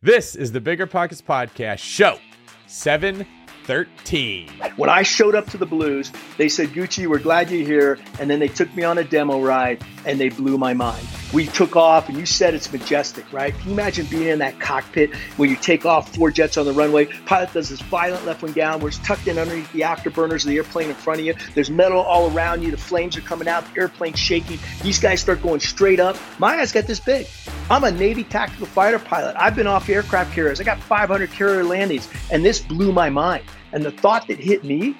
This 0.00 0.36
is 0.36 0.52
the 0.52 0.60
Bigger 0.60 0.86
Pockets 0.86 1.20
Podcast, 1.20 1.80
show 1.80 2.20
713. 2.68 4.48
When 4.76 4.88
I 4.88 5.02
showed 5.02 5.34
up 5.34 5.50
to 5.50 5.56
the 5.56 5.66
Blues, 5.66 6.12
they 6.36 6.48
said, 6.48 6.68
Gucci, 6.68 7.08
we're 7.08 7.18
glad 7.18 7.50
you're 7.50 7.66
here. 7.66 7.98
And 8.20 8.30
then 8.30 8.38
they 8.38 8.46
took 8.46 8.72
me 8.76 8.84
on 8.84 8.98
a 8.98 9.02
demo 9.02 9.40
ride 9.42 9.82
and 10.06 10.20
they 10.20 10.28
blew 10.28 10.56
my 10.56 10.72
mind. 10.72 11.04
We 11.32 11.46
took 11.46 11.76
off, 11.76 12.08
and 12.08 12.16
you 12.16 12.24
said 12.24 12.54
it's 12.54 12.72
majestic, 12.72 13.30
right? 13.34 13.52
Can 13.52 13.66
you 13.68 13.72
imagine 13.74 14.06
being 14.06 14.28
in 14.28 14.38
that 14.38 14.58
cockpit 14.58 15.14
where 15.36 15.46
you 15.46 15.56
take 15.56 15.84
off 15.84 16.14
four 16.14 16.30
jets 16.30 16.56
on 16.56 16.64
the 16.64 16.72
runway? 16.72 17.04
Pilot 17.26 17.52
does 17.52 17.68
this 17.68 17.82
violent 17.82 18.24
left 18.24 18.40
wing 18.42 18.52
down, 18.52 18.80
where 18.80 18.88
it's 18.88 18.98
tucked 19.00 19.26
in 19.26 19.38
underneath 19.38 19.70
the 19.72 19.80
afterburners 19.80 20.44
of 20.44 20.48
the 20.48 20.56
airplane 20.56 20.88
in 20.88 20.94
front 20.94 21.20
of 21.20 21.26
you. 21.26 21.34
There's 21.54 21.68
metal 21.68 22.00
all 22.00 22.34
around 22.34 22.62
you. 22.62 22.70
The 22.70 22.78
flames 22.78 23.14
are 23.18 23.20
coming 23.20 23.46
out. 23.46 23.66
The 23.74 23.82
airplane's 23.82 24.18
shaking. 24.18 24.58
These 24.82 24.98
guys 25.00 25.20
start 25.20 25.42
going 25.42 25.60
straight 25.60 26.00
up. 26.00 26.16
My 26.38 26.56
eyes 26.56 26.72
got 26.72 26.86
this 26.86 26.98
big. 26.98 27.26
I'm 27.68 27.84
a 27.84 27.90
Navy 27.90 28.24
tactical 28.24 28.66
fighter 28.66 28.98
pilot. 28.98 29.36
I've 29.38 29.54
been 29.54 29.66
off 29.66 29.86
aircraft 29.90 30.32
carriers. 30.32 30.62
I 30.62 30.64
got 30.64 30.80
500 30.80 31.30
carrier 31.30 31.62
landings, 31.62 32.08
and 32.32 32.42
this 32.42 32.58
blew 32.58 32.90
my 32.90 33.10
mind. 33.10 33.44
And 33.72 33.84
the 33.84 33.92
thought 33.92 34.28
that 34.28 34.38
hit 34.38 34.64
me 34.64 34.96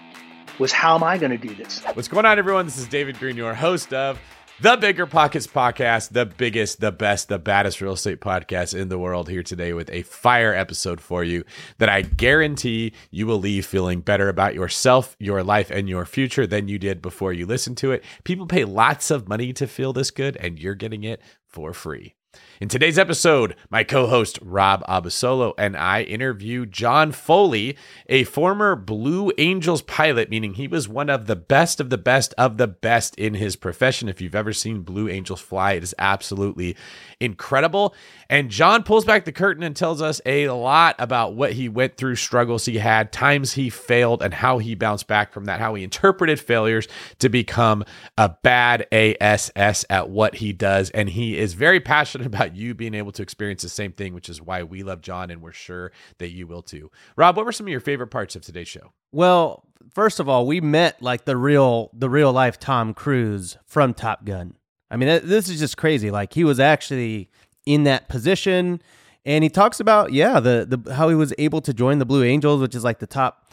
was, 0.59 0.73
how 0.73 0.95
am 0.95 1.03
I 1.03 1.17
going 1.17 1.31
to 1.31 1.39
do 1.39 1.55
this? 1.55 1.83
What's 1.95 2.09
going 2.09 2.27
on, 2.27 2.39
everyone? 2.39 2.67
This 2.67 2.77
is 2.77 2.87
David 2.87 3.19
Greene, 3.19 3.37
your 3.37 3.55
host 3.55 3.95
of 3.95 4.21
the 4.61 4.77
Bigger 4.77 5.07
Pockets 5.07 5.47
Podcast, 5.47 6.11
the 6.11 6.27
biggest, 6.27 6.81
the 6.81 6.91
best, 6.91 7.29
the 7.29 7.39
baddest 7.39 7.81
real 7.81 7.93
estate 7.93 8.21
podcast 8.21 8.77
in 8.77 8.89
the 8.89 8.99
world, 8.99 9.29
here 9.29 9.45
today 9.45 9.73
with 9.73 9.89
a 9.91 10.03
fire 10.03 10.53
episode 10.53 11.01
for 11.01 11.23
you 11.23 11.45
that 11.79 11.89
I 11.89 12.03
guarantee 12.03 12.93
you 13.13 13.29
will 13.29 13.39
leave 13.39 13.67
feeling 13.67 14.01
better 14.01 14.29
about 14.29 14.55
yourself, 14.55 15.15
your 15.21 15.45
life, 15.45 15.71
and 15.71 15.89
your 15.89 16.05
future 16.05 16.47
than 16.47 16.67
you 16.67 16.77
did 16.77 17.01
before 17.01 17.33
you 17.33 17.47
listened 17.47 17.77
to 17.79 17.93
it. 17.93 18.03
People 18.25 18.47
pay 18.47 18.65
lots 18.65 19.13
of 19.13 19.29
money 19.29 19.53
to 19.53 19.69
feel 19.69 19.93
this 19.93 20.11
good, 20.11 20.37
and 20.39 20.59
you're 20.59 20.75
getting 20.75 21.05
it 21.05 21.23
for 21.47 21.73
free. 21.73 22.15
In 22.61 22.67
today's 22.67 22.99
episode, 22.99 23.55
my 23.71 23.85
co 23.85 24.09
host 24.09 24.41
Rob 24.43 24.83
Abasolo 24.89 25.55
and 25.57 25.77
I 25.77 26.03
interview 26.03 26.67
John 26.67 27.13
Foley, 27.13 27.77
a 28.09 28.25
former 28.25 28.75
Blue 28.75 29.31
Angels 29.39 29.81
pilot, 29.83 30.29
meaning 30.29 30.55
he 30.55 30.67
was 30.67 30.89
one 30.89 31.09
of 31.09 31.29
the 31.29 31.37
best 31.37 31.79
of 31.79 31.89
the 31.89 31.99
best 31.99 32.35
of 32.37 32.57
the 32.57 32.67
best 32.67 33.15
in 33.15 33.35
his 33.35 33.55
profession. 33.55 34.09
If 34.09 34.21
you've 34.21 34.35
ever 34.35 34.53
seen 34.53 34.81
Blue 34.81 35.09
Angels 35.09 35.41
fly, 35.41 35.75
it 35.75 35.85
is 35.85 35.95
absolutely 36.01 36.75
incredible. 37.21 37.95
And 38.31 38.51
John 38.51 38.83
pulls 38.83 39.07
back 39.07 39.25
the 39.25 39.33
curtain 39.33 39.63
and 39.63 39.75
tells 39.75 40.03
us 40.03 40.21
a 40.27 40.49
lot 40.51 40.97
about 40.99 41.35
what 41.35 41.55
he 41.55 41.69
went 41.69 41.97
through, 41.97 42.17
struggles 42.17 42.67
he 42.67 42.77
had, 42.77 43.11
times 43.11 43.55
he 43.55 43.71
failed, 43.71 44.23
and 44.23 44.35
how 44.35 44.59
he 44.59 44.75
bounced 44.75 45.07
back 45.07 45.33
from 45.33 45.47
that, 45.47 45.61
how 45.61 45.75
he 45.75 45.83
interpreted 45.83 46.39
failures 46.39 46.89
to 47.21 47.31
become 47.31 47.85
a 48.19 48.29
bad 48.43 48.87
ASS 48.93 49.87
at 49.89 50.11
what 50.11 50.37
he 50.37 50.53
does. 50.53 50.91
And 50.91 51.09
he 51.09 51.39
is 51.39 51.55
very 51.55 51.81
passionate 51.81 52.27
about 52.29 52.55
you 52.55 52.75
being 52.75 52.95
able 52.95 53.13
to 53.13 53.23
experience 53.23 53.63
the 53.63 53.71
same 53.71 53.93
thing, 53.93 54.13
which 54.13 54.29
is 54.29 54.43
why 54.43 54.63
we 54.63 54.83
love 54.83 55.01
John 55.01 55.31
and 55.31 55.41
we're 55.41 55.53
sure 55.53 55.91
that 56.19 56.31
you 56.31 56.47
will 56.47 56.63
too. 56.63 56.91
Rob, 57.17 57.37
what 57.37 57.47
were 57.47 57.53
some 57.53 57.67
of 57.67 57.71
your 57.71 57.81
favorite 57.81 58.09
parts 58.09 58.37
of 58.37 58.43
today's 58.43 58.69
show? 58.69 58.93
Well, 59.11 59.65
first 59.95 60.21
of 60.21 60.29
all, 60.29 60.47
we 60.47 60.61
met 60.61 61.01
like 61.01 61.25
the 61.25 61.37
real 61.37 61.91
the 61.95 62.11
real 62.11 62.33
life 62.33 62.59
Tom 62.59 62.93
Cruise 62.93 63.57
from 63.65 63.95
Top 63.95 64.27
Gun. 64.27 64.55
I 64.91 64.97
mean, 64.97 65.09
this 65.25 65.49
is 65.49 65.59
just 65.59 65.77
crazy. 65.77 66.11
Like 66.11 66.33
he 66.33 66.45
was 66.45 66.61
actually 66.61 67.31
in 67.69 67.85
that 67.85 68.09
position. 68.09 68.81
And 69.25 69.45
he 69.45 69.51
talks 69.51 69.79
about 69.79 70.13
yeah, 70.13 70.41
the 70.41 70.67
the 70.69 70.95
how 70.95 71.09
he 71.09 71.15
was 71.15 71.35
able 71.39 71.61
to 71.61 71.75
join 71.75 71.99
the 71.99 72.07
Blue 72.07 72.25
Angels, 72.25 72.61
which 72.61 72.75
is 72.75 72.83
like 72.83 72.99
the 72.99 73.07
top 73.07 73.45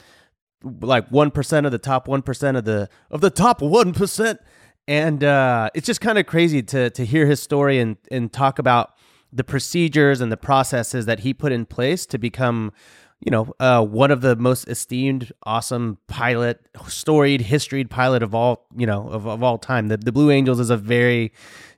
like 0.63 1.07
1% 1.11 1.65
of 1.65 1.71
the 1.71 1.77
top 1.77 2.07
1% 2.07 2.57
of 2.57 2.65
the 2.65 2.89
of 3.11 3.21
the 3.21 3.29
top 3.29 3.61
1% 3.61 4.39
and 4.87 5.23
uh, 5.23 5.69
it's 5.73 5.85
just 5.85 6.01
kind 6.01 6.17
of 6.17 6.25
crazy 6.25 6.61
to 6.61 6.89
to 6.91 7.05
hear 7.05 7.25
his 7.25 7.41
story 7.41 7.79
and 7.79 7.97
and 8.11 8.31
talk 8.31 8.59
about 8.59 8.93
the 9.33 9.43
procedures 9.43 10.21
and 10.21 10.31
the 10.31 10.37
processes 10.37 11.05
that 11.05 11.19
he 11.19 11.33
put 11.33 11.51
in 11.51 11.65
place 11.65 12.05
to 12.05 12.17
become 12.17 12.71
you 13.19 13.31
know 13.31 13.53
uh, 13.59 13.83
one 13.83 14.11
of 14.11 14.21
the 14.21 14.35
most 14.35 14.67
esteemed 14.67 15.31
awesome 15.43 15.97
pilot 16.07 16.67
storied 16.87 17.41
historied 17.41 17.89
pilot 17.89 18.21
of 18.21 18.35
all 18.35 18.67
you 18.75 18.85
know 18.85 19.07
of, 19.09 19.27
of 19.27 19.41
all 19.43 19.57
time. 19.57 19.87
The, 19.87 19.97
the 19.97 20.11
blue 20.11 20.31
angels 20.31 20.59
is 20.59 20.69
a 20.69 20.77
very 20.77 21.31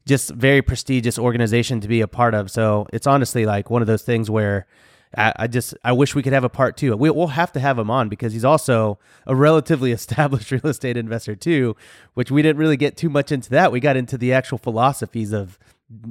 just 0.08 0.32
very 0.32 0.62
prestigious 0.62 1.20
organization 1.20 1.80
to 1.82 1.88
be 1.88 2.02
a 2.02 2.08
part 2.08 2.34
of 2.34 2.50
so 2.50 2.88
it's 2.94 3.08
honestly 3.08 3.46
like 3.46 3.70
one 3.70 3.82
of 3.82 3.88
those 3.88 4.04
things 4.04 4.30
where 4.30 4.66
I, 5.16 5.34
I 5.38 5.48
just 5.48 5.76
I 5.84 5.92
wish 5.92 6.16
we 6.16 6.24
could 6.24 6.34
have 6.34 6.44
a 6.44 6.50
part 6.50 6.76
two. 6.76 6.96
We, 6.96 7.10
we'll 7.10 7.28
have 7.28 7.52
to 7.54 7.60
have 7.60 7.80
him 7.80 7.90
on 7.90 8.10
because 8.10 8.34
he's 8.34 8.46
also 8.46 9.00
a 9.26 9.36
relatively 9.36 9.92
established 9.94 10.52
real 10.52 10.68
estate 10.68 10.98
investor 10.98 11.36
too, 11.36 11.76
which 12.14 12.32
we 12.32 12.42
didn't 12.42 12.58
really 12.58 12.78
get 12.78 12.98
too 12.98 13.10
much 13.10 13.32
into 13.32 13.50
that. 13.52 13.72
We 13.72 13.80
got 13.80 13.98
into 13.98 14.18
the 14.18 14.34
actual 14.34 14.58
philosophies 14.58 15.32
of 15.32 15.58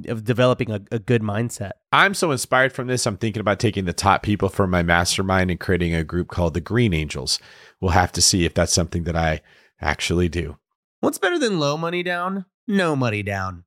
of 0.07 0.23
developing 0.23 0.71
a, 0.71 0.81
a 0.91 0.97
good 0.97 1.21
mindset. 1.21 1.73
I'm 1.91 2.15
so 2.15 2.31
inspired 2.31 2.73
from 2.73 2.87
this. 2.87 3.05
I'm 3.05 3.17
thinking 3.17 3.41
about 3.41 3.59
taking 3.59 3.85
the 3.85 3.93
top 3.93 4.23
people 4.23 4.49
from 4.49 4.71
my 4.71 4.81
mastermind 4.81 5.51
and 5.51 5.59
creating 5.59 5.93
a 5.93 6.03
group 6.03 6.29
called 6.29 6.55
the 6.55 6.61
Green 6.61 6.95
Angels. 6.95 7.39
We'll 7.79 7.91
have 7.91 8.11
to 8.13 8.21
see 8.21 8.43
if 8.43 8.55
that's 8.55 8.73
something 8.73 9.03
that 9.03 9.15
I 9.15 9.41
actually 9.79 10.29
do. 10.29 10.57
What's 10.99 11.19
better 11.19 11.37
than 11.37 11.59
low 11.59 11.77
money 11.77 12.01
down? 12.01 12.45
No 12.67 12.95
money 12.95 13.21
down. 13.21 13.65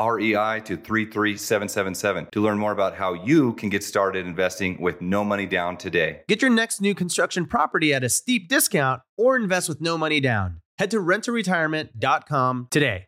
REI 0.00 0.60
to 0.64 0.76
33777 0.76 2.28
to 2.32 2.40
learn 2.40 2.58
more 2.58 2.72
about 2.72 2.94
how 2.94 3.12
you 3.12 3.52
can 3.54 3.68
get 3.68 3.84
started 3.84 4.26
investing 4.26 4.80
with 4.80 5.00
no 5.00 5.24
money 5.24 5.46
down 5.46 5.76
today. 5.76 6.20
Get 6.28 6.42
your 6.42 6.50
next 6.50 6.80
new 6.80 6.94
construction 6.94 7.46
property 7.46 7.92
at 7.92 8.04
a 8.04 8.08
steep 8.08 8.48
discount 8.48 9.02
or 9.16 9.36
invest 9.36 9.68
with 9.68 9.80
no 9.80 9.96
money 9.98 10.20
down. 10.20 10.60
Head 10.78 10.90
to 10.90 10.98
renttoretirement.com 10.98 12.68
today. 12.70 13.06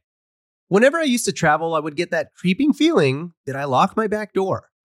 Whenever 0.69 0.99
I 0.99 1.05
used 1.05 1.25
to 1.25 1.33
travel, 1.33 1.75
I 1.75 1.81
would 1.81 1.97
get 1.97 2.11
that 2.11 2.35
creeping 2.35 2.73
feeling 2.73 3.33
that 3.47 3.57
I 3.57 3.65
locked 3.65 3.97
my 3.97 4.07
back 4.07 4.35
door. 4.35 4.69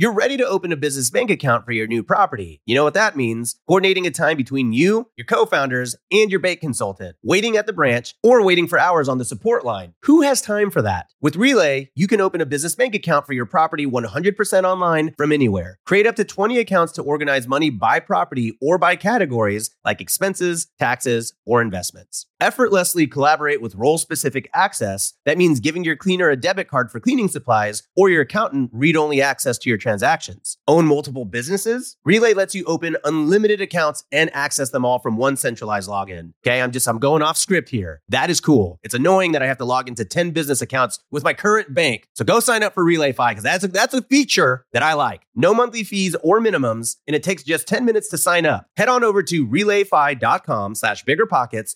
You're 0.00 0.12
ready 0.12 0.36
to 0.36 0.46
open 0.46 0.70
a 0.70 0.76
business 0.76 1.10
bank 1.10 1.28
account 1.28 1.64
for 1.64 1.72
your 1.72 1.88
new 1.88 2.04
property. 2.04 2.62
You 2.64 2.76
know 2.76 2.84
what 2.84 2.94
that 2.94 3.16
means? 3.16 3.56
Coordinating 3.66 4.06
a 4.06 4.12
time 4.12 4.36
between 4.36 4.72
you, 4.72 5.10
your 5.16 5.24
co 5.24 5.44
founders, 5.44 5.96
and 6.12 6.30
your 6.30 6.38
bank 6.38 6.60
consultant, 6.60 7.16
waiting 7.20 7.56
at 7.56 7.66
the 7.66 7.72
branch, 7.72 8.14
or 8.22 8.44
waiting 8.44 8.68
for 8.68 8.78
hours 8.78 9.08
on 9.08 9.18
the 9.18 9.24
support 9.24 9.64
line. 9.64 9.94
Who 10.04 10.20
has 10.20 10.40
time 10.40 10.70
for 10.70 10.82
that? 10.82 11.06
With 11.20 11.34
Relay, 11.34 11.90
you 11.96 12.06
can 12.06 12.20
open 12.20 12.40
a 12.40 12.46
business 12.46 12.76
bank 12.76 12.94
account 12.94 13.26
for 13.26 13.32
your 13.32 13.44
property 13.44 13.86
100% 13.86 14.62
online 14.62 15.14
from 15.18 15.32
anywhere. 15.32 15.80
Create 15.84 16.06
up 16.06 16.14
to 16.14 16.24
20 16.24 16.60
accounts 16.60 16.92
to 16.92 17.02
organize 17.02 17.48
money 17.48 17.68
by 17.68 17.98
property 17.98 18.56
or 18.62 18.78
by 18.78 18.94
categories 18.94 19.70
like 19.84 20.00
expenses, 20.00 20.68
taxes, 20.78 21.34
or 21.44 21.60
investments. 21.60 22.27
Effortlessly 22.40 23.08
collaborate 23.08 23.60
with 23.60 23.74
role 23.74 23.98
specific 23.98 24.48
access. 24.54 25.14
That 25.24 25.38
means 25.38 25.58
giving 25.58 25.82
your 25.82 25.96
cleaner 25.96 26.30
a 26.30 26.36
debit 26.36 26.68
card 26.68 26.90
for 26.90 27.00
cleaning 27.00 27.26
supplies 27.26 27.82
or 27.96 28.10
your 28.10 28.22
accountant 28.22 28.70
read 28.72 28.96
only 28.96 29.20
access 29.20 29.58
to 29.58 29.68
your 29.68 29.78
transactions. 29.78 30.56
Own 30.68 30.86
multiple 30.86 31.24
businesses? 31.24 31.96
Relay 32.04 32.34
lets 32.34 32.54
you 32.54 32.64
open 32.66 32.96
unlimited 33.04 33.60
accounts 33.60 34.04
and 34.12 34.30
access 34.34 34.70
them 34.70 34.84
all 34.84 35.00
from 35.00 35.16
one 35.16 35.36
centralized 35.36 35.90
login. 35.90 36.32
Okay, 36.46 36.62
I'm 36.62 36.70
just, 36.70 36.86
I'm 36.86 36.98
going 36.98 37.22
off 37.22 37.36
script 37.36 37.70
here. 37.70 38.02
That 38.08 38.30
is 38.30 38.40
cool. 38.40 38.78
It's 38.84 38.94
annoying 38.94 39.32
that 39.32 39.42
I 39.42 39.46
have 39.46 39.58
to 39.58 39.64
log 39.64 39.88
into 39.88 40.04
10 40.04 40.30
business 40.30 40.62
accounts 40.62 41.00
with 41.10 41.24
my 41.24 41.34
current 41.34 41.74
bank. 41.74 42.08
So 42.14 42.24
go 42.24 42.38
sign 42.38 42.62
up 42.62 42.72
for 42.72 42.84
RelayFi 42.84 43.30
because 43.30 43.44
that's 43.44 43.64
a, 43.64 43.68
that's 43.68 43.94
a 43.94 44.02
feature 44.02 44.64
that 44.72 44.84
I 44.84 44.94
like. 44.94 45.22
No 45.34 45.52
monthly 45.52 45.82
fees 45.82 46.14
or 46.22 46.40
minimums, 46.40 46.96
and 47.08 47.16
it 47.16 47.24
takes 47.24 47.42
just 47.42 47.66
10 47.66 47.84
minutes 47.84 48.08
to 48.10 48.18
sign 48.18 48.46
up. 48.46 48.66
Head 48.76 48.88
on 48.88 49.02
over 49.02 49.22
to 49.24 49.46
relayfi.com 49.46 50.76
slash 50.76 51.04
biggerpockets 51.04 51.74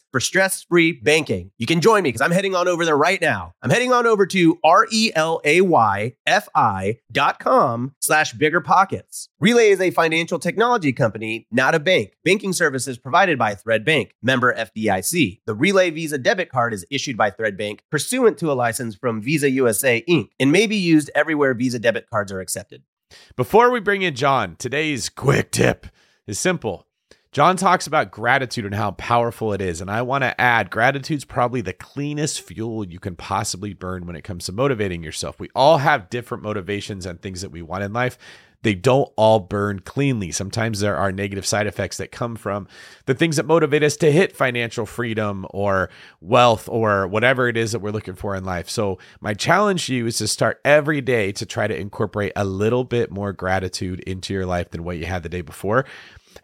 for 0.53 0.59
stress-free 0.63 0.93
banking. 1.03 1.51
You 1.59 1.67
can 1.67 1.81
join 1.81 2.03
me 2.03 2.09
because 2.09 2.21
I'm 2.21 2.31
heading 2.31 2.55
on 2.55 2.69
over 2.69 2.85
there 2.85 2.97
right 2.97 3.21
now. 3.21 3.55
I'm 3.63 3.71
heading 3.71 3.93
on 3.93 4.07
over 4.07 4.27
to 4.27 4.59
R-E-L-A-Y-F-I 4.65 5.39
dot 7.11 7.39
com 7.41 7.95
slash 8.01 8.35
biggerpockets. 8.35 9.29
Relay 9.41 9.71
is 9.71 9.81
a 9.81 9.91
financial 9.91 10.39
technology 10.39 10.93
company, 10.93 11.47
not 11.51 11.75
a 11.75 11.81
bank. 11.81 12.13
Banking 12.25 12.53
services 12.53 12.99
provided 12.99 13.39
by 13.39 13.55
Thread 13.55 13.85
Bank, 13.85 14.15
member 14.23 14.55
FDIC. 14.55 15.41
The 15.47 15.55
Relay 15.55 15.91
Visa 15.91 16.19
debit 16.19 16.51
card 16.51 16.75
is 16.75 16.85
issued 16.91 17.17
by 17.17 17.31
Thread 17.31 17.57
Bank 17.57 17.83
pursuant 17.91 18.39
to 18.39 18.51
a 18.51 18.55
license 18.55 18.95
from 18.95 19.21
Visa 19.23 19.51
USA 19.51 20.03
Inc. 20.09 20.29
and 20.39 20.53
may 20.53 20.67
be 20.67 20.77
used 20.77 21.11
everywhere 21.15 21.55
Visa 21.55 21.79
debit 21.79 22.09
cards 22.11 22.33
are 22.33 22.41
accepted. 22.41 22.83
Before 23.37 23.71
we 23.71 23.81
bring 23.81 24.03
in 24.03 24.15
John, 24.15 24.57
today's 24.57 25.09
quick 25.09 25.51
tip 25.51 25.87
is 26.27 26.39
simple. 26.39 26.87
John 27.33 27.57
talks 27.57 27.87
about 27.87 28.11
gratitude 28.11 28.67
and 28.67 28.75
how 28.75 28.91
powerful 28.91 29.55
it 29.55 29.63
is. 29.63 29.81
And 29.81 29.91
I 29.91 30.03
want 30.03 30.21
to 30.23 30.39
add 30.39 30.69
gratitude's 30.71 31.25
probably 31.25 31.63
the 31.63 31.73
cleanest 31.73 32.43
fuel 32.43 32.87
you 32.87 33.01
can 33.01 33.17
possibly 33.17 33.73
burn 33.73 34.07
when 34.07 34.17
it 34.17 34.23
comes 34.23 34.45
to 34.45 34.53
motivating 34.53 35.03
yourself. 35.03 35.41
We 35.41 35.49
all 35.55 35.79
have 35.79 36.11
different 36.11 36.45
motivations 36.45 37.07
and 37.07 37.23
things 37.23 37.41
that 37.41 37.51
we 37.51 37.63
want 37.63 37.85
in 37.85 37.95
life. 37.95 38.19
They 38.61 38.75
don't 38.75 39.11
all 39.17 39.41
burn 39.41 39.81
cleanly. 39.81 40.31
Sometimes 40.31 40.81
there 40.81 40.97
are 40.97 41.11
negative 41.11 41.47
side 41.47 41.67
effects 41.67 41.97
that 41.97 42.13
come 42.13 42.37
from 42.37 42.69
the 43.07 43.15
things 43.15 43.37
that 43.37 43.47
motivate 43.47 43.83
us 43.83 43.97
to 43.97 44.13
hit 44.13 44.37
financial 44.37 44.85
freedom 44.85 45.47
or 45.51 45.89
wealth 46.21 46.69
or 46.69 47.09
whatever 47.09 47.49
it 47.49 47.57
is 47.57 47.73
that 47.73 47.81
we're 47.81 47.91
looking 47.91 48.15
for 48.15 48.37
in 48.37 48.45
life. 48.45 48.69
So, 48.69 48.99
my 49.21 49.35
challenge 49.35 49.87
to 49.87 49.95
you 49.95 50.07
is 50.07 50.19
to 50.19 50.29
start 50.29 50.61
every 50.65 51.01
day 51.01 51.33
to 51.33 51.47
try 51.47 51.67
to 51.67 51.77
incorporate 51.77 52.33
a 52.37 52.45
little 52.45 52.85
bit 52.85 53.11
more 53.11 53.33
gratitude 53.33 53.99
into 54.01 54.33
your 54.33 54.47
life 54.47 54.71
than 54.71 54.85
what 54.85 54.99
you 54.99 55.07
had 55.07 55.25
the 55.25 55.29
day 55.29 55.41
before 55.41 55.85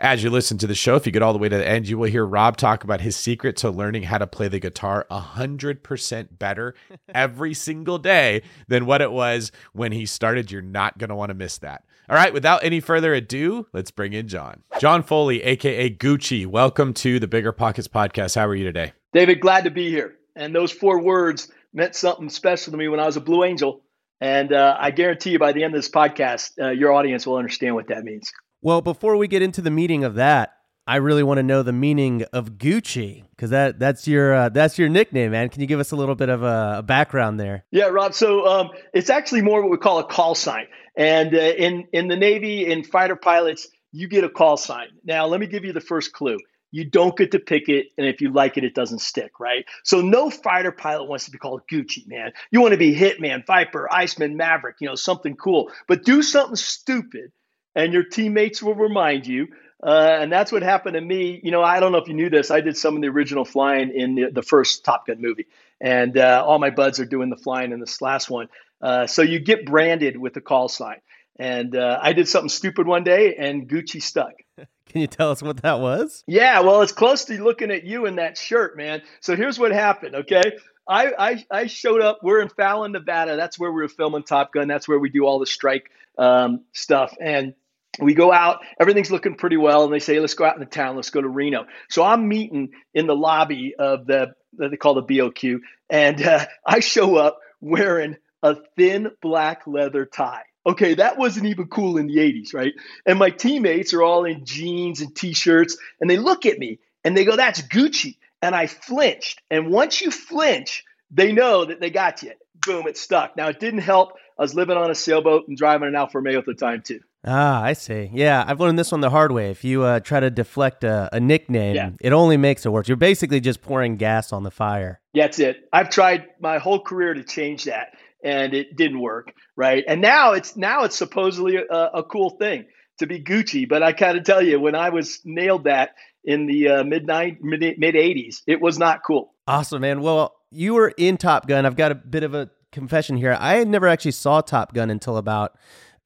as 0.00 0.22
you 0.22 0.30
listen 0.30 0.58
to 0.58 0.66
the 0.66 0.74
show, 0.74 0.96
if 0.96 1.06
you 1.06 1.12
get 1.12 1.22
all 1.22 1.32
the 1.32 1.38
way 1.38 1.48
to 1.48 1.56
the 1.56 1.66
end, 1.66 1.88
you 1.88 1.98
will 1.98 2.10
hear 2.10 2.24
Rob 2.24 2.56
talk 2.56 2.84
about 2.84 3.00
his 3.00 3.16
secret 3.16 3.56
to 3.58 3.70
learning 3.70 4.04
how 4.04 4.18
to 4.18 4.26
play 4.26 4.48
the 4.48 4.60
guitar 4.60 5.06
100% 5.10 6.38
better 6.38 6.74
every 7.14 7.54
single 7.54 7.98
day 7.98 8.42
than 8.68 8.86
what 8.86 9.02
it 9.02 9.10
was 9.10 9.50
when 9.72 9.92
he 9.92 10.06
started. 10.06 10.50
You're 10.50 10.62
not 10.62 10.98
going 10.98 11.08
to 11.08 11.16
want 11.16 11.30
to 11.30 11.34
miss 11.34 11.58
that. 11.58 11.84
All 12.08 12.16
right, 12.16 12.32
without 12.32 12.64
any 12.64 12.80
further 12.80 13.12
ado, 13.12 13.66
let's 13.72 13.90
bring 13.90 14.12
in 14.12 14.28
John. 14.28 14.62
John 14.78 15.02
Foley, 15.02 15.42
aka 15.42 15.90
Gucci, 15.90 16.46
welcome 16.46 16.94
to 16.94 17.18
the 17.18 17.28
Bigger 17.28 17.52
Pockets 17.52 17.88
podcast. 17.88 18.34
How 18.34 18.46
are 18.46 18.54
you 18.54 18.64
today? 18.64 18.92
David, 19.12 19.40
glad 19.40 19.64
to 19.64 19.70
be 19.70 19.90
here. 19.90 20.14
And 20.34 20.54
those 20.54 20.72
four 20.72 21.02
words 21.02 21.50
meant 21.74 21.94
something 21.94 22.30
special 22.30 22.70
to 22.70 22.78
me 22.78 22.88
when 22.88 23.00
I 23.00 23.06
was 23.06 23.16
a 23.16 23.20
Blue 23.20 23.44
Angel. 23.44 23.82
And 24.20 24.52
uh, 24.52 24.76
I 24.78 24.90
guarantee 24.90 25.30
you 25.30 25.38
by 25.38 25.52
the 25.52 25.64
end 25.64 25.74
of 25.74 25.78
this 25.78 25.90
podcast, 25.90 26.52
uh, 26.60 26.70
your 26.70 26.92
audience 26.92 27.26
will 27.26 27.36
understand 27.36 27.74
what 27.74 27.88
that 27.88 28.04
means. 28.04 28.32
Well, 28.60 28.80
before 28.80 29.16
we 29.16 29.28
get 29.28 29.40
into 29.40 29.62
the 29.62 29.70
meaning 29.70 30.02
of 30.02 30.16
that, 30.16 30.54
I 30.88 30.96
really 30.96 31.22
want 31.22 31.38
to 31.38 31.42
know 31.42 31.62
the 31.62 31.72
meaning 31.72 32.24
of 32.32 32.52
Gucci 32.52 33.24
because 33.30 33.50
that 33.50 33.78
that's 33.78 34.08
your 34.08 34.34
uh, 34.34 34.48
that's 34.48 34.78
your 34.78 34.88
nickname, 34.88 35.30
man. 35.30 35.48
Can 35.48 35.60
you 35.60 35.68
give 35.68 35.78
us 35.78 35.92
a 35.92 35.96
little 35.96 36.14
bit 36.14 36.28
of 36.28 36.42
a, 36.42 36.76
a 36.78 36.82
background 36.82 37.38
there? 37.38 37.64
Yeah, 37.70 37.84
Rob. 37.84 38.14
So 38.14 38.46
um, 38.46 38.70
it's 38.94 39.10
actually 39.10 39.42
more 39.42 39.62
what 39.62 39.70
we 39.70 39.76
call 39.76 39.98
a 39.98 40.04
call 40.04 40.34
sign, 40.34 40.66
and 40.96 41.34
uh, 41.34 41.38
in 41.38 41.86
in 41.92 42.08
the 42.08 42.16
Navy, 42.16 42.66
in 42.66 42.82
fighter 42.82 43.16
pilots, 43.16 43.68
you 43.92 44.08
get 44.08 44.24
a 44.24 44.30
call 44.30 44.56
sign. 44.56 44.88
Now, 45.04 45.26
let 45.26 45.40
me 45.40 45.46
give 45.46 45.64
you 45.64 45.72
the 45.72 45.80
first 45.80 46.12
clue. 46.12 46.38
You 46.70 46.88
don't 46.88 47.16
get 47.16 47.30
to 47.32 47.38
pick 47.38 47.68
it, 47.68 47.88
and 47.96 48.06
if 48.06 48.20
you 48.20 48.32
like 48.32 48.56
it, 48.56 48.64
it 48.64 48.74
doesn't 48.74 49.00
stick, 49.00 49.38
right? 49.38 49.66
So 49.84 50.00
no 50.00 50.30
fighter 50.30 50.72
pilot 50.72 51.04
wants 51.04 51.26
to 51.26 51.30
be 51.30 51.38
called 51.38 51.62
Gucci, 51.70 52.08
man. 52.08 52.32
You 52.50 52.60
want 52.60 52.72
to 52.72 52.78
be 52.78 52.94
Hitman, 52.94 53.46
Viper, 53.46 53.88
Iceman, 53.92 54.36
Maverick, 54.36 54.76
you 54.80 54.88
know, 54.88 54.94
something 54.94 55.36
cool. 55.36 55.70
But 55.86 56.04
do 56.04 56.22
something 56.22 56.56
stupid 56.56 57.32
and 57.78 57.92
your 57.92 58.02
teammates 58.02 58.60
will 58.60 58.74
remind 58.74 59.26
you. 59.26 59.48
Uh, 59.80 60.18
and 60.20 60.32
that's 60.32 60.50
what 60.50 60.62
happened 60.62 60.94
to 60.94 61.00
me. 61.00 61.40
You 61.42 61.52
know, 61.52 61.62
I 61.62 61.78
don't 61.78 61.92
know 61.92 61.98
if 61.98 62.08
you 62.08 62.14
knew 62.14 62.28
this. 62.28 62.50
I 62.50 62.60
did 62.60 62.76
some 62.76 62.96
of 62.96 63.02
the 63.02 63.08
original 63.08 63.44
flying 63.44 63.92
in 63.94 64.16
the, 64.16 64.30
the 64.32 64.42
first 64.42 64.84
Top 64.84 65.06
Gun 65.06 65.20
movie, 65.20 65.46
and 65.80 66.18
uh, 66.18 66.44
all 66.44 66.58
my 66.58 66.70
buds 66.70 66.98
are 66.98 67.04
doing 67.04 67.30
the 67.30 67.36
flying 67.36 67.70
in 67.70 67.78
this 67.78 68.02
last 68.02 68.28
one. 68.28 68.48
Uh, 68.82 69.06
so 69.06 69.22
you 69.22 69.38
get 69.38 69.64
branded 69.64 70.16
with 70.16 70.34
the 70.34 70.40
call 70.40 70.68
sign. 70.68 71.00
And 71.38 71.76
uh, 71.76 72.00
I 72.02 72.14
did 72.14 72.26
something 72.26 72.48
stupid 72.48 72.88
one 72.88 73.04
day, 73.04 73.36
and 73.36 73.68
Gucci 73.68 74.02
stuck. 74.02 74.32
Can 74.56 75.00
you 75.00 75.06
tell 75.06 75.30
us 75.30 75.40
what 75.40 75.62
that 75.62 75.78
was? 75.78 76.24
Yeah, 76.26 76.60
well, 76.60 76.82
it's 76.82 76.90
close 76.90 77.26
to 77.26 77.40
looking 77.40 77.70
at 77.70 77.84
you 77.84 78.06
in 78.06 78.16
that 78.16 78.36
shirt, 78.36 78.76
man. 78.76 79.02
So 79.20 79.36
here's 79.36 79.56
what 79.56 79.70
happened. 79.70 80.16
Okay, 80.16 80.56
I, 80.88 81.12
I, 81.16 81.44
I 81.48 81.66
showed 81.66 82.00
up. 82.00 82.18
We're 82.24 82.40
in 82.40 82.48
Fallon, 82.48 82.90
Nevada. 82.90 83.36
That's 83.36 83.56
where 83.56 83.70
we 83.70 83.82
were 83.82 83.88
filming 83.88 84.24
Top 84.24 84.52
Gun. 84.52 84.66
That's 84.66 84.88
where 84.88 84.98
we 84.98 85.10
do 85.10 85.26
all 85.26 85.38
the 85.38 85.46
strike 85.46 85.92
um, 86.18 86.64
stuff. 86.72 87.14
And 87.20 87.54
we 88.00 88.14
go 88.14 88.32
out, 88.32 88.60
everything's 88.80 89.10
looking 89.10 89.34
pretty 89.34 89.56
well, 89.56 89.84
and 89.84 89.92
they 89.92 89.98
say, 89.98 90.20
let's 90.20 90.34
go 90.34 90.44
out 90.44 90.54
in 90.54 90.60
the 90.60 90.66
town, 90.66 90.96
let's 90.96 91.10
go 91.10 91.20
to 91.20 91.28
Reno. 91.28 91.66
So 91.88 92.02
I'm 92.02 92.28
meeting 92.28 92.70
in 92.94 93.06
the 93.06 93.16
lobby 93.16 93.74
of 93.78 94.06
the, 94.06 94.34
they 94.56 94.76
call 94.76 94.94
the 94.94 95.02
BOQ, 95.02 95.60
and 95.90 96.22
uh, 96.22 96.46
I 96.66 96.80
show 96.80 97.16
up 97.16 97.38
wearing 97.60 98.16
a 98.42 98.56
thin 98.76 99.10
black 99.20 99.66
leather 99.66 100.06
tie. 100.06 100.42
Okay, 100.66 100.94
that 100.94 101.16
wasn't 101.16 101.46
even 101.46 101.68
cool 101.68 101.96
in 101.96 102.08
the 102.08 102.16
80s, 102.16 102.52
right? 102.52 102.74
And 103.06 103.18
my 103.18 103.30
teammates 103.30 103.94
are 103.94 104.02
all 104.02 104.24
in 104.24 104.44
jeans 104.44 105.00
and 105.00 105.14
t 105.16 105.32
shirts, 105.32 105.78
and 106.00 106.10
they 106.10 106.18
look 106.18 106.44
at 106.44 106.58
me 106.58 106.78
and 107.04 107.16
they 107.16 107.24
go, 107.24 107.36
that's 107.36 107.62
Gucci. 107.62 108.16
And 108.42 108.54
I 108.54 108.66
flinched. 108.66 109.40
And 109.50 109.70
once 109.70 110.00
you 110.00 110.10
flinch, 110.10 110.84
they 111.10 111.32
know 111.32 111.64
that 111.64 111.80
they 111.80 111.90
got 111.90 112.22
you. 112.22 112.32
Boom, 112.66 112.86
it 112.86 112.98
stuck. 112.98 113.36
Now, 113.36 113.48
it 113.48 113.58
didn't 113.58 113.80
help. 113.80 114.12
I 114.38 114.42
was 114.42 114.54
living 114.54 114.76
on 114.76 114.90
a 114.90 114.94
sailboat 114.94 115.48
and 115.48 115.56
driving 115.56 115.88
an 115.88 115.96
Alfa 115.96 116.18
Romeo 116.18 116.38
at 116.38 116.46
the 116.46 116.54
time, 116.54 116.82
too. 116.82 117.00
Ah, 117.30 117.62
I 117.62 117.74
see. 117.74 118.10
Yeah, 118.14 118.42
I've 118.46 118.58
learned 118.58 118.78
this 118.78 118.90
one 118.90 119.02
the 119.02 119.10
hard 119.10 119.32
way. 119.32 119.50
If 119.50 119.62
you 119.62 119.82
uh, 119.82 120.00
try 120.00 120.18
to 120.18 120.30
deflect 120.30 120.82
a, 120.82 121.10
a 121.12 121.20
nickname, 121.20 121.76
yeah. 121.76 121.90
it 122.00 122.14
only 122.14 122.38
makes 122.38 122.64
it 122.64 122.70
worse. 122.70 122.88
You're 122.88 122.96
basically 122.96 123.40
just 123.40 123.60
pouring 123.60 123.96
gas 123.96 124.32
on 124.32 124.44
the 124.44 124.50
fire. 124.50 125.00
That's 125.14 125.38
it. 125.38 125.68
I've 125.70 125.90
tried 125.90 126.24
my 126.40 126.56
whole 126.56 126.80
career 126.80 127.12
to 127.12 127.22
change 127.22 127.64
that, 127.64 127.88
and 128.24 128.54
it 128.54 128.76
didn't 128.76 129.00
work. 129.00 129.34
Right, 129.56 129.84
and 129.86 130.00
now 130.00 130.32
it's 130.32 130.56
now 130.56 130.84
it's 130.84 130.96
supposedly 130.96 131.56
a, 131.56 131.90
a 131.94 132.02
cool 132.02 132.30
thing 132.30 132.64
to 132.98 133.06
be 133.06 133.22
Gucci. 133.22 133.68
But 133.68 133.82
I 133.82 133.92
got 133.92 134.12
to 134.12 134.22
tell 134.22 134.42
you, 134.42 134.58
when 134.58 134.74
I 134.74 134.88
was 134.88 135.20
nailed 135.24 135.64
that 135.64 135.96
in 136.24 136.46
the 136.46 136.68
uh, 136.68 136.84
mid 136.84 137.06
mid 137.06 137.78
mid 137.78 137.94
'80s, 137.94 138.40
it 138.46 138.62
was 138.62 138.78
not 138.78 139.02
cool. 139.06 139.34
Awesome, 139.46 139.82
man. 139.82 140.00
Well, 140.00 140.34
you 140.50 140.74
were 140.74 140.94
in 140.96 141.18
Top 141.18 141.46
Gun. 141.46 141.66
I've 141.66 141.76
got 141.76 141.92
a 141.92 141.94
bit 141.94 142.22
of 142.22 142.34
a 142.34 142.48
confession 142.72 143.16
here. 143.16 143.36
I 143.38 143.64
never 143.64 143.86
actually 143.86 144.12
saw 144.12 144.40
Top 144.40 144.72
Gun 144.72 144.90
until 144.90 145.16
about 145.16 145.58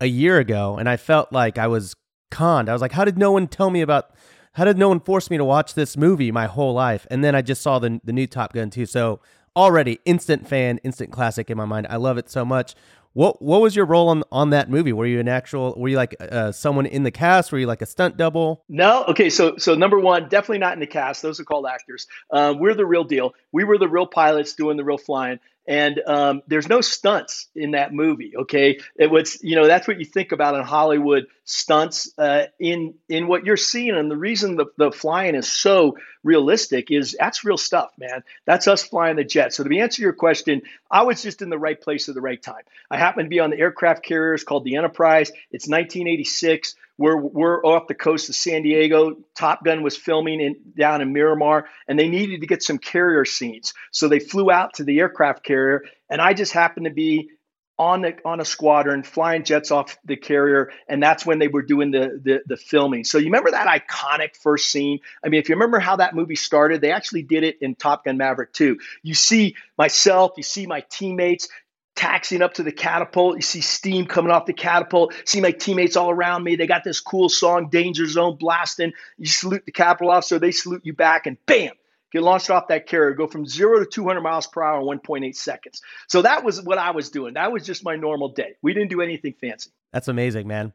a 0.02 0.06
year 0.06 0.38
ago, 0.38 0.76
and 0.76 0.88
I 0.88 0.96
felt 0.96 1.32
like 1.32 1.56
I 1.56 1.68
was 1.68 1.94
conned. 2.30 2.68
I 2.68 2.72
was 2.72 2.82
like, 2.82 2.92
how 2.92 3.04
did 3.04 3.16
no 3.16 3.30
one 3.30 3.46
tell 3.46 3.70
me 3.70 3.80
about? 3.80 4.10
How 4.54 4.64
did 4.64 4.76
no 4.76 4.88
one 4.88 5.00
force 5.00 5.30
me 5.30 5.38
to 5.38 5.44
watch 5.44 5.74
this 5.74 5.96
movie 5.96 6.30
my 6.30 6.46
whole 6.46 6.74
life? 6.74 7.06
And 7.10 7.24
then 7.24 7.34
I 7.34 7.40
just 7.40 7.62
saw 7.62 7.78
the 7.78 8.00
the 8.04 8.12
new 8.12 8.26
Top 8.26 8.52
Gun 8.52 8.68
too. 8.68 8.84
So 8.84 9.20
already 9.56 10.00
instant 10.04 10.46
fan, 10.46 10.78
instant 10.78 11.12
classic 11.12 11.50
in 11.50 11.56
my 11.56 11.64
mind. 11.64 11.86
I 11.88 11.96
love 11.96 12.18
it 12.18 12.28
so 12.28 12.44
much. 12.44 12.74
What 13.14 13.40
what 13.40 13.60
was 13.60 13.76
your 13.76 13.84
role 13.84 14.08
on 14.08 14.24
on 14.32 14.50
that 14.50 14.68
movie? 14.68 14.92
Were 14.92 15.06
you 15.06 15.20
an 15.20 15.28
actual? 15.28 15.74
Were 15.76 15.88
you 15.88 15.96
like 15.96 16.16
uh, 16.18 16.50
someone 16.50 16.86
in 16.86 17.04
the 17.04 17.10
cast? 17.10 17.52
Were 17.52 17.58
you 17.58 17.66
like 17.66 17.82
a 17.82 17.86
stunt 17.86 18.16
double? 18.16 18.64
No. 18.68 19.04
Okay. 19.04 19.30
So 19.30 19.56
so 19.58 19.74
number 19.74 20.00
one, 20.00 20.28
definitely 20.28 20.58
not 20.58 20.72
in 20.72 20.80
the 20.80 20.86
cast. 20.86 21.22
Those 21.22 21.38
are 21.38 21.44
called 21.44 21.66
actors. 21.66 22.06
Uh, 22.30 22.54
we're 22.58 22.74
the 22.74 22.86
real 22.86 23.04
deal. 23.04 23.34
We 23.52 23.64
were 23.64 23.78
the 23.78 23.88
real 23.88 24.06
pilots 24.06 24.54
doing 24.54 24.76
the 24.76 24.84
real 24.84 24.98
flying. 24.98 25.38
And 25.66 26.00
um, 26.06 26.42
there's 26.48 26.68
no 26.68 26.80
stunts 26.80 27.48
in 27.54 27.72
that 27.72 27.94
movie. 27.94 28.32
Okay, 28.36 28.80
it 28.96 29.10
was 29.10 29.38
you 29.42 29.54
know 29.54 29.66
that's 29.66 29.86
what 29.86 29.98
you 29.98 30.04
think 30.04 30.32
about 30.32 30.56
in 30.56 30.62
Hollywood 30.62 31.26
stunts 31.44 32.12
uh, 32.18 32.46
in 32.58 32.94
in 33.08 33.28
what 33.28 33.46
you're 33.46 33.56
seeing. 33.56 33.94
And 33.94 34.10
the 34.10 34.16
reason 34.16 34.56
the, 34.56 34.66
the 34.76 34.90
flying 34.90 35.36
is 35.36 35.50
so 35.50 35.96
realistic 36.24 36.90
is 36.90 37.16
that's 37.18 37.44
real 37.44 37.56
stuff, 37.56 37.92
man. 37.96 38.24
That's 38.44 38.66
us 38.66 38.82
flying 38.82 39.16
the 39.16 39.24
jet. 39.24 39.54
So 39.54 39.62
to 39.62 39.78
answer 39.78 40.02
your 40.02 40.12
question, 40.12 40.62
I 40.90 41.02
was 41.02 41.22
just 41.22 41.42
in 41.42 41.50
the 41.50 41.58
right 41.58 41.80
place 41.80 42.08
at 42.08 42.14
the 42.16 42.20
right 42.20 42.42
time. 42.42 42.62
I 42.90 42.98
happened 42.98 43.26
to 43.26 43.30
be 43.30 43.40
on 43.40 43.50
the 43.50 43.58
aircraft 43.58 44.04
carriers 44.04 44.44
called 44.44 44.64
the 44.64 44.76
Enterprise. 44.76 45.30
It's 45.50 45.68
1986. 45.68 46.74
We're, 47.02 47.16
we're 47.16 47.60
off 47.64 47.88
the 47.88 47.94
coast 47.96 48.28
of 48.28 48.36
San 48.36 48.62
Diego. 48.62 49.16
Top 49.34 49.64
Gun 49.64 49.82
was 49.82 49.96
filming 49.96 50.40
in, 50.40 50.54
down 50.78 51.00
in 51.00 51.12
Miramar, 51.12 51.66
and 51.88 51.98
they 51.98 52.08
needed 52.08 52.42
to 52.42 52.46
get 52.46 52.62
some 52.62 52.78
carrier 52.78 53.24
scenes. 53.24 53.74
So 53.90 54.06
they 54.06 54.20
flew 54.20 54.52
out 54.52 54.74
to 54.74 54.84
the 54.84 55.00
aircraft 55.00 55.42
carrier, 55.42 55.82
and 56.08 56.20
I 56.20 56.32
just 56.32 56.52
happened 56.52 56.86
to 56.86 56.92
be 56.92 57.30
on 57.76 58.02
the 58.02 58.14
on 58.24 58.38
a 58.38 58.44
squadron 58.44 59.02
flying 59.02 59.42
jets 59.42 59.72
off 59.72 59.98
the 60.04 60.14
carrier 60.14 60.70
and 60.88 61.02
that's 61.02 61.26
when 61.26 61.40
they 61.40 61.48
were 61.48 61.62
doing 61.62 61.90
the, 61.90 62.20
the 62.22 62.42
the 62.46 62.56
filming 62.56 63.02
so 63.02 63.16
you 63.16 63.24
remember 63.24 63.50
that 63.50 63.66
iconic 63.66 64.36
first 64.36 64.70
scene 64.70 65.00
i 65.24 65.30
mean 65.30 65.40
if 65.40 65.48
you 65.48 65.54
remember 65.54 65.78
how 65.80 65.96
that 65.96 66.14
movie 66.14 66.36
started 66.36 66.82
they 66.82 66.92
actually 66.92 67.22
did 67.22 67.44
it 67.44 67.56
in 67.62 67.74
top 67.74 68.04
gun 68.04 68.18
maverick 68.18 68.52
too 68.52 68.78
you 69.02 69.14
see 69.14 69.56
myself 69.78 70.32
you 70.36 70.42
see 70.42 70.66
my 70.66 70.84
teammates 70.90 71.48
taxiing 71.94 72.42
up 72.42 72.54
to 72.54 72.62
the 72.62 72.72
catapult. 72.72 73.36
You 73.36 73.42
see 73.42 73.60
steam 73.60 74.06
coming 74.06 74.32
off 74.32 74.46
the 74.46 74.52
catapult. 74.52 75.14
See 75.24 75.40
my 75.40 75.52
teammates 75.52 75.96
all 75.96 76.10
around 76.10 76.44
me. 76.44 76.56
They 76.56 76.66
got 76.66 76.84
this 76.84 77.00
cool 77.00 77.28
song, 77.28 77.68
Danger 77.70 78.06
Zone, 78.06 78.36
blasting. 78.36 78.92
You 79.18 79.26
salute 79.26 79.64
the 79.66 79.72
catapult 79.72 80.10
officer, 80.10 80.38
they 80.38 80.52
salute 80.52 80.82
you 80.84 80.94
back, 80.94 81.26
and 81.26 81.36
bam, 81.46 81.72
get 82.10 82.22
launched 82.22 82.50
off 82.50 82.68
that 82.68 82.86
carrier, 82.86 83.14
go 83.14 83.26
from 83.26 83.46
zero 83.46 83.80
to 83.80 83.86
200 83.86 84.20
miles 84.20 84.46
per 84.46 84.62
hour 84.62 84.80
in 84.80 84.86
1.8 85.00 85.34
seconds. 85.34 85.82
So 86.08 86.22
that 86.22 86.44
was 86.44 86.62
what 86.62 86.78
I 86.78 86.90
was 86.92 87.10
doing. 87.10 87.34
That 87.34 87.52
was 87.52 87.64
just 87.64 87.84
my 87.84 87.96
normal 87.96 88.30
day. 88.30 88.56
We 88.62 88.74
didn't 88.74 88.90
do 88.90 89.00
anything 89.00 89.34
fancy. 89.40 89.70
That's 89.92 90.08
amazing, 90.08 90.46
man. 90.46 90.72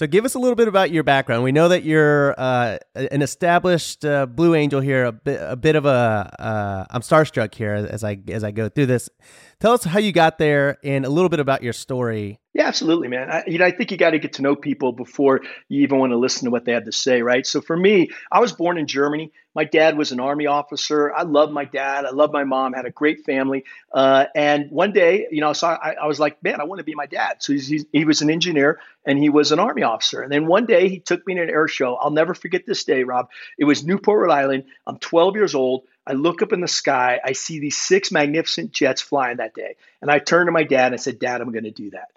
So 0.00 0.06
give 0.06 0.24
us 0.24 0.34
a 0.34 0.38
little 0.38 0.56
bit 0.56 0.66
about 0.66 0.90
your 0.90 1.02
background. 1.02 1.44
We 1.44 1.52
know 1.52 1.68
that 1.68 1.84
you're 1.84 2.34
uh, 2.40 2.78
an 2.94 3.20
established 3.20 4.02
uh, 4.02 4.24
Blue 4.24 4.54
Angel 4.54 4.80
here. 4.80 5.04
A 5.04 5.12
bit, 5.12 5.38
a 5.42 5.56
bit 5.56 5.76
of 5.76 5.84
a. 5.84 6.34
am 6.40 6.86
uh, 6.88 7.00
starstruck 7.00 7.54
here 7.54 7.74
as 7.74 8.02
I 8.02 8.18
as 8.28 8.42
I 8.42 8.50
go 8.50 8.70
through 8.70 8.86
this. 8.86 9.10
Tell 9.58 9.72
us 9.72 9.84
how 9.84 9.98
you 9.98 10.12
got 10.12 10.38
there 10.38 10.78
and 10.82 11.04
a 11.04 11.10
little 11.10 11.28
bit 11.28 11.38
about 11.38 11.62
your 11.62 11.74
story. 11.74 12.40
Yeah, 12.54 12.66
absolutely, 12.66 13.08
man. 13.08 13.30
I, 13.30 13.44
you 13.46 13.58
know, 13.58 13.66
I 13.66 13.72
think 13.72 13.90
you 13.90 13.98
got 13.98 14.12
to 14.12 14.18
get 14.18 14.32
to 14.34 14.42
know 14.42 14.56
people 14.56 14.92
before 14.92 15.42
you 15.68 15.82
even 15.82 15.98
want 15.98 16.12
to 16.12 16.16
listen 16.16 16.46
to 16.46 16.50
what 16.50 16.64
they 16.64 16.72
have 16.72 16.86
to 16.86 16.92
say, 16.92 17.20
right? 17.20 17.46
So 17.46 17.60
for 17.60 17.76
me, 17.76 18.08
I 18.32 18.40
was 18.40 18.52
born 18.52 18.78
in 18.78 18.86
Germany. 18.86 19.32
My 19.54 19.64
dad 19.64 19.98
was 19.98 20.12
an 20.12 20.20
army 20.20 20.46
officer. 20.46 21.12
I 21.12 21.22
love 21.22 21.50
my 21.50 21.64
dad. 21.64 22.04
I 22.04 22.10
love 22.10 22.32
my 22.32 22.44
mom. 22.44 22.72
Had 22.72 22.84
a 22.84 22.90
great 22.90 23.24
family. 23.24 23.64
Uh, 23.92 24.26
and 24.34 24.70
one 24.70 24.92
day, 24.92 25.26
you 25.30 25.40
know, 25.40 25.52
so 25.52 25.66
I, 25.66 25.94
I, 26.00 26.06
was 26.06 26.20
like, 26.20 26.42
man, 26.42 26.60
I 26.60 26.64
want 26.64 26.78
to 26.78 26.84
be 26.84 26.94
my 26.94 27.06
dad. 27.06 27.42
So 27.42 27.52
he's, 27.52 27.66
he's, 27.66 27.84
he 27.92 28.04
was 28.04 28.22
an 28.22 28.30
engineer 28.30 28.78
and 29.04 29.18
he 29.18 29.28
was 29.28 29.50
an 29.50 29.58
army 29.58 29.82
officer. 29.82 30.22
And 30.22 30.30
then 30.32 30.46
one 30.46 30.66
day 30.66 30.88
he 30.88 31.00
took 31.00 31.26
me 31.26 31.34
to 31.34 31.42
an 31.42 31.50
air 31.50 31.66
show. 31.66 31.96
I'll 31.96 32.12
never 32.12 32.32
forget 32.32 32.64
this 32.64 32.84
day, 32.84 33.02
Rob. 33.02 33.30
It 33.58 33.64
was 33.64 33.84
Newport, 33.84 34.20
Rhode 34.20 34.32
Island. 34.32 34.64
I'm 34.86 34.98
12 34.98 35.34
years 35.34 35.54
old. 35.56 35.82
I 36.06 36.12
look 36.12 36.42
up 36.42 36.52
in 36.52 36.60
the 36.60 36.68
sky. 36.68 37.20
I 37.24 37.32
see 37.32 37.58
these 37.58 37.76
six 37.76 38.12
magnificent 38.12 38.72
jets 38.72 39.02
flying 39.02 39.38
that 39.38 39.54
day. 39.54 39.76
And 40.00 40.10
I 40.10 40.20
turned 40.20 40.46
to 40.46 40.52
my 40.52 40.64
dad 40.64 40.86
and 40.86 40.94
I 40.94 40.98
said, 40.98 41.18
Dad, 41.18 41.40
I'm 41.40 41.52
going 41.52 41.64
to 41.64 41.70
do 41.72 41.90
that. 41.90 42.08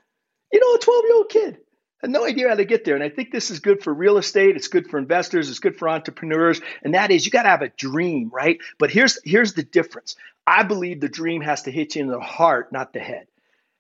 You 0.52 0.60
know, 0.60 0.76
a 0.76 0.80
12 0.80 1.04
year 1.06 1.16
old 1.16 1.30
kid 1.30 1.58
had 2.04 2.12
no 2.12 2.26
idea 2.26 2.50
how 2.50 2.56
to 2.56 2.66
get 2.66 2.84
there. 2.84 2.96
And 2.96 3.04
I 3.04 3.10
think 3.10 3.32
this 3.32 3.50
is 3.50 3.60
good 3.60 3.82
for 3.82 3.94
real 3.94 4.18
estate. 4.18 4.56
It's 4.58 4.68
good 4.68 4.90
for 4.90 4.98
investors. 4.98 5.50
It's 5.50 5.60
good 5.60 5.78
for 5.78 5.88
entrepreneurs. 5.88 6.62
And 6.84 6.94
that 6.96 7.12
is 7.12 7.26
you 7.26 7.32
got 7.32 7.44
to 7.44 7.50
have 7.50 7.62
a 7.62 7.70
dream, 7.70 8.30
right? 8.32 8.60
But 8.78 8.92
here's, 8.92 9.20
here's 9.24 9.54
the 9.54 9.64
difference. 9.64 10.18
I 10.46 10.64
believe 10.64 11.00
the 11.00 11.08
dream 11.08 11.42
has 11.42 11.64
to 11.64 11.72
hit 11.72 11.96
you 11.96 12.02
in 12.02 12.10
the 12.10 12.20
heart, 12.20 12.74
not 12.74 12.92
the 12.92 13.00
head. 13.00 13.28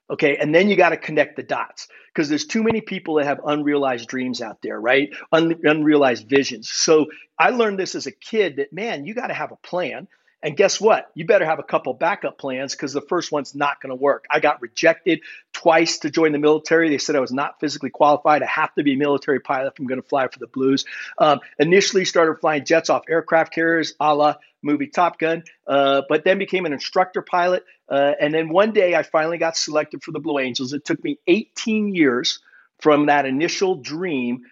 Okay. 0.09 0.37
And 0.37 0.55
then 0.55 0.69
you 0.69 0.77
got 0.77 0.89
to 0.89 0.97
connect 0.97 1.35
the 1.35 1.43
dots 1.43 1.89
because 2.13 2.29
there's 2.29 2.45
too 2.45 2.63
many 2.63 2.81
people 2.81 3.15
that 3.15 3.25
have 3.25 3.41
unrealized 3.45 4.07
dreams 4.07 4.41
out 4.41 4.61
there, 4.61 4.79
right? 4.79 5.13
Un- 5.31 5.59
unrealized 5.63 6.29
visions. 6.29 6.69
So 6.69 7.07
I 7.37 7.49
learned 7.49 7.77
this 7.77 7.95
as 7.95 8.07
a 8.07 8.11
kid 8.11 8.55
that, 8.57 8.71
man, 8.71 9.05
you 9.05 9.13
got 9.13 9.27
to 9.27 9.33
have 9.33 9.51
a 9.51 9.57
plan. 9.57 10.07
And 10.43 10.57
guess 10.57 10.79
what? 10.79 11.09
You 11.15 11.25
better 11.25 11.45
have 11.45 11.59
a 11.59 11.63
couple 11.63 11.93
backup 11.93 12.37
plans 12.37 12.73
because 12.73 12.91
the 12.91 13.01
first 13.01 13.31
one's 13.31 13.55
not 13.55 13.81
going 13.81 13.91
to 13.91 13.95
work. 13.95 14.25
I 14.29 14.41
got 14.41 14.61
rejected 14.61 15.21
twice 15.53 15.99
to 15.99 16.09
join 16.09 16.33
the 16.33 16.37
military. 16.37 16.89
They 16.89 16.97
said 16.97 17.15
I 17.15 17.21
was 17.21 17.31
not 17.31 17.61
physically 17.61 17.89
qualified. 17.89 18.43
I 18.43 18.47
have 18.47 18.75
to 18.75 18.83
be 18.83 18.93
a 18.93 18.97
military 18.97 19.39
pilot 19.39 19.67
if 19.73 19.79
I'm 19.79 19.87
going 19.87 20.01
to 20.01 20.07
fly 20.07 20.27
for 20.27 20.39
the 20.39 20.47
Blues. 20.47 20.83
Um, 21.17 21.39
initially 21.57 22.03
started 22.03 22.41
flying 22.41 22.65
jets 22.65 22.89
off 22.89 23.03
aircraft 23.09 23.53
carriers, 23.53 23.93
a 24.01 24.13
la 24.13 24.35
movie 24.61 24.87
Top 24.87 25.17
Gun, 25.17 25.43
uh, 25.65 26.01
but 26.09 26.25
then 26.25 26.39
became 26.39 26.65
an 26.65 26.73
instructor 26.73 27.21
pilot. 27.21 27.63
Uh, 27.87 28.11
and 28.19 28.33
then 28.33 28.49
one 28.49 28.73
day 28.73 28.95
I 28.95 29.03
finally 29.03 29.37
got 29.37 29.55
selected 29.55 30.03
for 30.03 30.11
the 30.11 30.19
Blue 30.19 30.39
Angels. 30.39 30.73
It 30.73 30.83
took 30.83 31.01
me 31.01 31.19
18 31.25 31.95
years 31.95 32.39
from 32.81 33.05
that 33.05 33.25
initial 33.25 33.75
dream 33.75 34.43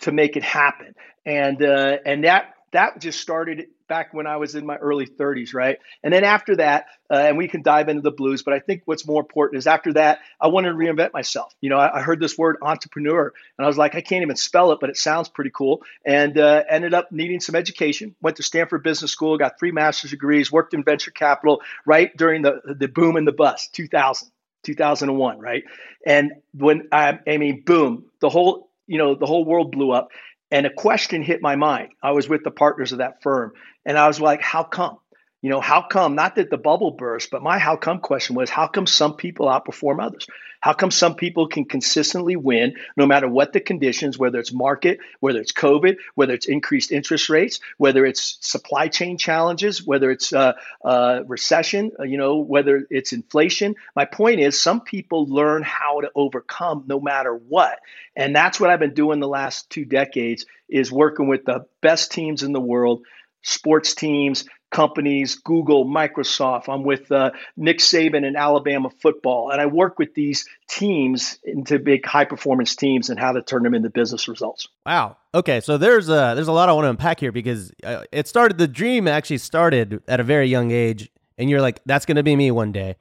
to 0.00 0.12
make 0.12 0.36
it 0.36 0.42
happen. 0.42 0.94
And, 1.24 1.62
uh, 1.62 1.98
and 2.04 2.24
that, 2.24 2.54
that 2.72 3.00
just 3.00 3.20
started 3.20 3.66
back 3.88 4.14
when 4.14 4.26
I 4.26 4.36
was 4.36 4.54
in 4.54 4.64
my 4.66 4.76
early 4.76 5.06
30s, 5.06 5.54
right? 5.54 5.78
And 6.02 6.12
then 6.12 6.24
after 6.24 6.56
that, 6.56 6.86
uh, 7.10 7.16
and 7.16 7.36
we 7.36 7.48
can 7.48 7.62
dive 7.62 7.88
into 7.88 8.02
the 8.02 8.10
blues, 8.10 8.42
but 8.42 8.54
I 8.54 8.58
think 8.60 8.82
what's 8.86 9.06
more 9.06 9.20
important 9.20 9.58
is 9.58 9.66
after 9.66 9.92
that, 9.94 10.20
I 10.40 10.48
wanted 10.48 10.70
to 10.70 10.74
reinvent 10.74 11.12
myself. 11.12 11.54
You 11.60 11.70
know, 11.70 11.78
I, 11.78 11.98
I 11.98 12.00
heard 12.02 12.20
this 12.20 12.36
word 12.38 12.56
entrepreneur, 12.62 13.32
and 13.58 13.64
I 13.64 13.68
was 13.68 13.76
like, 13.76 13.94
I 13.94 14.00
can't 14.00 14.22
even 14.22 14.36
spell 14.36 14.72
it, 14.72 14.78
but 14.80 14.90
it 14.90 14.96
sounds 14.96 15.28
pretty 15.28 15.50
cool. 15.54 15.82
And 16.04 16.38
uh, 16.38 16.64
ended 16.68 16.94
up 16.94 17.12
needing 17.12 17.40
some 17.40 17.54
education. 17.54 18.14
Went 18.22 18.36
to 18.38 18.42
Stanford 18.42 18.82
Business 18.82 19.12
School, 19.12 19.36
got 19.38 19.58
three 19.58 19.72
master's 19.72 20.10
degrees, 20.10 20.50
worked 20.50 20.74
in 20.74 20.84
venture 20.84 21.10
capital 21.10 21.62
right 21.84 22.16
during 22.16 22.42
the 22.42 22.60
the 22.78 22.88
boom 22.88 23.16
and 23.16 23.26
the 23.26 23.32
bust, 23.32 23.74
2000. 23.74 24.30
2001, 24.64 25.38
right? 25.38 25.64
And 26.06 26.32
when 26.52 26.88
I, 26.90 27.18
I 27.28 27.36
mean, 27.36 27.62
boom, 27.64 28.06
the 28.20 28.28
whole, 28.28 28.70
you 28.86 28.98
know, 28.98 29.14
the 29.14 29.26
whole 29.26 29.44
world 29.44 29.70
blew 29.70 29.92
up. 29.92 30.08
And 30.50 30.66
a 30.66 30.72
question 30.72 31.22
hit 31.22 31.42
my 31.42 31.56
mind. 31.56 31.90
I 32.02 32.12
was 32.12 32.28
with 32.28 32.44
the 32.44 32.50
partners 32.50 32.92
of 32.92 32.98
that 32.98 33.22
firm, 33.22 33.52
and 33.84 33.98
I 33.98 34.06
was 34.06 34.20
like, 34.20 34.42
how 34.42 34.62
come? 34.62 34.98
You 35.44 35.50
know, 35.50 35.60
how 35.60 35.82
come, 35.82 36.14
not 36.14 36.36
that 36.36 36.48
the 36.48 36.56
bubble 36.56 36.92
burst, 36.92 37.30
but 37.30 37.42
my 37.42 37.58
how 37.58 37.76
come 37.76 37.98
question 37.98 38.34
was, 38.34 38.48
how 38.48 38.66
come 38.66 38.86
some 38.86 39.14
people 39.14 39.44
outperform 39.46 40.02
others? 40.02 40.26
How 40.58 40.72
come 40.72 40.90
some 40.90 41.16
people 41.16 41.48
can 41.48 41.66
consistently 41.66 42.34
win 42.34 42.76
no 42.96 43.04
matter 43.04 43.28
what 43.28 43.52
the 43.52 43.60
conditions, 43.60 44.16
whether 44.16 44.38
it's 44.38 44.54
market, 44.54 45.00
whether 45.20 45.38
it's 45.38 45.52
COVID, 45.52 45.98
whether 46.14 46.32
it's 46.32 46.46
increased 46.46 46.90
interest 46.90 47.28
rates, 47.28 47.60
whether 47.76 48.06
it's 48.06 48.38
supply 48.40 48.88
chain 48.88 49.18
challenges, 49.18 49.86
whether 49.86 50.10
it's 50.10 50.32
uh, 50.32 50.54
uh, 50.82 51.20
recession, 51.26 51.92
uh, 52.00 52.04
you 52.04 52.16
know, 52.16 52.38
whether 52.38 52.86
it's 52.88 53.12
inflation? 53.12 53.74
My 53.94 54.06
point 54.06 54.40
is, 54.40 54.58
some 54.58 54.80
people 54.80 55.26
learn 55.26 55.62
how 55.62 56.00
to 56.00 56.10
overcome 56.14 56.84
no 56.86 56.98
matter 57.00 57.34
what. 57.34 57.80
And 58.16 58.34
that's 58.34 58.58
what 58.58 58.70
I've 58.70 58.80
been 58.80 58.94
doing 58.94 59.20
the 59.20 59.28
last 59.28 59.68
two 59.68 59.84
decades 59.84 60.46
is 60.70 60.90
working 60.90 61.28
with 61.28 61.44
the 61.44 61.66
best 61.82 62.12
teams 62.12 62.42
in 62.42 62.54
the 62.54 62.60
world 62.62 63.02
sports 63.44 63.94
teams, 63.94 64.44
companies, 64.72 65.36
Google, 65.36 65.84
Microsoft. 65.84 66.68
I'm 66.68 66.82
with 66.82 67.12
uh, 67.12 67.30
Nick 67.56 67.78
Saban 67.78 68.26
in 68.26 68.34
Alabama 68.34 68.90
football, 68.90 69.50
and 69.50 69.60
I 69.60 69.66
work 69.66 69.98
with 70.00 70.14
these 70.14 70.48
teams 70.68 71.38
into 71.44 71.78
big 71.78 72.04
high 72.04 72.24
performance 72.24 72.74
teams 72.74 73.08
and 73.08 73.20
how 73.20 73.32
to 73.32 73.42
turn 73.42 73.62
them 73.62 73.74
into 73.74 73.90
business 73.90 74.26
results. 74.26 74.66
Wow. 74.84 75.16
Okay, 75.32 75.60
so 75.60 75.78
there's 75.78 76.08
a 76.08 76.32
there's 76.34 76.48
a 76.48 76.52
lot 76.52 76.68
I 76.68 76.72
want 76.72 76.86
to 76.86 76.90
unpack 76.90 77.20
here 77.20 77.30
because 77.30 77.72
uh, 77.84 78.02
it 78.10 78.26
started 78.26 78.58
the 78.58 78.66
dream 78.66 79.06
actually 79.06 79.38
started 79.38 80.02
at 80.08 80.18
a 80.18 80.24
very 80.24 80.48
young 80.48 80.72
age, 80.72 81.08
and 81.38 81.48
you're 81.48 81.60
like, 81.62 81.80
that's 81.86 82.04
going 82.04 82.16
to 82.16 82.24
be 82.24 82.34
me 82.34 82.50
one 82.50 82.72
day. 82.72 82.96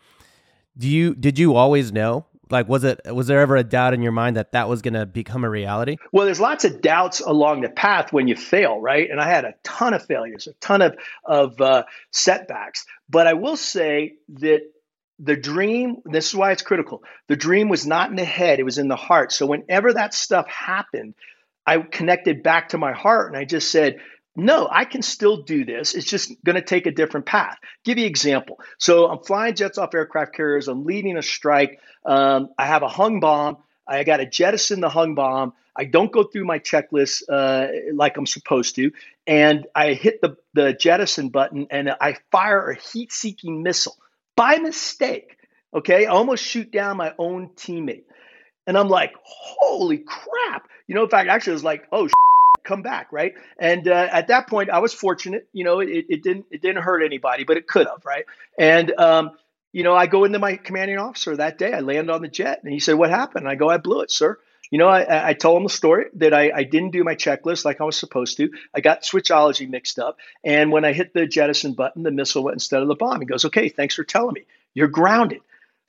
Do 0.77 0.87
you 0.87 1.15
did 1.15 1.39
you 1.39 1.55
always 1.55 1.91
know 1.91 2.25
like 2.49 2.67
was 2.67 2.83
it 2.83 3.01
was 3.13 3.27
there 3.27 3.41
ever 3.41 3.55
a 3.55 3.63
doubt 3.63 3.93
in 3.93 4.01
your 4.01 4.11
mind 4.11 4.37
that 4.37 4.51
that 4.51 4.69
was 4.69 4.81
going 4.81 4.93
to 4.93 5.05
become 5.05 5.43
a 5.43 5.49
reality? 5.49 5.97
Well 6.11 6.25
there's 6.25 6.39
lots 6.39 6.65
of 6.65 6.81
doubts 6.81 7.19
along 7.19 7.61
the 7.61 7.69
path 7.69 8.11
when 8.11 8.27
you 8.27 8.35
fail 8.35 8.79
right? 8.79 9.09
And 9.09 9.19
i 9.19 9.25
had 9.25 9.45
a 9.45 9.55
ton 9.63 9.93
of 9.93 10.05
failures 10.05 10.47
a 10.47 10.53
ton 10.53 10.81
of 10.81 10.97
of 11.23 11.59
uh, 11.61 11.83
setbacks. 12.11 12.85
But 13.09 13.27
i 13.27 13.33
will 13.33 13.57
say 13.57 14.15
that 14.39 14.61
the 15.19 15.35
dream 15.35 15.97
this 16.05 16.27
is 16.27 16.35
why 16.35 16.51
it's 16.51 16.63
critical. 16.63 17.03
The 17.27 17.35
dream 17.35 17.69
was 17.69 17.85
not 17.85 18.09
in 18.09 18.15
the 18.15 18.25
head 18.25 18.59
it 18.59 18.63
was 18.63 18.77
in 18.77 18.87
the 18.87 18.95
heart. 18.95 19.31
So 19.31 19.45
whenever 19.45 19.93
that 19.93 20.13
stuff 20.13 20.47
happened 20.47 21.15
i 21.65 21.77
connected 21.77 22.43
back 22.43 22.69
to 22.69 22.77
my 22.77 22.91
heart 22.91 23.29
and 23.29 23.37
i 23.37 23.45
just 23.45 23.71
said 23.71 23.99
no, 24.35 24.67
I 24.69 24.85
can 24.85 25.01
still 25.01 25.37
do 25.43 25.63
this. 25.63 25.93
It's 25.93 26.07
just 26.07 26.31
going 26.43 26.55
to 26.55 26.61
take 26.61 26.87
a 26.87 26.91
different 26.91 27.25
path. 27.25 27.57
Give 27.83 27.97
you 27.97 28.05
an 28.05 28.09
example. 28.09 28.59
So 28.77 29.07
I'm 29.07 29.19
flying 29.19 29.55
jets 29.55 29.77
off 29.77 29.93
aircraft 29.93 30.33
carriers. 30.33 30.67
I'm 30.67 30.85
leading 30.85 31.17
a 31.17 31.21
strike. 31.21 31.79
Um, 32.05 32.49
I 32.57 32.65
have 32.65 32.81
a 32.81 32.87
hung 32.87 33.19
bomb. 33.19 33.57
I 33.87 34.03
got 34.03 34.17
to 34.17 34.25
jettison 34.25 34.79
the 34.79 34.89
hung 34.89 35.13
bomb. 35.13 35.53
I 35.75 35.85
don't 35.85 36.11
go 36.11 36.23
through 36.23 36.45
my 36.45 36.59
checklist 36.59 37.23
uh, 37.29 37.67
like 37.93 38.17
I'm 38.17 38.27
supposed 38.27 38.75
to, 38.75 38.91
and 39.25 39.65
I 39.73 39.93
hit 39.93 40.21
the 40.21 40.37
the 40.53 40.73
jettison 40.73 41.29
button 41.29 41.67
and 41.71 41.89
I 41.89 42.17
fire 42.31 42.69
a 42.69 42.75
heat-seeking 42.75 43.63
missile 43.63 43.97
by 44.35 44.57
mistake. 44.57 45.35
Okay, 45.73 46.05
I 46.05 46.09
almost 46.09 46.43
shoot 46.43 46.71
down 46.71 46.97
my 46.97 47.13
own 47.17 47.49
teammate, 47.55 48.03
and 48.67 48.77
I'm 48.77 48.87
like, 48.87 49.13
"Holy 49.23 49.97
crap!" 49.97 50.67
You 50.85 50.93
know, 50.93 51.03
in 51.03 51.09
fact, 51.09 51.29
actually, 51.29 51.53
I 51.53 51.55
was 51.55 51.63
like, 51.63 51.87
"Oh." 51.91 52.07
Come 52.63 52.81
back, 52.81 53.11
right? 53.11 53.33
And 53.57 53.87
uh, 53.87 54.07
at 54.11 54.27
that 54.27 54.47
point, 54.47 54.69
I 54.69 54.79
was 54.79 54.93
fortunate. 54.93 55.47
You 55.53 55.63
know, 55.63 55.79
it, 55.79 56.05
it 56.09 56.23
didn't 56.23 56.45
it 56.51 56.61
didn't 56.61 56.83
hurt 56.83 57.03
anybody, 57.03 57.43
but 57.43 57.57
it 57.57 57.67
could 57.67 57.87
have, 57.87 58.05
right? 58.05 58.25
And 58.57 58.91
um, 58.97 59.31
you 59.71 59.83
know, 59.83 59.95
I 59.95 60.07
go 60.07 60.23
into 60.23 60.39
my 60.39 60.55
commanding 60.55 60.97
officer 60.97 61.35
that 61.35 61.57
day. 61.57 61.73
I 61.73 61.79
land 61.79 62.09
on 62.09 62.21
the 62.21 62.27
jet, 62.27 62.61
and 62.63 62.71
he 62.71 62.79
said, 62.79 62.95
"What 62.95 63.09
happened?" 63.09 63.45
And 63.45 63.51
I 63.51 63.55
go, 63.55 63.69
"I 63.69 63.77
blew 63.77 64.01
it, 64.01 64.11
sir." 64.11 64.39
You 64.71 64.79
know, 64.79 64.87
I, 64.87 65.29
I 65.29 65.33
told 65.33 65.57
him 65.57 65.63
the 65.63 65.69
story 65.69 66.05
that 66.15 66.33
I, 66.33 66.51
I 66.51 66.63
didn't 66.63 66.91
do 66.91 67.03
my 67.03 67.13
checklist 67.13 67.63
like 67.63 67.79
I 67.79 67.83
was 67.83 67.95
supposed 67.95 68.37
to. 68.37 68.49
I 68.73 68.81
got 68.81 69.03
switchology 69.03 69.69
mixed 69.69 69.99
up, 69.99 70.17
and 70.43 70.71
when 70.71 70.85
I 70.85 70.93
hit 70.93 71.13
the 71.13 71.27
jettison 71.27 71.73
button, 71.73 72.03
the 72.03 72.11
missile 72.11 72.43
went 72.43 72.55
instead 72.55 72.81
of 72.81 72.87
the 72.87 72.95
bomb. 72.95 73.19
He 73.19 73.25
goes, 73.25 73.45
"Okay, 73.45 73.69
thanks 73.69 73.95
for 73.95 74.03
telling 74.03 74.33
me. 74.33 74.45
You're 74.73 74.87
grounded." 74.87 75.41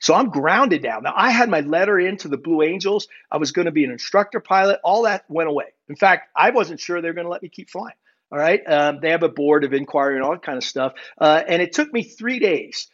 So 0.05 0.13
I'm 0.13 0.29
grounded 0.29 0.83
now. 0.83 0.99
Now 0.99 1.15
I 1.15 1.31
had 1.31 1.49
my 1.49 1.61
letter 1.61 1.99
into 1.99 2.27
the 2.27 2.37
Blue 2.37 2.61
Angels. 2.61 3.07
I 3.31 3.37
was 3.37 3.51
going 3.51 3.65
to 3.65 3.71
be 3.71 3.83
an 3.85 3.89
instructor 3.89 4.39
pilot. 4.39 4.79
All 4.83 5.01
that 5.05 5.25
went 5.27 5.49
away. 5.49 5.73
In 5.89 5.95
fact, 5.95 6.29
I 6.35 6.51
wasn't 6.51 6.79
sure 6.79 7.01
they 7.01 7.07
were 7.07 7.15
going 7.15 7.25
to 7.25 7.31
let 7.31 7.41
me 7.41 7.49
keep 7.49 7.71
flying. 7.71 7.95
All 8.31 8.37
right. 8.37 8.61
Um, 8.67 8.99
they 9.01 9.09
have 9.09 9.23
a 9.23 9.29
board 9.29 9.63
of 9.63 9.73
inquiry 9.73 10.13
and 10.13 10.23
all 10.23 10.33
that 10.33 10.43
kind 10.43 10.59
of 10.59 10.63
stuff. 10.63 10.93
Uh, 11.19 11.41
and 11.47 11.59
it 11.59 11.73
took 11.73 11.91
me 11.91 12.03
three 12.03 12.37
days 12.37 12.87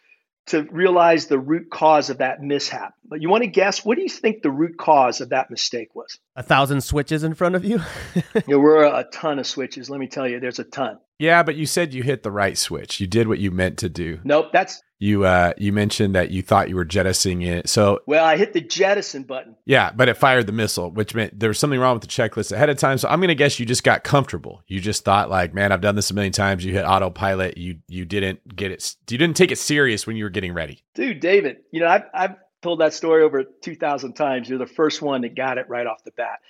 to 0.47 0.63
realize 0.71 1.27
the 1.27 1.37
root 1.37 1.69
cause 1.69 2.09
of 2.09 2.19
that 2.19 2.41
mishap. 2.41 2.93
But 3.03 3.21
you 3.21 3.27
want 3.27 3.43
to 3.43 3.49
guess 3.49 3.83
what 3.83 3.97
do 3.97 4.03
you 4.03 4.09
think 4.09 4.41
the 4.41 4.49
root 4.49 4.77
cause 4.77 5.19
of 5.19 5.31
that 5.31 5.51
mistake 5.51 5.93
was? 5.93 6.17
A 6.37 6.43
thousand 6.43 6.79
switches 6.79 7.25
in 7.25 7.33
front 7.33 7.55
of 7.55 7.65
you? 7.65 7.81
there 8.47 8.57
were 8.57 8.85
a 8.85 9.03
ton 9.11 9.37
of 9.37 9.45
switches. 9.45 9.89
Let 9.89 9.99
me 9.99 10.07
tell 10.07 10.29
you, 10.29 10.39
there's 10.39 10.59
a 10.59 10.63
ton. 10.63 10.97
Yeah, 11.19 11.43
but 11.43 11.57
you 11.57 11.65
said 11.65 11.93
you 11.93 12.03
hit 12.03 12.23
the 12.23 12.31
right 12.31 12.57
switch. 12.57 13.01
You 13.01 13.07
did 13.07 13.27
what 13.27 13.39
you 13.39 13.51
meant 13.51 13.79
to 13.79 13.89
do. 13.89 14.21
Nope, 14.23 14.51
that's 14.53 14.81
you 15.01 15.25
uh 15.25 15.51
you 15.57 15.73
mentioned 15.73 16.13
that 16.13 16.29
you 16.29 16.43
thought 16.43 16.69
you 16.69 16.75
were 16.75 16.85
jettisoning 16.85 17.41
it. 17.41 17.67
So 17.67 18.01
Well, 18.05 18.23
I 18.23 18.37
hit 18.37 18.53
the 18.53 18.61
jettison 18.61 19.23
button. 19.23 19.55
Yeah, 19.65 19.91
but 19.91 20.07
it 20.07 20.15
fired 20.15 20.45
the 20.45 20.53
missile, 20.53 20.91
which 20.91 21.15
meant 21.15 21.39
there 21.39 21.49
was 21.49 21.57
something 21.57 21.79
wrong 21.79 21.95
with 21.95 22.03
the 22.03 22.07
checklist 22.07 22.51
ahead 22.51 22.69
of 22.69 22.77
time. 22.77 22.99
So 22.99 23.09
I'm 23.09 23.19
going 23.19 23.29
to 23.29 23.35
guess 23.35 23.59
you 23.59 23.65
just 23.65 23.83
got 23.83 24.03
comfortable. 24.03 24.61
You 24.67 24.79
just 24.79 25.03
thought 25.03 25.29
like, 25.29 25.55
man, 25.55 25.71
I've 25.71 25.81
done 25.81 25.95
this 25.95 26.11
a 26.11 26.13
million 26.13 26.31
times. 26.31 26.63
You 26.63 26.71
hit 26.71 26.85
autopilot. 26.85 27.57
You 27.57 27.79
you 27.87 28.05
didn't 28.05 28.55
get 28.55 28.71
it. 28.71 28.95
You 29.09 29.17
didn't 29.17 29.37
take 29.37 29.51
it 29.51 29.57
serious 29.57 30.05
when 30.05 30.17
you 30.17 30.23
were 30.23 30.29
getting 30.29 30.53
ready. 30.53 30.83
Dude, 30.93 31.19
David, 31.19 31.57
you 31.71 31.79
know, 31.79 31.87
I've 31.87 32.03
I've 32.13 32.35
told 32.61 32.81
that 32.81 32.93
story 32.93 33.23
over 33.23 33.43
2000 33.43 34.13
times. 34.13 34.47
You're 34.47 34.59
the 34.59 34.67
first 34.67 35.01
one 35.01 35.21
that 35.21 35.35
got 35.35 35.57
it 35.57 35.67
right 35.67 35.87
off 35.87 36.03
the 36.03 36.11
bat. 36.11 36.41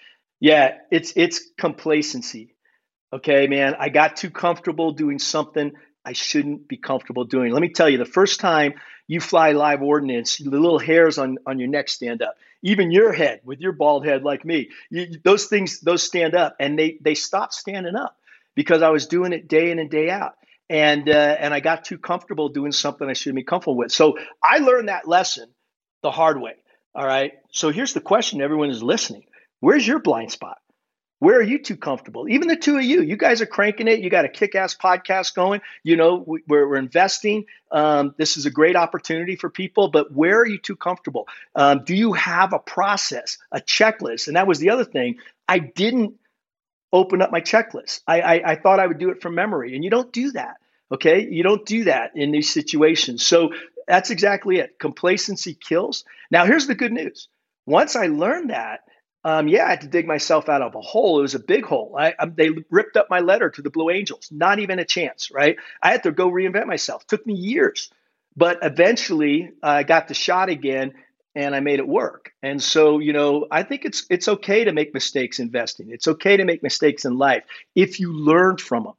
Yeah, 0.42 0.78
it's 0.92 1.14
it's 1.16 1.42
complacency. 1.58 2.54
Okay, 3.14 3.48
man, 3.48 3.76
I 3.80 3.88
got 3.88 4.18
too 4.18 4.30
comfortable 4.30 4.92
doing 4.92 5.20
something 5.20 5.72
I 6.06 6.14
shouldn't 6.14 6.68
be 6.68 6.78
comfortable 6.78 7.26
doing. 7.26 7.52
Let 7.52 7.62
me 7.62 7.70
tell 7.70 7.90
you, 7.90 7.98
the 7.98 8.06
first 8.06 8.40
time 8.40 8.74
you 9.08 9.20
fly 9.20 9.52
live 9.52 9.82
ordnance, 9.82 10.38
the 10.38 10.50
little 10.50 10.80
hairs 10.80 11.18
on, 11.18 11.38
on 11.46 11.60
your 11.60 11.68
neck 11.68 11.90
stand 11.90 12.22
up. 12.22 12.36
Even 12.64 12.92
your 12.92 13.12
head, 13.12 13.42
with 13.44 13.60
your 13.60 13.72
bald 13.72 14.06
head 14.06 14.24
like 14.24 14.46
me, 14.46 14.70
you, 14.90 15.20
those 15.24 15.46
things, 15.46 15.80
those 15.80 16.04
stand 16.04 16.36
up, 16.36 16.56
and 16.60 16.78
they 16.78 16.98
they 17.02 17.16
stop 17.16 17.54
standing 17.54 17.96
up 17.96 18.16
because 18.54 18.84
I 18.84 18.90
was 18.90 19.08
doing 19.08 19.34
it 19.34 19.48
day 19.48 19.72
in 19.72 19.80
and 19.80 19.90
day 19.90 20.12
out, 20.12 20.36
and 20.70 21.10
uh, 21.10 21.36
and 21.40 21.56
I 21.56 21.60
got 21.60 21.86
too 21.86 21.98
comfortable 21.98 22.50
doing 22.50 22.72
something 22.72 23.10
I 23.10 23.14
shouldn't 23.14 23.38
be 23.38 23.44
comfortable 23.44 23.78
with. 23.78 23.92
So 23.92 24.20
I 24.44 24.60
learned 24.60 24.90
that 24.90 25.08
lesson 25.08 25.50
the 26.04 26.12
hard 26.12 26.40
way. 26.40 26.54
All 26.94 27.06
right. 27.06 27.34
So 27.52 27.72
here's 27.72 27.94
the 27.94 28.02
question: 28.02 28.42
Everyone 28.42 28.70
is 28.70 28.84
listening. 28.84 29.24
Where's 29.60 29.88
your 29.88 30.00
blind 30.00 30.32
spot? 30.32 30.60
Where 31.22 31.38
are 31.38 31.44
you 31.44 31.60
too 31.60 31.78
comfortable? 31.78 32.28
Even 32.28 32.48
the 32.48 32.56
two 32.56 32.78
of 32.78 32.84
you, 32.84 33.04
you 33.04 33.16
guys 33.16 33.42
are 33.42 33.46
cranking 33.46 33.88
it. 33.88 34.00
You 34.00 34.10
got 34.10 34.26
a 34.26 34.28
kick 34.28 34.56
ass 34.56 34.76
podcast 34.76 35.36
going. 35.36 35.62
You 35.84 35.96
know, 35.96 36.26
we're, 36.26 36.68
we're 36.68 36.78
investing. 36.78 37.46
Um, 37.72 38.16
this 38.18 38.38
is 38.38 38.48
a 38.48 38.50
great 38.50 38.76
opportunity 38.76 39.36
for 39.36 39.48
people, 39.48 39.90
but 39.90 40.12
where 40.12 40.40
are 40.40 40.48
you 40.48 40.58
too 40.58 40.76
comfortable? 40.76 41.28
Um, 41.56 41.84
do 41.86 41.94
you 41.94 42.14
have 42.14 42.54
a 42.54 42.58
process, 42.58 43.38
a 43.52 43.62
checklist? 43.62 44.30
And 44.30 44.36
that 44.36 44.48
was 44.48 44.58
the 44.58 44.72
other 44.72 44.84
thing. 44.84 45.18
I 45.48 45.60
didn't 45.60 46.16
open 46.92 47.22
up 47.22 47.32
my 47.32 47.42
checklist. 47.42 48.02
I, 48.08 48.22
I, 48.22 48.52
I 48.54 48.56
thought 48.56 48.80
I 48.80 48.88
would 48.88 48.98
do 48.98 49.12
it 49.12 49.22
from 49.22 49.36
memory, 49.36 49.76
and 49.76 49.84
you 49.84 49.92
don't 49.92 50.12
do 50.12 50.32
that. 50.32 50.56
Okay. 50.92 51.28
You 51.30 51.44
don't 51.44 51.68
do 51.68 51.84
that 51.84 52.14
in 52.16 52.32
these 52.32 52.52
situations. 52.52 53.24
So 53.24 53.52
that's 53.88 54.10
exactly 54.10 54.58
it. 54.58 54.80
Complacency 54.80 55.54
kills. 55.54 56.04
Now, 56.32 56.46
here's 56.46 56.66
the 56.66 56.74
good 56.74 56.92
news. 56.92 57.28
Once 57.68 57.96
I 57.96 58.08
learned 58.08 58.50
that, 58.50 58.80
um, 59.24 59.48
yeah, 59.48 59.66
I 59.66 59.70
had 59.70 59.82
to 59.82 59.88
dig 59.88 60.08
myself 60.08 60.50
out 60.50 60.62
of 60.62 60.74
a 60.76 60.82
hole. 60.82 61.20
It 61.20 61.24
was 61.24 61.36
a 61.36 61.40
big 61.40 61.64
hole. 61.64 61.96
I, 61.98 62.14
I, 62.18 62.26
they 62.26 62.50
ripped 62.70 62.98
up 62.98 63.08
my 63.10 63.20
letter 63.20 63.50
to 63.52 63.62
the 63.62 63.70
Blue 63.70 63.90
Angels. 63.90 64.30
Not 64.32 64.60
even 64.60 64.80
a 64.80 64.86
chance, 64.86 65.30
right? 65.32 65.58
I 65.82 65.92
had 65.92 66.04
to 66.04 66.12
go 66.12 66.30
reinvent 66.30 66.66
myself. 66.66 67.06
Took 67.06 67.26
me 67.28 67.36
years, 67.36 67.92
but 68.36 68.60
eventually 68.64 69.52
I 69.62 69.84
got 69.84 70.08
the 70.08 70.16
shot 70.16 70.50
again, 70.50 70.94
and 71.36 71.56
I 71.56 71.60
made 71.60 71.80
it 71.80 71.88
work. 71.88 72.34
And 72.42 72.62
so, 72.62 73.00
you 73.00 73.14
know, 73.14 73.46
I 73.52 73.64
think 73.64 73.86
it's 73.86 74.06
it's 74.10 74.28
okay 74.28 74.64
to 74.64 74.74
make 74.74 74.94
mistakes 74.94 75.40
investing. 75.40 75.92
It's 75.92 76.08
okay 76.08 76.38
to 76.38 76.44
make 76.44 76.64
mistakes 76.64 77.06
in 77.06 77.18
life 77.18 77.44
if 77.76 78.00
you 78.00 78.12
learn 78.14 78.58
from 78.58 78.84
them. 78.84 78.94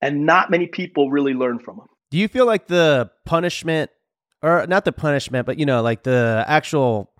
And 0.00 0.26
not 0.26 0.50
many 0.50 0.66
people 0.66 1.10
really 1.10 1.32
learn 1.32 1.60
from 1.60 1.76
them. 1.76 1.86
Do 2.10 2.18
you 2.18 2.28
feel 2.28 2.44
like 2.44 2.66
the 2.66 3.10
punishment, 3.24 3.90
or 4.42 4.66
not 4.66 4.84
the 4.84 4.92
punishment, 4.92 5.46
but 5.46 5.58
you 5.58 5.64
know, 5.64 5.80
like 5.80 6.02
the 6.02 6.44
actual 6.46 7.10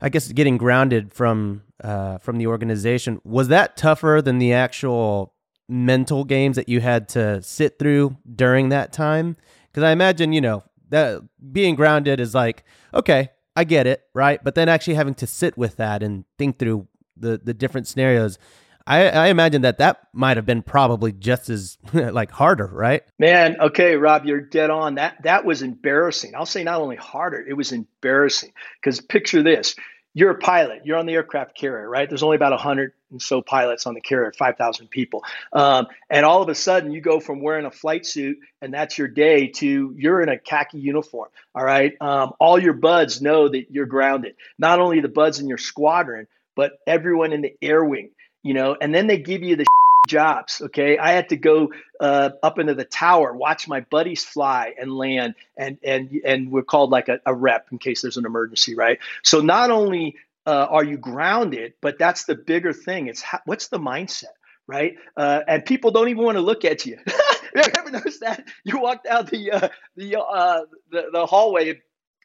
I 0.00 0.08
guess 0.08 0.30
getting 0.32 0.58
grounded 0.58 1.14
from 1.14 1.62
uh, 1.84 2.18
from 2.18 2.38
the 2.38 2.46
organization 2.46 3.20
was 3.24 3.48
that 3.48 3.76
tougher 3.76 4.20
than 4.24 4.38
the 4.38 4.52
actual 4.52 5.34
mental 5.68 6.24
games 6.24 6.56
that 6.56 6.68
you 6.68 6.80
had 6.80 7.08
to 7.10 7.42
sit 7.42 7.78
through 7.78 8.16
during 8.34 8.70
that 8.70 8.92
time? 8.92 9.36
Because 9.70 9.84
I 9.84 9.92
imagine 9.92 10.32
you 10.32 10.40
know 10.40 10.64
that 10.88 11.22
being 11.52 11.74
grounded 11.74 12.20
is 12.20 12.34
like 12.34 12.64
okay, 12.92 13.30
I 13.54 13.64
get 13.64 13.86
it, 13.86 14.02
right? 14.14 14.42
But 14.42 14.54
then 14.54 14.68
actually 14.68 14.94
having 14.94 15.14
to 15.16 15.26
sit 15.26 15.56
with 15.56 15.76
that 15.76 16.02
and 16.02 16.24
think 16.38 16.58
through 16.58 16.88
the 17.16 17.40
the 17.42 17.54
different 17.54 17.86
scenarios. 17.86 18.38
I, 18.86 19.08
I 19.08 19.26
imagine 19.28 19.62
that 19.62 19.78
that 19.78 20.08
might 20.12 20.36
have 20.36 20.44
been 20.44 20.62
probably 20.62 21.10
just 21.12 21.48
as 21.48 21.78
like 21.94 22.30
harder, 22.30 22.66
right? 22.66 23.02
Man, 23.18 23.58
okay, 23.58 23.96
Rob, 23.96 24.26
you're 24.26 24.42
dead 24.42 24.70
on. 24.70 24.96
That 24.96 25.22
that 25.22 25.44
was 25.44 25.62
embarrassing. 25.62 26.34
I'll 26.34 26.46
say 26.46 26.64
not 26.64 26.80
only 26.80 26.96
harder, 26.96 27.40
it 27.40 27.54
was 27.54 27.72
embarrassing. 27.72 28.52
Because 28.80 29.00
picture 29.00 29.42
this: 29.42 29.74
you're 30.14 30.30
a 30.30 30.38
pilot. 30.38 30.82
You're 30.84 30.96
on 30.96 31.06
the 31.06 31.14
aircraft 31.14 31.56
carrier, 31.56 31.88
right? 31.88 32.08
There's 32.08 32.22
only 32.22 32.36
about 32.36 32.52
100 32.52 32.92
and 33.10 33.20
so 33.20 33.42
pilots 33.42 33.86
on 33.86 33.94
the 33.94 34.00
carrier, 34.00 34.32
5,000 34.32 34.88
people. 34.88 35.24
Um, 35.52 35.88
and 36.08 36.24
all 36.24 36.40
of 36.40 36.48
a 36.48 36.54
sudden, 36.54 36.92
you 36.92 37.00
go 37.00 37.18
from 37.20 37.42
wearing 37.42 37.66
a 37.66 37.70
flight 37.70 38.06
suit 38.06 38.38
and 38.62 38.72
that's 38.72 38.96
your 38.96 39.08
day 39.08 39.48
to 39.48 39.94
you're 39.98 40.22
in 40.22 40.28
a 40.28 40.38
khaki 40.38 40.78
uniform, 40.78 41.28
all 41.54 41.64
right? 41.64 41.94
Um, 42.00 42.32
all 42.38 42.58
your 42.58 42.72
buds 42.74 43.20
know 43.20 43.48
that 43.48 43.66
you're 43.70 43.86
grounded. 43.86 44.36
Not 44.58 44.78
only 44.78 45.00
the 45.00 45.08
buds 45.08 45.40
in 45.40 45.48
your 45.48 45.58
squadron, 45.58 46.28
but 46.54 46.78
everyone 46.86 47.32
in 47.32 47.42
the 47.42 47.54
air 47.60 47.84
wing, 47.84 48.10
you 48.42 48.54
know, 48.54 48.76
and 48.80 48.94
then 48.94 49.08
they 49.08 49.18
give 49.18 49.42
you 49.42 49.56
the 49.56 49.66
jobs. 50.06 50.60
Okay, 50.66 50.98
I 50.98 51.12
had 51.12 51.28
to 51.30 51.36
go 51.36 51.72
uh, 52.00 52.30
up 52.42 52.58
into 52.58 52.74
the 52.74 52.84
tower, 52.84 53.32
watch 53.32 53.68
my 53.68 53.80
buddies 53.80 54.24
fly 54.24 54.74
and 54.78 54.92
land, 54.92 55.34
and 55.56 55.78
and 55.82 56.10
and 56.24 56.50
we're 56.50 56.62
called 56.62 56.90
like 56.90 57.08
a, 57.08 57.20
a 57.26 57.34
rep 57.34 57.68
in 57.72 57.78
case 57.78 58.02
there's 58.02 58.16
an 58.16 58.26
emergency, 58.26 58.74
right? 58.74 58.98
So 59.22 59.40
not 59.40 59.70
only 59.70 60.16
uh, 60.46 60.66
are 60.70 60.84
you 60.84 60.96
grounded, 60.96 61.74
but 61.80 61.98
that's 61.98 62.24
the 62.24 62.34
bigger 62.34 62.72
thing. 62.72 63.06
It's 63.06 63.22
how, 63.22 63.40
what's 63.44 63.68
the 63.68 63.78
mindset, 63.78 64.34
right? 64.66 64.96
Uh, 65.16 65.40
and 65.46 65.64
people 65.64 65.90
don't 65.90 66.08
even 66.08 66.22
want 66.22 66.36
to 66.36 66.42
look 66.42 66.64
at 66.64 66.86
you. 66.86 66.98
you 67.54 67.62
ever 67.78 67.90
noticed 67.90 68.20
that? 68.20 68.44
You 68.64 68.80
walk 68.80 69.04
down 69.04 69.26
the 69.26 69.52
uh, 69.52 69.68
the, 69.96 70.20
uh, 70.20 70.62
the 70.90 71.04
the 71.12 71.26
hallway 71.26 71.80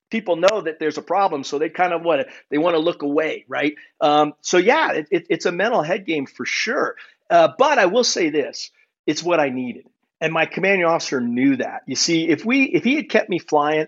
people 0.09 0.35
know 0.35 0.61
that 0.61 0.79
there's 0.79 0.97
a 0.97 1.01
problem 1.01 1.43
so 1.43 1.59
they 1.59 1.69
kind 1.69 1.93
of 1.93 2.01
want 2.01 2.21
to 2.21 2.33
they 2.49 2.57
want 2.57 2.75
to 2.75 2.79
look 2.79 3.03
away 3.03 3.45
right 3.47 3.75
um, 4.01 4.33
so 4.41 4.57
yeah 4.57 4.91
it, 4.93 5.07
it, 5.11 5.27
it's 5.29 5.45
a 5.45 5.51
mental 5.51 5.83
head 5.83 6.05
game 6.05 6.25
for 6.25 6.45
sure 6.45 6.95
uh, 7.29 7.49
but 7.57 7.77
I 7.77 7.87
will 7.87 8.03
say 8.03 8.29
this: 8.29 8.71
it's 9.05 9.23
what 9.23 9.39
I 9.39 9.49
needed, 9.49 9.85
and 10.21 10.33
my 10.33 10.45
commanding 10.45 10.85
officer 10.85 11.21
knew 11.21 11.57
that. 11.57 11.81
You 11.87 11.95
see, 11.95 12.27
if 12.27 12.45
we 12.45 12.63
if 12.63 12.83
he 12.83 12.95
had 12.95 13.09
kept 13.09 13.29
me 13.29 13.39
flying, 13.39 13.87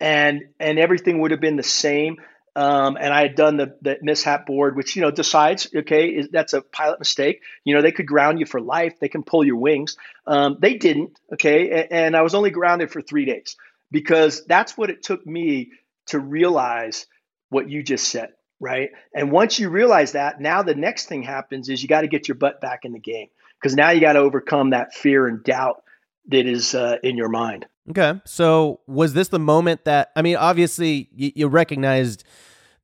and 0.00 0.42
and 0.58 0.78
everything 0.78 1.20
would 1.20 1.30
have 1.30 1.40
been 1.40 1.56
the 1.56 1.62
same, 1.62 2.16
um, 2.56 2.96
and 3.00 3.12
I 3.12 3.22
had 3.22 3.36
done 3.36 3.56
the, 3.56 3.76
the 3.82 3.98
mishap 4.02 4.46
board, 4.46 4.76
which 4.76 4.96
you 4.96 5.02
know 5.02 5.10
decides, 5.10 5.68
okay, 5.74 6.08
is, 6.08 6.28
that's 6.30 6.54
a 6.54 6.62
pilot 6.62 6.98
mistake. 6.98 7.42
You 7.64 7.74
know, 7.74 7.82
they 7.82 7.92
could 7.92 8.06
ground 8.06 8.40
you 8.40 8.46
for 8.46 8.60
life. 8.60 8.98
They 9.00 9.08
can 9.08 9.22
pull 9.22 9.44
your 9.44 9.56
wings. 9.56 9.96
Um, 10.26 10.56
they 10.60 10.74
didn't, 10.74 11.18
okay, 11.34 11.70
and, 11.70 11.92
and 11.92 12.16
I 12.16 12.22
was 12.22 12.34
only 12.34 12.50
grounded 12.50 12.90
for 12.90 13.00
three 13.00 13.24
days 13.26 13.56
because 13.90 14.44
that's 14.46 14.76
what 14.76 14.90
it 14.90 15.02
took 15.02 15.24
me 15.26 15.70
to 16.06 16.18
realize 16.18 17.06
what 17.50 17.70
you 17.70 17.82
just 17.82 18.08
said 18.08 18.30
right? 18.60 18.90
And 19.14 19.30
once 19.30 19.58
you 19.58 19.68
realize 19.68 20.12
that, 20.12 20.40
now 20.40 20.62
the 20.62 20.74
next 20.74 21.06
thing 21.06 21.22
happens 21.22 21.68
is 21.68 21.82
you 21.82 21.88
got 21.88 22.02
to 22.02 22.08
get 22.08 22.28
your 22.28 22.34
butt 22.34 22.60
back 22.60 22.84
in 22.84 22.92
the 22.92 22.98
game 22.98 23.28
because 23.60 23.74
now 23.74 23.90
you 23.90 24.00
got 24.00 24.14
to 24.14 24.20
overcome 24.20 24.70
that 24.70 24.94
fear 24.94 25.26
and 25.26 25.42
doubt 25.42 25.82
that 26.28 26.46
is 26.46 26.74
uh, 26.74 26.96
in 27.02 27.16
your 27.16 27.28
mind. 27.28 27.66
Okay. 27.90 28.20
So 28.24 28.80
was 28.86 29.14
this 29.14 29.28
the 29.28 29.38
moment 29.38 29.84
that, 29.84 30.10
I 30.14 30.22
mean, 30.22 30.36
obviously 30.36 31.08
you, 31.14 31.32
you 31.34 31.48
recognized 31.48 32.24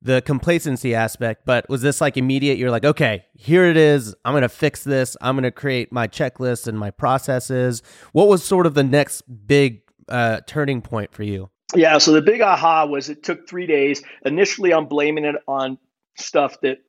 the 0.01 0.21
complacency 0.21 0.93
aspect, 0.95 1.45
but 1.45 1.67
was 1.69 1.81
this 1.81 2.01
like 2.01 2.17
immediate? 2.17 2.57
You're 2.57 2.71
like, 2.71 2.85
okay, 2.85 3.25
here 3.33 3.65
it 3.65 3.77
is. 3.77 4.15
I'm 4.23 4.33
going 4.33 4.43
to 4.43 4.49
fix 4.49 4.83
this. 4.83 5.17
I'm 5.21 5.35
going 5.35 5.43
to 5.43 5.51
create 5.51 5.91
my 5.91 6.07
checklist 6.07 6.67
and 6.67 6.77
my 6.77 6.91
processes. 6.91 7.81
What 8.13 8.27
was 8.27 8.43
sort 8.43 8.65
of 8.65 8.73
the 8.73 8.83
next 8.83 9.23
big 9.47 9.81
uh, 10.07 10.41
turning 10.47 10.81
point 10.81 11.11
for 11.11 11.23
you? 11.23 11.49
Yeah, 11.73 11.97
so 11.97 12.11
the 12.11 12.21
big 12.21 12.41
aha 12.41 12.85
was 12.85 13.09
it 13.09 13.23
took 13.23 13.47
three 13.49 13.65
days. 13.65 14.03
Initially, 14.23 14.73
I'm 14.73 14.85
blaming 14.87 15.25
it 15.25 15.35
on 15.47 15.77
stuff 16.15 16.59
that 16.61 16.79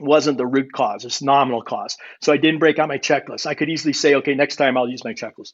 wasn't 0.00 0.38
the 0.38 0.46
root 0.46 0.72
cause, 0.72 1.04
it's 1.04 1.22
nominal 1.22 1.62
cause. 1.62 1.96
So 2.20 2.32
I 2.32 2.36
didn't 2.36 2.58
break 2.58 2.78
out 2.78 2.88
my 2.88 2.98
checklist. 2.98 3.46
I 3.46 3.54
could 3.54 3.70
easily 3.70 3.92
say, 3.92 4.16
okay, 4.16 4.34
next 4.34 4.56
time 4.56 4.76
I'll 4.76 4.88
use 4.88 5.04
my 5.04 5.14
checklist. 5.14 5.52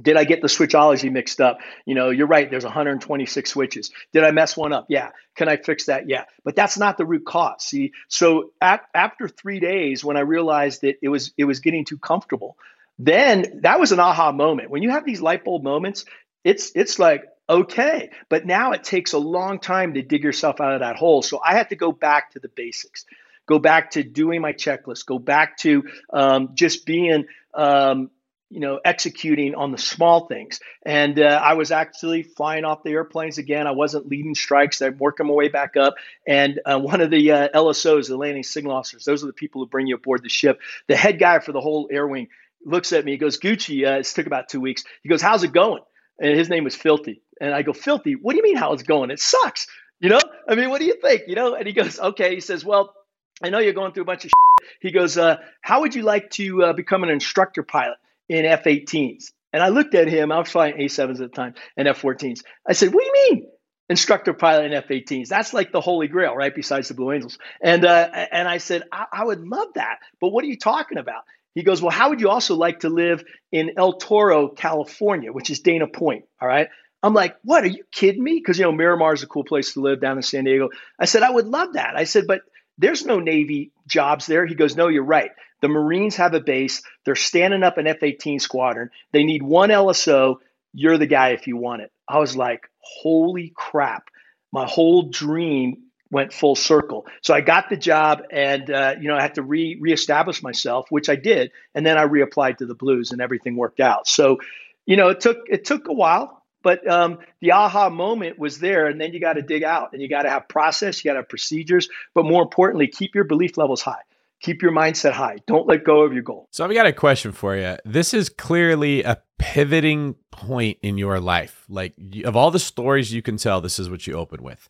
Did 0.00 0.16
I 0.16 0.24
get 0.24 0.40
the 0.40 0.48
switchology 0.48 1.12
mixed 1.12 1.42
up? 1.42 1.58
You 1.84 1.94
know, 1.94 2.08
you're 2.08 2.26
right. 2.26 2.50
There's 2.50 2.64
126 2.64 3.50
switches. 3.50 3.90
Did 4.14 4.24
I 4.24 4.30
mess 4.30 4.56
one 4.56 4.72
up? 4.72 4.86
Yeah. 4.88 5.10
Can 5.36 5.50
I 5.50 5.58
fix 5.58 5.86
that? 5.86 6.08
Yeah. 6.08 6.24
But 6.44 6.56
that's 6.56 6.78
not 6.78 6.96
the 6.96 7.04
root 7.04 7.26
cause. 7.26 7.62
See, 7.62 7.92
so 8.08 8.52
at, 8.58 8.80
after 8.94 9.28
three 9.28 9.60
days, 9.60 10.02
when 10.02 10.16
I 10.16 10.20
realized 10.20 10.80
that 10.80 10.96
it 11.02 11.10
was 11.10 11.34
it 11.36 11.44
was 11.44 11.60
getting 11.60 11.84
too 11.84 11.98
comfortable, 11.98 12.56
then 12.98 13.60
that 13.64 13.78
was 13.78 13.92
an 13.92 14.00
aha 14.00 14.32
moment. 14.32 14.70
When 14.70 14.82
you 14.82 14.90
have 14.90 15.04
these 15.04 15.20
light 15.20 15.44
bulb 15.44 15.62
moments, 15.62 16.06
it's 16.42 16.72
it's 16.74 16.98
like 16.98 17.24
okay, 17.52 18.10
but 18.28 18.46
now 18.46 18.72
it 18.72 18.82
takes 18.82 19.12
a 19.12 19.18
long 19.18 19.58
time 19.58 19.94
to 19.94 20.02
dig 20.02 20.24
yourself 20.24 20.60
out 20.60 20.74
of 20.74 20.80
that 20.80 20.96
hole. 20.96 21.22
So 21.22 21.40
I 21.44 21.54
had 21.54 21.68
to 21.68 21.76
go 21.76 21.92
back 21.92 22.32
to 22.32 22.38
the 22.38 22.48
basics, 22.48 23.04
go 23.46 23.58
back 23.58 23.92
to 23.92 24.02
doing 24.02 24.40
my 24.40 24.52
checklist, 24.52 25.06
go 25.06 25.18
back 25.18 25.58
to 25.58 25.84
um, 26.12 26.50
just 26.54 26.86
being 26.86 27.26
um, 27.54 28.10
you 28.52 28.60
know, 28.60 28.78
executing 28.84 29.54
on 29.54 29.72
the 29.72 29.78
small 29.78 30.26
things. 30.26 30.60
And 30.84 31.18
uh, 31.18 31.40
I 31.42 31.54
was 31.54 31.70
actually 31.70 32.22
flying 32.22 32.66
off 32.66 32.82
the 32.82 32.90
airplanes 32.90 33.38
again. 33.38 33.66
I 33.66 33.70
wasn't 33.70 34.08
leading 34.08 34.34
strikes. 34.34 34.82
I'm 34.82 34.98
working 34.98 35.26
my 35.26 35.32
way 35.32 35.48
back 35.48 35.78
up. 35.78 35.94
And 36.28 36.60
uh, 36.66 36.78
one 36.78 37.00
of 37.00 37.10
the 37.10 37.32
uh, 37.32 37.48
LSOs, 37.54 38.08
the 38.08 38.16
landing 38.18 38.42
signal 38.42 38.74
officers, 38.74 39.06
those 39.06 39.24
are 39.24 39.26
the 39.26 39.32
people 39.32 39.62
who 39.62 39.68
bring 39.68 39.86
you 39.86 39.94
aboard 39.94 40.22
the 40.22 40.28
ship. 40.28 40.60
The 40.86 40.96
head 40.96 41.18
guy 41.18 41.38
for 41.38 41.52
the 41.52 41.62
whole 41.62 41.88
air 41.90 42.06
wing 42.06 42.28
looks 42.62 42.92
at 42.92 43.06
me. 43.06 43.12
He 43.12 43.18
goes, 43.18 43.38
Gucci, 43.38 43.86
uh, 43.86 44.00
it 44.00 44.04
took 44.04 44.26
about 44.26 44.50
two 44.50 44.60
weeks. 44.60 44.84
He 45.02 45.08
goes, 45.08 45.22
how's 45.22 45.44
it 45.44 45.52
going? 45.54 45.82
And 46.22 46.38
his 46.38 46.48
name 46.48 46.64
was 46.64 46.74
Filthy. 46.74 47.20
And 47.40 47.52
I 47.52 47.60
go, 47.60 47.74
Filthy, 47.74 48.14
what 48.14 48.32
do 48.32 48.38
you 48.38 48.42
mean 48.42 48.56
how 48.56 48.72
it's 48.72 48.84
going? 48.84 49.10
It 49.10 49.20
sucks. 49.20 49.66
You 50.00 50.08
know, 50.08 50.20
I 50.48 50.54
mean, 50.54 50.70
what 50.70 50.80
do 50.80 50.86
you 50.86 50.96
think? 51.00 51.24
You 51.26 51.34
know, 51.34 51.54
and 51.54 51.66
he 51.66 51.74
goes, 51.74 52.00
okay. 52.00 52.34
He 52.34 52.40
says, 52.40 52.64
well, 52.64 52.94
I 53.42 53.50
know 53.50 53.58
you're 53.58 53.74
going 53.74 53.92
through 53.92 54.04
a 54.04 54.06
bunch 54.06 54.24
of 54.24 54.30
shit. 54.30 54.68
He 54.80 54.90
goes, 54.90 55.18
uh, 55.18 55.36
how 55.60 55.80
would 55.82 55.94
you 55.94 56.02
like 56.02 56.30
to 56.30 56.64
uh, 56.64 56.72
become 56.72 57.02
an 57.02 57.10
instructor 57.10 57.62
pilot? 57.62 57.98
in 58.28 58.44
F 58.44 58.64
18s. 58.64 59.32
And 59.52 59.62
I 59.62 59.68
looked 59.68 59.94
at 59.94 60.08
him, 60.08 60.32
I 60.32 60.38
was 60.38 60.50
flying 60.50 60.76
A7s 60.76 61.10
at 61.10 61.18
the 61.18 61.28
time 61.28 61.54
and 61.76 61.86
F 61.86 62.00
14s. 62.00 62.42
I 62.66 62.72
said, 62.72 62.92
What 62.92 63.04
do 63.04 63.06
you 63.06 63.30
mean? 63.30 63.48
Instructor 63.88 64.32
pilot 64.32 64.66
in 64.66 64.72
F 64.72 64.88
18s. 64.88 65.28
That's 65.28 65.52
like 65.52 65.72
the 65.72 65.80
holy 65.80 66.08
grail, 66.08 66.34
right? 66.34 66.54
Besides 66.54 66.88
the 66.88 66.94
Blue 66.94 67.12
Angels. 67.12 67.38
And, 67.60 67.84
uh, 67.84 68.08
and 68.32 68.48
I 68.48 68.58
said, 68.58 68.84
I-, 68.90 69.06
I 69.12 69.24
would 69.24 69.46
love 69.46 69.68
that. 69.74 69.98
But 70.20 70.28
what 70.28 70.44
are 70.44 70.48
you 70.48 70.56
talking 70.56 70.98
about? 70.98 71.22
He 71.54 71.62
goes, 71.62 71.82
Well, 71.82 71.90
how 71.90 72.10
would 72.10 72.20
you 72.20 72.28
also 72.30 72.56
like 72.56 72.80
to 72.80 72.88
live 72.88 73.24
in 73.50 73.72
El 73.76 73.94
Toro, 73.94 74.48
California, 74.48 75.32
which 75.32 75.50
is 75.50 75.60
Dana 75.60 75.86
Point? 75.86 76.24
All 76.40 76.48
right. 76.48 76.68
I'm 77.02 77.14
like, 77.14 77.36
What? 77.42 77.64
Are 77.64 77.68
you 77.68 77.84
kidding 77.92 78.22
me? 78.22 78.34
Because, 78.34 78.58
you 78.58 78.64
know, 78.64 78.72
Miramar 78.72 79.14
is 79.14 79.22
a 79.22 79.26
cool 79.26 79.44
place 79.44 79.74
to 79.74 79.80
live 79.80 80.00
down 80.00 80.16
in 80.16 80.22
San 80.22 80.44
Diego. 80.44 80.70
I 80.98 81.04
said, 81.04 81.22
I 81.22 81.30
would 81.30 81.46
love 81.46 81.74
that. 81.74 81.96
I 81.96 82.04
said, 82.04 82.26
But 82.26 82.42
there's 82.78 83.04
no 83.04 83.20
Navy 83.20 83.72
jobs 83.86 84.26
there. 84.26 84.46
He 84.46 84.54
goes, 84.54 84.76
No, 84.76 84.88
you're 84.88 85.04
right. 85.04 85.30
The 85.60 85.68
Marines 85.68 86.16
have 86.16 86.34
a 86.34 86.40
base. 86.40 86.82
They're 87.04 87.14
standing 87.14 87.62
up 87.62 87.78
an 87.78 87.86
F 87.86 88.02
18 88.02 88.40
squadron. 88.40 88.90
They 89.12 89.24
need 89.24 89.42
one 89.42 89.70
LSO. 89.70 90.36
You're 90.74 90.98
the 90.98 91.06
guy 91.06 91.30
if 91.30 91.46
you 91.46 91.56
want 91.56 91.82
it. 91.82 91.92
I 92.08 92.18
was 92.18 92.36
like, 92.36 92.68
holy 92.80 93.52
crap. 93.54 94.08
My 94.52 94.66
whole 94.66 95.04
dream 95.04 95.84
went 96.12 96.32
full 96.32 96.54
circle. 96.54 97.06
So 97.22 97.34
I 97.34 97.40
got 97.40 97.70
the 97.70 97.76
job 97.76 98.22
and, 98.30 98.70
uh, 98.70 98.94
you 99.00 99.08
know, 99.08 99.16
I 99.16 99.22
had 99.22 99.34
to 99.36 99.42
re 99.42 99.78
reestablish 99.80 100.42
myself, 100.42 100.86
which 100.90 101.08
I 101.08 101.16
did. 101.16 101.50
And 101.74 101.84
then 101.84 101.98
I 101.98 102.04
reapplied 102.04 102.58
to 102.58 102.66
the 102.66 102.74
Blues 102.74 103.10
and 103.10 103.20
everything 103.20 103.56
worked 103.56 103.80
out. 103.80 104.06
So, 104.06 104.38
you 104.86 104.96
know, 104.96 105.08
it 105.08 105.20
took, 105.20 105.38
it 105.48 105.64
took 105.64 105.88
a 105.88 105.92
while, 105.92 106.44
but 106.62 106.86
um, 106.86 107.18
the 107.40 107.52
aha 107.52 107.88
moment 107.88 108.38
was 108.38 108.58
there. 108.58 108.86
And 108.86 109.00
then 109.00 109.14
you 109.14 109.20
got 109.20 109.32
to 109.32 109.42
dig 109.42 109.64
out 109.64 109.94
and 109.94 110.02
you 110.02 110.08
got 110.08 110.22
to 110.22 110.30
have 110.30 110.46
process, 110.46 111.02
you 111.02 111.08
got 111.08 111.14
to 111.14 111.20
have 111.20 111.28
procedures, 111.28 111.88
but 112.14 112.26
more 112.26 112.42
importantly, 112.42 112.88
keep 112.88 113.14
your 113.14 113.24
belief 113.24 113.56
levels 113.56 113.80
high 113.80 114.02
keep 114.42 114.60
your 114.60 114.72
mindset 114.72 115.12
high. 115.12 115.38
Don't 115.46 115.66
let 115.68 115.84
go 115.84 116.02
of 116.02 116.12
your 116.12 116.22
goal. 116.22 116.48
So 116.50 116.64
I've 116.64 116.74
got 116.74 116.84
a 116.84 116.92
question 116.92 117.30
for 117.32 117.56
you. 117.56 117.76
This 117.84 118.12
is 118.12 118.28
clearly 118.28 119.04
a 119.04 119.22
pivoting 119.38 120.16
point 120.30 120.78
in 120.82 120.98
your 120.98 121.20
life. 121.20 121.64
Like 121.68 121.94
of 122.24 122.36
all 122.36 122.50
the 122.50 122.58
stories 122.58 123.12
you 123.12 123.22
can 123.22 123.36
tell, 123.36 123.60
this 123.60 123.78
is 123.78 123.88
what 123.88 124.06
you 124.06 124.14
open 124.14 124.42
with. 124.42 124.68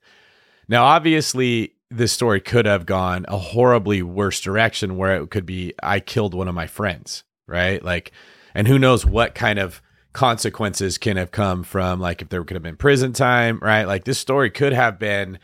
Now, 0.73 0.85
obviously, 0.85 1.75
this 1.91 2.13
story 2.13 2.41
could 2.41 2.65
have 2.65 2.87
gone 2.87 3.27
a 3.29 3.37
horribly 3.37 4.01
worse 4.01 4.41
direction 4.41 4.97
where 4.97 5.21
it 5.21 5.31
could 5.31 5.45
be 5.45 5.75
I 5.83 6.01
killed 6.01 6.33
one 6.33 6.49
of 6.49 6.55
my 6.55 6.67
friends, 6.67 7.25
right? 7.47 7.85
Like, 7.85 8.11
and 8.55 8.67
who 8.67 8.79
knows 8.79 9.05
what 9.05 9.35
kind 9.35 9.59
of 9.59 9.83
consequences 10.15 10.97
can 10.97 11.19
have 11.19 11.31
come 11.31 11.63
from 11.63 12.01
like 12.01 12.23
if 12.23 12.31
there 12.31 12.43
could 12.45 12.55
have 12.55 12.63
been 12.63 12.79
prison 12.79 13.13
time, 13.13 13.59
right? 13.61 13.85
Like 13.85 14.05
this 14.05 14.19
story 14.19 14.49
could 14.49 14.73
have 14.73 14.99
been 14.99 15.39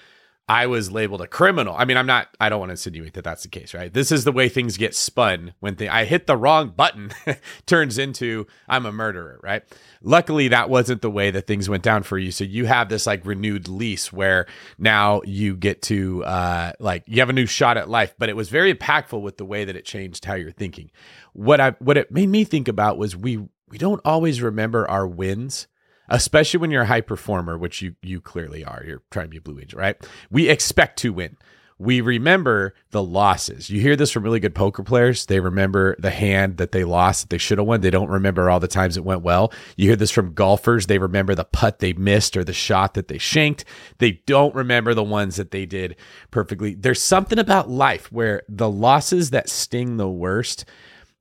I 0.48 0.66
was 0.66 0.90
labeled 0.90 1.20
a 1.20 1.26
criminal. 1.26 1.74
I 1.76 1.84
mean, 1.84 1.98
I'm 1.98 2.06
not, 2.06 2.28
I 2.40 2.48
don't 2.48 2.58
want 2.58 2.70
to 2.70 2.72
insinuate 2.72 3.12
that 3.14 3.24
that's 3.24 3.42
the 3.42 3.50
case, 3.50 3.74
right? 3.74 3.92
This 3.92 4.10
is 4.10 4.24
the 4.24 4.32
way 4.32 4.48
things 4.48 4.78
get 4.78 4.94
spun 4.94 5.52
when 5.60 5.74
they, 5.74 5.88
I 5.88 6.06
hit 6.06 6.26
the 6.26 6.38
wrong 6.38 6.70
button, 6.70 7.10
turns 7.66 7.98
into 7.98 8.46
I'm 8.66 8.86
a 8.86 8.92
murderer, 8.92 9.38
right? 9.42 9.62
Luckily, 10.00 10.48
that 10.48 10.70
wasn't 10.70 11.02
the 11.02 11.10
way 11.10 11.30
that 11.30 11.46
things 11.46 11.68
went 11.68 11.82
down 11.82 12.02
for 12.02 12.16
you. 12.16 12.30
So 12.30 12.44
you 12.44 12.64
have 12.64 12.88
this 12.88 13.06
like 13.06 13.26
renewed 13.26 13.68
lease 13.68 14.10
where 14.10 14.46
now 14.78 15.20
you 15.26 15.54
get 15.54 15.82
to, 15.82 16.24
uh, 16.24 16.72
like, 16.80 17.04
you 17.06 17.20
have 17.20 17.28
a 17.28 17.34
new 17.34 17.46
shot 17.46 17.76
at 17.76 17.90
life, 17.90 18.14
but 18.18 18.30
it 18.30 18.36
was 18.36 18.48
very 18.48 18.72
impactful 18.72 19.20
with 19.20 19.36
the 19.36 19.44
way 19.44 19.66
that 19.66 19.76
it 19.76 19.84
changed 19.84 20.24
how 20.24 20.34
you're 20.34 20.50
thinking. 20.50 20.90
What 21.34 21.60
I, 21.60 21.72
what 21.72 21.98
it 21.98 22.10
made 22.10 22.30
me 22.30 22.44
think 22.44 22.68
about 22.68 22.96
was 22.96 23.14
we, 23.14 23.36
we 23.68 23.76
don't 23.76 24.00
always 24.02 24.40
remember 24.40 24.88
our 24.88 25.06
wins 25.06 25.66
especially 26.08 26.58
when 26.58 26.70
you're 26.70 26.82
a 26.82 26.86
high 26.86 27.00
performer, 27.00 27.56
which 27.58 27.82
you 27.82 27.94
you 28.02 28.20
clearly 28.20 28.64
are. 28.64 28.82
You're 28.86 29.02
trying 29.10 29.26
to 29.26 29.30
be 29.30 29.38
a 29.38 29.40
blue 29.40 29.58
angel, 29.60 29.78
right? 29.78 29.96
We 30.30 30.48
expect 30.48 30.98
to 31.00 31.12
win. 31.12 31.36
We 31.80 32.00
remember 32.00 32.74
the 32.90 33.04
losses. 33.04 33.70
You 33.70 33.80
hear 33.80 33.94
this 33.94 34.10
from 34.10 34.24
really 34.24 34.40
good 34.40 34.54
poker 34.54 34.82
players. 34.82 35.26
They 35.26 35.38
remember 35.38 35.94
the 36.00 36.10
hand 36.10 36.56
that 36.56 36.72
they 36.72 36.82
lost 36.82 37.22
that 37.22 37.30
they 37.30 37.38
should 37.38 37.58
have 37.58 37.68
won. 37.68 37.82
They 37.82 37.90
don't 37.90 38.10
remember 38.10 38.50
all 38.50 38.58
the 38.58 38.66
times 38.66 38.96
it 38.96 39.04
went 39.04 39.22
well. 39.22 39.52
You 39.76 39.86
hear 39.86 39.96
this 39.96 40.10
from 40.10 40.34
golfers. 40.34 40.86
They 40.86 40.98
remember 40.98 41.36
the 41.36 41.44
putt 41.44 41.78
they 41.78 41.92
missed 41.92 42.36
or 42.36 42.42
the 42.42 42.52
shot 42.52 42.94
that 42.94 43.06
they 43.06 43.18
shanked. 43.18 43.64
They 43.98 44.22
don't 44.26 44.56
remember 44.56 44.92
the 44.92 45.04
ones 45.04 45.36
that 45.36 45.52
they 45.52 45.66
did 45.66 45.94
perfectly. 46.32 46.74
There's 46.74 47.00
something 47.00 47.38
about 47.38 47.70
life 47.70 48.10
where 48.10 48.42
the 48.48 48.68
losses 48.68 49.30
that 49.30 49.48
sting 49.48 49.98
the 49.98 50.10
worst 50.10 50.64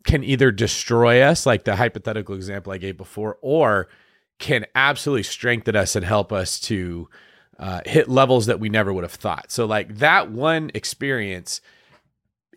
can 0.05 0.23
either 0.23 0.51
destroy 0.51 1.21
us, 1.21 1.45
like 1.45 1.65
the 1.65 1.75
hypothetical 1.75 2.33
example 2.33 2.73
I 2.73 2.79
gave 2.79 2.97
before, 2.97 3.37
or 3.41 3.89
can 4.39 4.65
absolutely 4.75 5.23
strengthen 5.23 5.75
us 5.75 5.95
and 5.95 6.05
help 6.05 6.31
us 6.31 6.59
to 6.59 7.09
uh, 7.59 7.81
hit 7.85 8.07
levels 8.07 8.45
that 8.45 8.59
we 8.59 8.69
never 8.69 8.93
would 8.93 9.03
have 9.03 9.13
thought. 9.13 9.51
So, 9.51 9.65
like 9.65 9.97
that 9.97 10.31
one 10.31 10.71
experience 10.73 11.61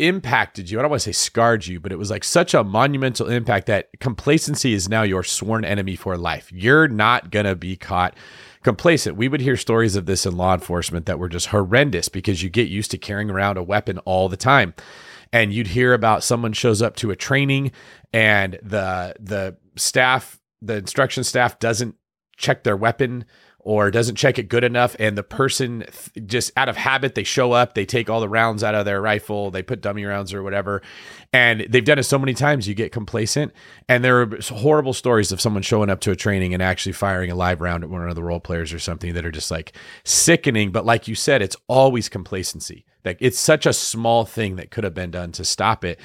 impacted 0.01 0.71
you. 0.71 0.79
I 0.79 0.83
don't 0.83 0.91
want 0.91 1.03
to 1.03 1.13
say 1.13 1.13
scarred 1.13 1.67
you, 1.67 1.79
but 1.79 1.93
it 1.93 1.99
was 1.99 2.11
like 2.11 2.25
such 2.25 2.55
a 2.55 2.65
monumental 2.65 3.29
impact 3.29 3.67
that 3.67 3.91
complacency 4.01 4.73
is 4.73 4.89
now 4.89 5.03
your 5.03 5.23
sworn 5.23 5.65
enemy 5.65 5.95
for 5.95 6.17
life. 6.17 6.51
You're 6.53 6.89
not 6.89 7.31
going 7.31 7.45
to 7.45 7.55
be 7.55 7.77
caught 7.77 8.17
complacent. 8.63 9.17
We 9.17 9.29
would 9.29 9.41
hear 9.41 9.57
stories 9.57 9.97
of 9.97 10.07
this 10.07 10.27
in 10.27 10.37
law 10.37 10.55
enforcement 10.55 11.07
that 11.07 11.19
were 11.19 11.29
just 11.29 11.49
horrendous 11.49 12.09
because 12.09 12.43
you 12.43 12.51
get 12.51 12.69
used 12.69 12.91
to 12.93 12.99
carrying 12.99 13.31
around 13.31 13.57
a 13.59 13.63
weapon 13.63 13.99
all 14.01 14.29
the 14.29 14.37
time. 14.37 14.75
And 15.33 15.53
you'd 15.53 15.69
hear 15.69 15.95
about 15.95 16.25
someone 16.25 16.53
shows 16.53 16.83
up 16.83 16.97
to 16.97 17.11
a 17.11 17.17
training 17.17 17.71
and 18.13 18.59
the 18.63 19.15
the 19.21 19.57
staff 19.77 20.40
the 20.63 20.77
instruction 20.77 21.25
staff 21.25 21.59
doesn't 21.59 21.97
check 22.37 22.65
their 22.65 22.77
weapon 22.77 23.25
or 23.63 23.91
doesn't 23.91 24.17
check 24.17 24.39
it 24.39 24.49
good 24.49 24.65
enough 24.65 24.97
and 24.99 25.19
the 25.19 25.23
person 25.23 25.85
just 26.25 26.51
out 26.57 26.71
of 26.71 26.77
habit 26.79 27.15
they 27.15 27.23
show 27.23 27.53
up 27.53 27.75
they 27.75 27.85
take 27.85 28.09
all 28.09 28.21
the 28.21 28.29
rounds 28.29 28.65
out 28.65 28.75
of 28.75 28.87
their 28.87 29.03
rifle 29.03 29.51
they 29.51 29.63
put 29.63 29.83
dummy 29.83 30.03
rounds 30.03 30.33
or 30.33 30.43
whatever 30.43 30.81
and 31.33 31.61
they've 31.69 31.85
done 31.85 31.99
it 31.99 32.03
so 32.03 32.19
many 32.19 32.35
times 32.35 32.67
you 32.67 32.75
get 32.75 32.91
complacent. 32.91 33.53
And 33.89 34.03
there 34.03 34.21
are 34.21 34.39
horrible 34.49 34.93
stories 34.93 35.31
of 35.31 35.41
someone 35.41 35.63
showing 35.63 35.89
up 35.89 36.01
to 36.01 36.11
a 36.11 36.17
training 36.17 36.55
and 36.55 36.63
actually 36.63 36.93
firing 36.93 37.31
a 37.31 37.37
live 37.37 37.61
round 37.61 37.85
at 37.85 37.91
one 37.91 38.09
of 38.09 38.17
the 38.17 38.23
role 38.23 38.41
players 38.41 38.73
or 38.73 38.81
something 38.81 39.15
that 39.15 39.25
are 39.25 39.31
just 39.31 39.51
like 39.51 39.73
sickening. 40.05 40.73
But 40.73 40.85
like 40.85 41.07
you 41.07 41.15
said 41.15 41.41
it's 41.41 41.57
always 41.69 42.09
complacency. 42.09 42.85
Like 43.05 43.19
it's 43.21 43.39
such 43.39 43.65
a 43.65 43.73
small 43.73 44.25
thing 44.25 44.57
that 44.57 44.71
could 44.71 44.85
have 44.85 44.95
been 44.95 45.13
done 45.13 45.31
to 45.33 45.45
stop 45.45 45.85
it. 45.85 46.01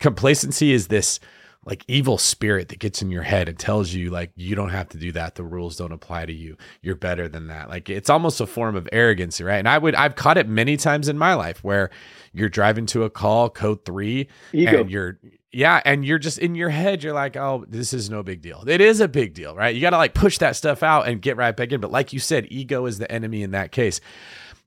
Complacency 0.00 0.72
is 0.72 0.88
this 0.88 1.20
like 1.66 1.84
evil 1.88 2.18
spirit 2.18 2.68
that 2.68 2.78
gets 2.78 3.02
in 3.02 3.10
your 3.10 3.22
head 3.22 3.48
and 3.48 3.58
tells 3.58 3.92
you 3.92 4.10
like 4.10 4.30
you 4.36 4.54
don't 4.54 4.70
have 4.70 4.88
to 4.88 4.98
do 4.98 5.12
that 5.12 5.34
the 5.34 5.44
rules 5.44 5.76
don't 5.76 5.92
apply 5.92 6.26
to 6.26 6.32
you 6.32 6.56
you're 6.82 6.94
better 6.94 7.28
than 7.28 7.48
that. 7.48 7.68
Like 7.68 7.88
it's 7.88 8.10
almost 8.10 8.40
a 8.40 8.46
form 8.46 8.76
of 8.76 8.88
arrogance 8.92 9.40
right? 9.40 9.58
And 9.58 9.68
i 9.68 9.78
would 9.78 9.94
i've 9.94 10.16
caught 10.16 10.38
it 10.38 10.48
many 10.48 10.76
times 10.76 11.08
in 11.08 11.18
my 11.18 11.34
life 11.34 11.62
where 11.64 11.90
you're 12.32 12.48
driving 12.48 12.86
to 12.86 13.04
a 13.04 13.10
call 13.10 13.48
code 13.50 13.84
3 13.84 14.28
Ego. 14.52 14.80
and 14.80 14.90
you're 14.90 15.18
yeah 15.52 15.80
and 15.84 16.04
you're 16.04 16.18
just 16.18 16.38
in 16.38 16.54
your 16.54 16.70
head 16.70 17.02
you're 17.02 17.12
like 17.12 17.36
oh 17.36 17.64
this 17.68 17.92
is 17.92 18.10
no 18.10 18.22
big 18.22 18.42
deal. 18.42 18.64
It 18.66 18.80
is 18.80 19.00
a 19.00 19.08
big 19.08 19.34
deal 19.34 19.54
right? 19.54 19.74
You 19.74 19.80
got 19.80 19.90
to 19.90 19.98
like 19.98 20.14
push 20.14 20.38
that 20.38 20.56
stuff 20.56 20.82
out 20.82 21.08
and 21.08 21.20
get 21.20 21.36
right 21.36 21.56
back 21.56 21.72
in. 21.72 21.80
But 21.80 21.92
like 21.92 22.12
you 22.12 22.18
said 22.18 22.46
ego 22.50 22.86
is 22.86 22.98
the 22.98 23.10
enemy 23.10 23.42
in 23.42 23.52
that 23.52 23.72
case. 23.72 24.00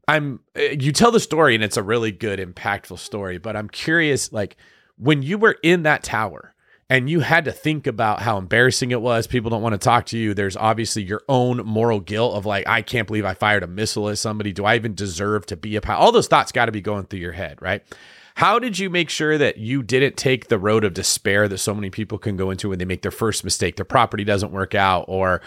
I'm 0.08 0.40
eh, 0.56 0.78
you 0.80 0.92
tell 0.92 1.12
the 1.12 1.20
story 1.20 1.56
and 1.56 1.64
it's 1.64 1.78
a 1.78 1.84
really 1.84 2.12
good 2.12 2.40
impactful 2.40 3.00
story 3.00 3.38
but 3.38 3.56
i'm 3.58 3.68
curious 3.68 4.32
like 4.32 4.56
when 4.98 5.22
you 5.22 5.38
were 5.38 5.58
in 5.64 5.84
that 5.84 6.04
tower 6.04 6.54
and 6.90 7.10
you 7.10 7.20
had 7.20 7.46
to 7.46 7.52
think 7.52 7.86
about 7.86 8.22
how 8.22 8.38
embarrassing 8.38 8.92
it 8.92 9.02
was. 9.02 9.28
People 9.28 9.50
don't 9.50 9.62
want 9.62 9.74
to 9.74 9.78
talk 9.78 10.06
to 10.08 10.18
you. 10.18 10.34
There's 10.34 10.56
obviously 10.56 11.04
your 11.04 11.22
own 11.28 11.58
moral 11.66 12.00
guilt 12.00 12.36
of 12.36 12.46
like, 12.46 12.68
I 12.68 12.82
can't 12.82 13.08
believe 13.08 13.26
I 13.26 13.34
fired 13.34 13.64
a 13.64 13.68
missile 13.68 14.10
at 14.10 14.18
somebody. 14.18 14.54
Do 14.54 14.64
I 14.64 14.76
even 14.76 14.96
deserve 14.96 15.46
to 15.48 15.58
be 15.58 15.76
a 15.76 15.82
pilot? 15.82 16.00
All 16.00 16.12
those 16.12 16.28
thoughts 16.28 16.52
got 16.52 16.66
to 16.68 16.72
be 16.72 16.82
going 16.82 17.06
through 17.06 17.20
your 17.20 17.34
head, 17.34 17.62
right? 17.62 17.84
How 18.36 18.60
did 18.60 18.78
you 18.78 18.90
make 18.90 19.10
sure 19.10 19.38
that 19.38 19.58
you 19.58 19.82
didn't 19.82 20.16
take 20.16 20.48
the 20.48 20.60
road 20.60 20.84
of 20.84 20.94
despair 20.94 21.48
that 21.48 21.58
so 21.58 21.74
many 21.74 21.90
people 21.90 22.20
can 22.20 22.38
go 22.38 22.52
into 22.52 22.70
when 22.70 22.80
they 22.80 22.86
make 22.86 23.02
their 23.02 23.12
first 23.12 23.44
mistake, 23.44 23.76
their 23.78 23.84
property 23.84 24.24
doesn't 24.24 24.52
work 24.52 24.76
out, 24.76 25.06
or 25.08 25.42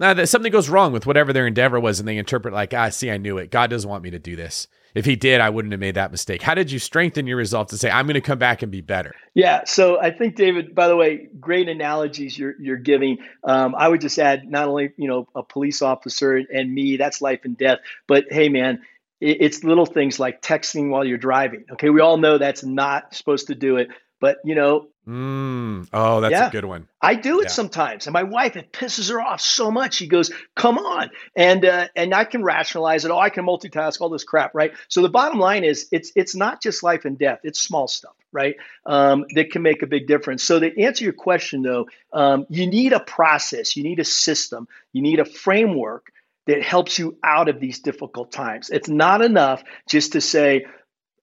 uh, 0.00 0.12
that 0.12 0.28
something 0.28 0.50
goes 0.50 0.68
wrong 0.68 0.92
with 0.92 1.06
whatever 1.06 1.32
their 1.32 1.46
endeavor 1.46 1.78
was, 1.78 2.00
and 2.00 2.08
they 2.08 2.18
interpret 2.18 2.52
like, 2.52 2.74
ah, 2.74 2.88
see, 2.88 3.12
I 3.12 3.16
knew 3.16 3.38
it. 3.38 3.52
God 3.52 3.70
doesn't 3.70 3.88
want 3.88 4.02
me 4.02 4.10
to 4.10 4.18
do 4.18 4.34
this. 4.34 4.66
If 4.96 5.04
he 5.04 5.14
did, 5.14 5.42
I 5.42 5.50
wouldn't 5.50 5.72
have 5.72 5.80
made 5.80 5.96
that 5.96 6.10
mistake. 6.10 6.40
How 6.40 6.54
did 6.54 6.70
you 6.70 6.78
strengthen 6.78 7.26
your 7.26 7.36
resolve 7.36 7.66
to 7.66 7.76
say, 7.76 7.90
I'm 7.90 8.06
going 8.06 8.14
to 8.14 8.22
come 8.22 8.38
back 8.38 8.62
and 8.62 8.72
be 8.72 8.80
better? 8.80 9.14
Yeah. 9.34 9.64
So 9.66 10.00
I 10.00 10.10
think, 10.10 10.36
David, 10.36 10.74
by 10.74 10.88
the 10.88 10.96
way, 10.96 11.28
great 11.38 11.68
analogies 11.68 12.38
you're, 12.38 12.54
you're 12.58 12.78
giving. 12.78 13.18
Um, 13.44 13.74
I 13.76 13.88
would 13.88 14.00
just 14.00 14.18
add 14.18 14.50
not 14.50 14.68
only, 14.68 14.92
you 14.96 15.06
know, 15.06 15.28
a 15.34 15.42
police 15.42 15.82
officer 15.82 16.36
and 16.36 16.74
me, 16.74 16.96
that's 16.96 17.20
life 17.20 17.40
and 17.44 17.58
death, 17.58 17.80
but 18.08 18.24
hey, 18.30 18.48
man, 18.48 18.80
it's 19.20 19.62
little 19.64 19.84
things 19.84 20.18
like 20.18 20.40
texting 20.40 20.88
while 20.88 21.04
you're 21.04 21.18
driving. 21.18 21.66
Okay. 21.72 21.90
We 21.90 22.00
all 22.00 22.16
know 22.16 22.38
that's 22.38 22.64
not 22.64 23.14
supposed 23.14 23.48
to 23.48 23.54
do 23.54 23.76
it. 23.76 23.88
But 24.26 24.38
you 24.42 24.56
know, 24.56 24.88
mm. 25.06 25.86
oh, 25.92 26.20
that's 26.20 26.32
yeah, 26.32 26.48
a 26.48 26.50
good 26.50 26.64
one. 26.64 26.88
I 27.00 27.14
do 27.14 27.38
it 27.38 27.44
yeah. 27.44 27.50
sometimes, 27.50 28.08
and 28.08 28.12
my 28.12 28.24
wife 28.24 28.56
it 28.56 28.72
pisses 28.72 29.08
her 29.08 29.22
off 29.22 29.40
so 29.40 29.70
much. 29.70 29.94
She 29.94 30.08
goes, 30.08 30.32
"Come 30.56 30.78
on," 30.78 31.10
and 31.36 31.64
uh, 31.64 31.86
and 31.94 32.12
I 32.12 32.24
can 32.24 32.42
rationalize 32.42 33.04
it. 33.04 33.12
Oh, 33.12 33.18
I 33.20 33.30
can 33.30 33.46
multitask 33.46 34.00
all 34.00 34.08
this 34.08 34.24
crap, 34.24 34.52
right? 34.52 34.72
So 34.88 35.00
the 35.00 35.08
bottom 35.08 35.38
line 35.38 35.62
is, 35.62 35.86
it's 35.92 36.10
it's 36.16 36.34
not 36.34 36.60
just 36.60 36.82
life 36.82 37.04
and 37.04 37.16
death; 37.16 37.38
it's 37.44 37.60
small 37.60 37.86
stuff, 37.86 38.16
right? 38.32 38.56
Um, 38.84 39.26
that 39.36 39.52
can 39.52 39.62
make 39.62 39.82
a 39.82 39.86
big 39.86 40.08
difference. 40.08 40.42
So 40.42 40.58
to 40.58 40.82
answer 40.82 41.04
your 41.04 41.12
question, 41.12 41.62
though, 41.62 41.86
um, 42.12 42.44
you 42.50 42.66
need 42.66 42.92
a 42.92 42.98
process, 42.98 43.76
you 43.76 43.84
need 43.84 44.00
a 44.00 44.04
system, 44.04 44.66
you 44.92 45.02
need 45.02 45.20
a 45.20 45.24
framework 45.24 46.10
that 46.48 46.64
helps 46.64 46.98
you 46.98 47.16
out 47.22 47.48
of 47.48 47.60
these 47.60 47.78
difficult 47.78 48.32
times. 48.32 48.70
It's 48.70 48.88
not 48.88 49.22
enough 49.22 49.62
just 49.88 50.14
to 50.14 50.20
say, 50.20 50.66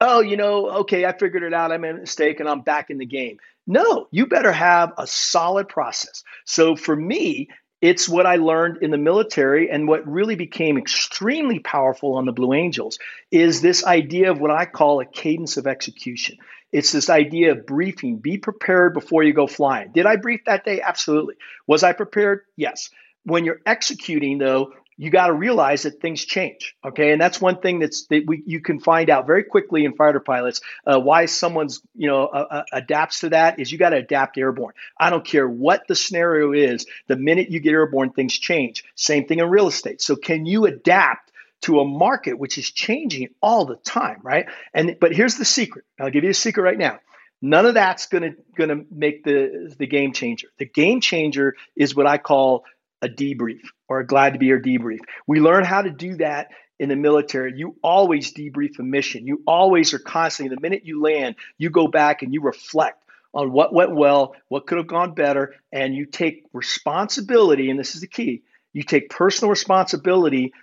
oh, 0.04 0.20
you 0.20 0.36
know, 0.36 0.70
okay, 0.82 1.06
I 1.06 1.18
figured 1.18 1.44
it 1.44 1.54
out. 1.54 1.72
I 1.72 1.78
made 1.78 1.96
a 1.96 2.00
mistake 2.00 2.40
and 2.40 2.50
I'm 2.50 2.62
back 2.62 2.90
in 2.90 2.98
the 2.98 3.06
game. 3.06 3.38
No, 3.66 4.08
you 4.12 4.26
better 4.26 4.52
have 4.52 4.92
a 4.98 5.08
solid 5.08 5.70
process. 5.70 6.24
So 6.46 6.76
for 6.76 6.94
me, 6.94 7.48
it's 7.82 8.10
what 8.10 8.26
I 8.26 8.36
learned 8.36 8.80
in 8.82 8.92
the 8.92 8.98
military 8.98 9.70
and 9.70 9.88
what 9.88 10.06
really 10.08 10.36
became 10.36 10.78
extremely 10.78 11.60
powerful 11.60 12.16
on 12.16 12.26
the 12.26 12.34
Blue 12.34 12.54
Angels 12.54 13.00
is 13.32 13.62
this 13.62 13.86
idea 13.86 14.32
of 14.32 14.40
what 14.40 14.52
I 14.52 14.66
call 14.66 15.00
a 15.00 15.06
cadence 15.06 15.56
of 15.56 15.68
execution. 15.68 16.38
It's 16.74 16.92
this 16.92 17.10
idea 17.10 17.52
of 17.52 17.66
briefing. 17.66 18.18
Be 18.18 18.38
prepared 18.38 18.94
before 18.94 19.24
you 19.24 19.32
go 19.32 19.48
flying. 19.48 19.92
Did 19.94 20.06
I 20.06 20.18
brief 20.18 20.42
that 20.48 20.66
day? 20.66 20.82
Absolutely. 20.82 21.36
Was 21.66 21.84
I 21.84 21.94
prepared? 21.94 22.42
Yes. 22.58 22.90
When 23.24 23.46
you're 23.46 23.62
executing, 23.66 24.38
though, 24.38 24.74
you 25.04 25.10
got 25.10 25.28
to 25.28 25.34
realize 25.34 25.84
that 25.84 26.00
things 26.00 26.24
change. 26.24 26.76
Okay, 26.86 27.12
and 27.12 27.20
that's 27.20 27.42
one 27.42 27.60
thing 27.60 27.80
that's 27.80 28.06
that 28.08 28.24
we 28.26 28.42
you 28.46 28.62
can 28.62 28.80
find 28.80 29.10
out 29.10 29.28
very 29.28 29.44
quickly 29.44 29.84
in 29.84 29.96
fighter 29.96 30.22
pilots 30.22 30.62
uh, 30.88 30.98
why 30.98 31.26
someone's 31.26 31.82
you 31.94 32.08
know 32.08 32.26
uh, 32.28 32.48
uh, 32.50 32.64
adapts 32.72 33.20
to 33.20 33.30
that 33.30 33.60
is 33.60 33.70
you 33.70 33.78
got 33.78 33.90
to 33.90 33.98
adapt 33.98 34.38
airborne. 34.38 34.74
I 34.98 35.10
don't 35.10 35.26
care 35.26 35.48
what 35.48 35.88
the 35.90 35.96
scenario 35.96 36.54
is. 36.54 36.86
The 37.08 37.18
minute 37.18 37.52
you 37.52 37.60
get 37.60 37.74
airborne, 37.74 38.12
things 38.12 38.38
change. 38.38 38.86
Same 38.96 39.26
thing 39.26 39.40
in 39.40 39.50
real 39.50 39.68
estate. 39.68 40.02
So 40.02 40.16
can 40.16 40.46
you 40.46 40.66
adapt? 40.66 41.32
to 41.62 41.80
a 41.80 41.86
market 41.86 42.38
which 42.38 42.58
is 42.58 42.70
changing 42.70 43.30
all 43.42 43.64
the 43.64 43.78
time, 43.78 44.20
right? 44.22 44.48
And 44.74 44.98
but 45.00 45.16
here's 45.16 45.36
the 45.36 45.46
secret. 45.46 45.86
I'll 45.98 46.10
give 46.10 46.26
you 46.26 46.32
a 46.32 46.34
secret 46.34 46.62
right 46.62 46.78
now. 46.78 47.00
None 47.42 47.66
of 47.66 47.76
that's 47.76 48.08
going 48.08 48.36
to 48.58 48.86
make 48.92 49.24
the 49.24 49.74
the 49.78 49.88
game 49.88 50.12
changer. 50.12 50.50
The 50.60 50.66
game 50.66 51.00
changer 51.00 51.56
is 51.74 51.96
what 51.96 52.06
I 52.06 52.18
call 52.18 52.66
a 53.04 53.10
debrief 53.10 53.62
or 53.88 54.00
a 54.00 54.08
glad 54.08 54.34
to 54.34 54.40
be 54.40 54.48
here 54.48 54.62
debrief. 54.62 55.00
We 55.28 55.40
learn 55.40 55.66
how 55.66 55.82
to 55.82 55.92
do 55.92 56.16
that 56.16 56.48
in 56.80 56.90
the 56.90 56.96
military. 56.96 57.54
You 57.56 57.76
always 57.84 58.34
debrief 58.34 58.80
a 58.80 58.84
mission. 58.84 59.28
You 59.28 59.44
always 59.46 59.94
are 59.94 60.00
constantly, 60.00 60.56
the 60.56 60.62
minute 60.62 60.86
you 60.86 61.02
land, 61.02 61.36
you 61.58 61.70
go 61.70 61.88
back 61.88 62.22
and 62.22 62.34
you 62.34 62.42
reflect 62.42 63.04
on 63.34 63.52
what 63.52 63.74
went 63.74 63.96
well, 63.96 64.36
what 64.48 64.66
could 64.66 64.78
have 64.78 64.88
gone 64.88 65.14
better, 65.14 65.56
and 65.72 65.94
you 65.94 66.06
take 66.06 66.46
responsibility. 66.54 67.70
And 67.70 67.80
this 67.80 67.96
is 67.96 68.02
the 68.02 68.08
key 68.08 68.44
you 68.74 68.84
take 68.84 69.10
personal 69.10 69.52
responsibility 69.52 70.54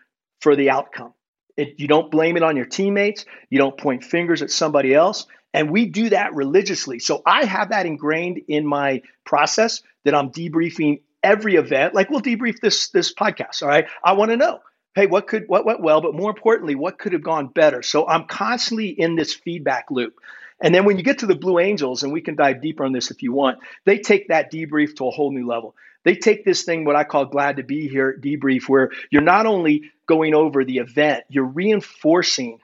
for 0.41 0.57
the 0.57 0.71
outcome. 0.71 1.15
It, 1.57 1.79
you 1.79 1.87
don't 1.87 2.11
blame 2.11 2.37
it 2.37 2.43
on 2.43 2.57
your 2.57 2.67
teammates, 2.67 3.25
you 3.49 3.59
don't 3.59 3.79
point 3.79 4.03
fingers 4.05 4.43
at 4.43 4.51
somebody 4.51 4.95
else. 4.95 5.27
And 5.53 5.71
we 5.71 5.87
do 5.87 6.11
that 6.11 6.35
religiously. 6.35 7.01
So 7.01 7.23
I 7.27 7.45
have 7.45 7.71
that 7.71 7.87
ingrained 7.87 8.41
in 8.49 8.65
my 8.67 9.03
process 9.25 9.83
that 10.05 10.15
I'm 10.15 10.31
debriefing 10.31 11.01
every 11.23 11.57
event, 11.57 11.95
like 11.95 12.11
we'll 12.11 12.21
debrief 12.21 12.61
this 12.61 12.89
this 12.89 13.13
podcast. 13.15 13.63
All 13.63 13.69
right, 13.69 13.87
I 14.03 14.13
want 14.13 14.31
to 14.31 14.37
know, 14.37 14.61
hey, 14.95 15.07
what 15.07 15.27
could 15.27 15.45
what 15.47 15.65
went 15.65 15.83
well, 15.83 16.01
but 16.01 16.15
more 16.15 16.31
importantly, 16.31 16.75
what 16.75 16.99
could 16.99 17.13
have 17.13 17.23
gone 17.23 17.49
better. 17.49 17.83
So 17.83 18.07
I'm 18.07 18.27
constantly 18.27 18.89
in 18.89 19.17
this 19.17 19.33
feedback 19.35 19.91
loop. 19.91 20.15
And 20.63 20.75
then 20.75 20.85
when 20.85 20.99
you 20.99 21.03
get 21.03 21.21
to 21.21 21.27
the 21.27 21.35
Blue 21.35 21.59
Angels, 21.59 22.03
and 22.03 22.13
we 22.13 22.21
can 22.21 22.37
dive 22.37 22.61
deeper 22.61 22.85
on 22.85 22.93
this 22.93 23.11
if 23.11 23.23
you 23.23 23.33
want, 23.33 23.61
they 23.87 23.99
take 23.99 24.29
that 24.29 24.53
debrief 24.53 24.97
to 24.97 25.07
a 25.07 25.11
whole 25.11 25.33
new 25.33 25.47
level. 25.47 25.75
They 26.05 26.15
take 26.15 26.45
this 26.45 26.63
thing, 26.65 26.85
what 26.85 26.97
I 26.97 27.05
call 27.05 27.27
glad 27.27 27.57
to 27.57 27.63
be 27.63 27.89
here 27.89 28.19
debrief, 28.19 28.69
where 28.69 28.91
you're 29.11 29.23
not 29.23 29.47
only 29.47 29.91
going 30.07 30.35
over 30.35 30.65
the 30.65 30.79
event, 30.79 31.25
you're 31.29 31.45
reinforcing 31.45 32.59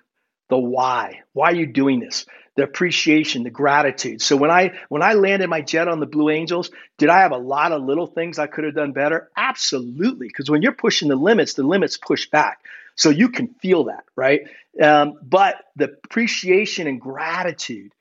the 0.48 0.58
why. 0.58 1.20
Why 1.32 1.52
are 1.52 1.54
you 1.54 1.66
doing 1.66 2.00
this? 2.00 2.26
The 2.56 2.62
appreciation, 2.62 3.42
the 3.42 3.50
gratitude. 3.50 4.20
So 4.22 4.36
when 4.36 4.50
I 4.50 4.72
when 4.88 5.02
I 5.02 5.12
landed 5.12 5.48
my 5.48 5.60
jet 5.60 5.88
on 5.88 6.00
the 6.00 6.06
Blue 6.06 6.30
Angels, 6.30 6.70
did 6.98 7.10
I 7.10 7.20
have 7.20 7.32
a 7.32 7.38
lot 7.38 7.72
of 7.72 7.82
little 7.82 8.06
things 8.06 8.38
I 8.38 8.46
could 8.46 8.64
have 8.64 8.74
done 8.74 8.92
better? 8.92 9.30
Absolutely, 9.36 10.26
because 10.26 10.50
when 10.50 10.62
you're 10.62 10.72
pushing 10.72 11.08
the 11.08 11.16
limits, 11.16 11.54
the 11.54 11.62
limits 11.62 11.96
push 11.96 12.28
back. 12.28 12.64
So 12.96 13.10
you 13.10 13.28
can 13.28 13.48
feel 13.60 13.84
that, 13.84 14.04
right? 14.16 14.48
Um, 14.82 15.18
but 15.22 15.56
the 15.76 15.84
appreciation 15.84 16.86
and 16.86 16.98
gratitude 16.98 17.92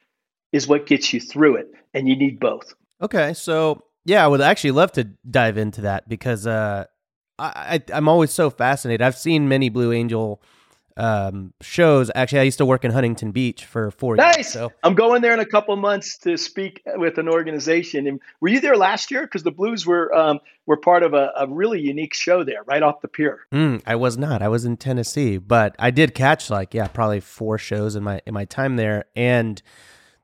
is 0.54 0.68
what 0.68 0.88
gets 0.88 1.12
you 1.12 1.20
through 1.20 1.58
it, 1.58 1.74
and 1.94 2.08
you 2.08 2.16
need 2.16 2.40
both. 2.40 2.74
Okay, 3.02 3.34
so 3.34 3.84
yeah, 4.06 4.24
I 4.24 4.28
would 4.28 4.40
actually 4.40 4.72
love 4.72 4.94
to 4.94 5.04
dive 5.30 5.58
into 5.58 5.82
that 5.82 6.08
because 6.08 6.48
uh, 6.48 6.86
I, 7.38 7.82
I 7.90 7.94
I'm 7.94 8.08
always 8.08 8.32
so 8.32 8.50
fascinated. 8.50 9.02
I've 9.02 9.18
seen 9.18 9.50
many 9.50 9.68
Blue 9.68 9.92
Angel 9.92 10.42
um, 10.98 11.54
shows. 11.62 12.10
Actually, 12.16 12.40
I 12.40 12.44
used 12.44 12.58
to 12.60 12.66
work 12.66 12.86
in 12.86 12.92
Huntington 12.92 13.32
Beach 13.32 13.66
for 13.66 13.92
four 13.92 14.16
nice. 14.16 14.38
years. 14.38 14.48
So 14.50 14.72
I'm 14.84 14.96
going 14.96 15.22
there 15.22 15.34
in 15.34 15.40
a 15.40 15.46
couple 15.46 15.76
months 15.76 16.18
to 16.20 16.38
speak 16.38 16.82
with 16.86 17.18
an 17.18 17.28
organization. 17.28 18.08
And 18.08 18.20
were 18.40 18.48
you 18.48 18.60
there 18.60 18.78
last 18.78 19.12
year? 19.12 19.24
Because 19.24 19.44
the 19.44 19.52
Blues 19.52 19.86
were 19.86 20.14
um, 20.16 20.40
were 20.66 20.78
part 20.78 21.04
of 21.04 21.14
a, 21.14 21.32
a, 21.38 21.48
really 21.48 21.80
unique 21.80 22.14
show 22.14 22.44
there, 22.44 22.64
right 22.66 22.82
off 22.82 23.02
the 23.02 23.08
pier. 23.08 23.42
Mm, 23.54 23.82
I 23.86 23.96
was 23.96 24.18
not. 24.18 24.42
I 24.42 24.48
was 24.48 24.66
in 24.66 24.78
Tennessee, 24.78 25.38
but 25.38 25.76
I 25.80 25.92
did 25.92 26.16
catch 26.16 26.50
like 26.50 26.74
yeah, 26.74 26.88
probably 26.88 27.20
four 27.20 27.58
shows 27.58 27.96
in 27.96 28.04
my 28.04 28.22
in 28.26 28.34
my 28.34 28.46
time 28.46 28.76
there, 28.76 29.06
and 29.16 29.62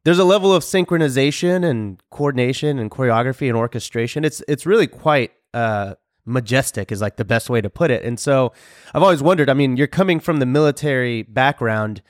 there's 0.03 0.19
a 0.19 0.25
level 0.25 0.53
of 0.53 0.63
synchronization 0.63 1.63
and 1.63 2.01
coordination 2.09 2.79
and 2.79 2.89
choreography 2.89 3.47
and 3.47 3.57
orchestration. 3.57 4.25
It's 4.25 4.41
it's 4.47 4.65
really 4.65 4.87
quite 4.87 5.31
uh, 5.53 5.95
majestic 6.31 6.91
is 6.91 7.01
like 7.01 7.17
the 7.17 7.25
best 7.25 7.49
way 7.49 7.61
to 7.61 7.69
put 7.69 7.91
it. 7.91 8.03
And 8.03 8.19
so 8.19 8.53
I've 8.93 9.03
always 9.03 9.21
wondered, 9.21 9.49
I 9.49 9.53
mean, 9.53 9.77
you're 9.77 9.87
coming 9.87 10.19
from 10.19 10.37
the 10.37 10.45
military 10.45 11.23
background, 11.23 12.01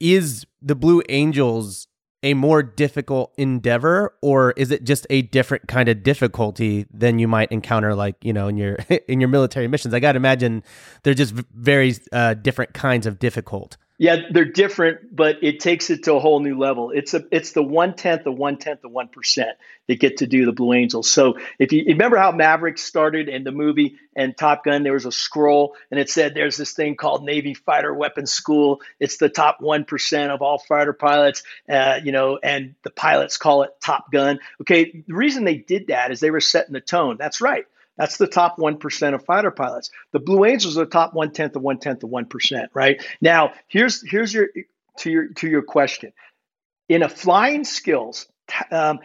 is 0.00 0.46
the 0.60 0.74
Blue 0.74 1.02
Angels 1.08 1.88
a 2.22 2.34
more 2.34 2.62
difficult 2.62 3.32
endeavor 3.36 4.14
or 4.22 4.52
is 4.52 4.70
it 4.70 4.84
just 4.84 5.06
a 5.10 5.22
different 5.22 5.66
kind 5.66 5.88
of 5.88 6.02
difficulty 6.04 6.86
than 6.92 7.18
you 7.18 7.26
might 7.26 7.50
encounter 7.50 7.94
like 7.96 8.14
you 8.22 8.32
know 8.32 8.46
in 8.46 8.56
your 8.56 8.74
in 9.08 9.20
your 9.20 9.28
military 9.28 9.68
missions? 9.68 9.92
I 9.92 10.00
gotta 10.00 10.16
imagine 10.16 10.62
they're 11.02 11.14
just 11.14 11.34
very 11.34 11.94
uh, 12.12 12.34
different 12.34 12.74
kinds 12.74 13.06
of 13.06 13.18
difficult 13.18 13.76
yeah, 14.02 14.22
they're 14.32 14.44
different, 14.44 15.14
but 15.14 15.44
it 15.44 15.60
takes 15.60 15.88
it 15.88 16.02
to 16.02 16.14
a 16.14 16.18
whole 16.18 16.40
new 16.40 16.58
level. 16.58 16.90
It's 16.90 17.14
a 17.14 17.24
it's 17.30 17.52
the 17.52 17.62
one 17.62 17.94
tenth 17.94 18.26
of 18.26 18.36
one 18.36 18.56
tenth 18.56 18.82
of 18.82 18.90
one 18.90 19.06
percent 19.06 19.50
that 19.86 20.00
get 20.00 20.16
to 20.16 20.26
do 20.26 20.44
the 20.44 20.50
Blue 20.50 20.72
Angels. 20.72 21.08
So 21.08 21.38
if 21.60 21.70
you, 21.72 21.82
you 21.82 21.92
remember 21.92 22.16
how 22.16 22.32
Maverick 22.32 22.78
started 22.78 23.28
in 23.28 23.44
the 23.44 23.52
movie 23.52 23.98
and 24.16 24.36
Top 24.36 24.64
Gun, 24.64 24.82
there 24.82 24.92
was 24.92 25.06
a 25.06 25.12
scroll 25.12 25.76
and 25.92 26.00
it 26.00 26.10
said 26.10 26.34
there's 26.34 26.56
this 26.56 26.72
thing 26.72 26.96
called 26.96 27.24
Navy 27.24 27.54
Fighter 27.54 27.94
Weapons 27.94 28.32
School. 28.32 28.80
It's 28.98 29.18
the 29.18 29.28
top 29.28 29.60
one 29.60 29.84
percent 29.84 30.32
of 30.32 30.42
all 30.42 30.58
fighter 30.58 30.92
pilots, 30.92 31.44
uh, 31.68 32.00
you 32.02 32.10
know, 32.10 32.40
and 32.42 32.74
the 32.82 32.90
pilots 32.90 33.36
call 33.36 33.62
it 33.62 33.70
Top 33.80 34.10
Gun. 34.10 34.40
Okay, 34.62 35.04
the 35.06 35.14
reason 35.14 35.44
they 35.44 35.58
did 35.58 35.86
that 35.86 36.10
is 36.10 36.18
they 36.18 36.32
were 36.32 36.40
setting 36.40 36.72
the 36.72 36.80
tone. 36.80 37.18
That's 37.20 37.40
right. 37.40 37.66
That's 37.96 38.16
the 38.16 38.26
top 38.26 38.56
1% 38.58 39.14
of 39.14 39.24
fighter 39.24 39.50
pilots. 39.50 39.90
The 40.12 40.18
Blue 40.18 40.44
Angels 40.44 40.76
are 40.78 40.84
the 40.84 40.90
top 40.90 41.14
one 41.14 41.32
tenth 41.32 41.56
of 41.56 41.62
one 41.62 41.78
tenth 41.78 42.02
of 42.02 42.10
1%, 42.10 42.68
right? 42.74 43.04
Now, 43.20 43.52
here's, 43.68 44.02
here's 44.08 44.32
your, 44.32 44.48
to 44.98 45.10
your, 45.10 45.28
to 45.34 45.48
your 45.48 45.62
question. 45.62 46.12
In 46.88 47.02
a 47.02 47.08
flying 47.08 47.64
skills, 47.64 48.26
um, 48.70 49.00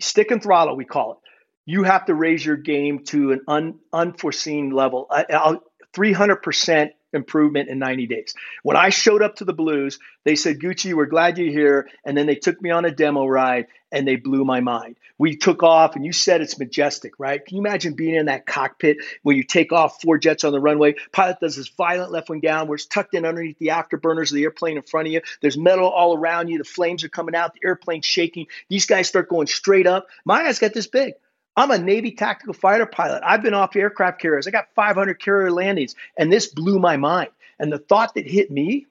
stick 0.00 0.30
and 0.30 0.42
throttle, 0.42 0.76
we 0.76 0.84
call 0.84 1.12
it, 1.12 1.18
you 1.66 1.84
have 1.84 2.06
to 2.06 2.14
raise 2.14 2.44
your 2.44 2.56
game 2.56 3.04
to 3.04 3.32
an 3.32 3.40
un, 3.46 3.78
unforeseen 3.92 4.70
level. 4.70 5.06
I, 5.10 5.56
300% 5.94 6.90
improvement 7.12 7.68
in 7.68 7.78
90 7.78 8.06
days. 8.06 8.34
When 8.62 8.76
I 8.76 8.90
showed 8.90 9.22
up 9.22 9.36
to 9.36 9.44
the 9.44 9.52
Blues, 9.52 9.98
they 10.24 10.36
said, 10.36 10.60
Gucci, 10.60 10.94
we're 10.94 11.06
glad 11.06 11.38
you're 11.38 11.52
here. 11.52 11.88
And 12.04 12.16
then 12.16 12.26
they 12.26 12.36
took 12.36 12.60
me 12.60 12.70
on 12.70 12.84
a 12.84 12.90
demo 12.90 13.26
ride 13.26 13.66
and 13.92 14.06
they 14.06 14.16
blew 14.16 14.44
my 14.44 14.60
mind. 14.60 14.96
We 15.18 15.36
took 15.36 15.62
off, 15.62 15.96
and 15.96 16.06
you 16.06 16.12
said 16.12 16.40
it's 16.40 16.58
majestic, 16.58 17.18
right? 17.18 17.44
Can 17.44 17.56
you 17.56 17.62
imagine 17.62 17.92
being 17.92 18.14
in 18.14 18.26
that 18.26 18.46
cockpit 18.46 18.98
when 19.22 19.36
you 19.36 19.42
take 19.42 19.70
off 19.72 20.00
four 20.00 20.16
jets 20.16 20.44
on 20.44 20.52
the 20.52 20.60
runway? 20.60 20.94
Pilot 21.12 21.40
does 21.40 21.56
this 21.56 21.68
violent 21.68 22.10
left 22.10 22.30
wing 22.30 22.40
down 22.40 22.68
where 22.68 22.76
it's 22.76 22.86
tucked 22.86 23.14
in 23.14 23.26
underneath 23.26 23.58
the 23.58 23.68
afterburners 23.68 24.30
of 24.30 24.36
the 24.36 24.44
airplane 24.44 24.76
in 24.76 24.82
front 24.82 25.08
of 25.08 25.12
you. 25.12 25.20
There's 25.42 25.58
metal 25.58 25.88
all 25.88 26.16
around 26.16 26.48
you. 26.48 26.58
The 26.58 26.64
flames 26.64 27.04
are 27.04 27.10
coming 27.10 27.34
out. 27.34 27.52
The 27.52 27.66
airplane's 27.66 28.06
shaking. 28.06 28.46
These 28.68 28.86
guys 28.86 29.08
start 29.08 29.28
going 29.28 29.46
straight 29.46 29.86
up. 29.86 30.06
My 30.24 30.42
eyes 30.42 30.58
got 30.58 30.72
this 30.72 30.86
big. 30.86 31.14
I'm 31.56 31.70
a 31.70 31.78
Navy 31.78 32.12
tactical 32.12 32.54
fighter 32.54 32.86
pilot. 32.86 33.22
I've 33.24 33.42
been 33.42 33.54
off 33.54 33.76
aircraft 33.76 34.20
carriers. 34.20 34.46
I 34.46 34.50
got 34.50 34.68
500 34.74 35.20
carrier 35.20 35.50
landings, 35.50 35.94
and 36.16 36.32
this 36.32 36.46
blew 36.46 36.78
my 36.78 36.96
mind. 36.96 37.30
And 37.58 37.72
the 37.72 37.78
thought 37.78 38.14
that 38.14 38.26
hit 38.26 38.50
me 38.50 38.86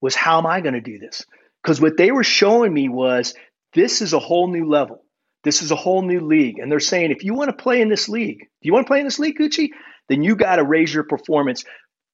was, 0.00 0.14
how 0.14 0.38
am 0.38 0.46
I 0.46 0.60
going 0.60 0.74
to 0.74 0.80
do 0.80 0.98
this? 0.98 1.24
Because 1.62 1.80
what 1.80 1.96
they 1.96 2.12
were 2.12 2.24
showing 2.24 2.72
me 2.72 2.88
was 2.88 3.34
this 3.74 4.00
is 4.00 4.12
a 4.12 4.18
whole 4.18 4.48
new 4.48 4.66
level. 4.66 5.02
This 5.42 5.62
is 5.62 5.70
a 5.70 5.76
whole 5.76 6.02
new 6.02 6.20
league. 6.20 6.58
And 6.58 6.70
they're 6.70 6.80
saying, 6.80 7.10
if 7.10 7.24
you 7.24 7.34
want 7.34 7.50
to 7.50 7.62
play 7.62 7.80
in 7.80 7.88
this 7.88 8.08
league, 8.08 8.40
do 8.40 8.66
you 8.66 8.72
want 8.72 8.86
to 8.86 8.90
play 8.90 9.00
in 9.00 9.04
this 9.04 9.18
league, 9.18 9.38
Gucci? 9.38 9.70
Then 10.08 10.22
you 10.22 10.36
got 10.36 10.56
to 10.56 10.64
raise 10.64 10.92
your 10.92 11.04
performance 11.04 11.64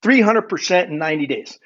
300% 0.02 0.88
in 0.88 0.98
90 0.98 1.26
days. 1.26 1.58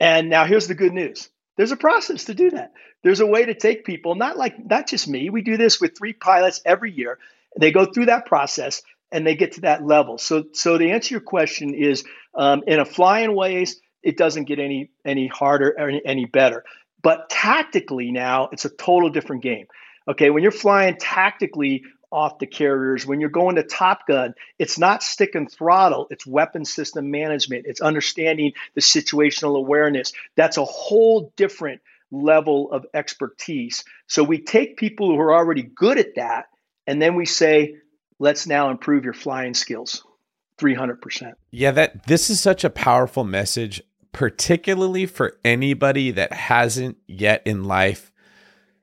And 0.00 0.30
now 0.30 0.46
here's 0.46 0.68
the 0.68 0.74
good 0.74 0.92
news. 0.92 1.28
There's 1.56 1.72
a 1.72 1.76
process 1.76 2.24
to 2.24 2.34
do 2.34 2.50
that. 2.50 2.72
There's 3.02 3.20
a 3.20 3.26
way 3.26 3.44
to 3.44 3.54
take 3.54 3.84
people, 3.84 4.14
not 4.14 4.36
like 4.36 4.54
not 4.64 4.88
just 4.88 5.06
me. 5.08 5.28
We 5.28 5.42
do 5.42 5.56
this 5.56 5.80
with 5.80 5.96
three 5.96 6.12
pilots 6.12 6.62
every 6.64 6.92
year. 6.92 7.18
They 7.58 7.72
go 7.72 7.86
through 7.86 8.06
that 8.06 8.26
process 8.26 8.82
and 9.10 9.26
they 9.26 9.34
get 9.34 9.52
to 9.52 9.60
that 9.62 9.84
level. 9.84 10.18
So, 10.18 10.44
so 10.52 10.78
to 10.78 10.88
answer 10.88 11.14
your 11.14 11.20
question 11.20 11.74
is, 11.74 12.04
um, 12.34 12.62
in 12.66 12.80
a 12.80 12.84
flying 12.84 13.34
ways, 13.34 13.80
it 14.02 14.16
doesn't 14.16 14.44
get 14.44 14.58
any 14.58 14.90
any 15.04 15.28
harder 15.28 15.74
or 15.78 15.88
any, 15.88 16.02
any 16.04 16.24
better. 16.24 16.64
But 17.02 17.28
tactically 17.28 18.10
now, 18.10 18.48
it's 18.52 18.64
a 18.64 18.70
total 18.70 19.10
different 19.10 19.42
game. 19.42 19.66
Okay, 20.08 20.30
when 20.30 20.42
you're 20.42 20.52
flying 20.52 20.96
tactically 20.96 21.84
off 22.10 22.38
the 22.38 22.46
carriers, 22.46 23.06
when 23.06 23.20
you're 23.20 23.30
going 23.30 23.56
to 23.56 23.62
Top 23.62 24.06
Gun, 24.06 24.34
it's 24.58 24.78
not 24.78 25.02
stick 25.02 25.34
and 25.34 25.50
throttle, 25.50 26.06
it's 26.10 26.26
weapon 26.26 26.64
system 26.64 27.10
management, 27.10 27.64
it's 27.66 27.80
understanding 27.80 28.52
the 28.74 28.80
situational 28.80 29.56
awareness. 29.56 30.12
That's 30.36 30.58
a 30.58 30.64
whole 30.64 31.32
different 31.36 31.80
level 32.10 32.70
of 32.70 32.84
expertise. 32.92 33.84
So 34.06 34.22
we 34.22 34.38
take 34.38 34.76
people 34.76 35.08
who 35.08 35.18
are 35.20 35.34
already 35.34 35.62
good 35.62 35.98
at 35.98 36.16
that, 36.16 36.46
and 36.86 37.00
then 37.00 37.14
we 37.14 37.26
say, 37.26 37.76
let's 38.18 38.46
now 38.46 38.70
improve 38.70 39.04
your 39.04 39.14
flying 39.14 39.54
skills 39.54 40.04
300%. 40.58 41.32
Yeah, 41.50 41.70
that 41.72 42.06
this 42.06 42.30
is 42.30 42.40
such 42.40 42.64
a 42.64 42.70
powerful 42.70 43.24
message 43.24 43.82
particularly 44.12 45.06
for 45.06 45.38
anybody 45.44 46.10
that 46.10 46.32
hasn't 46.32 46.98
yet 47.06 47.42
in 47.46 47.64
life 47.64 48.12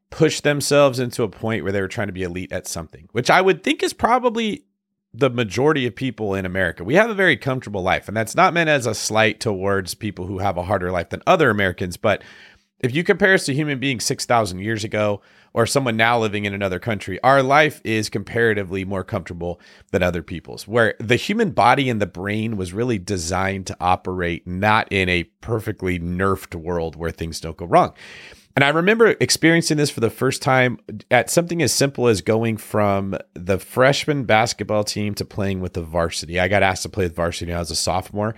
pushed 0.10 0.44
themselves 0.44 1.00
into 1.00 1.22
a 1.24 1.30
point 1.30 1.64
where 1.64 1.72
they 1.72 1.82
were 1.82 1.88
trying 1.88 2.08
to 2.08 2.14
be 2.14 2.24
elite 2.24 2.52
at 2.52 2.68
something, 2.68 3.08
which 3.12 3.30
I 3.30 3.42
would 3.42 3.64
think 3.64 3.84
is 3.84 3.94
probably 3.94 4.66
the 5.14 5.30
majority 5.30 5.86
of 5.86 5.96
people 5.96 6.34
in 6.34 6.46
America. 6.46 6.84
We 6.84 6.96
have 6.96 7.10
a 7.10 7.16
very 7.16 7.38
comfortable 7.38 7.84
life, 7.84 8.08
and 8.08 8.18
that's 8.18 8.36
not 8.36 8.54
meant 8.54 8.70
as 8.70 8.86
a 8.86 8.96
slight 8.96 9.40
towards 9.40 9.94
people 9.94 10.26
who 10.26 10.40
have 10.40 10.58
a 10.58 10.64
harder 10.64 10.92
life 10.92 11.10
than 11.10 11.22
other 11.28 11.50
Americans, 11.50 11.98
but 11.98 12.24
if 12.80 12.96
you 12.96 13.04
compare 13.04 13.34
us 13.34 13.46
to 13.46 13.54
human 13.54 13.80
beings 13.80 14.06
6,000 14.06 14.60
years 14.60 14.84
ago 14.84 15.22
or 15.54 15.65
someone 15.65 15.98
now 15.98 16.20
living 16.20 16.46
in 16.46 16.54
another 16.54 16.80
country, 16.80 17.22
our 17.24 17.44
life 17.44 17.82
is 17.84 18.10
comparatively 18.10 18.86
more 18.86 19.04
comfortable 19.04 19.60
than 19.92 20.02
other 20.02 20.24
people's, 20.24 20.68
where 20.68 20.96
the 21.00 21.15
human 21.15 21.52
body 21.52 21.89
and 21.89 22.02
the 22.02 22.08
brain 22.08 22.56
was 22.56 22.74
really 22.74 22.98
designed 22.98 23.68
to 23.68 23.78
operate 23.80 24.48
not 24.48 24.88
in 24.92 25.10
a 25.10 25.24
perfectly 25.42 26.00
nerfed 26.00 26.56
world 26.56 26.96
where 26.96 27.12
things 27.12 27.39
don't 27.39 27.58
go 27.58 27.65
wrong. 27.65 27.94
And 28.56 28.63
I 28.63 28.70
remember 28.70 29.15
experiencing 29.20 29.78
this 29.78 29.89
for 29.89 30.00
the 30.00 30.10
first 30.10 30.42
time 30.42 30.80
at 31.12 31.30
something 31.30 31.62
as 31.62 31.72
simple 31.72 32.08
as 32.08 32.22
going 32.22 32.58
from 32.58 33.15
the 33.34 33.60
freshman 33.60 34.26
basketball 34.26 34.84
team 34.84 35.15
to 35.15 35.26
playing 35.26 35.62
with 35.62 35.74
the 35.74 35.84
varsity. 35.84 36.39
I 36.39 36.48
got 36.48 36.63
asked 36.63 36.84
to 36.84 36.89
play 36.89 37.06
with 37.06 37.15
varsity 37.15 37.52
when 37.52 37.58
I 37.58 37.60
was 37.60 37.72
a 37.72 37.76
sophomore, 37.76 38.36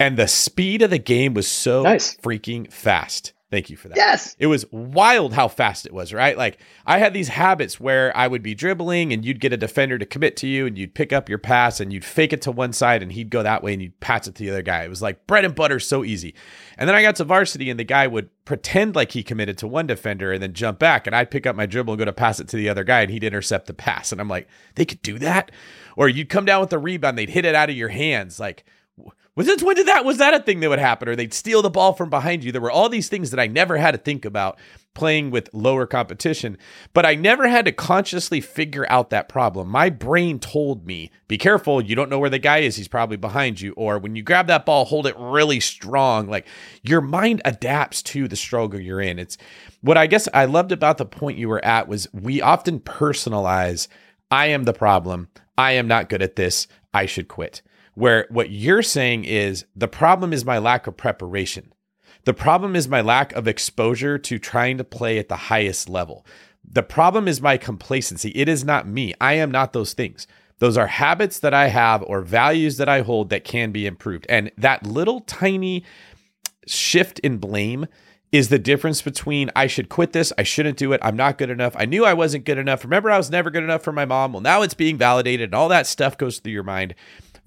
and 0.00 0.16
the 0.16 0.26
speed 0.26 0.82
of 0.82 0.90
the 0.90 0.98
game 0.98 1.34
was 1.34 1.46
so 1.46 1.82
nice. 1.82 2.16
freaking 2.16 2.72
fast 2.72 3.33
Thank 3.54 3.70
you 3.70 3.76
for 3.76 3.86
that. 3.86 3.96
Yes. 3.96 4.34
It 4.40 4.48
was 4.48 4.66
wild 4.72 5.32
how 5.32 5.46
fast 5.46 5.86
it 5.86 5.94
was, 5.94 6.12
right? 6.12 6.36
Like 6.36 6.58
I 6.86 6.98
had 6.98 7.14
these 7.14 7.28
habits 7.28 7.78
where 7.78 8.14
I 8.16 8.26
would 8.26 8.42
be 8.42 8.52
dribbling 8.52 9.12
and 9.12 9.24
you'd 9.24 9.38
get 9.38 9.52
a 9.52 9.56
defender 9.56 9.96
to 9.96 10.04
commit 10.04 10.36
to 10.38 10.48
you 10.48 10.66
and 10.66 10.76
you'd 10.76 10.92
pick 10.92 11.12
up 11.12 11.28
your 11.28 11.38
pass 11.38 11.78
and 11.78 11.92
you'd 11.92 12.04
fake 12.04 12.32
it 12.32 12.42
to 12.42 12.50
one 12.50 12.72
side 12.72 13.00
and 13.00 13.12
he'd 13.12 13.30
go 13.30 13.44
that 13.44 13.62
way 13.62 13.72
and 13.72 13.80
you'd 13.80 14.00
pass 14.00 14.26
it 14.26 14.34
to 14.34 14.42
the 14.42 14.50
other 14.50 14.62
guy. 14.62 14.82
It 14.82 14.88
was 14.88 15.02
like 15.02 15.28
bread 15.28 15.44
and 15.44 15.54
butter, 15.54 15.78
so 15.78 16.02
easy. 16.02 16.34
And 16.76 16.88
then 16.88 16.96
I 16.96 17.02
got 17.02 17.14
to 17.14 17.24
varsity 17.24 17.70
and 17.70 17.78
the 17.78 17.84
guy 17.84 18.08
would 18.08 18.28
pretend 18.44 18.96
like 18.96 19.12
he 19.12 19.22
committed 19.22 19.56
to 19.58 19.68
one 19.68 19.86
defender 19.86 20.32
and 20.32 20.42
then 20.42 20.52
jump 20.52 20.80
back 20.80 21.06
and 21.06 21.14
I'd 21.14 21.30
pick 21.30 21.46
up 21.46 21.54
my 21.54 21.66
dribble 21.66 21.92
and 21.92 21.98
go 22.00 22.06
to 22.06 22.12
pass 22.12 22.40
it 22.40 22.48
to 22.48 22.56
the 22.56 22.68
other 22.68 22.82
guy 22.82 23.02
and 23.02 23.10
he'd 23.12 23.22
intercept 23.22 23.68
the 23.68 23.72
pass. 23.72 24.10
And 24.10 24.20
I'm 24.20 24.28
like, 24.28 24.48
they 24.74 24.84
could 24.84 25.02
do 25.02 25.16
that? 25.20 25.52
Or 25.96 26.08
you'd 26.08 26.28
come 26.28 26.44
down 26.44 26.60
with 26.60 26.70
the 26.70 26.78
rebound, 26.80 27.16
they'd 27.16 27.30
hit 27.30 27.44
it 27.44 27.54
out 27.54 27.70
of 27.70 27.76
your 27.76 27.90
hands. 27.90 28.40
Like, 28.40 28.64
was 29.36 29.48
it 29.48 29.62
when 29.62 29.74
did 29.74 29.88
that 29.88 30.04
was 30.04 30.18
that 30.18 30.34
a 30.34 30.40
thing 30.40 30.60
that 30.60 30.68
would 30.68 30.78
happen? 30.78 31.08
Or 31.08 31.16
they'd 31.16 31.34
steal 31.34 31.60
the 31.62 31.70
ball 31.70 31.92
from 31.92 32.08
behind 32.08 32.44
you. 32.44 32.52
There 32.52 32.60
were 32.60 32.70
all 32.70 32.88
these 32.88 33.08
things 33.08 33.30
that 33.30 33.40
i 33.40 33.46
never 33.46 33.76
had 33.76 33.92
to 33.92 33.98
think 33.98 34.24
about 34.24 34.58
playing 34.94 35.32
with 35.32 35.50
lower 35.52 35.86
competition 35.86 36.56
but 36.92 37.04
i 37.04 37.16
never 37.16 37.48
had 37.48 37.64
to 37.64 37.72
consciously 37.72 38.40
figure 38.40 38.86
out 38.88 39.10
that 39.10 39.28
problem. 39.28 39.68
My 39.68 39.90
brain 39.90 40.38
told 40.38 40.86
me 40.86 41.10
be 41.26 41.36
careful 41.36 41.82
you 41.82 41.96
don't 41.96 42.10
know 42.10 42.18
where 42.18 42.30
the 42.30 42.38
guy 42.38 42.58
is 42.58 42.76
he's 42.76 42.88
probably 42.88 43.16
behind 43.16 43.60
you. 43.60 43.72
Or 43.72 43.98
when 43.98 44.14
you 44.14 44.22
grab 44.22 44.46
that 44.46 44.64
ball 44.64 44.84
hold 44.84 45.06
it 45.06 45.16
really 45.18 45.60
strong 45.60 46.28
like 46.28 46.46
your 46.82 47.00
mind 47.00 47.42
adapts 47.44 48.02
to 48.02 48.28
the 48.28 48.36
struggle 48.36 48.80
you're 48.80 49.00
in. 49.00 49.18
It's 49.18 49.36
what 49.80 49.98
i 49.98 50.06
guess 50.06 50.28
i 50.32 50.44
loved 50.44 50.70
about 50.70 50.98
the 50.98 51.06
point 51.06 51.38
you 51.38 51.48
were 51.48 51.64
at 51.64 51.88
was 51.88 52.06
we 52.12 52.40
often 52.40 52.78
personalize 52.80 53.88
i 54.30 54.46
am 54.46 54.64
the 54.64 54.72
problem. 54.72 55.28
I 55.56 55.72
am 55.72 55.86
not 55.86 56.08
good 56.08 56.20
at 56.20 56.34
this. 56.34 56.66
I 56.92 57.06
should 57.06 57.28
quit 57.28 57.62
where 57.94 58.26
what 58.30 58.50
you're 58.50 58.82
saying 58.82 59.24
is 59.24 59.64
the 59.74 59.88
problem 59.88 60.32
is 60.32 60.44
my 60.44 60.58
lack 60.58 60.86
of 60.86 60.96
preparation. 60.96 61.72
The 62.24 62.34
problem 62.34 62.74
is 62.74 62.88
my 62.88 63.00
lack 63.00 63.32
of 63.32 63.46
exposure 63.46 64.18
to 64.18 64.38
trying 64.38 64.78
to 64.78 64.84
play 64.84 65.18
at 65.18 65.28
the 65.28 65.36
highest 65.36 65.88
level. 65.88 66.26
The 66.68 66.82
problem 66.82 67.28
is 67.28 67.40
my 67.40 67.56
complacency. 67.56 68.30
It 68.30 68.48
is 68.48 68.64
not 68.64 68.88
me. 68.88 69.12
I 69.20 69.34
am 69.34 69.50
not 69.50 69.72
those 69.72 69.92
things. 69.92 70.26
Those 70.58 70.78
are 70.78 70.86
habits 70.86 71.38
that 71.40 71.52
I 71.52 71.68
have 71.68 72.02
or 72.04 72.22
values 72.22 72.78
that 72.78 72.88
I 72.88 73.02
hold 73.02 73.28
that 73.30 73.44
can 73.44 73.72
be 73.72 73.86
improved. 73.86 74.24
And 74.28 74.50
that 74.56 74.86
little 74.86 75.20
tiny 75.20 75.84
shift 76.66 77.18
in 77.18 77.38
blame 77.38 77.86
is 78.32 78.48
the 78.48 78.58
difference 78.58 79.02
between 79.02 79.50
I 79.54 79.66
should 79.66 79.88
quit 79.88 80.12
this, 80.12 80.32
I 80.36 80.42
shouldn't 80.42 80.76
do 80.76 80.92
it, 80.92 81.00
I'm 81.04 81.14
not 81.14 81.38
good 81.38 81.50
enough, 81.50 81.76
I 81.76 81.84
knew 81.84 82.04
I 82.04 82.14
wasn't 82.14 82.44
good 82.44 82.58
enough. 82.58 82.82
Remember, 82.82 83.08
I 83.08 83.16
was 83.16 83.30
never 83.30 83.48
good 83.48 83.62
enough 83.62 83.82
for 83.82 83.92
my 83.92 84.04
mom. 84.04 84.32
Well, 84.32 84.42
now 84.42 84.62
it's 84.62 84.74
being 84.74 84.96
validated, 84.96 85.50
and 85.50 85.54
all 85.54 85.68
that 85.68 85.86
stuff 85.86 86.18
goes 86.18 86.40
through 86.40 86.52
your 86.52 86.64
mind 86.64 86.96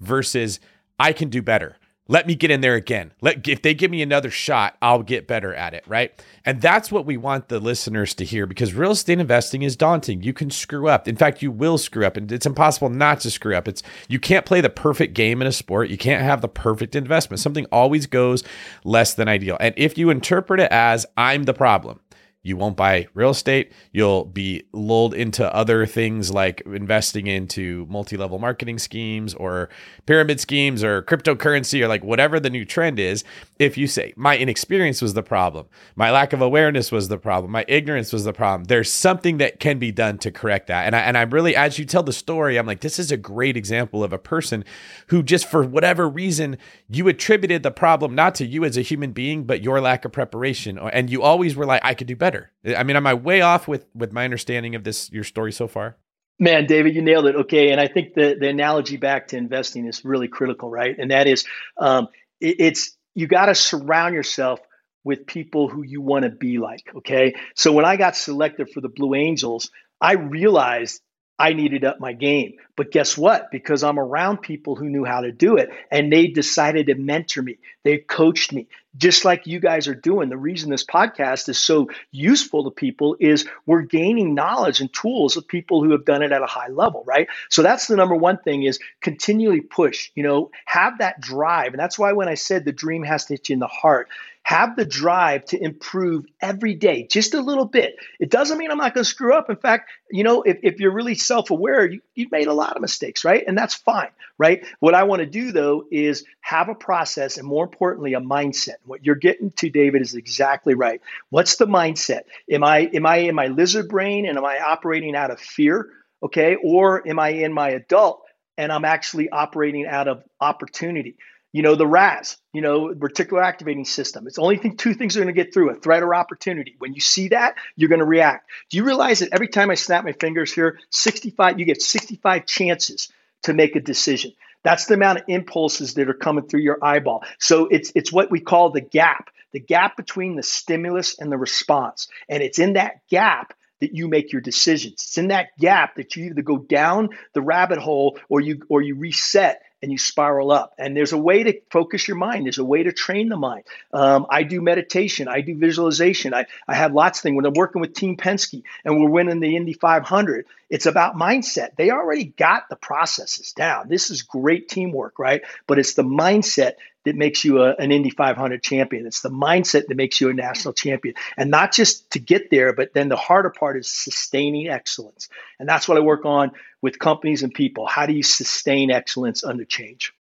versus 0.00 0.60
I 0.98 1.12
can 1.12 1.28
do 1.28 1.42
better. 1.42 1.76
Let 2.10 2.26
me 2.26 2.34
get 2.34 2.50
in 2.50 2.62
there 2.62 2.74
again. 2.74 3.12
Let 3.20 3.46
if 3.46 3.60
they 3.60 3.74
give 3.74 3.90
me 3.90 4.00
another 4.00 4.30
shot, 4.30 4.78
I'll 4.80 5.02
get 5.02 5.28
better 5.28 5.54
at 5.54 5.74
it, 5.74 5.84
right? 5.86 6.10
And 6.42 6.62
that's 6.62 6.90
what 6.90 7.04
we 7.04 7.18
want 7.18 7.48
the 7.48 7.60
listeners 7.60 8.14
to 8.14 8.24
hear 8.24 8.46
because 8.46 8.72
real 8.72 8.92
estate 8.92 9.20
investing 9.20 9.62
is 9.62 9.76
daunting. 9.76 10.22
You 10.22 10.32
can 10.32 10.50
screw 10.50 10.88
up. 10.88 11.06
In 11.06 11.16
fact, 11.16 11.42
you 11.42 11.50
will 11.50 11.76
screw 11.76 12.06
up 12.06 12.16
and 12.16 12.32
it's 12.32 12.46
impossible 12.46 12.88
not 12.88 13.20
to 13.20 13.30
screw 13.30 13.54
up. 13.54 13.68
It's 13.68 13.82
you 14.08 14.18
can't 14.18 14.46
play 14.46 14.62
the 14.62 14.70
perfect 14.70 15.12
game 15.12 15.42
in 15.42 15.46
a 15.46 15.52
sport. 15.52 15.90
You 15.90 15.98
can't 15.98 16.24
have 16.24 16.40
the 16.40 16.48
perfect 16.48 16.96
investment. 16.96 17.40
Something 17.40 17.66
always 17.70 18.06
goes 18.06 18.42
less 18.84 19.12
than 19.12 19.28
ideal. 19.28 19.58
And 19.60 19.74
if 19.76 19.98
you 19.98 20.08
interpret 20.08 20.60
it 20.60 20.72
as 20.72 21.04
I'm 21.18 21.42
the 21.42 21.52
problem, 21.52 22.00
you 22.42 22.56
won't 22.56 22.76
buy 22.76 23.08
real 23.14 23.30
estate. 23.30 23.72
You'll 23.92 24.24
be 24.24 24.64
lulled 24.72 25.12
into 25.12 25.52
other 25.54 25.86
things 25.86 26.30
like 26.30 26.62
investing 26.66 27.26
into 27.26 27.84
multi 27.90 28.16
level 28.16 28.38
marketing 28.38 28.78
schemes 28.78 29.34
or 29.34 29.68
pyramid 30.06 30.38
schemes 30.38 30.84
or 30.84 31.02
cryptocurrency 31.02 31.82
or 31.82 31.88
like 31.88 32.04
whatever 32.04 32.38
the 32.38 32.48
new 32.48 32.64
trend 32.64 33.00
is. 33.00 33.24
If 33.58 33.76
you 33.76 33.88
say, 33.88 34.14
my 34.16 34.38
inexperience 34.38 35.02
was 35.02 35.14
the 35.14 35.22
problem, 35.22 35.66
my 35.96 36.12
lack 36.12 36.32
of 36.32 36.40
awareness 36.40 36.92
was 36.92 37.08
the 37.08 37.18
problem, 37.18 37.50
my 37.50 37.64
ignorance 37.66 38.12
was 38.12 38.22
the 38.22 38.32
problem, 38.32 38.64
there's 38.64 38.92
something 38.92 39.38
that 39.38 39.58
can 39.58 39.80
be 39.80 39.90
done 39.90 40.18
to 40.18 40.30
correct 40.30 40.68
that. 40.68 40.86
And, 40.86 40.94
I, 40.94 41.00
and 41.00 41.18
I'm 41.18 41.30
really, 41.30 41.56
as 41.56 41.76
you 41.76 41.84
tell 41.84 42.04
the 42.04 42.12
story, 42.12 42.56
I'm 42.56 42.66
like, 42.66 42.80
this 42.80 43.00
is 43.00 43.10
a 43.10 43.16
great 43.16 43.56
example 43.56 44.04
of 44.04 44.12
a 44.12 44.18
person 44.18 44.64
who 45.08 45.24
just 45.24 45.50
for 45.50 45.64
whatever 45.64 46.08
reason, 46.08 46.56
you 46.88 47.08
attributed 47.08 47.64
the 47.64 47.72
problem 47.72 48.14
not 48.14 48.36
to 48.36 48.46
you 48.46 48.64
as 48.64 48.76
a 48.76 48.82
human 48.82 49.10
being, 49.10 49.42
but 49.42 49.60
your 49.60 49.80
lack 49.80 50.04
of 50.04 50.12
preparation. 50.12 50.78
And 50.78 51.10
you 51.10 51.22
always 51.22 51.56
were 51.56 51.66
like, 51.66 51.84
I 51.84 51.94
could 51.94 52.06
do 52.06 52.14
better 52.14 52.27
better. 52.28 52.52
I 52.76 52.82
mean, 52.82 52.96
am 52.96 53.06
I 53.06 53.14
way 53.14 53.40
off 53.40 53.66
with 53.66 53.86
with 53.94 54.12
my 54.12 54.24
understanding 54.24 54.74
of 54.74 54.84
this 54.84 55.10
your 55.10 55.24
story 55.24 55.52
so 55.52 55.66
far? 55.66 55.96
Man, 56.38 56.66
David, 56.66 56.94
you 56.94 57.02
nailed 57.02 57.26
it. 57.26 57.36
Okay, 57.36 57.70
and 57.70 57.80
I 57.80 57.88
think 57.88 58.14
the 58.14 58.36
the 58.38 58.48
analogy 58.48 58.96
back 58.96 59.28
to 59.28 59.36
investing 59.36 59.86
is 59.86 60.04
really 60.04 60.28
critical, 60.28 60.68
right? 60.68 60.94
And 60.98 61.10
that 61.10 61.26
is, 61.26 61.46
um, 61.78 62.08
it, 62.40 62.56
it's 62.58 62.96
you 63.14 63.26
got 63.26 63.46
to 63.46 63.54
surround 63.54 64.14
yourself 64.14 64.60
with 65.04 65.26
people 65.26 65.68
who 65.68 65.82
you 65.82 66.02
want 66.02 66.24
to 66.24 66.30
be 66.30 66.58
like. 66.58 66.82
Okay, 66.98 67.34
so 67.54 67.72
when 67.72 67.86
I 67.86 67.96
got 67.96 68.14
selected 68.14 68.70
for 68.70 68.80
the 68.80 68.90
Blue 68.90 69.14
Angels, 69.14 69.70
I 70.00 70.12
realized 70.12 71.00
I 71.38 71.52
needed 71.52 71.84
up 71.84 72.00
my 72.00 72.12
game. 72.12 72.54
But 72.76 72.90
guess 72.90 73.16
what? 73.16 73.50
Because 73.52 73.84
I'm 73.84 73.98
around 73.98 74.38
people 74.38 74.74
who 74.74 74.88
knew 74.88 75.04
how 75.04 75.20
to 75.20 75.30
do 75.30 75.56
it 75.56 75.70
and 75.90 76.12
they 76.12 76.26
decided 76.26 76.86
to 76.86 76.96
mentor 76.96 77.42
me. 77.42 77.58
They 77.84 77.98
coached 77.98 78.52
me, 78.52 78.66
just 78.98 79.24
like 79.24 79.46
you 79.46 79.60
guys 79.60 79.88
are 79.88 79.94
doing. 79.94 80.28
The 80.28 80.36
reason 80.36 80.70
this 80.70 80.84
podcast 80.84 81.48
is 81.48 81.58
so 81.58 81.88
useful 82.10 82.64
to 82.64 82.70
people 82.70 83.16
is 83.18 83.46
we're 83.64 83.82
gaining 83.82 84.34
knowledge 84.34 84.80
and 84.80 84.92
tools 84.92 85.36
of 85.36 85.48
people 85.48 85.82
who 85.82 85.92
have 85.92 86.04
done 86.04 86.22
it 86.22 86.32
at 86.32 86.42
a 86.42 86.46
high 86.46 86.68
level, 86.68 87.04
right? 87.06 87.28
So 87.48 87.62
that's 87.62 87.86
the 87.86 87.96
number 87.96 88.14
one 88.16 88.38
thing 88.38 88.64
is 88.64 88.78
continually 89.00 89.60
push, 89.60 90.10
you 90.14 90.22
know, 90.22 90.50
have 90.66 90.98
that 90.98 91.20
drive. 91.20 91.72
And 91.72 91.80
that's 91.80 91.98
why 91.98 92.12
when 92.12 92.28
I 92.28 92.34
said 92.34 92.64
the 92.64 92.72
dream 92.72 93.04
has 93.04 93.26
to 93.26 93.34
hit 93.34 93.48
you 93.48 93.54
in 93.54 93.60
the 93.60 93.66
heart, 93.68 94.08
have 94.48 94.76
the 94.76 94.84
drive 94.86 95.44
to 95.44 95.62
improve 95.62 96.24
every 96.40 96.74
day, 96.74 97.06
just 97.06 97.34
a 97.34 97.40
little 97.42 97.66
bit. 97.66 97.96
It 98.18 98.30
doesn't 98.30 98.56
mean 98.56 98.70
I'm 98.70 98.78
not 98.78 98.94
going 98.94 99.04
to 99.04 99.10
screw 99.10 99.34
up. 99.34 99.50
In 99.50 99.56
fact, 99.56 99.90
you 100.10 100.24
know, 100.24 100.40
if, 100.40 100.60
if 100.62 100.80
you're 100.80 100.94
really 100.94 101.16
self 101.16 101.50
aware, 101.50 101.84
you, 101.84 102.00
you've 102.14 102.32
made 102.32 102.46
a 102.46 102.54
lot 102.54 102.74
of 102.74 102.80
mistakes, 102.80 103.26
right? 103.26 103.44
And 103.46 103.58
that's 103.58 103.74
fine, 103.74 104.08
right? 104.38 104.64
What 104.80 104.94
I 104.94 105.02
want 105.02 105.20
to 105.20 105.26
do 105.26 105.52
though 105.52 105.84
is 105.90 106.24
have 106.40 106.70
a 106.70 106.74
process 106.74 107.36
and 107.36 107.46
more 107.46 107.64
importantly, 107.64 108.14
a 108.14 108.22
mindset. 108.22 108.76
What 108.86 109.04
you're 109.04 109.16
getting 109.16 109.50
to, 109.50 109.68
David, 109.68 110.00
is 110.00 110.14
exactly 110.14 110.72
right. 110.72 111.02
What's 111.28 111.56
the 111.56 111.66
mindset? 111.66 112.22
Am 112.50 112.64
I 112.64 112.90
am 112.94 113.04
I 113.04 113.16
in 113.16 113.34
my 113.34 113.48
lizard 113.48 113.90
brain 113.90 114.26
and 114.26 114.38
am 114.38 114.46
I 114.46 114.60
operating 114.60 115.14
out 115.14 115.30
of 115.30 115.38
fear? 115.38 115.90
Okay, 116.22 116.56
or 116.64 117.06
am 117.06 117.18
I 117.18 117.28
in 117.28 117.52
my 117.52 117.68
adult 117.68 118.22
and 118.56 118.72
I'm 118.72 118.86
actually 118.86 119.28
operating 119.28 119.86
out 119.86 120.08
of 120.08 120.24
opportunity? 120.40 121.16
You 121.52 121.62
know, 121.62 121.74
the 121.74 121.86
RAS, 121.86 122.36
you 122.52 122.60
know, 122.60 122.92
reticular 122.94 123.42
activating 123.42 123.84
system. 123.84 124.26
It's 124.26 124.38
only 124.38 124.58
thing, 124.58 124.76
two 124.76 124.94
things 124.94 125.16
are 125.16 125.20
going 125.20 125.34
to 125.34 125.44
get 125.44 125.54
through 125.54 125.70
a 125.70 125.74
threat 125.74 126.02
or 126.02 126.14
opportunity. 126.14 126.76
When 126.78 126.92
you 126.92 127.00
see 127.00 127.28
that, 127.28 127.54
you're 127.76 127.88
going 127.88 128.00
to 128.00 128.04
react. 128.04 128.48
Do 128.70 128.76
you 128.76 128.84
realize 128.84 129.20
that 129.20 129.30
every 129.32 129.48
time 129.48 129.70
I 129.70 129.74
snap 129.74 130.04
my 130.04 130.12
fingers 130.12 130.52
here, 130.52 130.78
65, 130.90 131.58
you 131.58 131.64
get 131.64 131.80
65 131.80 132.46
chances 132.46 133.08
to 133.42 133.54
make 133.54 133.76
a 133.76 133.80
decision. 133.80 134.32
That's 134.62 134.86
the 134.86 134.94
amount 134.94 135.20
of 135.20 135.24
impulses 135.28 135.94
that 135.94 136.08
are 136.08 136.14
coming 136.14 136.46
through 136.46 136.60
your 136.60 136.78
eyeball. 136.82 137.24
So 137.38 137.66
it's 137.66 137.92
it's 137.94 138.12
what 138.12 138.30
we 138.30 138.40
call 138.40 138.70
the 138.70 138.80
gap, 138.80 139.30
the 139.52 139.60
gap 139.60 139.96
between 139.96 140.36
the 140.36 140.42
stimulus 140.42 141.18
and 141.18 141.30
the 141.30 141.38
response. 141.38 142.08
And 142.28 142.42
it's 142.42 142.58
in 142.58 142.74
that 142.74 143.06
gap 143.08 143.54
that 143.80 143.94
you 143.94 144.08
make 144.08 144.32
your 144.32 144.40
decisions. 144.40 144.94
It's 144.94 145.18
in 145.18 145.28
that 145.28 145.56
gap 145.58 145.96
that 145.96 146.16
you 146.16 146.26
either 146.26 146.42
go 146.42 146.58
down 146.58 147.10
the 147.32 147.40
rabbit 147.40 147.78
hole 147.78 148.18
or 148.28 148.40
you 148.40 148.62
or 148.68 148.82
you 148.82 148.96
reset 148.96 149.62
and 149.82 149.92
you 149.92 149.98
spiral 149.98 150.50
up. 150.50 150.74
And 150.78 150.96
there's 150.96 151.12
a 151.12 151.18
way 151.18 151.42
to 151.44 151.60
focus 151.70 152.08
your 152.08 152.16
mind. 152.16 152.46
There's 152.46 152.58
a 152.58 152.64
way 152.64 152.82
to 152.82 152.92
train 152.92 153.28
the 153.28 153.36
mind. 153.36 153.64
Um, 153.92 154.26
I 154.28 154.42
do 154.42 154.60
meditation. 154.60 155.28
I 155.28 155.40
do 155.40 155.56
visualization. 155.56 156.34
I, 156.34 156.46
I 156.66 156.74
have 156.74 156.92
lots 156.92 157.18
of 157.18 157.22
things. 157.22 157.36
When 157.36 157.46
I'm 157.46 157.54
working 157.54 157.80
with 157.80 157.94
Team 157.94 158.16
Penske 158.16 158.62
and 158.84 159.00
we're 159.00 159.10
winning 159.10 159.40
the 159.40 159.56
Indy 159.56 159.72
500, 159.72 160.46
it's 160.70 160.86
about 160.86 161.14
mindset. 161.14 161.76
They 161.76 161.90
already 161.90 162.24
got 162.24 162.68
the 162.68 162.76
processes 162.76 163.52
down. 163.52 163.88
This 163.88 164.10
is 164.10 164.22
great 164.22 164.68
teamwork, 164.68 165.18
right? 165.18 165.42
But 165.66 165.78
it's 165.78 165.94
the 165.94 166.02
mindset 166.02 166.74
that 167.04 167.16
makes 167.16 167.44
you 167.44 167.62
a, 167.62 167.74
an 167.76 167.92
Indy 167.92 168.10
500 168.10 168.62
champion. 168.62 169.06
It's 169.06 169.22
the 169.22 169.30
mindset 169.30 169.86
that 169.86 169.96
makes 169.96 170.20
you 170.20 170.28
a 170.28 170.34
national 170.34 170.74
champion. 170.74 171.14
And 171.36 171.50
not 171.50 171.72
just 171.72 172.10
to 172.12 172.18
get 172.18 172.50
there, 172.50 172.72
but 172.72 172.92
then 172.94 173.08
the 173.08 173.16
harder 173.16 173.50
part 173.50 173.78
is 173.78 173.88
sustaining 173.88 174.68
excellence. 174.68 175.28
And 175.58 175.68
that's 175.68 175.88
what 175.88 175.96
I 175.96 176.00
work 176.00 176.24
on 176.24 176.52
with 176.82 176.98
companies 176.98 177.42
and 177.42 177.52
people. 177.52 177.86
How 177.86 178.06
do 178.06 178.12
you 178.12 178.22
sustain 178.22 178.90
excellence 178.90 179.42
under 179.44 179.64
change? 179.64 180.12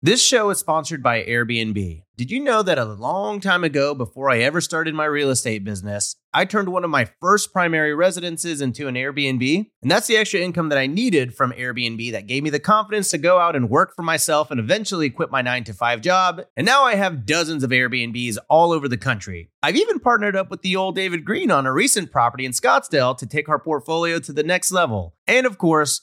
This 0.00 0.22
show 0.22 0.50
is 0.50 0.58
sponsored 0.58 1.02
by 1.02 1.24
Airbnb. 1.24 2.04
Did 2.16 2.30
you 2.30 2.38
know 2.38 2.62
that 2.62 2.78
a 2.78 2.84
long 2.84 3.40
time 3.40 3.64
ago, 3.64 3.96
before 3.96 4.30
I 4.30 4.38
ever 4.38 4.60
started 4.60 4.94
my 4.94 5.06
real 5.06 5.28
estate 5.28 5.64
business, 5.64 6.14
I 6.34 6.44
turned 6.44 6.68
one 6.68 6.84
of 6.84 6.90
my 6.90 7.08
first 7.20 7.52
primary 7.52 7.94
residences 7.94 8.60
into 8.60 8.86
an 8.86 8.96
Airbnb? 8.96 9.70
And 9.80 9.90
that's 9.90 10.06
the 10.06 10.16
extra 10.16 10.40
income 10.40 10.68
that 10.68 10.78
I 10.78 10.86
needed 10.86 11.34
from 11.34 11.52
Airbnb 11.52 12.12
that 12.12 12.26
gave 12.26 12.42
me 12.42 12.50
the 12.50 12.60
confidence 12.60 13.10
to 13.10 13.18
go 13.18 13.38
out 13.38 13.56
and 13.56 13.70
work 13.70 13.94
for 13.96 14.02
myself 14.02 14.50
and 14.50 14.60
eventually 14.60 15.08
quit 15.08 15.30
my 15.30 15.40
nine 15.40 15.64
to 15.64 15.72
five 15.72 16.00
job. 16.02 16.42
And 16.56 16.66
now 16.66 16.84
I 16.84 16.96
have 16.96 17.24
dozens 17.24 17.64
of 17.64 17.70
Airbnbs 17.70 18.36
all 18.50 18.72
over 18.72 18.88
the 18.88 18.98
country. 18.98 19.50
I've 19.62 19.76
even 19.76 20.00
partnered 20.00 20.36
up 20.36 20.50
with 20.50 20.62
the 20.62 20.76
old 20.76 20.96
David 20.96 21.24
Greene 21.24 21.50
on 21.50 21.66
a 21.66 21.72
recent 21.72 22.12
property 22.12 22.44
in 22.44 22.52
Scottsdale 22.52 23.16
to 23.18 23.26
take 23.26 23.48
our 23.48 23.58
portfolio 23.58 24.18
to 24.18 24.32
the 24.32 24.42
next 24.42 24.70
level. 24.70 25.14
And 25.26 25.46
of 25.46 25.56
course, 25.56 26.02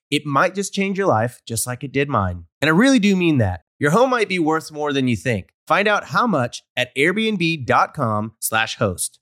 It 0.11 0.25
might 0.25 0.53
just 0.53 0.73
change 0.73 0.97
your 0.97 1.07
life, 1.07 1.41
just 1.47 1.65
like 1.65 1.83
it 1.83 1.93
did 1.93 2.09
mine. 2.09 2.45
And 2.61 2.69
I 2.69 2.73
really 2.73 2.99
do 2.99 3.15
mean 3.15 3.37
that. 3.39 3.61
Your 3.79 3.91
home 3.91 4.11
might 4.11 4.29
be 4.29 4.37
worth 4.37 4.71
more 4.71 4.93
than 4.93 5.07
you 5.07 5.15
think. 5.15 5.53
Find 5.65 5.87
out 5.87 6.03
how 6.09 6.27
much 6.27 6.61
at 6.75 6.95
airbnb.com/slash 6.95 8.75
host. 8.75 9.19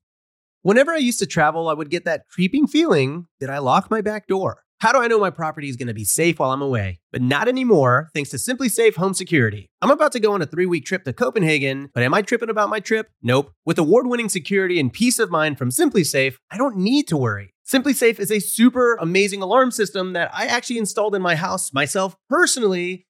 Whenever 0.64 0.92
I 0.92 0.98
used 0.98 1.20
to 1.20 1.26
travel, 1.26 1.70
I 1.70 1.74
would 1.74 1.90
get 1.90 2.04
that 2.06 2.28
creeping 2.28 2.68
feeling 2.68 3.28
that 3.40 3.50
I 3.50 3.60
locked 3.60 3.90
my 3.90 4.02
back 4.02 4.28
door. 4.28 4.64
How 4.80 4.94
do 4.94 5.00
I 5.00 5.08
know 5.08 5.20
my 5.20 5.30
property 5.30 5.68
is 5.68 5.76
going 5.76 5.90
to 5.90 5.94
be 5.94 6.06
safe 6.06 6.40
while 6.40 6.52
I'm 6.52 6.62
away? 6.62 7.02
But 7.12 7.22
not 7.22 7.50
anymore, 7.50 8.10
thanks 8.14 8.30
to 8.30 8.38
SimpliSafe 8.38 8.96
Home 8.96 9.14
Security. 9.14 9.70
I'm 9.82 9.92
about 9.92 10.14
to 10.14 10.22
go 10.22 10.34
on 10.34 10.42
a 10.42 10.46
three 10.46 10.66
week 10.66 10.86
trip 10.86 11.04
to 11.04 11.12
Copenhagen, 11.12 11.90
but 11.94 12.02
am 12.02 12.14
I 12.14 12.22
tripping 12.22 12.50
about 12.50 12.70
my 12.70 12.80
trip? 12.80 13.10
Nope. 13.22 13.52
With 13.66 13.78
award 13.78 14.08
winning 14.08 14.30
security 14.30 14.80
and 14.80 14.92
peace 14.92 15.20
of 15.20 15.30
mind 15.30 15.58
from 15.58 15.70
SimpliSafe, 15.70 16.36
I 16.50 16.58
don't 16.58 16.78
need 16.78 17.10
to 17.10 17.18
worry. 17.18 17.54
SimpliSafe 17.70 18.20
is 18.20 18.32
a 18.32 18.40
super 18.40 18.96
amazing 18.96 19.44
alarm 19.44 19.70
system 19.70 20.14
that 20.14 20.32
I 20.34 20.48
actually 20.48 20.80
installed 20.80 21.14
in 21.14 21.22
my 21.22 21.36
house 21.36 21.72
myself 21.72 22.16
personally 22.28 23.06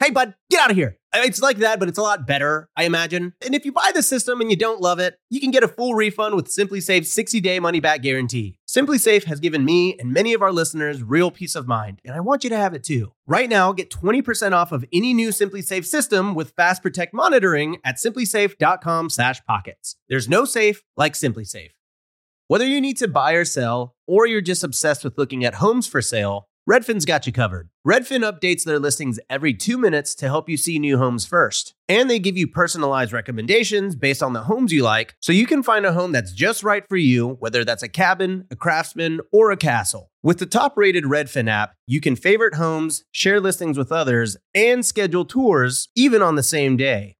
hey, 0.00 0.10
bud, 0.10 0.34
get 0.50 0.60
out 0.60 0.70
of 0.70 0.76
here. 0.76 0.98
It's 1.14 1.40
like 1.40 1.58
that, 1.58 1.78
but 1.78 1.88
it's 1.88 1.96
a 1.96 2.02
lot 2.02 2.26
better, 2.26 2.68
I 2.76 2.84
imagine. 2.84 3.32
And 3.42 3.54
if 3.54 3.64
you 3.64 3.72
buy 3.72 3.90
the 3.94 4.02
system 4.02 4.42
and 4.42 4.50
you 4.50 4.56
don't 4.56 4.82
love 4.82 4.98
it, 4.98 5.18
you 5.30 5.40
can 5.40 5.50
get 5.50 5.62
a 5.62 5.68
full 5.68 5.94
refund 5.94 6.34
with 6.34 6.46
SimpliSafe's 6.46 7.10
60 7.10 7.40
day 7.40 7.58
money 7.58 7.80
back 7.80 8.02
guarantee. 8.02 8.58
SimpliSafe 8.68 9.24
has 9.24 9.40
given 9.40 9.64
me 9.64 9.96
and 9.98 10.12
many 10.12 10.34
of 10.34 10.42
our 10.42 10.52
listeners 10.52 11.02
real 11.02 11.30
peace 11.30 11.54
of 11.54 11.66
mind, 11.66 12.02
and 12.04 12.14
I 12.14 12.20
want 12.20 12.44
you 12.44 12.50
to 12.50 12.56
have 12.56 12.74
it 12.74 12.84
too. 12.84 13.12
Right 13.26 13.48
now, 13.48 13.72
get 13.72 13.90
20% 13.90 14.52
off 14.52 14.72
of 14.72 14.84
any 14.92 15.14
new 15.14 15.30
SimpliSafe 15.30 15.86
system 15.86 16.34
with 16.34 16.52
Fast 16.52 16.82
Protect 16.82 17.14
monitoring 17.14 17.78
at 17.82 17.96
simplisafe.com/pockets. 17.96 19.96
There's 20.08 20.28
no 20.28 20.44
safe 20.44 20.82
like 20.96 21.14
SimpliSafe. 21.14 21.70
Whether 22.48 22.66
you 22.66 22.80
need 22.80 22.96
to 22.98 23.08
buy 23.08 23.32
or 23.32 23.44
sell, 23.44 23.96
or 24.06 24.26
you're 24.26 24.40
just 24.40 24.62
obsessed 24.62 25.02
with 25.02 25.18
looking 25.18 25.44
at 25.44 25.54
homes 25.54 25.88
for 25.88 26.02
sale, 26.02 26.48
Redfin's 26.68 27.04
got 27.04 27.28
you 27.28 27.32
covered. 27.32 27.68
Redfin 27.86 28.28
updates 28.28 28.64
their 28.64 28.80
listings 28.80 29.20
every 29.30 29.54
two 29.54 29.78
minutes 29.78 30.16
to 30.16 30.26
help 30.26 30.48
you 30.48 30.56
see 30.56 30.80
new 30.80 30.98
homes 30.98 31.24
first. 31.24 31.74
And 31.88 32.10
they 32.10 32.18
give 32.18 32.36
you 32.36 32.48
personalized 32.48 33.12
recommendations 33.12 33.94
based 33.94 34.20
on 34.20 34.32
the 34.32 34.42
homes 34.42 34.72
you 34.72 34.82
like, 34.82 35.14
so 35.20 35.30
you 35.30 35.46
can 35.46 35.62
find 35.62 35.86
a 35.86 35.92
home 35.92 36.10
that's 36.10 36.32
just 36.32 36.64
right 36.64 36.82
for 36.88 36.96
you, 36.96 37.36
whether 37.38 37.64
that's 37.64 37.84
a 37.84 37.88
cabin, 37.88 38.46
a 38.50 38.56
craftsman, 38.56 39.20
or 39.32 39.52
a 39.52 39.56
castle. 39.56 40.10
With 40.24 40.38
the 40.38 40.46
top 40.46 40.76
rated 40.76 41.04
Redfin 41.04 41.48
app, 41.48 41.74
you 41.86 42.00
can 42.00 42.16
favorite 42.16 42.54
homes, 42.54 43.04
share 43.12 43.38
listings 43.38 43.78
with 43.78 43.92
others, 43.92 44.36
and 44.52 44.84
schedule 44.84 45.24
tours 45.24 45.88
even 45.94 46.20
on 46.20 46.34
the 46.34 46.42
same 46.42 46.76
day 46.76 47.15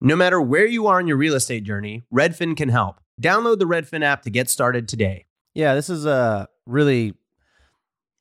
No 0.00 0.14
matter 0.16 0.40
where 0.40 0.66
you 0.66 0.86
are 0.86 1.00
in 1.00 1.06
your 1.06 1.16
real 1.16 1.34
estate 1.34 1.64
journey, 1.64 2.04
Redfin 2.12 2.56
can 2.56 2.68
help. 2.68 3.00
Download 3.20 3.58
the 3.58 3.64
Redfin 3.64 4.04
app 4.04 4.22
to 4.22 4.30
get 4.30 4.48
started 4.48 4.88
today. 4.88 5.26
Yeah, 5.54 5.74
this 5.74 5.90
is 5.90 6.06
a 6.06 6.48
really. 6.66 7.14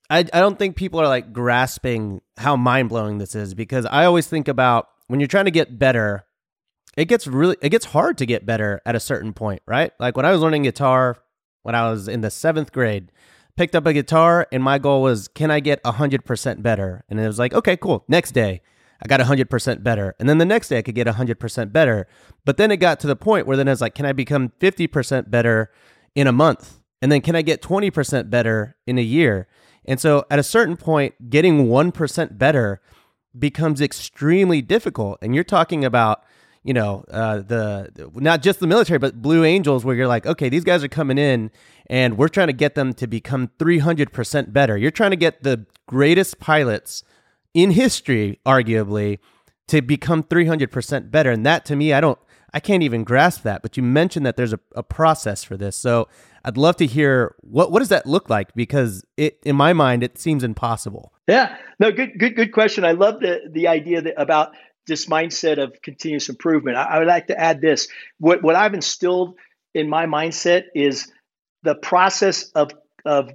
I, 0.09 0.19
I 0.19 0.39
don't 0.39 0.57
think 0.57 0.75
people 0.75 1.01
are 1.01 1.07
like 1.07 1.33
grasping 1.33 2.21
how 2.37 2.55
mind 2.55 2.89
blowing 2.89 3.17
this 3.17 3.35
is 3.35 3.53
because 3.53 3.85
I 3.85 4.05
always 4.05 4.27
think 4.27 4.47
about 4.47 4.87
when 5.07 5.19
you're 5.19 5.27
trying 5.27 5.45
to 5.45 5.51
get 5.51 5.77
better, 5.77 6.25
it 6.95 7.05
gets 7.05 7.27
really 7.27 7.57
it 7.61 7.69
gets 7.69 7.85
hard 7.85 8.17
to 8.19 8.25
get 8.25 8.45
better 8.45 8.81
at 8.85 8.95
a 8.95 8.99
certain 8.99 9.33
point, 9.33 9.61
right? 9.67 9.91
Like 9.99 10.15
when 10.15 10.25
I 10.25 10.31
was 10.31 10.41
learning 10.41 10.63
guitar 10.63 11.17
when 11.67 11.75
I 11.75 11.91
was 11.91 12.07
in 12.07 12.21
the 12.21 12.31
seventh 12.31 12.71
grade, 12.71 13.11
picked 13.57 13.75
up 13.75 13.85
a 13.85 13.91
guitar 13.91 14.47
and 14.53 14.63
my 14.63 14.77
goal 14.77 15.01
was 15.01 15.27
can 15.27 15.51
I 15.51 15.59
get 15.59 15.85
hundred 15.85 16.23
percent 16.23 16.63
better? 16.63 17.03
And 17.09 17.19
it 17.19 17.27
was 17.27 17.37
like, 17.37 17.53
okay, 17.53 17.75
cool. 17.75 18.05
Next 18.07 18.31
day, 18.31 18.61
I 19.01 19.07
got 19.07 19.19
100% 19.19 19.83
better. 19.83 20.15
And 20.19 20.27
then 20.27 20.37
the 20.37 20.45
next 20.45 20.69
day 20.69 20.77
I 20.77 20.81
could 20.81 20.95
get 20.95 21.07
100% 21.07 21.71
better. 21.71 22.07
But 22.45 22.57
then 22.57 22.71
it 22.71 22.77
got 22.77 22.99
to 23.01 23.07
the 23.07 23.15
point 23.15 23.47
where 23.47 23.57
then 23.57 23.67
I 23.67 23.71
was 23.71 23.81
like, 23.81 23.95
can 23.95 24.05
I 24.05 24.13
become 24.13 24.51
50% 24.59 25.29
better 25.29 25.71
in 26.15 26.27
a 26.27 26.31
month? 26.31 26.79
And 27.01 27.11
then 27.11 27.21
can 27.21 27.35
I 27.35 27.41
get 27.41 27.61
20% 27.61 28.29
better 28.29 28.75
in 28.87 28.97
a 28.97 29.03
year? 29.03 29.47
And 29.85 29.99
so 29.99 30.25
at 30.29 30.39
a 30.39 30.43
certain 30.43 30.77
point, 30.77 31.29
getting 31.29 31.67
1% 31.67 32.37
better 32.37 32.81
becomes 33.37 33.81
extremely 33.81 34.61
difficult. 34.61 35.19
And 35.21 35.35
you're 35.35 35.43
talking 35.43 35.85
about, 35.85 36.23
you 36.63 36.73
know, 36.73 37.05
uh, 37.11 37.37
the 37.37 38.11
not 38.15 38.41
just 38.41 38.59
the 38.59 38.67
military, 38.67 38.99
but 38.99 39.21
Blue 39.21 39.43
Angels, 39.43 39.85
where 39.85 39.95
you're 39.95 40.07
like, 40.07 40.25
okay, 40.25 40.49
these 40.49 40.63
guys 40.63 40.83
are 40.83 40.89
coming 40.89 41.17
in 41.17 41.51
and 41.87 42.17
we're 42.17 42.27
trying 42.27 42.47
to 42.47 42.53
get 42.53 42.75
them 42.75 42.93
to 42.95 43.07
become 43.07 43.49
300% 43.59 44.51
better. 44.51 44.77
You're 44.77 44.91
trying 44.91 45.11
to 45.11 45.17
get 45.17 45.43
the 45.43 45.65
greatest 45.87 46.39
pilots 46.39 47.03
in 47.57 47.71
history, 47.71 48.39
arguably, 48.45 49.17
to 49.67 49.81
become 49.81 50.21
300% 50.21 51.09
better. 51.09 51.31
And 51.31 51.43
that 51.43 51.65
to 51.65 51.75
me, 51.75 51.91
I 51.91 51.99
don't, 51.99 52.19
I 52.53 52.59
can't 52.59 52.83
even 52.83 53.03
grasp 53.03 53.41
that. 53.43 53.63
But 53.63 53.75
you 53.75 53.81
mentioned 53.81 54.27
that 54.27 54.37
there's 54.37 54.53
a, 54.53 54.59
a 54.75 54.83
process 54.83 55.43
for 55.43 55.57
this. 55.57 55.75
So 55.75 56.07
I'd 56.45 56.55
love 56.55 56.75
to 56.77 56.85
hear 56.85 57.33
what, 57.41 57.71
what 57.71 57.79
does 57.79 57.89
that 57.89 58.05
look 58.05 58.29
like? 58.29 58.53
Because 58.53 59.03
it, 59.17 59.39
in 59.43 59.55
my 59.55 59.73
mind, 59.73 60.03
it 60.03 60.19
seems 60.19 60.43
impossible. 60.43 61.13
Yeah, 61.27 61.57
no, 61.79 61.91
good, 61.91 62.19
good, 62.19 62.35
good 62.35 62.51
question. 62.51 62.85
I 62.85 62.91
love 62.91 63.21
the, 63.21 63.49
the 63.51 63.67
idea 63.69 64.03
that 64.03 64.21
about 64.21 64.55
this 64.85 65.07
mindset 65.07 65.57
of 65.61 65.81
continuous 65.81 66.29
improvement. 66.29 66.77
I, 66.77 66.83
I 66.83 66.99
would 66.99 67.07
like 67.07 67.25
to 67.27 67.39
add 67.39 67.59
this. 67.59 67.87
What, 68.19 68.43
what 68.43 68.55
I've 68.55 68.75
instilled 68.75 69.35
in 69.73 69.89
my 69.89 70.05
mindset 70.05 70.65
is 70.75 71.11
the 71.63 71.73
process 71.73 72.43
of, 72.51 72.71
of 73.03 73.31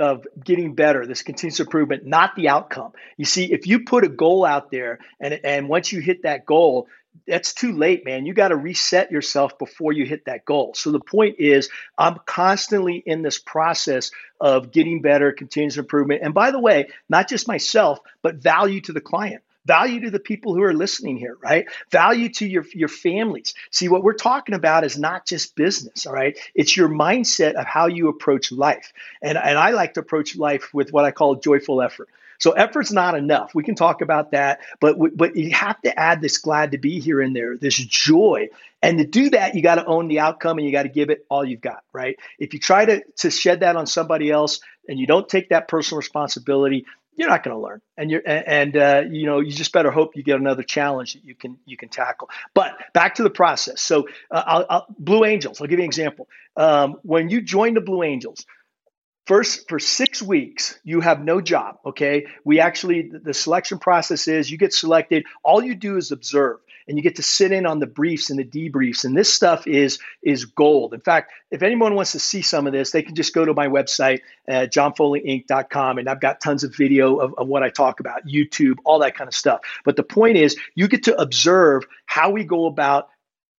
of 0.00 0.26
getting 0.42 0.74
better, 0.74 1.06
this 1.06 1.22
continuous 1.22 1.60
improvement, 1.60 2.06
not 2.06 2.34
the 2.34 2.48
outcome. 2.48 2.92
You 3.16 3.24
see, 3.24 3.52
if 3.52 3.66
you 3.66 3.84
put 3.84 4.04
a 4.04 4.08
goal 4.08 4.44
out 4.44 4.70
there 4.70 4.98
and, 5.20 5.40
and 5.44 5.68
once 5.68 5.92
you 5.92 6.00
hit 6.00 6.22
that 6.22 6.46
goal, 6.46 6.88
that's 7.26 7.54
too 7.54 7.72
late, 7.72 8.04
man. 8.04 8.24
You 8.24 8.34
got 8.34 8.48
to 8.48 8.56
reset 8.56 9.10
yourself 9.10 9.58
before 9.58 9.92
you 9.92 10.06
hit 10.06 10.24
that 10.24 10.44
goal. 10.44 10.72
So 10.74 10.90
the 10.90 11.00
point 11.00 11.36
is, 11.38 11.68
I'm 11.98 12.18
constantly 12.24 13.02
in 13.04 13.22
this 13.22 13.38
process 13.38 14.10
of 14.40 14.72
getting 14.72 15.02
better, 15.02 15.32
continuous 15.32 15.76
improvement. 15.76 16.22
And 16.24 16.34
by 16.34 16.50
the 16.50 16.60
way, 16.60 16.88
not 17.08 17.28
just 17.28 17.46
myself, 17.46 17.98
but 18.22 18.36
value 18.36 18.80
to 18.82 18.92
the 18.92 19.00
client 19.00 19.42
value 19.66 20.00
to 20.00 20.10
the 20.10 20.20
people 20.20 20.54
who 20.54 20.62
are 20.62 20.74
listening 20.74 21.16
here, 21.16 21.36
right? 21.42 21.66
Value 21.90 22.28
to 22.30 22.46
your, 22.46 22.64
your 22.72 22.88
families. 22.88 23.54
See, 23.70 23.88
what 23.88 24.02
we're 24.02 24.14
talking 24.14 24.54
about 24.54 24.84
is 24.84 24.98
not 24.98 25.26
just 25.26 25.54
business, 25.54 26.06
all 26.06 26.12
right? 26.12 26.38
It's 26.54 26.76
your 26.76 26.88
mindset 26.88 27.54
of 27.54 27.66
how 27.66 27.86
you 27.86 28.08
approach 28.08 28.52
life. 28.52 28.92
And, 29.22 29.36
and 29.36 29.58
I 29.58 29.70
like 29.70 29.94
to 29.94 30.00
approach 30.00 30.36
life 30.36 30.72
with 30.72 30.92
what 30.92 31.04
I 31.04 31.10
call 31.10 31.36
joyful 31.36 31.82
effort. 31.82 32.08
So 32.40 32.52
effort's 32.52 32.90
not 32.90 33.14
enough. 33.14 33.54
We 33.54 33.62
can 33.62 33.74
talk 33.74 34.00
about 34.00 34.30
that, 34.30 34.60
but 34.80 34.96
but 35.14 35.36
you 35.36 35.50
have 35.50 35.80
to 35.82 35.96
add 35.96 36.22
this 36.22 36.38
glad 36.38 36.72
to 36.72 36.78
be 36.78 36.98
here 36.98 37.20
in 37.20 37.34
there, 37.34 37.56
this 37.56 37.76
joy. 37.76 38.48
And 38.82 38.96
to 38.96 39.04
do 39.04 39.28
that, 39.30 39.54
you 39.54 39.62
got 39.62 39.74
to 39.74 39.84
own 39.84 40.08
the 40.08 40.20
outcome 40.20 40.56
and 40.56 40.66
you 40.66 40.72
got 40.72 40.84
to 40.84 40.88
give 40.88 41.10
it 41.10 41.26
all 41.28 41.44
you've 41.44 41.60
got, 41.60 41.84
right? 41.92 42.18
If 42.38 42.54
you 42.54 42.60
try 42.60 42.86
to 42.86 43.04
to 43.18 43.30
shed 43.30 43.60
that 43.60 43.76
on 43.76 43.86
somebody 43.86 44.30
else 44.30 44.60
and 44.88 44.98
you 44.98 45.06
don't 45.06 45.28
take 45.28 45.50
that 45.50 45.68
personal 45.68 45.98
responsibility, 45.98 46.86
you're 47.20 47.28
not 47.28 47.42
going 47.42 47.54
to 47.54 47.60
learn 47.60 47.82
and 47.98 48.10
you're 48.10 48.22
and 48.24 48.76
uh, 48.76 49.02
you 49.10 49.26
know 49.26 49.40
you 49.40 49.52
just 49.52 49.72
better 49.72 49.90
hope 49.90 50.16
you 50.16 50.22
get 50.22 50.40
another 50.40 50.62
challenge 50.62 51.12
that 51.12 51.22
you 51.22 51.34
can 51.34 51.58
you 51.66 51.76
can 51.76 51.90
tackle 51.90 52.30
but 52.54 52.78
back 52.94 53.16
to 53.16 53.22
the 53.22 53.30
process 53.30 53.82
so 53.82 54.08
uh, 54.30 54.42
I'll, 54.46 54.66
I'll, 54.70 54.86
blue 54.98 55.26
angels 55.26 55.60
i'll 55.60 55.66
give 55.66 55.78
you 55.78 55.84
an 55.84 55.88
example 55.88 56.28
um, 56.56 56.96
when 57.02 57.28
you 57.28 57.42
join 57.42 57.74
the 57.74 57.82
blue 57.82 58.02
angels 58.02 58.46
First, 59.26 59.68
for 59.68 59.78
six 59.78 60.20
weeks, 60.20 60.80
you 60.82 61.00
have 61.02 61.22
no 61.22 61.40
job. 61.40 61.76
Okay. 61.86 62.26
We 62.42 62.58
actually, 62.58 63.12
the 63.12 63.32
selection 63.32 63.78
process 63.78 64.26
is 64.26 64.50
you 64.50 64.58
get 64.58 64.72
selected. 64.72 65.24
All 65.44 65.62
you 65.62 65.76
do 65.76 65.98
is 65.98 66.10
observe 66.10 66.58
and 66.90 66.98
you 66.98 67.02
get 67.04 67.16
to 67.16 67.22
sit 67.22 67.52
in 67.52 67.66
on 67.66 67.78
the 67.78 67.86
briefs 67.86 68.30
and 68.30 68.38
the 68.38 68.44
debriefs. 68.44 69.04
And 69.04 69.16
this 69.16 69.32
stuff 69.32 69.68
is, 69.68 70.00
is 70.22 70.44
gold. 70.44 70.92
In 70.92 71.00
fact, 71.00 71.30
if 71.52 71.62
anyone 71.62 71.94
wants 71.94 72.12
to 72.12 72.18
see 72.18 72.42
some 72.42 72.66
of 72.66 72.72
this, 72.72 72.90
they 72.90 73.02
can 73.02 73.14
just 73.14 73.32
go 73.32 73.44
to 73.44 73.54
my 73.54 73.68
website, 73.68 74.20
uh, 74.48 74.66
johnfoleyinc.com. 74.66 75.98
And 75.98 76.08
I've 76.08 76.20
got 76.20 76.40
tons 76.40 76.64
of 76.64 76.74
video 76.74 77.16
of, 77.18 77.34
of 77.38 77.46
what 77.46 77.62
I 77.62 77.70
talk 77.70 78.00
about, 78.00 78.26
YouTube, 78.26 78.78
all 78.84 78.98
that 78.98 79.14
kind 79.14 79.28
of 79.28 79.34
stuff. 79.34 79.60
But 79.84 79.94
the 79.94 80.02
point 80.02 80.36
is, 80.36 80.56
you 80.74 80.88
get 80.88 81.04
to 81.04 81.16
observe 81.16 81.84
how 82.06 82.30
we 82.30 82.42
go 82.42 82.66
about 82.66 83.08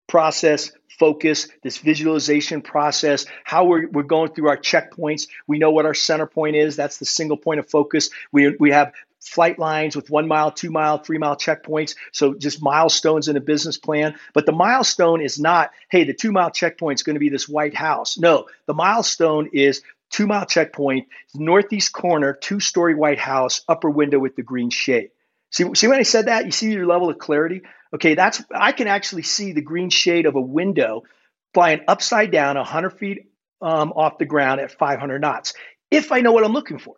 process, 0.09 0.73
focus, 0.99 1.47
this 1.63 1.79
visualization 1.79 2.63
process, 2.63 3.27
how 3.45 3.65
we're, 3.65 3.89
we're 3.91 4.03
going 4.03 4.33
through 4.33 4.49
our 4.49 4.57
checkpoints. 4.57 5.29
We 5.47 5.59
know 5.59 5.71
what 5.71 5.87
our 5.87 5.95
center 5.95 6.27
point 6.27 6.57
is. 6.57 6.75
That's 6.75 6.99
the 6.99 7.07
single 7.07 7.37
point 7.37 7.61
of 7.61 7.71
focus. 7.71 8.11
We, 8.33 8.57
we 8.57 8.73
have 8.73 8.93
flight 9.21 9.59
lines 9.59 9.95
with 9.95 10.11
one 10.11 10.27
mile, 10.27 10.51
two 10.51 10.71
mile, 10.71 10.99
three 10.99 11.19
mile 11.19 11.37
checkpoints. 11.37 11.95
So 12.13 12.35
just 12.35 12.63
milestones 12.63 13.29
in 13.29 13.37
a 13.37 13.41
business 13.41 13.79
plan. 13.79 14.17
But 14.33 14.47
the 14.47 14.53
milestone 14.53 15.21
is 15.21 15.39
not, 15.39 15.71
hey, 15.91 16.05
the 16.05 16.15
two 16.15 16.33
mile 16.33 16.51
checkpoint 16.51 16.99
is 16.99 17.03
going 17.03 17.15
to 17.15 17.21
be 17.21 17.29
this 17.29 17.49
White 17.49 17.75
House. 17.75 18.19
No, 18.19 18.47
the 18.67 18.75
milestone 18.75 19.51
is 19.53 19.83
two 20.11 20.27
mile 20.27 20.47
checkpoint, 20.47 21.09
northeast 21.35 21.93
corner, 21.93 22.33
two 22.33 22.61
story 22.61 22.95
White 22.95 23.19
House, 23.19 23.63
upper 23.69 23.91
window 23.91 24.19
with 24.19 24.37
the 24.37 24.43
green 24.43 24.71
shade. 24.71 25.11
See, 25.53 25.65
see 25.75 25.89
when 25.89 25.99
I 25.99 26.05
said 26.05 26.27
that? 26.27 26.47
You 26.47 26.53
see 26.53 26.73
your 26.73 26.87
level 26.87 27.11
of 27.11 27.19
clarity? 27.19 27.63
Okay, 27.93 28.15
that's 28.15 28.43
I 28.55 28.73
can 28.73 28.87
actually 28.87 29.23
see 29.23 29.53
the 29.53 29.63
green 29.63 29.91
shade 29.91 30.27
of 30.27 30.37
a 30.37 30.41
window 30.41 31.03
flying 31.55 31.81
upside 31.89 32.31
down 32.31 32.57
100 32.57 32.91
feet 32.91 33.27
um, 33.61 33.93
off 33.93 34.19
the 34.19 34.25
ground 34.25 34.61
at 34.61 34.71
500 34.71 35.21
knots. 35.21 35.55
If 35.91 36.13
I 36.13 36.21
know 36.21 36.33
what 36.33 36.45
I'm 36.45 36.53
looking 36.53 36.79
for. 36.79 36.95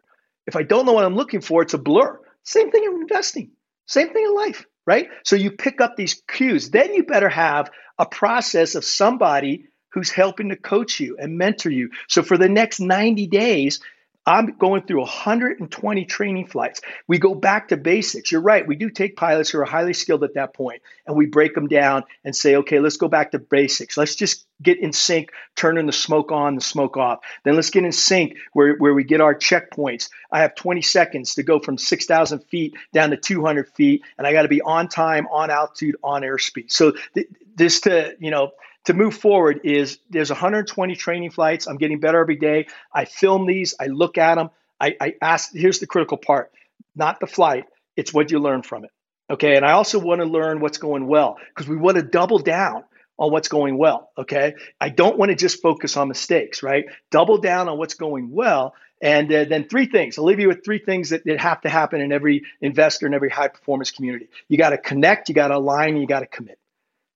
If 0.46 0.56
I 0.56 0.62
don't 0.62 0.86
know 0.86 0.92
what 0.92 1.04
I'm 1.04 1.16
looking 1.16 1.40
for, 1.40 1.62
it's 1.62 1.74
a 1.74 1.78
blur. 1.78 2.20
Same 2.44 2.70
thing 2.70 2.84
in 2.84 3.02
investing. 3.02 3.52
Same 3.86 4.12
thing 4.12 4.24
in 4.24 4.34
life, 4.34 4.66
right? 4.86 5.08
So 5.24 5.36
you 5.36 5.52
pick 5.52 5.80
up 5.80 5.96
these 5.96 6.22
cues. 6.28 6.70
Then 6.70 6.94
you 6.94 7.04
better 7.04 7.28
have 7.28 7.70
a 7.98 8.06
process 8.06 8.74
of 8.74 8.84
somebody 8.84 9.66
who's 9.92 10.10
helping 10.10 10.48
to 10.48 10.56
coach 10.56 10.98
you 10.98 11.16
and 11.18 11.38
mentor 11.38 11.70
you. 11.70 11.90
So 12.08 12.22
for 12.22 12.38
the 12.38 12.48
next 12.48 12.80
90 12.80 13.26
days, 13.26 13.80
I'm 14.24 14.56
going 14.58 14.82
through 14.82 15.00
120 15.00 16.04
training 16.04 16.46
flights. 16.46 16.80
We 17.08 17.18
go 17.18 17.34
back 17.34 17.68
to 17.68 17.76
basics. 17.76 18.30
You're 18.30 18.40
right. 18.40 18.66
We 18.66 18.76
do 18.76 18.88
take 18.88 19.16
pilots 19.16 19.50
who 19.50 19.58
are 19.58 19.64
highly 19.64 19.94
skilled 19.94 20.22
at 20.22 20.34
that 20.34 20.54
point 20.54 20.82
and 21.06 21.16
we 21.16 21.26
break 21.26 21.54
them 21.54 21.66
down 21.66 22.04
and 22.24 22.34
say, 22.34 22.56
okay, 22.56 22.78
let's 22.78 22.96
go 22.96 23.08
back 23.08 23.32
to 23.32 23.40
basics. 23.40 23.96
Let's 23.96 24.14
just 24.14 24.46
get 24.62 24.78
in 24.78 24.92
sync, 24.92 25.32
turning 25.56 25.86
the 25.86 25.92
smoke 25.92 26.30
on, 26.30 26.54
the 26.54 26.60
smoke 26.60 26.96
off. 26.96 27.18
Then 27.44 27.56
let's 27.56 27.70
get 27.70 27.84
in 27.84 27.90
sync 27.90 28.36
where, 28.52 28.76
where 28.76 28.94
we 28.94 29.02
get 29.02 29.20
our 29.20 29.34
checkpoints. 29.34 30.08
I 30.30 30.40
have 30.40 30.54
20 30.54 30.82
seconds 30.82 31.34
to 31.34 31.42
go 31.42 31.58
from 31.58 31.76
6,000 31.76 32.38
feet 32.44 32.74
down 32.92 33.10
to 33.10 33.16
200 33.16 33.68
feet, 33.70 34.02
and 34.18 34.26
I 34.26 34.32
got 34.32 34.42
to 34.42 34.48
be 34.48 34.62
on 34.62 34.86
time, 34.88 35.26
on 35.32 35.50
altitude, 35.50 35.96
on 36.04 36.22
airspeed. 36.22 36.70
So 36.70 36.92
th- 37.14 37.28
this 37.56 37.80
to, 37.82 38.16
you 38.20 38.30
know, 38.30 38.52
to 38.84 38.94
move 38.94 39.14
forward 39.14 39.60
is 39.64 39.98
there's 40.10 40.30
120 40.30 40.96
training 40.96 41.30
flights. 41.30 41.66
I'm 41.66 41.76
getting 41.76 42.00
better 42.00 42.20
every 42.20 42.36
day. 42.36 42.66
I 42.92 43.04
film 43.04 43.46
these, 43.46 43.74
I 43.78 43.86
look 43.86 44.18
at 44.18 44.36
them, 44.36 44.50
I, 44.80 44.96
I 45.00 45.14
ask, 45.22 45.52
here's 45.52 45.78
the 45.78 45.86
critical 45.86 46.16
part 46.16 46.52
not 46.94 47.20
the 47.20 47.26
flight, 47.26 47.64
it's 47.96 48.12
what 48.12 48.30
you 48.30 48.38
learn 48.38 48.62
from 48.62 48.84
it. 48.84 48.90
Okay. 49.30 49.56
And 49.56 49.64
I 49.64 49.72
also 49.72 49.98
want 49.98 50.20
to 50.20 50.26
learn 50.26 50.60
what's 50.60 50.78
going 50.78 51.06
well 51.06 51.38
because 51.48 51.68
we 51.68 51.76
want 51.76 51.96
to 51.96 52.02
double 52.02 52.38
down 52.38 52.84
on 53.18 53.30
what's 53.30 53.48
going 53.48 53.78
well. 53.78 54.10
Okay. 54.18 54.54
I 54.80 54.88
don't 54.88 55.16
want 55.16 55.30
to 55.30 55.36
just 55.36 55.62
focus 55.62 55.96
on 55.96 56.08
mistakes, 56.08 56.62
right? 56.62 56.86
Double 57.10 57.38
down 57.38 57.68
on 57.68 57.78
what's 57.78 57.94
going 57.94 58.30
well. 58.30 58.74
And 59.00 59.32
uh, 59.32 59.44
then 59.44 59.68
three 59.68 59.86
things. 59.86 60.18
I'll 60.18 60.24
leave 60.24 60.38
you 60.38 60.48
with 60.48 60.64
three 60.64 60.78
things 60.78 61.10
that, 61.10 61.24
that 61.24 61.40
have 61.40 61.62
to 61.62 61.68
happen 61.68 62.00
in 62.00 62.12
every 62.12 62.44
investor 62.60 63.06
in 63.06 63.14
every 63.14 63.30
high 63.30 63.48
performance 63.48 63.90
community. 63.90 64.28
You 64.48 64.58
got 64.58 64.70
to 64.70 64.78
connect, 64.78 65.28
you 65.28 65.34
got 65.34 65.48
to 65.48 65.56
align, 65.56 65.96
you 65.96 66.06
got 66.06 66.20
to 66.20 66.26
commit. 66.26 66.58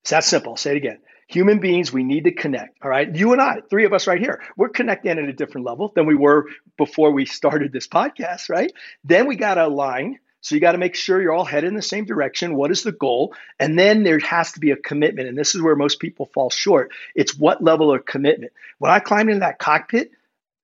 It's 0.03 0.11
that 0.11 0.25
simple. 0.25 0.53
I'll 0.53 0.57
say 0.57 0.73
it 0.73 0.77
again. 0.79 0.99
Human 1.29 1.59
beings, 1.59 1.93
we 1.93 2.05
need 2.05 2.25
to 2.25 2.33
connect. 2.33 2.79
All 2.83 2.91
right. 2.91 3.13
You 3.13 3.33
and 3.33 3.43
I, 3.43 3.61
three 3.69 3.85
of 3.85 3.93
us 3.93 4.07
right 4.07 4.21
here, 4.21 4.43
we're 4.57 4.69
connecting 4.69 5.11
at 5.11 5.19
a 5.19 5.33
different 5.33 5.67
level 5.67 5.93
than 5.95 6.07
we 6.07 6.15
were 6.15 6.47
before 6.79 7.11
we 7.11 7.27
started 7.27 7.73
this 7.73 7.89
podcast, 7.89 8.49
right? 8.49 8.73
Then 9.03 9.27
we 9.27 9.35
got 9.37 9.55
to 9.55 9.67
align. 9.67 10.21
So 10.41 10.55
you 10.55 10.61
got 10.61 10.73
to 10.73 10.79
make 10.79 10.95
sure 10.95 11.21
you're 11.21 11.33
all 11.33 11.45
headed 11.45 11.67
in 11.67 11.75
the 11.75 11.83
same 11.83 12.05
direction. 12.05 12.55
What 12.55 12.71
is 12.71 12.85
the 12.85 12.93
goal? 12.93 13.35
And 13.59 13.77
then 13.77 14.05
there 14.05 14.21
has 14.21 14.53
to 14.53 14.61
be 14.61 14.71
a 14.71 14.77
commitment. 14.77 15.29
And 15.29 15.37
this 15.37 15.57
is 15.57 15.63
where 15.63 15.75
most 15.75 15.99
people 15.99 16.31
fall 16.33 16.51
short. 16.51 16.93
It's 17.17 17.37
what 17.37 17.65
level 17.65 17.93
of 17.93 18.05
commitment. 18.07 18.53
When 18.79 18.93
I 18.93 19.01
climbed 19.01 19.29
into 19.29 19.41
that 19.41 19.59
cockpit, 19.59 20.13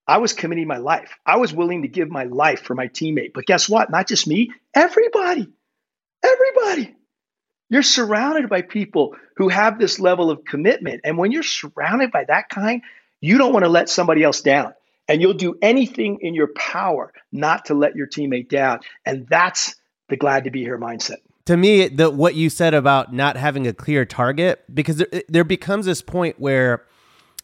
I 0.07 0.19
was 0.19 0.33
committing 0.33 0.69
my 0.69 0.77
life. 0.77 1.17
I 1.27 1.39
was 1.39 1.53
willing 1.53 1.83
to 1.83 1.89
give 1.89 2.09
my 2.09 2.25
life 2.25 2.63
for 2.63 2.77
my 2.77 2.87
teammate. 2.87 3.33
But 3.35 3.47
guess 3.47 3.69
what? 3.69 3.91
Not 3.91 4.07
just 4.07 4.29
me, 4.29 4.53
everybody. 4.75 5.49
Everybody. 6.23 6.95
You're 7.73 7.83
surrounded 7.83 8.51
by 8.51 8.61
people 8.61 9.17
who 9.35 9.49
have 9.49 9.79
this 9.79 9.99
level 9.99 10.31
of 10.31 10.45
commitment. 10.45 11.01
And 11.05 11.17
when 11.17 11.33
you're 11.33 11.43
surrounded 11.43 12.13
by 12.13 12.25
that 12.25 12.51
kind, 12.51 12.83
you 13.23 13.39
don't 13.39 13.55
want 13.55 13.65
to 13.65 13.71
let 13.71 13.89
somebody 13.89 14.23
else 14.23 14.43
down. 14.43 14.75
And 15.09 15.23
you'll 15.23 15.33
do 15.33 15.57
anything 15.63 16.19
in 16.21 16.35
your 16.35 16.49
power 16.49 17.15
not 17.33 17.65
to 17.67 17.75
let 17.75 17.97
your 17.97 18.07
teammate 18.07 18.51
down. 18.51 18.81
And 19.07 19.27
that's 19.27 19.75
the 20.11 20.19
glad 20.19 20.45
to 20.45 20.51
be 20.51 20.61
here 20.61 20.77
mindset. 20.77 21.17
To 21.47 21.57
me, 21.57 21.89
the 21.89 22.11
what 22.11 22.35
you 22.35 22.51
said 22.51 22.75
about 22.75 23.15
not 23.15 23.39
having 23.39 23.67
a 23.67 23.73
clear 23.73 24.05
target, 24.05 24.63
because 24.75 24.97
there, 24.97 25.23
there 25.31 25.45
becomes 25.45 25.87
this 25.87 26.03
point 26.03 26.39
where 26.39 26.85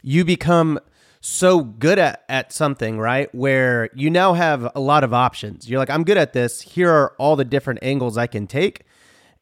you 0.02 0.26
become 0.26 0.78
so 1.22 1.62
good 1.62 1.98
at, 1.98 2.24
at 2.28 2.52
something, 2.52 2.98
right? 2.98 3.34
Where 3.34 3.88
you 3.94 4.10
now 4.10 4.34
have 4.34 4.70
a 4.74 4.80
lot 4.80 5.04
of 5.04 5.14
options. 5.14 5.70
You're 5.70 5.78
like, 5.78 5.88
I'm 5.88 6.04
good 6.04 6.18
at 6.18 6.34
this. 6.34 6.60
Here 6.60 6.90
are 6.90 7.14
all 7.16 7.34
the 7.34 7.46
different 7.46 7.80
angles 7.80 8.18
I 8.18 8.26
can 8.26 8.46
take. 8.46 8.84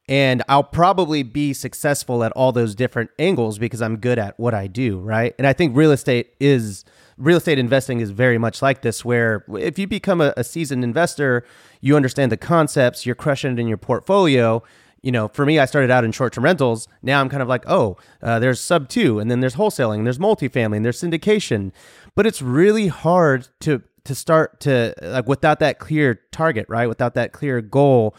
And 0.08 0.42
I'll 0.48 0.62
probably 0.62 1.24
be 1.24 1.52
successful 1.52 2.22
at 2.22 2.30
all 2.32 2.52
those 2.52 2.74
different 2.76 3.10
angles 3.18 3.58
because 3.58 3.82
I'm 3.82 3.96
good 3.96 4.18
at 4.18 4.38
what 4.38 4.54
I 4.54 4.68
do, 4.68 5.00
right? 5.00 5.34
And 5.36 5.46
I 5.46 5.52
think 5.52 5.76
real 5.76 5.90
estate 5.90 6.34
is 6.38 6.84
real 7.18 7.38
estate 7.38 7.58
investing 7.58 8.00
is 8.00 8.10
very 8.10 8.38
much 8.38 8.62
like 8.62 8.82
this, 8.82 9.04
where 9.04 9.44
if 9.58 9.78
you 9.78 9.86
become 9.86 10.20
a, 10.20 10.32
a 10.36 10.44
seasoned 10.44 10.84
investor, 10.84 11.44
you 11.80 11.96
understand 11.96 12.30
the 12.30 12.36
concepts, 12.36 13.04
you're 13.06 13.14
crushing 13.14 13.52
it 13.52 13.58
in 13.58 13.66
your 13.66 13.78
portfolio 13.78 14.62
you 15.06 15.12
know, 15.12 15.28
for 15.28 15.46
me, 15.46 15.60
I 15.60 15.66
started 15.66 15.88
out 15.88 16.02
in 16.02 16.10
short 16.10 16.32
term 16.32 16.42
rentals. 16.42 16.88
Now 17.00 17.20
I'm 17.20 17.28
kind 17.28 17.40
of 17.40 17.48
like, 17.48 17.62
oh, 17.68 17.96
uh, 18.20 18.40
there's 18.40 18.58
sub 18.58 18.88
two, 18.88 19.20
and 19.20 19.30
then 19.30 19.38
there's 19.38 19.54
wholesaling, 19.54 20.02
there's 20.02 20.18
multifamily, 20.18 20.76
and 20.76 20.84
there's 20.84 21.00
syndication. 21.00 21.70
But 22.16 22.26
it's 22.26 22.42
really 22.42 22.88
hard 22.88 23.46
to 23.60 23.82
to 24.02 24.14
start 24.16 24.58
to 24.60 24.94
like 25.00 25.28
without 25.28 25.60
that 25.60 25.78
clear 25.78 26.22
target, 26.32 26.66
right? 26.68 26.88
Without 26.88 27.14
that 27.14 27.32
clear 27.32 27.60
goal 27.60 28.16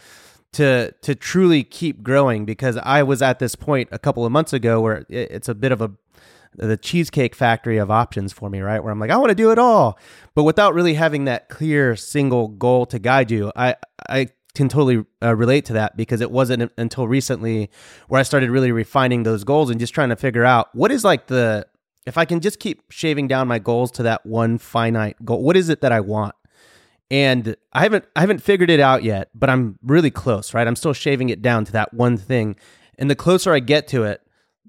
to 0.52 0.92
to 1.02 1.14
truly 1.14 1.64
keep 1.64 2.02
growing. 2.02 2.44
Because 2.44 2.76
I 2.78 3.02
was 3.02 3.22
at 3.22 3.38
this 3.38 3.54
point 3.54 3.88
a 3.92 3.98
couple 3.98 4.24
of 4.24 4.32
months 4.32 4.52
ago 4.52 4.80
where 4.80 5.06
it's 5.08 5.48
a 5.48 5.54
bit 5.54 5.72
of 5.72 5.80
a 5.80 5.92
the 6.54 6.76
cheesecake 6.76 7.34
factory 7.34 7.76
of 7.76 7.90
options 7.90 8.32
for 8.32 8.50
me, 8.50 8.60
right? 8.60 8.82
Where 8.82 8.90
I'm 8.90 8.98
like, 8.98 9.10
I 9.10 9.16
want 9.16 9.28
to 9.30 9.34
do 9.34 9.52
it 9.52 9.58
all, 9.58 9.98
but 10.34 10.44
without 10.44 10.74
really 10.74 10.94
having 10.94 11.24
that 11.26 11.48
clear 11.48 11.94
single 11.94 12.48
goal 12.48 12.86
to 12.86 12.98
guide 12.98 13.30
you, 13.30 13.52
I 13.54 13.76
I 14.08 14.28
can 14.54 14.68
totally 14.68 15.04
uh, 15.22 15.36
relate 15.36 15.64
to 15.66 15.72
that 15.74 15.96
because 15.96 16.20
it 16.20 16.30
wasn't 16.30 16.72
until 16.76 17.06
recently 17.06 17.70
where 18.08 18.18
I 18.18 18.24
started 18.24 18.50
really 18.50 18.72
refining 18.72 19.22
those 19.22 19.44
goals 19.44 19.70
and 19.70 19.78
just 19.78 19.94
trying 19.94 20.08
to 20.08 20.16
figure 20.16 20.44
out 20.44 20.74
what 20.74 20.90
is 20.90 21.04
like 21.04 21.28
the 21.28 21.66
if 22.06 22.18
I 22.18 22.24
can 22.24 22.40
just 22.40 22.58
keep 22.58 22.90
shaving 22.90 23.28
down 23.28 23.46
my 23.46 23.58
goals 23.58 23.90
to 23.92 24.02
that 24.04 24.24
one 24.24 24.58
finite 24.58 25.22
goal, 25.24 25.42
what 25.42 25.56
is 25.56 25.68
it 25.68 25.82
that 25.82 25.92
I 25.92 26.00
want? 26.00 26.34
And 27.10 27.56
I 27.72 27.82
haven't 27.82 28.04
I 28.14 28.20
haven't 28.20 28.42
figured 28.42 28.70
it 28.70 28.80
out 28.80 29.02
yet, 29.02 29.30
but 29.34 29.48
I'm 29.48 29.78
really 29.82 30.10
close, 30.10 30.52
right? 30.52 30.66
I'm 30.66 30.76
still 30.76 30.92
shaving 30.92 31.30
it 31.30 31.40
down 31.40 31.64
to 31.66 31.72
that 31.72 31.94
one 31.94 32.16
thing. 32.16 32.56
And 32.98 33.10
the 33.10 33.16
closer 33.16 33.54
I 33.54 33.60
get 33.60 33.88
to 33.88 34.04
it, 34.04 34.20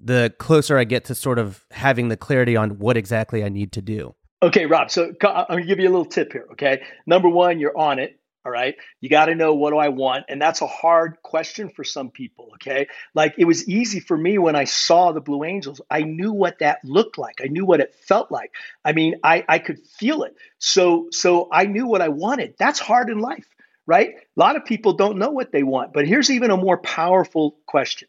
the 0.02 0.32
closer 0.38 0.78
I 0.78 0.84
get 0.84 1.04
to 1.06 1.14
sort 1.14 1.38
of 1.38 1.66
having 1.70 2.08
the 2.08 2.16
clarity 2.16 2.56
on 2.56 2.78
what 2.78 2.96
exactly 2.96 3.44
I 3.44 3.48
need 3.48 3.72
to 3.72 3.82
do. 3.82 4.14
Okay, 4.42 4.64
Rob. 4.66 4.90
So 4.90 5.12
uh, 5.22 5.44
I'm 5.48 5.56
going 5.56 5.62
to 5.64 5.68
give 5.68 5.80
you 5.80 5.88
a 5.88 5.90
little 5.90 6.06
tip 6.06 6.32
here. 6.32 6.46
Okay. 6.52 6.82
Number 7.06 7.28
one, 7.28 7.60
you're 7.60 7.76
on 7.76 7.98
it. 7.98 8.18
All 8.44 8.52
right. 8.52 8.74
You 9.00 9.10
got 9.10 9.26
to 9.26 9.34
know 9.34 9.54
what 9.54 9.70
do 9.70 9.76
I 9.76 9.88
want? 9.88 10.24
And 10.30 10.40
that's 10.40 10.62
a 10.62 10.66
hard 10.66 11.20
question 11.22 11.68
for 11.68 11.84
some 11.84 12.10
people. 12.10 12.52
Okay. 12.54 12.86
Like 13.14 13.34
it 13.36 13.44
was 13.44 13.68
easy 13.68 14.00
for 14.00 14.16
me 14.16 14.38
when 14.38 14.56
I 14.56 14.64
saw 14.64 15.12
the 15.12 15.20
Blue 15.20 15.44
Angels. 15.44 15.82
I 15.90 16.02
knew 16.02 16.32
what 16.32 16.60
that 16.60 16.78
looked 16.82 17.18
like. 17.18 17.40
I 17.42 17.48
knew 17.48 17.66
what 17.66 17.80
it 17.80 17.94
felt 17.94 18.30
like. 18.32 18.52
I 18.82 18.92
mean, 18.92 19.16
I, 19.22 19.44
I 19.46 19.58
could 19.58 19.78
feel 19.86 20.22
it. 20.22 20.34
So, 20.58 21.08
so 21.10 21.48
I 21.52 21.66
knew 21.66 21.86
what 21.86 22.00
I 22.00 22.08
wanted. 22.08 22.54
That's 22.58 22.80
hard 22.80 23.10
in 23.10 23.18
life, 23.18 23.46
right? 23.86 24.14
A 24.14 24.40
lot 24.40 24.56
of 24.56 24.64
people 24.64 24.94
don't 24.94 25.18
know 25.18 25.30
what 25.30 25.52
they 25.52 25.62
want. 25.62 25.92
But 25.92 26.08
here's 26.08 26.30
even 26.30 26.50
a 26.50 26.56
more 26.56 26.78
powerful 26.78 27.58
question 27.66 28.08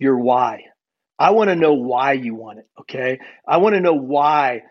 your 0.00 0.18
why. 0.18 0.64
I 1.20 1.30
want 1.32 1.50
to 1.50 1.56
know 1.56 1.74
why 1.74 2.14
you 2.14 2.34
want 2.34 2.60
it. 2.60 2.68
Okay. 2.80 3.20
I 3.46 3.58
want 3.58 3.74
to 3.74 3.80
know 3.80 3.94
why 3.94 4.62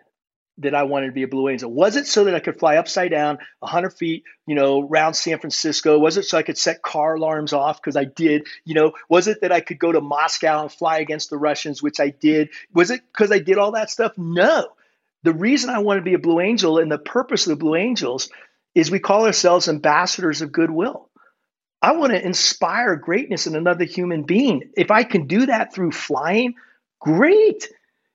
that 0.59 0.75
I 0.75 0.83
wanted 0.83 1.07
to 1.07 1.11
be 1.13 1.23
a 1.23 1.27
Blue 1.27 1.49
Angel? 1.49 1.71
Was 1.71 1.95
it 1.95 2.07
so 2.07 2.25
that 2.25 2.35
I 2.35 2.39
could 2.39 2.59
fly 2.59 2.77
upside 2.77 3.11
down 3.11 3.39
100 3.59 3.91
feet, 3.91 4.23
you 4.45 4.55
know, 4.55 4.87
around 4.87 5.13
San 5.15 5.39
Francisco? 5.39 5.97
Was 5.97 6.17
it 6.17 6.25
so 6.25 6.37
I 6.37 6.43
could 6.43 6.57
set 6.57 6.81
car 6.81 7.15
alarms 7.15 7.53
off? 7.53 7.81
Because 7.81 7.95
I 7.95 8.05
did. 8.05 8.47
You 8.65 8.75
know, 8.75 8.91
was 9.09 9.27
it 9.27 9.41
that 9.41 9.51
I 9.51 9.61
could 9.61 9.79
go 9.79 9.91
to 9.91 10.01
Moscow 10.01 10.61
and 10.61 10.71
fly 10.71 10.99
against 10.99 11.29
the 11.29 11.37
Russians, 11.37 11.81
which 11.81 11.99
I 11.99 12.09
did? 12.09 12.49
Was 12.73 12.91
it 12.91 13.01
because 13.11 13.31
I 13.31 13.39
did 13.39 13.57
all 13.57 13.71
that 13.71 13.89
stuff? 13.89 14.17
No. 14.17 14.67
The 15.23 15.33
reason 15.33 15.69
I 15.69 15.79
wanted 15.79 16.01
to 16.01 16.05
be 16.05 16.13
a 16.13 16.19
Blue 16.19 16.39
Angel 16.39 16.77
and 16.77 16.91
the 16.91 16.97
purpose 16.97 17.45
of 17.45 17.51
the 17.51 17.63
Blue 17.63 17.75
Angels 17.75 18.29
is 18.75 18.91
we 18.91 18.99
call 18.99 19.25
ourselves 19.25 19.67
ambassadors 19.67 20.41
of 20.41 20.51
goodwill. 20.51 21.09
I 21.81 21.93
want 21.93 22.11
to 22.11 22.25
inspire 22.25 22.95
greatness 22.95 23.47
in 23.47 23.55
another 23.55 23.85
human 23.85 24.23
being. 24.23 24.71
If 24.75 24.91
I 24.91 25.03
can 25.03 25.27
do 25.27 25.45
that 25.45 25.73
through 25.73 25.91
flying, 25.91 26.55
great. 26.99 27.69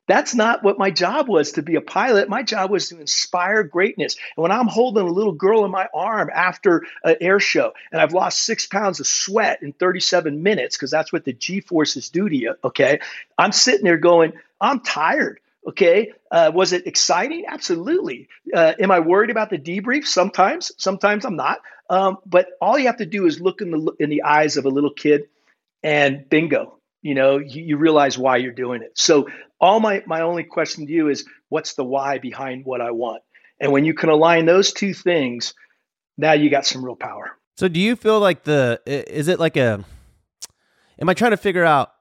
That's 0.06 0.34
not 0.34 0.62
what 0.62 0.78
my 0.78 0.90
job 0.90 1.28
was 1.28 1.52
to 1.52 1.62
be 1.62 1.76
a 1.76 1.80
pilot. 1.80 2.28
My 2.28 2.42
job 2.42 2.70
was 2.70 2.88
to 2.90 3.00
inspire 3.00 3.62
greatness. 3.62 4.16
And 4.36 4.42
when 4.42 4.52
I'm 4.52 4.66
holding 4.66 5.06
a 5.06 5.10
little 5.10 5.32
girl 5.32 5.64
in 5.64 5.70
my 5.70 5.88
arm 5.94 6.30
after 6.32 6.84
an 7.02 7.16
air 7.20 7.40
show 7.40 7.72
and 7.90 8.00
I've 8.00 8.12
lost 8.12 8.44
six 8.44 8.66
pounds 8.66 9.00
of 9.00 9.06
sweat 9.06 9.62
in 9.62 9.72
37 9.72 10.42
minutes, 10.42 10.76
because 10.76 10.90
that's 10.90 11.12
what 11.12 11.24
the 11.24 11.32
G 11.32 11.60
forces 11.60 12.10
do 12.10 12.28
to 12.28 12.36
you, 12.36 12.54
okay? 12.62 13.00
I'm 13.38 13.52
sitting 13.52 13.84
there 13.84 13.96
going, 13.96 14.34
I'm 14.60 14.80
tired. 14.80 15.40
Okay. 15.66 16.12
Uh, 16.30 16.52
was 16.54 16.74
it 16.74 16.86
exciting? 16.86 17.44
Absolutely. 17.48 18.28
Uh, 18.52 18.74
am 18.78 18.90
I 18.90 19.00
worried 19.00 19.30
about 19.30 19.48
the 19.48 19.58
debrief? 19.58 20.04
Sometimes. 20.04 20.72
Sometimes 20.76 21.24
I'm 21.24 21.36
not. 21.36 21.60
Um, 21.88 22.18
but 22.26 22.48
all 22.60 22.78
you 22.78 22.86
have 22.86 22.98
to 22.98 23.06
do 23.06 23.26
is 23.26 23.40
look 23.40 23.60
in 23.60 23.70
the 23.70 23.92
in 23.98 24.10
the 24.10 24.22
eyes 24.22 24.56
of 24.56 24.64
a 24.64 24.70
little 24.70 24.92
kid, 24.92 25.28
and 25.82 26.28
bingo, 26.28 26.78
you 27.04 27.14
know 27.14 27.38
you, 27.38 27.62
you, 27.62 27.76
realize 27.76 28.18
why 28.18 28.38
you're 28.38 28.52
doing 28.52 28.82
it. 28.82 28.98
So 28.98 29.28
all 29.60 29.78
my 29.78 30.02
my 30.06 30.22
only 30.22 30.42
question 30.42 30.86
to 30.86 30.92
you 30.92 31.08
is 31.10 31.24
what's 31.50 31.74
the 31.74 31.84
why 31.84 32.18
behind 32.18 32.64
what 32.64 32.80
i 32.80 32.90
want? 32.90 33.22
And 33.60 33.70
when 33.70 33.84
you 33.84 33.94
can 33.94 34.08
align 34.08 34.46
those 34.46 34.72
two 34.72 34.94
things 34.94 35.54
now 36.16 36.32
you 36.32 36.48
got 36.48 36.64
some 36.64 36.84
real 36.84 36.96
power. 36.96 37.36
So 37.56 37.68
do 37.68 37.78
you 37.78 37.94
feel 37.94 38.20
like 38.20 38.44
the 38.44 38.80
is 38.86 39.28
it 39.28 39.38
like 39.38 39.56
a 39.56 39.84
am 40.98 41.08
i 41.08 41.14
trying 41.14 41.32
to 41.32 41.36
figure 41.36 41.64
out 41.64 41.92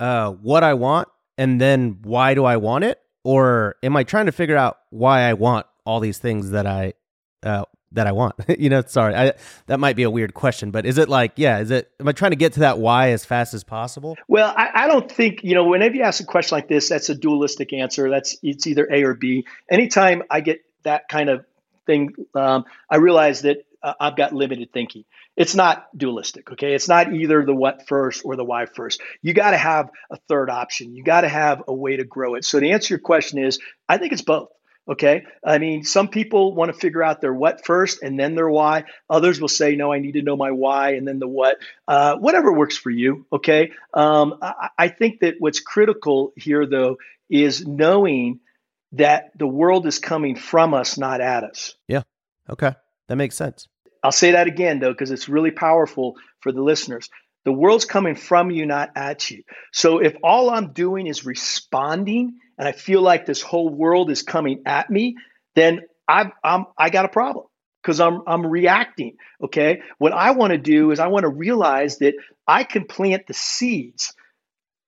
uh 0.00 0.30
what 0.32 0.64
i 0.64 0.74
want 0.74 1.08
and 1.38 1.60
then 1.60 1.98
why 2.02 2.34
do 2.34 2.44
i 2.44 2.56
want 2.56 2.84
it? 2.84 2.98
Or 3.24 3.76
am 3.82 3.94
i 3.94 4.04
trying 4.04 4.26
to 4.26 4.32
figure 4.32 4.56
out 4.56 4.78
why 4.90 5.20
i 5.22 5.34
want 5.34 5.66
all 5.84 6.00
these 6.00 6.18
things 6.18 6.50
that 6.50 6.66
i 6.66 6.94
uh, 7.42 7.64
that 7.92 8.06
I 8.06 8.12
want? 8.12 8.34
you 8.58 8.68
know, 8.68 8.82
sorry, 8.86 9.14
I, 9.14 9.32
that 9.66 9.80
might 9.80 9.96
be 9.96 10.02
a 10.02 10.10
weird 10.10 10.34
question, 10.34 10.70
but 10.70 10.86
is 10.86 10.98
it 10.98 11.08
like, 11.08 11.32
yeah, 11.36 11.58
is 11.58 11.70
it, 11.70 11.90
am 12.00 12.08
I 12.08 12.12
trying 12.12 12.32
to 12.32 12.36
get 12.36 12.54
to 12.54 12.60
that 12.60 12.78
why 12.78 13.10
as 13.10 13.24
fast 13.24 13.54
as 13.54 13.64
possible? 13.64 14.16
Well, 14.28 14.52
I, 14.56 14.70
I 14.74 14.86
don't 14.86 15.10
think, 15.10 15.42
you 15.42 15.54
know, 15.54 15.64
whenever 15.64 15.94
you 15.94 16.02
ask 16.02 16.22
a 16.22 16.26
question 16.26 16.56
like 16.56 16.68
this, 16.68 16.88
that's 16.88 17.08
a 17.08 17.14
dualistic 17.14 17.72
answer. 17.72 18.10
That's, 18.10 18.36
it's 18.42 18.66
either 18.66 18.88
A 18.90 19.04
or 19.04 19.14
B. 19.14 19.46
Anytime 19.70 20.22
I 20.30 20.40
get 20.40 20.64
that 20.82 21.08
kind 21.08 21.28
of 21.28 21.44
thing, 21.86 22.14
um, 22.34 22.64
I 22.90 22.96
realize 22.96 23.42
that 23.42 23.58
uh, 23.82 23.94
I've 24.00 24.16
got 24.16 24.32
limited 24.32 24.72
thinking. 24.72 25.04
It's 25.36 25.54
not 25.54 25.86
dualistic, 25.96 26.50
okay? 26.52 26.74
It's 26.74 26.88
not 26.88 27.12
either 27.12 27.44
the 27.44 27.54
what 27.54 27.86
first 27.86 28.22
or 28.24 28.36
the 28.36 28.44
why 28.44 28.66
first. 28.66 29.00
You 29.22 29.34
got 29.34 29.50
to 29.50 29.58
have 29.58 29.90
a 30.10 30.16
third 30.28 30.50
option. 30.50 30.94
You 30.94 31.04
got 31.04 31.20
to 31.20 31.28
have 31.28 31.62
a 31.68 31.74
way 31.74 31.96
to 31.96 32.04
grow 32.04 32.34
it. 32.34 32.44
So 32.44 32.58
the 32.58 32.72
answer 32.72 32.94
your 32.94 33.00
question 33.00 33.38
is, 33.38 33.58
I 33.88 33.98
think 33.98 34.12
it's 34.12 34.22
both. 34.22 34.48
Okay. 34.88 35.24
I 35.44 35.58
mean, 35.58 35.82
some 35.82 36.08
people 36.08 36.54
want 36.54 36.72
to 36.72 36.78
figure 36.78 37.02
out 37.02 37.20
their 37.20 37.34
what 37.34 37.64
first 37.66 38.02
and 38.02 38.18
then 38.18 38.36
their 38.36 38.48
why. 38.48 38.84
Others 39.10 39.40
will 39.40 39.48
say, 39.48 39.74
no, 39.74 39.92
I 39.92 39.98
need 39.98 40.12
to 40.12 40.22
know 40.22 40.36
my 40.36 40.52
why 40.52 40.94
and 40.94 41.08
then 41.08 41.18
the 41.18 41.26
what. 41.26 41.58
Uh, 41.88 42.16
whatever 42.16 42.52
works 42.52 42.76
for 42.76 42.90
you. 42.90 43.26
Okay. 43.32 43.72
Um, 43.92 44.38
I, 44.40 44.68
I 44.78 44.88
think 44.88 45.20
that 45.20 45.36
what's 45.40 45.58
critical 45.60 46.32
here, 46.36 46.66
though, 46.66 46.98
is 47.28 47.66
knowing 47.66 48.38
that 48.92 49.36
the 49.36 49.46
world 49.48 49.86
is 49.86 49.98
coming 49.98 50.36
from 50.36 50.72
us, 50.72 50.96
not 50.96 51.20
at 51.20 51.42
us. 51.42 51.74
Yeah. 51.88 52.02
Okay. 52.48 52.72
That 53.08 53.16
makes 53.16 53.34
sense. 53.34 53.66
I'll 54.04 54.12
say 54.12 54.32
that 54.32 54.46
again, 54.46 54.78
though, 54.78 54.92
because 54.92 55.10
it's 55.10 55.28
really 55.28 55.50
powerful 55.50 56.14
for 56.40 56.52
the 56.52 56.62
listeners. 56.62 57.10
The 57.46 57.52
world's 57.52 57.84
coming 57.84 58.16
from 58.16 58.50
you, 58.50 58.66
not 58.66 58.90
at 58.96 59.30
you. 59.30 59.44
So 59.72 60.00
if 60.00 60.16
all 60.24 60.50
I'm 60.50 60.72
doing 60.72 61.06
is 61.06 61.24
responding, 61.24 62.40
and 62.58 62.66
I 62.66 62.72
feel 62.72 63.00
like 63.00 63.24
this 63.24 63.40
whole 63.40 63.68
world 63.68 64.10
is 64.10 64.22
coming 64.22 64.64
at 64.66 64.90
me, 64.90 65.14
then 65.54 65.82
I've, 66.08 66.32
I'm 66.42 66.66
I 66.76 66.90
got 66.90 67.04
a 67.04 67.08
problem 67.08 67.46
because 67.80 68.00
I'm 68.00 68.22
I'm 68.26 68.44
reacting. 68.44 69.18
Okay, 69.40 69.82
what 69.98 70.12
I 70.12 70.32
want 70.32 70.54
to 70.54 70.58
do 70.58 70.90
is 70.90 70.98
I 70.98 71.06
want 71.06 71.22
to 71.22 71.28
realize 71.28 71.98
that 71.98 72.14
I 72.48 72.64
can 72.64 72.84
plant 72.84 73.28
the 73.28 73.34
seeds. 73.34 74.12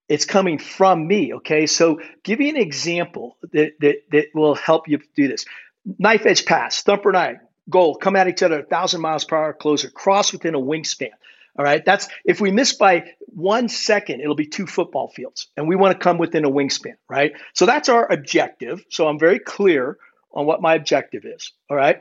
It's 0.08 0.24
coming 0.24 0.58
from 0.58 1.06
me. 1.06 1.34
Okay, 1.34 1.66
so 1.66 2.00
give 2.24 2.40
you 2.40 2.48
an 2.48 2.56
example 2.56 3.36
that 3.52 3.74
that 3.78 3.98
that 4.10 4.26
will 4.34 4.56
help 4.56 4.88
you 4.88 4.98
do 5.14 5.28
this. 5.28 5.46
Knife 5.84 6.26
edge 6.26 6.44
pass, 6.44 6.82
thumper 6.82 7.14
I, 7.14 7.36
goal, 7.70 7.94
come 7.94 8.16
at 8.16 8.26
each 8.26 8.42
other 8.42 8.58
a 8.58 8.64
thousand 8.64 9.00
miles 9.00 9.24
per 9.24 9.36
hour, 9.36 9.52
closer, 9.52 9.90
cross 9.90 10.32
within 10.32 10.56
a 10.56 10.60
wingspan. 10.60 11.10
All 11.58 11.64
right. 11.64 11.84
That's 11.84 12.08
if 12.24 12.40
we 12.40 12.52
miss 12.52 12.72
by 12.72 13.12
one 13.26 13.68
second, 13.68 14.20
it'll 14.20 14.36
be 14.36 14.46
two 14.46 14.66
football 14.66 15.08
fields. 15.08 15.48
And 15.56 15.66
we 15.66 15.74
want 15.74 15.92
to 15.92 15.98
come 15.98 16.16
within 16.16 16.44
a 16.44 16.50
wingspan, 16.50 16.94
right? 17.10 17.32
So 17.52 17.66
that's 17.66 17.88
our 17.88 18.10
objective. 18.10 18.84
So 18.90 19.08
I'm 19.08 19.18
very 19.18 19.40
clear 19.40 19.98
on 20.32 20.46
what 20.46 20.62
my 20.62 20.74
objective 20.74 21.24
is. 21.24 21.52
All 21.68 21.76
right. 21.76 21.98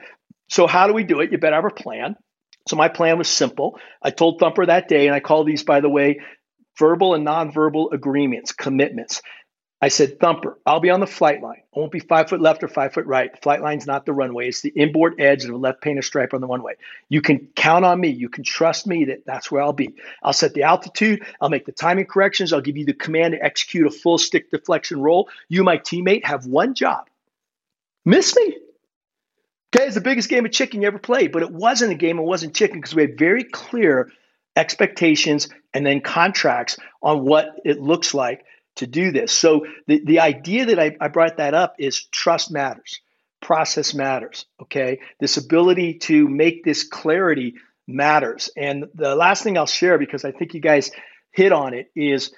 So 0.49 0.67
how 0.67 0.87
do 0.87 0.93
we 0.93 1.03
do 1.03 1.21
it? 1.21 1.31
You 1.31 1.39
better 1.39 1.55
have 1.55 1.65
a 1.65 1.71
plan. 1.71 2.15
So 2.67 2.75
my 2.75 2.87
plan 2.87 3.17
was 3.17 3.29
simple. 3.29 3.79
I 4.01 4.11
told 4.11 4.39
Thumper 4.39 4.65
that 4.65 4.87
day, 4.87 5.07
and 5.07 5.15
I 5.15 5.21
call 5.21 5.43
these, 5.43 5.63
by 5.63 5.79
the 5.79 5.89
way, 5.89 6.19
verbal 6.77 7.15
and 7.15 7.25
nonverbal 7.25 7.93
agreements, 7.93 8.51
commitments. 8.51 9.21
I 9.79 9.89
said, 9.89 10.19
Thumper, 10.19 10.57
I'll 10.65 10.79
be 10.79 10.89
on 10.89 11.01
the 11.01 11.07
flight 11.07 11.43
line. 11.43 11.61
I 11.75 11.79
won't 11.79 11.91
be 11.91 11.99
five 11.99 12.29
foot 12.29 12.41
left 12.41 12.63
or 12.63 12.67
five 12.67 12.93
foot 12.93 13.05
right. 13.05 13.31
The 13.31 13.37
flight 13.37 13.61
line's 13.61 13.85
not 13.85 14.07
the 14.07 14.13
runway. 14.13 14.47
It's 14.47 14.61
the 14.61 14.69
inboard 14.69 15.21
edge 15.21 15.43
of 15.43 15.51
the 15.51 15.57
left 15.57 15.81
painted 15.81 16.03
stripe 16.03 16.33
on 16.33 16.41
the 16.41 16.47
runway. 16.47 16.73
You 17.09 17.21
can 17.21 17.47
count 17.55 17.85
on 17.85 17.99
me. 17.99 18.07
You 18.07 18.27
can 18.27 18.43
trust 18.43 18.87
me 18.87 19.05
that 19.05 19.25
that's 19.27 19.51
where 19.51 19.61
I'll 19.61 19.73
be. 19.73 19.93
I'll 20.23 20.33
set 20.33 20.55
the 20.55 20.63
altitude. 20.63 21.23
I'll 21.39 21.49
make 21.49 21.67
the 21.67 21.71
timing 21.71 22.07
corrections. 22.07 22.53
I'll 22.53 22.61
give 22.61 22.75
you 22.75 22.85
the 22.85 22.93
command 22.93 23.33
to 23.33 23.43
execute 23.43 23.85
a 23.85 23.91
full 23.91 24.17
stick 24.17 24.49
deflection 24.49 24.99
roll. 24.99 25.29
You, 25.47 25.63
my 25.63 25.77
teammate, 25.77 26.25
have 26.25 26.47
one 26.47 26.73
job. 26.73 27.07
Miss 28.03 28.35
me. 28.35 28.57
Okay, 29.75 29.85
it's 29.85 29.95
the 29.95 30.01
biggest 30.01 30.29
game 30.29 30.45
of 30.45 30.51
chicken 30.51 30.81
you 30.81 30.87
ever 30.87 30.97
played, 30.97 31.31
but 31.31 31.43
it 31.43 31.51
wasn't 31.51 31.91
a 31.91 31.95
game. 31.95 32.17
It 32.17 32.23
wasn't 32.23 32.55
chicken 32.55 32.79
because 32.79 32.95
we 32.95 33.03
had 33.03 33.17
very 33.19 33.43
clear 33.43 34.11
expectations 34.55 35.49
and 35.75 35.85
then 35.85 36.01
contracts 36.01 36.79
on 37.03 37.25
what 37.25 37.59
it 37.63 37.79
looks 37.79 38.15
like 38.15 38.43
to 38.77 38.87
do 38.87 39.11
this. 39.11 39.31
So 39.31 39.65
the, 39.87 40.01
the 40.03 40.19
idea 40.19 40.67
that 40.67 40.79
I, 40.79 40.95
I 40.99 41.07
brought 41.07 41.37
that 41.37 41.53
up 41.53 41.75
is 41.79 42.05
trust 42.05 42.51
matters, 42.51 43.01
process 43.41 43.93
matters. 43.93 44.45
Okay. 44.63 44.99
This 45.19 45.37
ability 45.37 45.95
to 45.99 46.27
make 46.27 46.63
this 46.63 46.83
clarity 46.83 47.55
matters. 47.87 48.49
And 48.55 48.85
the 48.93 49.15
last 49.15 49.43
thing 49.43 49.57
I'll 49.57 49.65
share, 49.65 49.97
because 49.97 50.25
I 50.25 50.31
think 50.31 50.53
you 50.53 50.59
guys 50.59 50.91
hit 51.31 51.51
on 51.51 51.73
it, 51.73 51.91
is 51.95 52.31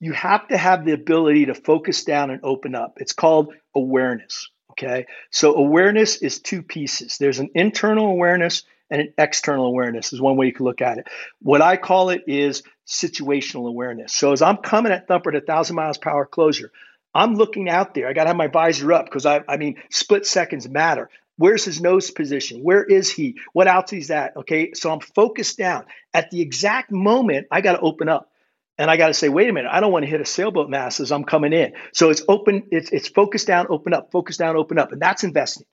you 0.00 0.12
have 0.12 0.48
to 0.48 0.56
have 0.56 0.84
the 0.84 0.92
ability 0.92 1.46
to 1.46 1.54
focus 1.54 2.04
down 2.04 2.30
and 2.30 2.40
open 2.42 2.74
up. 2.74 2.98
It's 2.98 3.12
called 3.12 3.54
awareness. 3.74 4.50
Okay. 4.72 5.06
So 5.30 5.54
awareness 5.54 6.16
is 6.16 6.40
two 6.40 6.62
pieces. 6.62 7.18
There's 7.18 7.38
an 7.38 7.50
internal 7.54 8.06
awareness 8.06 8.64
and 8.90 9.00
an 9.00 9.14
external 9.18 9.66
awareness 9.66 10.12
is 10.12 10.20
one 10.20 10.36
way 10.36 10.46
you 10.46 10.52
can 10.52 10.66
look 10.66 10.82
at 10.82 10.98
it. 10.98 11.08
What 11.40 11.62
I 11.62 11.76
call 11.76 12.10
it 12.10 12.24
is 12.26 12.62
situational 12.86 13.68
awareness. 13.68 14.12
So 14.12 14.32
as 14.32 14.42
I'm 14.42 14.58
coming 14.58 14.92
at 14.92 15.08
Thumper 15.08 15.30
at 15.30 15.42
a 15.42 15.46
thousand 15.46 15.76
miles 15.76 15.98
per 15.98 16.10
hour 16.10 16.26
closure, 16.26 16.70
I'm 17.14 17.34
looking 17.34 17.68
out 17.68 17.94
there. 17.94 18.08
I 18.08 18.12
got 18.12 18.24
to 18.24 18.28
have 18.28 18.36
my 18.36 18.48
visor 18.48 18.92
up 18.92 19.04
because 19.06 19.24
I, 19.24 19.42
I 19.48 19.56
mean, 19.56 19.76
split 19.90 20.26
seconds 20.26 20.68
matter. 20.68 21.10
Where's 21.36 21.64
his 21.64 21.80
nose 21.80 22.10
position? 22.10 22.62
Where 22.62 22.84
is 22.84 23.10
he? 23.10 23.36
What 23.52 23.66
altitude 23.66 24.02
is 24.02 24.08
that? 24.08 24.36
Okay, 24.36 24.72
so 24.74 24.92
I'm 24.92 25.00
focused 25.00 25.58
down. 25.58 25.84
At 26.12 26.30
the 26.30 26.40
exact 26.40 26.92
moment, 26.92 27.48
I 27.50 27.60
got 27.60 27.72
to 27.72 27.80
open 27.80 28.08
up. 28.08 28.30
And 28.76 28.90
I 28.90 28.96
got 28.96 29.08
to 29.08 29.14
say, 29.14 29.28
wait 29.28 29.48
a 29.48 29.52
minute, 29.52 29.70
I 29.72 29.78
don't 29.78 29.92
want 29.92 30.04
to 30.04 30.10
hit 30.10 30.20
a 30.20 30.24
sailboat 30.24 30.68
mast 30.68 30.98
as 30.98 31.12
I'm 31.12 31.24
coming 31.24 31.52
in. 31.52 31.74
So 31.92 32.10
it's 32.10 32.22
open, 32.26 32.64
it's, 32.72 32.90
it's 32.90 33.06
focus 33.06 33.44
down, 33.44 33.66
open 33.70 33.94
up, 33.94 34.10
focus 34.10 34.36
down, 34.36 34.56
open 34.56 34.78
up. 34.80 34.90
And 34.90 35.00
that's 35.00 35.22
investing. 35.22 35.66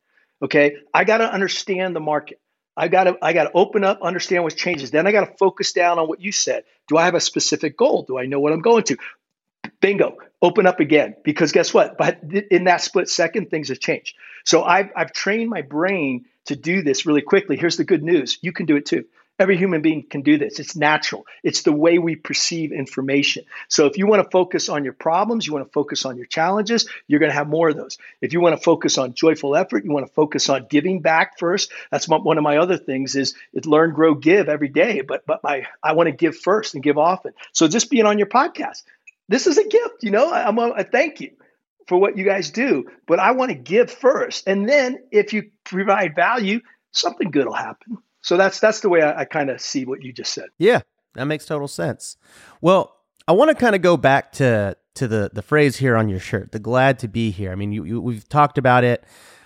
Okay. 0.44 0.78
I 0.94 1.04
got 1.04 1.18
to 1.18 1.32
understand 1.32 1.96
the 1.96 2.00
market. 2.00 2.40
I 2.82 2.88
got 2.88 3.04
to 3.04 3.18
I 3.22 3.34
got 3.34 3.44
to 3.44 3.52
open 3.54 3.84
up, 3.84 4.02
understand 4.02 4.44
what 4.44 4.58
changes. 4.58 4.90
Then 4.90 5.06
I 5.06 5.12
got 5.12 5.28
to 5.28 5.38
focus 5.38 5.72
down 5.72 6.00
on 6.00 6.08
what 6.08 6.20
you 6.20 6.32
said. 6.32 6.64
Do 6.88 6.98
I 6.98 7.06
have 7.06 7.14
a 7.14 7.20
specific 7.20 7.78
goal? 7.78 8.06
Do 8.08 8.18
I 8.18 8.26
know 8.26 8.40
what 8.40 8.54
I'm 8.54 8.62
going 8.62 8.84
to? 8.86 8.98
Bingo. 9.82 10.18
Open 10.42 10.66
up 10.66 10.80
again 10.80 11.16
because 11.24 11.52
guess 11.52 11.72
what? 11.76 12.00
But 12.00 12.22
in 12.50 12.64
that 12.64 12.82
split 12.82 13.08
second, 13.08 13.52
things 13.52 13.70
have 13.70 13.80
changed. 13.80 14.16
So 14.46 14.64
I've 14.64 14.90
I've 14.96 15.14
trained 15.14 15.52
my 15.52 15.62
brain 15.62 16.26
to 16.46 16.56
do 16.56 16.82
this 16.82 17.06
really 17.06 17.22
quickly. 17.22 17.56
Here's 17.56 17.78
the 17.78 17.84
good 17.84 18.02
news: 18.02 18.40
you 18.42 18.52
can 18.52 18.66
do 18.66 18.76
it 18.78 18.88
too. 18.88 19.06
Every 19.42 19.58
human 19.58 19.82
being 19.82 20.04
can 20.04 20.22
do 20.22 20.38
this. 20.38 20.60
It's 20.60 20.76
natural. 20.76 21.26
It's 21.42 21.64
the 21.64 21.72
way 21.72 21.98
we 21.98 22.16
perceive 22.16 22.72
information. 22.72 23.46
So 23.70 23.88
if 23.88 23.98
you 23.98 24.06
want 24.06 24.24
to 24.24 24.30
focus 24.30 24.70
on 24.70 24.84
your 24.84 24.94
problems, 24.94 25.48
you 25.48 25.52
want 25.52 25.66
to 25.66 25.72
focus 25.72 26.06
on 26.06 26.16
your 26.16 26.28
challenges, 26.28 26.88
you're 27.08 27.20
going 27.20 27.32
to 27.32 27.36
have 27.36 27.48
more 27.48 27.70
of 27.70 27.76
those. 27.76 27.98
If 28.22 28.34
you 28.34 28.40
want 28.40 28.56
to 28.56 28.62
focus 28.62 29.00
on 29.00 29.16
joyful 29.16 29.56
effort, 29.56 29.84
you 29.84 29.92
want 29.92 30.06
to 30.06 30.14
focus 30.14 30.48
on 30.48 30.68
giving 30.70 31.02
back 31.02 31.40
first. 31.40 31.72
That's 31.90 32.08
one 32.08 32.38
of 32.38 32.44
my 32.44 32.58
other 32.58 32.78
things 32.78 33.16
is, 33.16 33.34
learn, 33.66 33.94
grow, 33.94 34.14
give 34.14 34.48
every 34.48 34.70
day. 34.70 35.02
But 35.02 35.26
but 35.26 35.42
my 35.44 35.66
I 35.82 35.94
want 35.94 36.06
to 36.06 36.16
give 36.16 36.38
first 36.38 36.76
and 36.76 36.84
give 36.84 37.00
often. 37.00 37.34
So 37.52 37.68
just 37.68 37.90
being 37.90 38.06
on 38.06 38.20
your 38.20 38.28
podcast, 38.28 38.84
this 39.28 39.48
is 39.48 39.58
a 39.58 39.68
gift. 39.68 40.04
You 40.04 40.12
know, 40.12 40.32
I'm 40.32 40.60
a, 40.60 40.70
a 40.70 40.84
thank 40.84 41.20
you 41.20 41.32
for 41.88 41.98
what 41.98 42.16
you 42.16 42.26
guys 42.26 42.52
do. 42.52 42.92
But 43.08 43.18
I 43.18 43.32
want 43.32 43.50
to 43.50 43.58
give 43.58 43.90
first, 43.90 44.46
and 44.46 44.70
then 44.70 45.00
if 45.10 45.34
you 45.34 45.50
provide 45.64 46.14
value, 46.16 46.62
something 46.92 47.32
good 47.32 47.48
will 47.48 47.54
happen. 47.54 47.98
So 48.22 48.38
that's 48.38 48.60
that's 48.60 48.82
the 48.82 48.90
way 48.90 49.02
I, 49.02 49.22
I 49.22 49.26
kind 49.26 49.50
of 49.50 49.60
see 49.60 49.86
what 49.86 50.04
you 50.04 50.14
just 50.14 50.34
said. 50.34 50.46
Yeah, 50.58 50.82
that 51.16 51.26
makes 51.26 51.46
total 51.46 51.68
sense. 51.68 52.18
Well, 52.62 52.96
I 53.28 53.34
want 53.34 53.50
to 53.50 53.56
kind 53.56 53.76
of 53.76 53.82
go 53.82 53.98
back 53.98 54.32
to 54.34 54.76
to 54.96 55.08
the 55.08 55.32
the 55.34 55.42
phrase 55.42 55.78
here 55.78 55.96
on 55.96 56.10
your 56.10 56.20
shirt, 56.20 56.52
the 56.52 56.60
glad 56.60 57.00
to 57.00 57.08
be 57.08 57.32
here. 57.32 57.52
I 57.52 57.56
mean, 57.56 57.72
you, 57.72 57.84
you 57.84 58.02
we've 58.02 58.28
talked 58.28 58.58
about 58.58 58.84
it. 58.84 59.04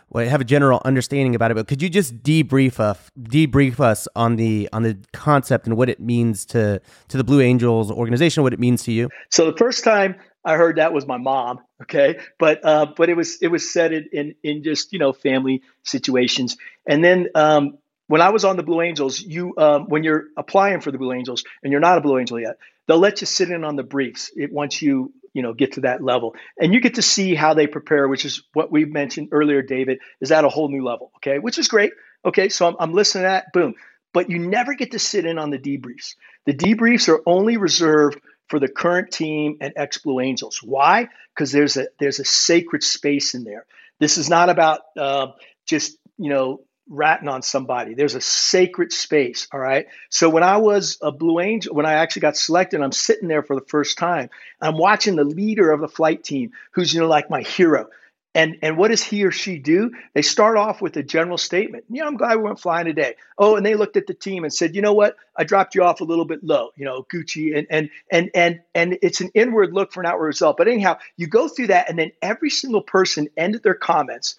Well, 0.10 0.28
have 0.30 0.40
a 0.40 0.46
general 0.46 0.82
understanding 0.86 1.34
about 1.34 1.52
it, 1.52 1.56
but 1.56 1.68
could 1.68 1.82
you 1.82 1.90
just 1.90 2.22
debrief 2.22 2.80
us 2.80 3.10
debrief 3.20 3.80
us 3.80 4.08
on 4.16 4.36
the 4.36 4.70
on 4.72 4.84
the 4.84 4.98
concept 5.14 5.66
and 5.66 5.76
what 5.76 5.90
it 5.90 6.00
means 6.00 6.46
to 6.48 6.80
to 7.08 7.18
the 7.18 7.24
Blue 7.24 7.42
Angels 7.42 7.92
organization, 7.92 8.44
what 8.44 8.54
it 8.54 8.60
means 8.60 8.84
to 8.84 8.92
you? 8.92 9.10
So 9.30 9.50
the 9.50 9.58
first 9.58 9.84
time 9.84 10.16
I 10.46 10.56
heard 10.56 10.78
that 10.78 10.94
was 10.94 11.08
my 11.08 11.18
mom. 11.18 11.60
Okay, 11.82 12.20
but 12.38 12.64
uh, 12.64 12.86
but 12.96 13.10
it 13.10 13.18
was 13.18 13.42
it 13.42 13.48
was 13.48 13.70
said 13.72 13.92
in 13.94 14.36
in 14.44 14.64
just 14.64 14.94
you 14.94 15.00
know 15.00 15.12
family 15.12 15.64
situations, 15.84 16.56
and 16.88 17.04
then 17.04 17.28
um, 17.36 17.78
when 18.08 18.22
I 18.22 18.30
was 18.30 18.46
on 18.46 18.58
the 18.58 18.64
Blue 18.64 18.82
Angels, 18.82 19.20
you 19.20 19.54
um, 19.58 19.86
when 19.88 20.04
you're 20.04 20.26
applying 20.38 20.82
for 20.82 20.92
the 20.92 20.98
Blue 20.98 21.14
Angels 21.14 21.44
and 21.64 21.72
you're 21.72 21.82
not 21.82 21.98
a 21.98 22.02
Blue 22.02 22.20
Angel 22.20 22.40
yet, 22.40 22.58
they'll 22.88 23.00
let 23.00 23.22
you 23.22 23.28
sit 23.28 23.50
in 23.50 23.64
on 23.64 23.76
the 23.76 23.84
briefs 23.84 24.32
it, 24.36 24.52
once 24.52 24.82
you 24.82 25.14
you 25.34 25.42
know 25.42 25.54
get 25.54 25.74
to 25.74 25.82
that 25.82 26.04
level, 26.04 26.36
and 26.60 26.74
you 26.74 26.80
get 26.80 26.96
to 26.96 27.02
see 27.02 27.36
how 27.36 27.54
they 27.54 27.68
prepare, 27.68 28.08
which 28.08 28.26
is 28.26 28.44
what 28.54 28.72
we 28.72 28.86
mentioned 28.86 29.30
earlier. 29.32 29.62
David 29.62 30.00
is 30.22 30.32
at 30.32 30.46
a 30.46 30.50
whole 30.50 30.70
new 30.70 30.84
level, 30.84 31.12
okay, 31.18 31.40
which 31.40 31.58
is 31.58 31.68
great. 31.68 31.94
Okay, 32.24 32.50
so 32.50 32.68
I'm, 32.68 32.76
I'm 32.80 32.94
listening 32.94 33.24
to 33.24 33.30
that, 33.30 33.54
boom, 33.54 33.76
but 34.14 34.30
you 34.30 34.40
never 34.40 34.74
get 34.74 34.92
to 34.92 35.00
sit 35.00 35.26
in 35.26 35.38
on 35.38 35.50
the 35.50 35.60
debriefs. 35.60 36.16
The 36.46 36.54
debriefs 36.54 37.10
are 37.10 37.22
only 37.26 37.58
reserved 37.58 38.20
for 38.48 38.60
the 38.60 38.68
current 38.68 39.12
team 39.12 39.58
and 39.62 39.74
ex 39.76 39.98
Blue 39.98 40.20
Angels. 40.20 40.62
Why? 40.64 41.10
Because 41.34 41.52
there's 41.52 41.78
a 41.78 41.88
there's 42.00 42.20
a 42.20 42.26
sacred 42.26 42.84
space 42.84 43.34
in 43.34 43.44
there. 43.44 43.66
This 44.00 44.18
is 44.18 44.30
not 44.30 44.50
about 44.50 44.82
uh, 44.98 45.28
just 45.66 45.98
you 46.18 46.30
know 46.30 46.62
ratting 46.88 47.28
on 47.28 47.42
somebody. 47.42 47.94
There's 47.94 48.16
a 48.16 48.22
sacred 48.22 48.92
space. 48.92 49.48
All 49.52 49.60
right. 49.60 49.88
So 50.10 50.30
when 50.30 50.44
I 50.44 50.58
was 50.58 50.98
a 51.02 51.12
Blue 51.12 51.40
Angel, 51.40 51.74
when 51.74 51.86
I 51.86 51.94
actually 51.94 52.22
got 52.22 52.38
selected, 52.38 52.82
I'm 52.82 52.92
sitting 52.92 53.28
there 53.28 53.44
for 53.44 53.56
the 53.56 53.66
first 53.66 53.98
time. 53.98 54.30
I'm 54.62 54.78
watching 54.78 55.16
the 55.16 55.24
leader 55.24 55.72
of 55.72 55.82
the 55.82 55.88
flight 55.88 56.24
team, 56.24 56.52
who's 56.72 56.94
you 56.94 57.02
know 57.02 57.08
like 57.08 57.30
my 57.30 57.42
hero. 57.42 57.88
And 58.36 58.58
and 58.62 58.78
what 58.78 58.90
does 58.90 59.02
he 59.02 59.24
or 59.24 59.32
she 59.32 59.58
do? 59.60 59.92
They 60.14 60.22
start 60.22 60.58
off 60.58 60.82
with 60.82 60.98
a 60.98 61.04
general 61.04 61.38
statement. 61.38 61.86
Yeah, 61.90 62.06
I'm 62.06 62.18
glad 62.18 62.36
we 62.36 62.44
went 62.44 62.60
flying 62.60 62.86
today. 62.86 63.16
Oh, 63.38 63.56
and 63.56 63.66
they 63.66 63.76
looked 63.76 63.96
at 63.96 64.08
the 64.08 64.14
team 64.14 64.44
and 64.44 64.54
said, 64.54 64.76
you 64.76 64.82
know 64.82 64.94
what? 64.94 65.16
I 65.38 65.46
dropped 65.46 65.74
you 65.74 65.84
off 65.84 66.02
a 66.02 66.04
little 66.04 66.26
bit 66.26 66.44
low. 66.44 66.72
You 66.76 66.84
know, 66.84 67.06
Gucci, 67.12 67.58
and 67.58 67.66
and 67.70 67.90
and 68.12 68.30
and 68.36 68.60
and 68.76 68.98
it's 69.02 69.22
an 69.22 69.32
inward 69.34 69.74
look 69.74 69.94
for 69.94 70.02
an 70.02 70.06
outward 70.06 70.26
result. 70.26 70.58
But 70.58 70.68
anyhow, 70.68 70.98
you 71.16 71.28
go 71.28 71.48
through 71.48 71.68
that, 71.68 71.90
and 71.90 71.98
then 71.98 72.12
every 72.22 72.50
single 72.50 72.82
person 72.82 73.30
ended 73.38 73.64
their 73.64 73.74
comments 73.74 74.36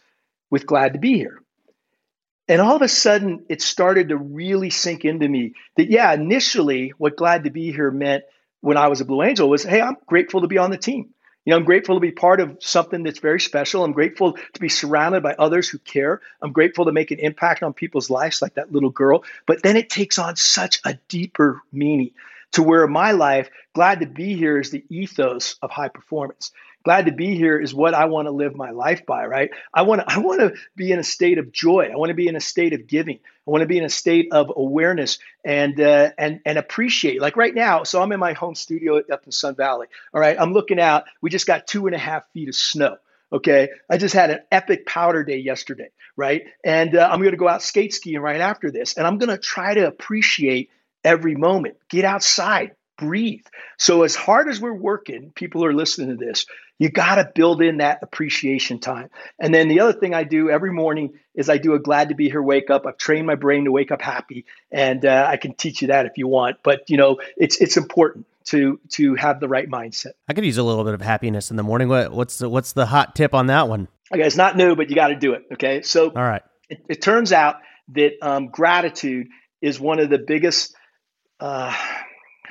with 0.50 0.66
glad 0.66 0.92
to 0.92 0.98
be 0.98 1.14
here. 1.14 1.40
And 2.48 2.60
all 2.60 2.76
of 2.76 2.82
a 2.82 2.88
sudden, 2.88 3.44
it 3.48 3.60
started 3.60 4.10
to 4.10 4.16
really 4.16 4.70
sink 4.70 5.04
into 5.04 5.28
me 5.28 5.54
that, 5.76 5.90
yeah, 5.90 6.12
initially, 6.12 6.90
what 6.96 7.16
glad 7.16 7.44
to 7.44 7.50
be 7.50 7.72
here 7.72 7.90
meant 7.90 8.24
when 8.60 8.76
I 8.76 8.88
was 8.88 9.00
a 9.00 9.04
Blue 9.04 9.22
Angel 9.22 9.48
was, 9.48 9.64
hey, 9.64 9.80
I'm 9.80 9.96
grateful 10.06 10.42
to 10.42 10.46
be 10.46 10.58
on 10.58 10.70
the 10.70 10.78
team. 10.78 11.10
You 11.44 11.50
know, 11.50 11.58
I'm 11.58 11.64
grateful 11.64 11.96
to 11.96 12.00
be 12.00 12.10
part 12.10 12.40
of 12.40 12.56
something 12.60 13.04
that's 13.04 13.20
very 13.20 13.40
special. 13.40 13.84
I'm 13.84 13.92
grateful 13.92 14.32
to 14.32 14.60
be 14.60 14.68
surrounded 14.68 15.22
by 15.22 15.34
others 15.34 15.68
who 15.68 15.78
care. 15.78 16.20
I'm 16.42 16.52
grateful 16.52 16.86
to 16.86 16.92
make 16.92 17.12
an 17.12 17.20
impact 17.20 17.62
on 17.62 17.72
people's 17.72 18.10
lives, 18.10 18.42
like 18.42 18.54
that 18.54 18.72
little 18.72 18.90
girl. 18.90 19.24
But 19.46 19.62
then 19.62 19.76
it 19.76 19.88
takes 19.88 20.18
on 20.18 20.34
such 20.36 20.80
a 20.84 20.98
deeper 21.08 21.62
meaning 21.72 22.10
to 22.52 22.62
where 22.62 22.86
my 22.88 23.12
life, 23.12 23.48
glad 23.74 24.00
to 24.00 24.06
be 24.06 24.34
here, 24.34 24.58
is 24.58 24.70
the 24.70 24.84
ethos 24.88 25.56
of 25.62 25.70
high 25.70 25.88
performance 25.88 26.52
glad 26.86 27.06
to 27.06 27.12
be 27.12 27.34
here 27.34 27.58
is 27.58 27.74
what 27.74 27.94
I 27.94 28.04
want 28.04 28.26
to 28.26 28.30
live 28.30 28.54
my 28.54 28.70
life 28.70 29.04
by, 29.04 29.26
right? 29.26 29.50
I 29.74 29.82
want 29.82 30.02
to 30.02 30.14
I 30.14 30.18
want 30.18 30.38
to 30.38 30.54
be 30.76 30.92
in 30.92 31.00
a 31.00 31.02
state 31.02 31.38
of 31.38 31.50
joy. 31.50 31.90
I 31.92 31.96
want 31.96 32.10
to 32.10 32.14
be 32.14 32.28
in 32.28 32.36
a 32.36 32.40
state 32.40 32.74
of 32.74 32.86
giving. 32.86 33.16
I 33.16 33.50
want 33.50 33.62
to 33.62 33.66
be 33.66 33.76
in 33.76 33.82
a 33.82 33.88
state 33.88 34.28
of 34.30 34.52
awareness 34.54 35.18
and 35.44 35.80
uh, 35.80 36.10
and 36.16 36.38
and 36.46 36.58
appreciate. 36.58 37.20
Like 37.20 37.36
right 37.36 37.52
now, 37.52 37.82
so 37.82 38.00
I'm 38.00 38.12
in 38.12 38.20
my 38.20 38.34
home 38.34 38.54
studio 38.54 39.02
up 39.12 39.26
in 39.26 39.32
Sun 39.32 39.56
Valley. 39.56 39.88
All 40.14 40.20
right, 40.20 40.36
I'm 40.38 40.52
looking 40.52 40.78
out. 40.78 41.06
We 41.20 41.28
just 41.28 41.48
got 41.48 41.66
two 41.66 41.88
and 41.88 41.96
a 41.96 41.98
half 41.98 42.22
feet 42.32 42.48
of 42.48 42.54
snow. 42.54 42.98
Okay, 43.32 43.70
I 43.90 43.98
just 43.98 44.14
had 44.14 44.30
an 44.30 44.38
epic 44.52 44.86
powder 44.86 45.24
day 45.24 45.38
yesterday, 45.38 45.90
right? 46.16 46.44
And 46.62 46.94
uh, 46.94 47.08
I'm 47.10 47.18
going 47.18 47.32
to 47.32 47.36
go 47.36 47.48
out 47.48 47.64
skate 47.64 47.94
skiing 47.94 48.20
right 48.20 48.40
after 48.40 48.70
this, 48.70 48.96
and 48.96 49.04
I'm 49.04 49.18
going 49.18 49.30
to 49.30 49.38
try 49.38 49.74
to 49.74 49.88
appreciate 49.88 50.70
every 51.02 51.34
moment. 51.34 51.78
Get 51.88 52.04
outside, 52.04 52.76
breathe. 52.96 53.46
So 53.78 54.02
as 54.02 54.14
hard 54.14 54.48
as 54.48 54.60
we're 54.60 54.72
working, 54.72 55.32
people 55.34 55.64
are 55.64 55.72
listening 55.72 56.16
to 56.16 56.24
this 56.24 56.46
you 56.78 56.90
got 56.90 57.16
to 57.16 57.30
build 57.34 57.62
in 57.62 57.78
that 57.78 58.00
appreciation 58.02 58.78
time. 58.78 59.08
And 59.38 59.54
then 59.54 59.68
the 59.68 59.80
other 59.80 59.92
thing 59.98 60.14
I 60.14 60.24
do 60.24 60.50
every 60.50 60.72
morning 60.72 61.14
is 61.34 61.48
I 61.48 61.58
do 61.58 61.74
a 61.74 61.78
glad 61.78 62.10
to 62.10 62.14
be 62.14 62.28
here 62.28 62.42
wake 62.42 62.70
up. 62.70 62.86
I've 62.86 62.98
trained 62.98 63.26
my 63.26 63.34
brain 63.34 63.64
to 63.64 63.72
wake 63.72 63.90
up 63.90 64.02
happy, 64.02 64.44
and 64.70 65.04
uh, 65.04 65.26
I 65.28 65.36
can 65.36 65.54
teach 65.54 65.82
you 65.82 65.88
that 65.88 66.06
if 66.06 66.12
you 66.16 66.28
want. 66.28 66.58
But 66.62 66.88
you 66.88 66.96
know, 66.96 67.18
it's 67.36 67.56
it's 67.60 67.76
important 67.76 68.26
to 68.46 68.78
to 68.90 69.14
have 69.14 69.40
the 69.40 69.48
right 69.48 69.68
mindset. 69.68 70.12
I 70.28 70.34
could 70.34 70.44
use 70.44 70.58
a 70.58 70.62
little 70.62 70.84
bit 70.84 70.94
of 70.94 71.00
happiness 71.00 71.50
in 71.50 71.56
the 71.56 71.62
morning. 71.62 71.88
What, 71.88 72.12
what's 72.12 72.38
the, 72.38 72.48
what's 72.48 72.72
the 72.72 72.86
hot 72.86 73.14
tip 73.14 73.34
on 73.34 73.46
that 73.46 73.68
one? 73.68 73.88
Okay, 74.12 74.24
it's 74.24 74.36
not 74.36 74.56
new, 74.56 74.76
but 74.76 74.88
you 74.88 74.94
got 74.94 75.08
to 75.08 75.16
do 75.16 75.32
it. 75.32 75.44
Okay, 75.54 75.82
so 75.82 76.08
all 76.08 76.22
right, 76.22 76.42
it, 76.68 76.84
it 76.88 77.02
turns 77.02 77.32
out 77.32 77.56
that 77.88 78.12
um, 78.22 78.48
gratitude 78.48 79.28
is 79.62 79.80
one 79.80 79.98
of 79.98 80.10
the 80.10 80.18
biggest. 80.18 80.74
Uh, 81.38 81.74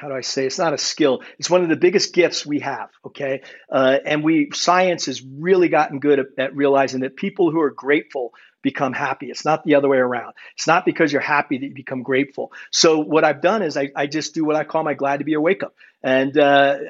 how 0.05 0.09
do 0.09 0.15
I 0.15 0.21
say? 0.21 0.45
It's 0.45 0.59
not 0.59 0.71
a 0.71 0.77
skill. 0.77 1.23
It's 1.39 1.49
one 1.49 1.63
of 1.63 1.69
the 1.69 1.75
biggest 1.75 2.13
gifts 2.13 2.45
we 2.45 2.59
have. 2.59 2.91
Okay, 3.07 3.41
uh, 3.71 3.97
and 4.05 4.23
we 4.23 4.51
science 4.53 5.07
has 5.07 5.19
really 5.23 5.67
gotten 5.67 5.99
good 5.99 6.19
at, 6.19 6.25
at 6.37 6.55
realizing 6.55 6.99
that 6.99 7.15
people 7.15 7.49
who 7.49 7.59
are 7.59 7.71
grateful 7.71 8.35
become 8.61 8.93
happy. 8.93 9.31
It's 9.31 9.43
not 9.43 9.63
the 9.63 9.73
other 9.73 9.89
way 9.89 9.97
around. 9.97 10.33
It's 10.53 10.67
not 10.67 10.85
because 10.85 11.11
you're 11.11 11.23
happy 11.23 11.57
that 11.57 11.65
you 11.65 11.73
become 11.73 12.03
grateful. 12.03 12.51
So 12.69 12.99
what 12.99 13.23
I've 13.23 13.41
done 13.41 13.63
is 13.63 13.77
I, 13.77 13.89
I 13.95 14.05
just 14.05 14.35
do 14.35 14.45
what 14.45 14.55
I 14.55 14.63
call 14.63 14.83
my 14.83 14.93
glad 14.93 15.17
to 15.17 15.25
be 15.25 15.33
a 15.33 15.41
wake 15.41 15.63
up. 15.63 15.73
And 16.03 16.37
uh, 16.37 16.41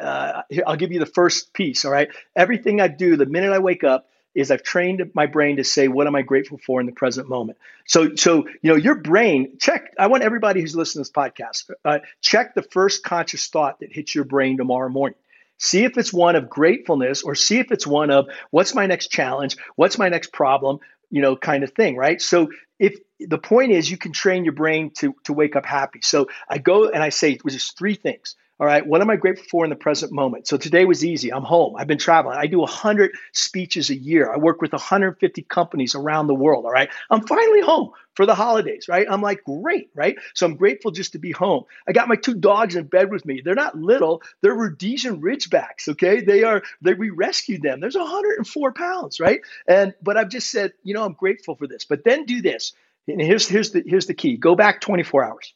uh, 0.01 0.41
I'll 0.68 0.76
give 0.76 0.91
you 0.91 0.99
the 0.99 1.05
first 1.05 1.53
piece. 1.53 1.86
All 1.86 1.91
right, 1.91 2.09
everything 2.36 2.82
I 2.82 2.89
do 2.89 3.16
the 3.16 3.26
minute 3.26 3.53
I 3.53 3.59
wake 3.59 3.86
up 3.86 4.09
is 4.36 4.52
I've 4.52 4.64
trained 4.64 5.12
my 5.14 5.26
brain 5.26 5.58
to 5.58 5.64
say, 5.64 5.88
what 5.88 6.08
am 6.08 6.16
I 6.16 6.22
grateful 6.22 6.58
for 6.58 6.80
in 6.82 6.86
the 6.86 6.92
present 6.92 7.30
moment? 7.30 7.58
So, 7.88 8.16
so 8.16 8.48
you 8.62 8.72
know, 8.72 8.76
your 8.76 8.96
brain, 8.96 9.58
check, 9.60 9.94
I 9.98 10.08
want 10.08 10.24
everybody 10.24 10.62
who's 10.62 10.76
listening 10.76 11.06
to 11.06 11.10
this 11.10 11.16
podcast, 11.16 11.72
uh, 11.86 12.00
check 12.22 12.54
the 12.54 12.62
first 12.62 13.04
conscious 13.04 13.48
thought 13.48 13.80
that 13.80 13.92
hits 13.92 14.14
your 14.14 14.26
brain 14.26 14.58
tomorrow 14.58 14.90
morning. 14.90 15.18
See 15.58 15.86
if 15.86 15.98
it's 15.98 16.12
one 16.12 16.36
of 16.36 16.50
gratefulness 16.50 17.24
or 17.24 17.34
see 17.34 17.60
if 17.60 17.72
it's 17.72 17.88
one 17.88 18.12
of 18.12 18.28
what's 18.52 18.76
my 18.76 18.88
next 18.88 19.08
challenge? 19.08 19.56
What's 19.78 19.98
my 19.98 20.10
next 20.10 20.34
problem? 20.34 20.80
You 21.10 21.22
know, 21.22 21.38
kind 21.38 21.64
of 21.64 21.72
thing, 21.72 21.96
right? 21.96 22.22
So 22.22 22.50
if 22.78 23.00
the 23.22 23.38
point 23.38 23.72
is 23.72 23.90
you 23.90 23.98
can 23.98 24.12
train 24.12 24.44
your 24.44 24.54
brain 24.54 24.92
to, 24.98 25.16
to 25.24 25.34
wake 25.34 25.56
up 25.56 25.66
happy. 25.66 26.02
So 26.02 26.28
I 26.50 26.58
go 26.58 26.90
and 26.90 27.02
I 27.02 27.10
say, 27.10 27.38
which 27.38 27.56
is 27.56 27.72
three 27.72 27.96
things. 27.96 28.36
All 28.58 28.66
right, 28.66 28.88
what 28.88 29.01
am 29.01 29.10
I 29.10 29.18
grateful 29.18 29.45
for 29.49 29.66
in 29.66 29.70
the 29.70 29.76
present 29.76 30.14
moment? 30.14 30.47
So 30.47 30.56
today 30.56 30.86
was 30.86 31.03
easy. 31.03 31.34
I'm 31.34 31.43
home. 31.43 31.76
I've 31.76 31.88
been 31.88 31.97
traveling. 31.97 32.38
I 32.38 32.47
do 32.47 32.60
100 32.60 33.12
speeches 33.34 33.89
a 33.89 33.95
year. 33.95 34.32
I 34.32 34.38
work 34.38 34.62
with 34.62 34.72
150 34.72 35.41
companies 35.41 35.93
around 35.93 36.28
the 36.28 36.36
world. 36.36 36.64
All 36.64 36.72
right, 36.72 36.89
I'm 37.12 37.28
finally 37.28 37.60
home 37.60 37.91
for 38.14 38.26
the 38.26 38.34
holidays, 38.34 38.88
right? 38.88 39.08
I'm 39.10 39.22
like, 39.22 39.43
great, 39.43 39.89
right? 39.93 40.16
So 40.36 40.45
I'm 40.45 40.56
grateful 40.56 40.91
just 40.91 41.12
to 41.12 41.20
be 41.20 41.34
home. 41.34 41.66
I 41.86 41.91
got 41.91 42.08
my 42.08 42.16
two 42.16 42.34
dogs 42.34 42.78
in 42.78 42.86
bed 42.86 43.12
with 43.12 43.26
me. 43.26 43.41
They're 43.43 43.56
not 43.56 43.78
little, 43.78 44.22
they're 44.39 44.56
Rhodesian 44.56 45.22
Ridgebacks, 45.22 45.89
okay? 45.89 46.22
They 46.22 46.43
are, 46.43 46.64
they, 46.82 46.93
we 46.93 47.10
rescued 47.10 47.62
them. 47.62 47.82
There's 47.82 47.97
104 47.97 48.72
pounds, 48.72 49.20
right? 49.20 49.41
And, 49.68 49.93
but 50.01 50.16
I've 50.16 50.30
just 50.30 50.49
said, 50.49 50.72
you 50.82 50.93
know, 50.93 51.03
I'm 51.03 51.12
grateful 51.12 51.56
for 51.56 51.68
this. 51.68 51.84
But 51.84 52.06
then 52.06 52.24
do 52.24 52.41
this. 52.41 52.72
And 53.06 53.22
here's, 53.22 53.49
here's, 53.49 53.72
the, 53.72 53.84
here's 53.86 54.06
the 54.06 54.14
key 54.14 54.38
go 54.38 54.56
back 54.56 54.80
24 54.80 55.26
hours. 55.26 55.53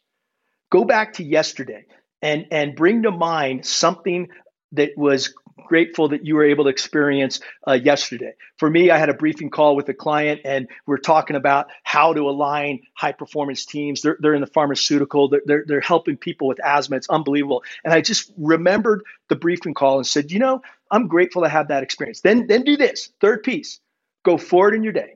Go 0.69 0.83
back 0.83 1.13
to 1.13 1.23
yesterday 1.23 1.85
and 2.21 2.47
and 2.51 2.75
bring 2.75 3.03
to 3.03 3.11
mind 3.11 3.65
something 3.65 4.29
that 4.73 4.97
was 4.97 5.33
grateful 5.69 6.09
that 6.09 6.25
you 6.25 6.35
were 6.35 6.43
able 6.43 6.63
to 6.65 6.69
experience 6.69 7.39
uh, 7.67 7.73
yesterday. 7.73 8.33
For 8.57 8.69
me, 8.69 8.89
I 8.89 8.97
had 8.97 9.09
a 9.09 9.13
briefing 9.13 9.49
call 9.49 9.75
with 9.75 9.87
a 9.89 9.93
client, 9.93 10.41
and 10.43 10.67
we 10.85 10.95
are 10.95 10.99
talking 10.99 11.35
about 11.35 11.67
how 11.83 12.13
to 12.13 12.21
align 12.29 12.81
high 12.95 13.11
performance 13.11 13.65
teams. 13.65 14.01
They're, 14.01 14.17
they're 14.19 14.33
in 14.33 14.41
the 14.41 14.47
pharmaceutical, 14.47 15.29
they're, 15.29 15.41
they're, 15.45 15.63
they're 15.67 15.81
helping 15.81 16.17
people 16.17 16.47
with 16.47 16.59
asthma. 16.63 16.97
It's 16.97 17.09
unbelievable. 17.09 17.63
And 17.83 17.93
I 17.93 18.01
just 18.01 18.31
remembered 18.37 19.03
the 19.27 19.35
briefing 19.35 19.73
call 19.73 19.97
and 19.97 20.07
said, 20.07 20.31
you 20.31 20.39
know, 20.39 20.61
I'm 20.91 21.07
grateful 21.07 21.43
to 21.43 21.49
have 21.49 21.67
that 21.67 21.83
experience. 21.83 22.21
Then, 22.21 22.47
then 22.47 22.63
do 22.63 22.75
this 22.75 23.11
third 23.21 23.43
piece 23.43 23.79
go 24.23 24.37
forward 24.37 24.75
in 24.75 24.83
your 24.83 24.93
day. 24.93 25.15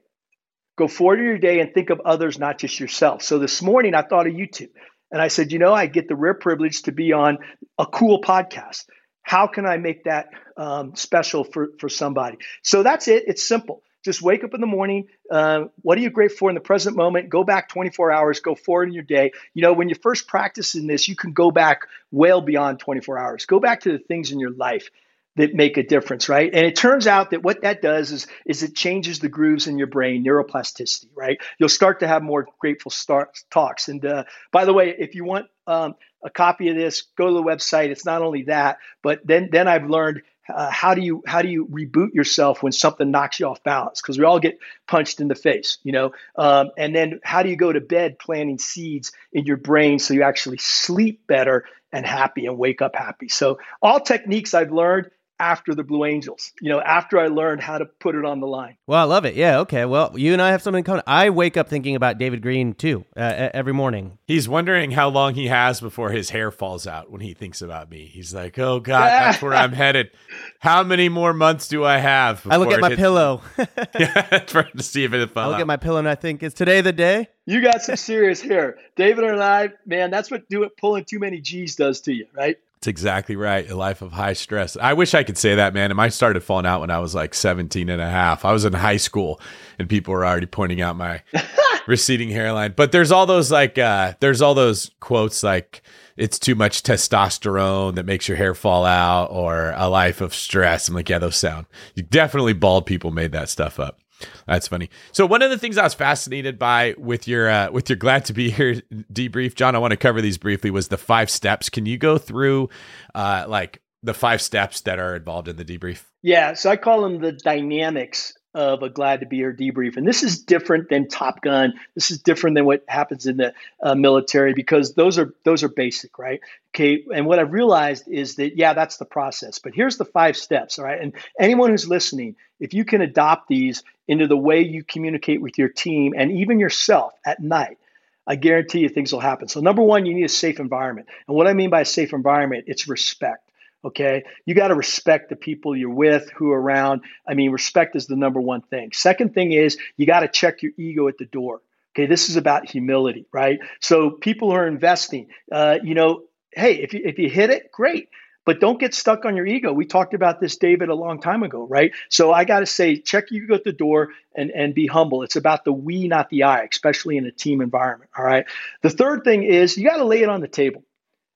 Go 0.77 0.87
forward 0.87 1.19
in 1.19 1.25
your 1.25 1.37
day 1.37 1.59
and 1.59 1.73
think 1.73 1.89
of 1.89 2.01
others, 2.03 2.39
not 2.39 2.57
just 2.57 2.79
yourself. 2.79 3.21
So 3.21 3.37
this 3.37 3.61
morning, 3.61 3.93
I 3.93 4.01
thought 4.01 4.27
of 4.27 4.33
you 4.33 4.47
two. 4.47 4.69
And 5.13 5.21
I 5.21 5.27
said, 5.27 5.51
you 5.51 5.59
know, 5.59 5.73
I 5.73 5.85
get 5.85 6.07
the 6.07 6.15
rare 6.15 6.33
privilege 6.33 6.81
to 6.83 6.91
be 6.91 7.13
on 7.13 7.37
a 7.77 7.85
cool 7.85 8.19
podcast. 8.19 8.85
How 9.21 9.45
can 9.45 9.65
I 9.65 9.77
make 9.77 10.05
that 10.05 10.29
um, 10.57 10.95
special 10.95 11.43
for, 11.43 11.69
for 11.79 11.87
somebody? 11.87 12.39
So 12.63 12.81
that's 12.81 13.07
it. 13.07 13.25
It's 13.27 13.47
simple. 13.47 13.83
Just 14.03 14.23
wake 14.23 14.43
up 14.43 14.55
in 14.55 14.59
the 14.59 14.67
morning. 14.67 15.07
Uh, 15.31 15.65
what 15.81 15.97
are 15.97 16.01
you 16.01 16.09
grateful 16.09 16.37
for 16.39 16.49
in 16.49 16.55
the 16.55 16.61
present 16.61 16.97
moment? 16.97 17.29
Go 17.29 17.43
back 17.43 17.69
24 17.69 18.11
hours, 18.11 18.39
go 18.41 18.55
forward 18.55 18.89
in 18.89 18.93
your 18.95 19.03
day. 19.03 19.31
You 19.53 19.61
know, 19.61 19.71
when 19.71 19.87
you're 19.87 19.99
first 20.01 20.27
practice 20.27 20.75
in 20.75 20.87
this, 20.87 21.07
you 21.07 21.15
can 21.15 21.31
go 21.31 21.51
back 21.51 21.83
well 22.11 22.41
beyond 22.41 22.79
24 22.79 23.17
hours. 23.17 23.45
Go 23.45 23.59
back 23.59 23.81
to 23.81 23.91
the 23.93 23.99
things 23.99 24.31
in 24.31 24.39
your 24.39 24.51
life 24.51 24.89
that 25.35 25.53
make 25.53 25.77
a 25.77 25.83
difference, 25.83 26.29
right? 26.29 26.53
And 26.53 26.65
it 26.65 26.75
turns 26.75 27.07
out 27.07 27.31
that 27.31 27.43
what 27.43 27.61
that 27.61 27.81
does 27.81 28.11
is, 28.11 28.27
is 28.45 28.61
it 28.63 28.75
changes 28.75 29.19
the 29.19 29.29
grooves 29.29 29.67
in 29.67 29.77
your 29.77 29.87
brain, 29.87 30.23
neuroplasticity, 30.23 31.07
right? 31.15 31.39
You'll 31.57 31.69
start 31.69 32.01
to 32.01 32.07
have 32.07 32.21
more 32.21 32.47
grateful 32.59 32.91
start, 32.91 33.39
talks. 33.49 33.87
And 33.87 34.05
uh, 34.05 34.25
by 34.51 34.65
the 34.65 34.73
way, 34.73 34.95
if 34.97 35.15
you 35.15 35.23
want 35.23 35.47
um, 35.65 35.95
a 36.23 36.29
copy 36.29 36.69
of 36.69 36.75
this, 36.75 37.03
go 37.17 37.27
to 37.27 37.33
the 37.33 37.43
website. 37.43 37.89
It's 37.89 38.05
not 38.05 38.21
only 38.21 38.43
that, 38.43 38.77
but 39.01 39.25
then 39.25 39.49
then 39.51 39.67
I've 39.67 39.89
learned 39.89 40.21
uh, 40.49 40.69
how 40.69 40.93
do 40.93 41.01
you 41.01 41.23
how 41.25 41.41
do 41.41 41.47
you 41.47 41.65
reboot 41.67 42.13
yourself 42.13 42.61
when 42.61 42.71
something 42.71 43.11
knocks 43.11 43.39
you 43.39 43.47
off 43.47 43.63
balance 43.63 44.01
because 44.01 44.17
we 44.17 44.25
all 44.25 44.39
get 44.39 44.59
punched 44.87 45.21
in 45.21 45.27
the 45.27 45.35
face 45.35 45.77
you 45.83 45.91
know 45.91 46.11
um, 46.35 46.69
and 46.77 46.93
then 46.93 47.19
how 47.23 47.43
do 47.43 47.49
you 47.49 47.55
go 47.55 47.71
to 47.71 47.79
bed 47.79 48.19
planting 48.19 48.59
seeds 48.59 49.13
in 49.31 49.45
your 49.45 49.57
brain 49.57 49.99
so 49.99 50.13
you 50.13 50.23
actually 50.23 50.57
sleep 50.57 51.25
better 51.27 51.65
and 51.93 52.05
happy 52.05 52.45
and 52.45 52.57
wake 52.57 52.81
up 52.81 52.95
happy 52.95 53.29
so 53.29 53.57
all 53.81 54.01
techniques 54.01 54.53
i've 54.53 54.71
learned 54.71 55.09
after 55.39 55.73
the 55.73 55.83
Blue 55.83 56.05
Angels, 56.05 56.51
you 56.61 56.69
know, 56.69 56.79
after 56.79 57.19
I 57.19 57.27
learned 57.27 57.61
how 57.61 57.77
to 57.77 57.85
put 57.85 58.15
it 58.15 58.23
on 58.23 58.39
the 58.39 58.47
line. 58.47 58.77
Well, 58.87 58.99
I 58.99 59.03
love 59.03 59.25
it. 59.25 59.35
Yeah. 59.35 59.59
Okay. 59.59 59.85
Well, 59.85 60.13
you 60.15 60.33
and 60.33 60.41
I 60.41 60.51
have 60.51 60.61
something 60.61 60.79
in 60.79 60.83
common. 60.83 61.03
I 61.07 61.29
wake 61.31 61.57
up 61.57 61.67
thinking 61.69 61.95
about 61.95 62.17
David 62.17 62.41
Greene 62.41 62.73
too 62.73 63.05
uh, 63.17 63.49
every 63.53 63.73
morning. 63.73 64.19
He's 64.25 64.47
wondering 64.47 64.91
how 64.91 65.09
long 65.09 65.33
he 65.33 65.47
has 65.47 65.81
before 65.81 66.11
his 66.11 66.29
hair 66.29 66.51
falls 66.51 66.87
out 66.87 67.11
when 67.11 67.21
he 67.21 67.33
thinks 67.33 67.61
about 67.61 67.89
me. 67.89 68.05
He's 68.05 68.33
like, 68.33 68.57
oh, 68.59 68.79
God, 68.79 69.07
that's 69.07 69.41
where 69.41 69.53
I'm 69.53 69.71
headed. 69.73 70.11
How 70.59 70.83
many 70.83 71.09
more 71.09 71.33
months 71.33 71.67
do 71.67 71.83
I 71.83 71.97
have? 71.97 72.45
I 72.49 72.57
look 72.57 72.71
at 72.71 72.79
my 72.79 72.95
pillow. 72.95 73.41
yeah, 73.57 74.39
to 74.39 74.83
see 74.83 75.03
if 75.03 75.13
it 75.13 75.31
fell 75.31 75.43
I 75.43 75.47
look 75.47 75.55
out. 75.55 75.61
at 75.61 75.67
my 75.67 75.77
pillow 75.77 75.99
and 75.99 76.07
I 76.07 76.15
think, 76.15 76.43
is 76.43 76.53
today 76.53 76.81
the 76.81 76.93
day? 76.93 77.27
You 77.45 77.61
got 77.61 77.81
some 77.81 77.97
serious 77.97 78.41
hair. 78.41 78.77
David 78.95 79.25
and 79.25 79.43
I, 79.43 79.69
man, 79.85 80.11
that's 80.11 80.31
what 80.31 80.47
do 80.47 80.63
it 80.63 80.77
pulling 80.77 81.03
too 81.05 81.19
many 81.19 81.41
G's 81.41 81.75
does 81.75 82.01
to 82.01 82.13
you, 82.13 82.27
right? 82.33 82.57
That's 82.83 82.89
exactly 82.89 83.37
right. 83.37 83.69
A 83.69 83.77
life 83.77 84.01
of 84.01 84.11
high 84.11 84.33
stress. 84.33 84.75
I 84.75 84.91
wish 84.91 85.13
I 85.13 85.23
could 85.23 85.37
say 85.37 85.55
that, 85.55 85.73
man. 85.73 85.89
And 85.89 85.95
mine 85.95 86.11
started 86.11 86.43
falling 86.43 86.65
out 86.65 86.81
when 86.81 86.91
I 86.91 86.99
was 86.99 87.15
like 87.15 87.33
17 87.33 87.87
and 87.87 88.01
a 88.01 88.09
half. 88.09 88.43
I 88.43 88.51
was 88.51 88.65
in 88.65 88.73
high 88.73 88.97
school 88.97 89.39
and 89.79 89.87
people 89.87 90.13
were 90.13 90.25
already 90.25 90.47
pointing 90.47 90.81
out 90.81 90.97
my 90.97 91.21
receding 91.87 92.27
hairline. 92.27 92.73
But 92.75 92.91
there's 92.91 93.09
all 93.09 93.25
those 93.25 93.53
like, 93.53 93.77
uh, 93.77 94.15
there's 94.19 94.41
all 94.41 94.53
those 94.53 94.91
quotes 94.99 95.43
like, 95.43 95.81
it's 96.17 96.37
too 96.37 96.55
much 96.55 96.83
testosterone 96.83 97.95
that 97.95 98.05
makes 98.05 98.27
your 98.27 98.35
hair 98.35 98.53
fall 98.53 98.83
out 98.83 99.27
or 99.31 99.71
a 99.77 99.87
life 99.87 100.19
of 100.19 100.35
stress. 100.35 100.89
I'm 100.89 100.93
like, 100.93 101.07
yeah, 101.07 101.19
those 101.19 101.37
sound. 101.37 101.67
Definitely 102.09 102.51
bald 102.51 102.85
people 102.85 103.11
made 103.11 103.31
that 103.31 103.47
stuff 103.47 103.79
up. 103.79 104.02
That's 104.47 104.67
funny. 104.67 104.89
So 105.11 105.25
one 105.25 105.41
of 105.41 105.49
the 105.49 105.57
things 105.57 105.77
I 105.77 105.83
was 105.83 105.93
fascinated 105.93 106.59
by 106.59 106.95
with 106.97 107.27
your 107.27 107.49
uh, 107.49 107.71
with 107.71 107.89
your 107.89 107.97
glad 107.97 108.25
to 108.25 108.33
be 108.33 108.49
here 108.49 108.81
debrief, 109.11 109.55
John. 109.55 109.75
I 109.75 109.79
want 109.79 109.91
to 109.91 109.97
cover 109.97 110.21
these 110.21 110.37
briefly. 110.37 110.71
Was 110.71 110.87
the 110.87 110.97
five 110.97 111.29
steps? 111.29 111.69
Can 111.69 111.85
you 111.85 111.97
go 111.97 112.17
through 112.17 112.69
uh, 113.15 113.45
like 113.47 113.81
the 114.03 114.13
five 114.13 114.41
steps 114.41 114.81
that 114.81 114.99
are 114.99 115.15
involved 115.15 115.47
in 115.47 115.55
the 115.55 115.65
debrief? 115.65 116.03
Yeah. 116.21 116.53
So 116.53 116.69
I 116.69 116.77
call 116.77 117.01
them 117.01 117.19
the 117.19 117.31
dynamics 117.31 118.33
of 118.55 118.83
a 118.83 118.89
glad 118.89 119.21
to 119.21 119.25
be 119.25 119.37
here 119.37 119.53
debrief. 119.53 119.97
And 119.97 120.07
this 120.07 120.21
is 120.21 120.43
different 120.43 120.89
than 120.89 121.07
Top 121.07 121.41
Gun. 121.41 121.73
This 121.95 122.11
is 122.11 122.19
different 122.19 122.55
than 122.55 122.65
what 122.65 122.83
happens 122.87 123.25
in 123.25 123.37
the 123.37 123.53
uh, 123.81 123.95
military 123.95 124.53
because 124.53 124.93
those 124.93 125.17
are 125.17 125.33
those 125.43 125.63
are 125.63 125.69
basic, 125.69 126.19
right? 126.19 126.39
Okay. 126.75 127.03
And 127.13 127.25
what 127.25 127.39
I've 127.39 127.51
realized 127.51 128.07
is 128.07 128.35
that 128.35 128.55
yeah, 128.55 128.73
that's 128.73 128.97
the 128.97 129.05
process. 129.05 129.59
But 129.59 129.73
here's 129.73 129.97
the 129.97 130.05
five 130.05 130.37
steps. 130.37 130.77
All 130.77 130.85
right. 130.85 131.01
And 131.01 131.13
anyone 131.39 131.71
who's 131.71 131.87
listening, 131.87 132.35
if 132.59 132.73
you 132.73 132.85
can 132.85 133.01
adopt 133.01 133.47
these 133.47 133.83
into 134.07 134.27
the 134.27 134.37
way 134.37 134.61
you 134.61 134.83
communicate 134.83 135.41
with 135.41 135.57
your 135.57 135.69
team 135.69 136.13
and 136.17 136.31
even 136.31 136.59
yourself 136.59 137.13
at 137.25 137.41
night. 137.41 137.77
I 138.25 138.35
guarantee 138.35 138.79
you 138.79 138.89
things 138.89 139.11
will 139.11 139.19
happen. 139.19 139.49
So, 139.49 139.59
number 139.59 139.81
one, 139.81 140.05
you 140.05 140.13
need 140.13 140.23
a 140.23 140.29
safe 140.29 140.59
environment. 140.59 141.07
And 141.27 141.35
what 141.35 141.47
I 141.47 141.53
mean 141.53 141.69
by 141.69 141.81
a 141.81 141.85
safe 141.85 142.13
environment, 142.13 142.65
it's 142.67 142.87
respect. 142.87 143.49
Okay. 143.85 144.23
You 144.45 144.55
got 144.55 144.69
to 144.69 144.75
respect 144.75 145.29
the 145.29 145.35
people 145.35 145.75
you're 145.75 145.89
with, 145.89 146.29
who 146.31 146.51
are 146.51 146.61
around. 146.61 147.01
I 147.27 147.33
mean, 147.33 147.51
respect 147.51 147.95
is 147.95 148.07
the 148.07 148.15
number 148.15 148.39
one 148.39 148.61
thing. 148.61 148.91
Second 148.93 149.33
thing 149.33 149.51
is 149.51 149.77
you 149.97 150.05
got 150.05 150.21
to 150.21 150.29
check 150.29 150.61
your 150.61 150.71
ego 150.77 151.07
at 151.09 151.17
the 151.17 151.25
door. 151.25 151.61
Okay. 151.93 152.05
This 152.05 152.29
is 152.29 152.37
about 152.37 152.69
humility, 152.69 153.25
right? 153.33 153.59
So 153.81 154.11
people 154.11 154.51
are 154.51 154.67
investing, 154.67 155.27
uh, 155.51 155.79
you 155.83 155.95
know, 155.95 156.23
hey, 156.51 156.75
if 156.75 156.93
you, 156.93 157.01
if 157.03 157.19
you 157.19 157.29
hit 157.29 157.49
it, 157.49 157.71
great. 157.71 158.07
But 158.45 158.59
don't 158.59 158.79
get 158.79 158.93
stuck 158.93 159.25
on 159.25 159.37
your 159.37 159.45
ego. 159.45 159.71
We 159.71 159.85
talked 159.85 160.13
about 160.13 160.39
this, 160.39 160.57
David, 160.57 160.89
a 160.89 160.95
long 160.95 161.21
time 161.21 161.43
ago, 161.43 161.65
right? 161.65 161.93
So 162.09 162.33
I 162.33 162.43
got 162.43 162.59
to 162.59 162.65
say, 162.65 162.97
check 162.97 163.31
ego 163.31 163.55
at 163.55 163.63
the 163.63 163.71
door 163.71 164.09
and, 164.35 164.51
and 164.51 164.73
be 164.73 164.87
humble. 164.87 165.23
It's 165.23 165.37
about 165.37 165.63
the 165.63 165.71
we, 165.71 166.07
not 166.07 166.29
the 166.29 166.43
I, 166.43 166.63
especially 166.63 167.17
in 167.17 167.25
a 167.25 167.31
team 167.31 167.61
environment. 167.61 168.11
All 168.17 168.25
right. 168.25 168.45
The 168.81 168.89
third 168.89 169.23
thing 169.23 169.43
is 169.43 169.77
you 169.77 169.87
got 169.87 169.97
to 169.97 170.05
lay 170.05 170.21
it 170.21 170.29
on 170.29 170.41
the 170.41 170.47
table. 170.47 170.83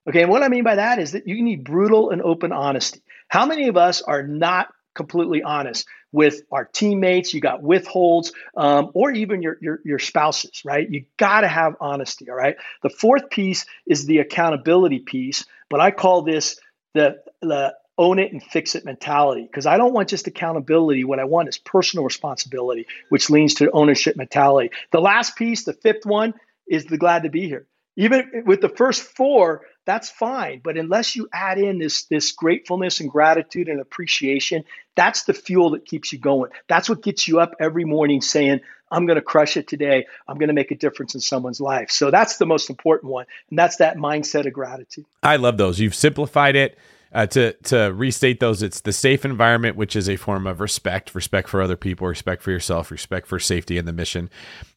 Okay, 0.07 0.21
and 0.21 0.31
what 0.31 0.41
I 0.41 0.47
mean 0.47 0.63
by 0.63 0.75
that 0.75 0.99
is 0.99 1.11
that 1.11 1.27
you 1.27 1.43
need 1.43 1.65
brutal 1.65 2.11
and 2.11 2.21
open 2.21 2.53
honesty. 2.53 3.01
How 3.27 3.45
many 3.45 3.67
of 3.67 3.75
us 3.75 4.01
are 4.01 4.23
not 4.23 4.69
completely 4.95 5.43
honest 5.43 5.85
with 6.13 6.43
our 6.49 6.63
teammates? 6.63 7.33
You 7.33 7.41
got 7.41 7.61
withholds, 7.61 8.31
um, 8.55 8.91
or 8.93 9.11
even 9.11 9.41
your, 9.41 9.57
your 9.59 9.81
your 9.83 9.99
spouses, 9.99 10.61
right? 10.63 10.89
You 10.89 11.03
got 11.17 11.41
to 11.41 11.49
have 11.49 11.75
honesty. 11.81 12.29
All 12.29 12.37
right. 12.37 12.55
The 12.83 12.89
fourth 12.89 13.29
piece 13.29 13.65
is 13.85 14.05
the 14.05 14.19
accountability 14.19 14.99
piece, 14.99 15.43
but 15.69 15.81
I 15.81 15.91
call 15.91 16.21
this 16.21 16.57
the 16.93 17.17
the 17.41 17.75
own 17.97 18.19
it 18.19 18.31
and 18.31 18.43
fix 18.43 18.75
it 18.75 18.85
mentality 18.85 19.41
because 19.43 19.65
I 19.65 19.77
don't 19.77 19.93
want 19.93 20.09
just 20.09 20.27
accountability. 20.27 21.03
What 21.03 21.19
I 21.19 21.23
want 21.23 21.49
is 21.49 21.57
personal 21.57 22.05
responsibility, 22.05 22.85
which 23.09 23.29
leads 23.29 23.55
to 23.55 23.71
ownership 23.71 24.15
mentality. 24.15 24.69
The 24.91 25.01
last 25.01 25.35
piece, 25.35 25.63
the 25.63 25.73
fifth 25.73 26.05
one, 26.05 26.33
is 26.67 26.85
the 26.85 26.97
glad 26.97 27.23
to 27.23 27.29
be 27.29 27.47
here. 27.47 27.65
Even 27.95 28.43
with 28.45 28.61
the 28.61 28.69
first 28.69 29.01
four, 29.01 29.63
that's 29.85 30.09
fine. 30.09 30.61
But 30.63 30.77
unless 30.77 31.15
you 31.15 31.27
add 31.33 31.57
in 31.57 31.79
this 31.79 32.03
this 32.03 32.31
gratefulness 32.33 32.99
and 32.99 33.09
gratitude 33.09 33.69
and 33.69 33.79
appreciation, 33.79 34.65
that's 34.95 35.23
the 35.23 35.33
fuel 35.33 35.71
that 35.71 35.85
keeps 35.85 36.13
you 36.13 36.19
going. 36.19 36.51
That's 36.67 36.89
what 36.89 37.01
gets 37.01 37.27
you 37.27 37.39
up 37.39 37.55
every 37.59 37.85
morning 37.85 38.21
saying, 38.21 38.59
I'm 38.91 39.05
going 39.05 39.15
to 39.15 39.21
crush 39.21 39.57
it 39.57 39.67
today. 39.67 40.05
I'm 40.27 40.37
going 40.37 40.47
to 40.47 40.53
make 40.53 40.71
a 40.71 40.75
difference 40.75 41.15
in 41.15 41.21
someone's 41.21 41.59
life. 41.59 41.91
So 41.91 42.11
that's 42.11 42.37
the 42.37 42.45
most 42.45 42.69
important 42.69 43.11
one. 43.11 43.25
And 43.49 43.59
that's 43.59 43.77
that 43.77 43.97
mindset 43.97 44.45
of 44.45 44.53
gratitude. 44.53 45.05
I 45.23 45.35
love 45.35 45.57
those. 45.57 45.79
You've 45.79 45.95
simplified 45.95 46.55
it. 46.55 46.77
Uh, 47.13 47.25
to 47.25 47.53
to 47.63 47.93
restate 47.93 48.41
those, 48.41 48.61
it's 48.61 48.81
the 48.81 48.91
safe 48.91 49.23
environment, 49.23 49.77
which 49.77 49.95
is 49.95 50.09
a 50.09 50.17
form 50.17 50.45
of 50.45 50.59
respect, 50.59 51.15
respect 51.15 51.47
for 51.47 51.61
other 51.61 51.77
people, 51.77 52.05
respect 52.05 52.43
for 52.43 52.51
yourself, 52.51 52.91
respect 52.91 53.27
for 53.27 53.39
safety 53.39 53.77
and 53.77 53.87
the 53.87 53.93
mission. 53.93 54.29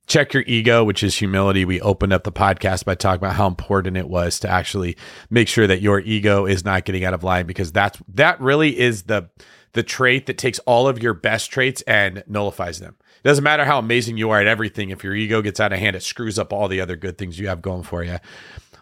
Check 0.06 0.32
your 0.32 0.44
ego, 0.46 0.84
which 0.84 1.02
is 1.02 1.16
humility. 1.16 1.64
We 1.64 1.80
opened 1.80 2.12
up 2.12 2.22
the 2.22 2.30
podcast 2.30 2.84
by 2.84 2.94
talking 2.94 3.18
about 3.18 3.34
how 3.34 3.48
important 3.48 3.96
it 3.96 4.08
was 4.08 4.38
to 4.40 4.48
actually 4.48 4.96
make 5.28 5.48
sure 5.48 5.66
that 5.66 5.82
your 5.82 5.98
ego 5.98 6.46
is 6.46 6.64
not 6.64 6.84
getting 6.84 7.04
out 7.04 7.14
of 7.14 7.24
line, 7.24 7.46
because 7.46 7.72
that's 7.72 7.98
that 8.14 8.40
really 8.40 8.78
is 8.78 9.02
the 9.02 9.28
the 9.72 9.82
trait 9.82 10.26
that 10.26 10.38
takes 10.38 10.60
all 10.60 10.86
of 10.86 11.02
your 11.02 11.14
best 11.14 11.50
traits 11.50 11.82
and 11.82 12.22
nullifies 12.28 12.78
them. 12.78 12.94
It 13.22 13.28
doesn't 13.28 13.44
matter 13.44 13.66
how 13.66 13.78
amazing 13.78 14.16
you 14.16 14.30
are 14.30 14.40
at 14.40 14.46
everything. 14.46 14.90
If 14.90 15.04
your 15.04 15.14
ego 15.14 15.42
gets 15.42 15.60
out 15.60 15.72
of 15.72 15.78
hand, 15.78 15.94
it 15.94 16.02
screws 16.02 16.38
up 16.38 16.52
all 16.52 16.68
the 16.68 16.80
other 16.80 16.96
good 16.96 17.18
things 17.18 17.38
you 17.38 17.48
have 17.48 17.60
going 17.60 17.82
for 17.82 18.02
you. 18.02 18.18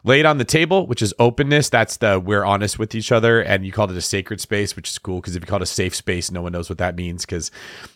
Laid 0.04 0.26
on 0.26 0.38
the 0.38 0.44
table, 0.44 0.86
which 0.86 1.02
is 1.02 1.12
openness. 1.18 1.68
That's 1.68 1.96
the 1.96 2.20
we're 2.20 2.44
honest 2.44 2.78
with 2.78 2.94
each 2.94 3.10
other, 3.10 3.40
and 3.40 3.66
you 3.66 3.72
called 3.72 3.90
it 3.90 3.96
a 3.96 4.02
sacred 4.02 4.40
space, 4.40 4.76
which 4.76 4.88
is 4.90 4.98
cool 4.98 5.20
because 5.20 5.36
if 5.36 5.42
you 5.42 5.46
call 5.46 5.56
it 5.56 5.62
a 5.62 5.66
safe 5.66 5.94
space, 5.94 6.30
no 6.30 6.42
one 6.42 6.52
knows 6.52 6.68
what 6.68 6.78
that 6.78 6.96
means 6.96 7.24
because 7.24 7.50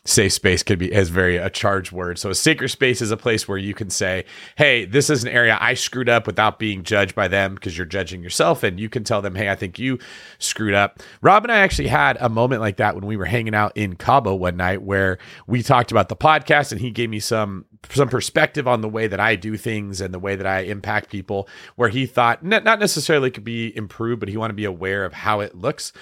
safe 0.04 0.32
space 0.32 0.62
could 0.62 0.78
be 0.78 0.92
as 0.92 1.08
very 1.08 1.36
a 1.36 1.48
charged 1.48 1.92
word. 1.92 2.18
So 2.18 2.30
a 2.30 2.34
sacred 2.34 2.68
space 2.68 3.00
is 3.00 3.10
a 3.10 3.16
place 3.16 3.46
where 3.46 3.58
you 3.58 3.74
can 3.74 3.90
say, 3.90 4.24
"Hey, 4.56 4.84
this 4.84 5.10
is 5.10 5.22
an 5.22 5.30
area 5.30 5.56
I 5.60 5.74
screwed 5.74 6.08
up 6.08 6.26
without 6.26 6.58
being 6.58 6.82
judged 6.82 7.14
by 7.14 7.28
them 7.28 7.54
because 7.54 7.76
you're 7.76 7.86
judging 7.86 8.22
yourself, 8.22 8.62
and 8.62 8.80
you 8.80 8.88
can 8.88 9.04
tell 9.04 9.22
them, 9.22 9.34
"Hey, 9.34 9.48
I 9.48 9.54
think 9.54 9.78
you 9.78 9.98
screwed 10.38 10.74
up." 10.74 11.00
Rob 11.20 11.44
and 11.44 11.52
I 11.52 11.58
actually 11.58 11.88
had 11.88 12.16
a 12.20 12.28
moment 12.28 12.60
like 12.60 12.76
that 12.76 12.94
when 12.94 13.06
we 13.06 13.16
were 13.16 13.26
hanging 13.26 13.54
out 13.54 13.72
in 13.76 13.94
Cabo 13.96 14.34
one 14.34 14.56
night 14.56 14.82
where 14.82 15.18
we 15.46 15.62
talked 15.62 15.90
about 15.90 16.08
the 16.08 16.16
podcast, 16.16 16.72
and 16.72 16.80
he 16.80 16.90
gave 16.90 17.10
me 17.10 17.20
some 17.20 17.64
some 17.90 18.08
perspective 18.08 18.68
on 18.68 18.80
the 18.80 18.88
way 18.88 19.06
that 19.06 19.20
I 19.20 19.36
do 19.36 19.56
things 19.56 20.00
and 20.00 20.14
the 20.14 20.18
way 20.18 20.36
that 20.36 20.46
I 20.46 20.60
impact 20.60 21.10
people, 21.10 21.48
where 21.76 21.88
he 21.88 22.06
thought 22.06 22.44
not 22.44 22.64
necessarily 22.64 23.30
could 23.30 23.44
be 23.44 23.76
improved, 23.76 24.20
but 24.20 24.28
he 24.28 24.36
wanted 24.36 24.52
to 24.52 24.56
be 24.56 24.64
aware 24.64 25.04
of 25.04 25.12
how 25.12 25.40
it 25.40 25.54
looks. 25.54 25.92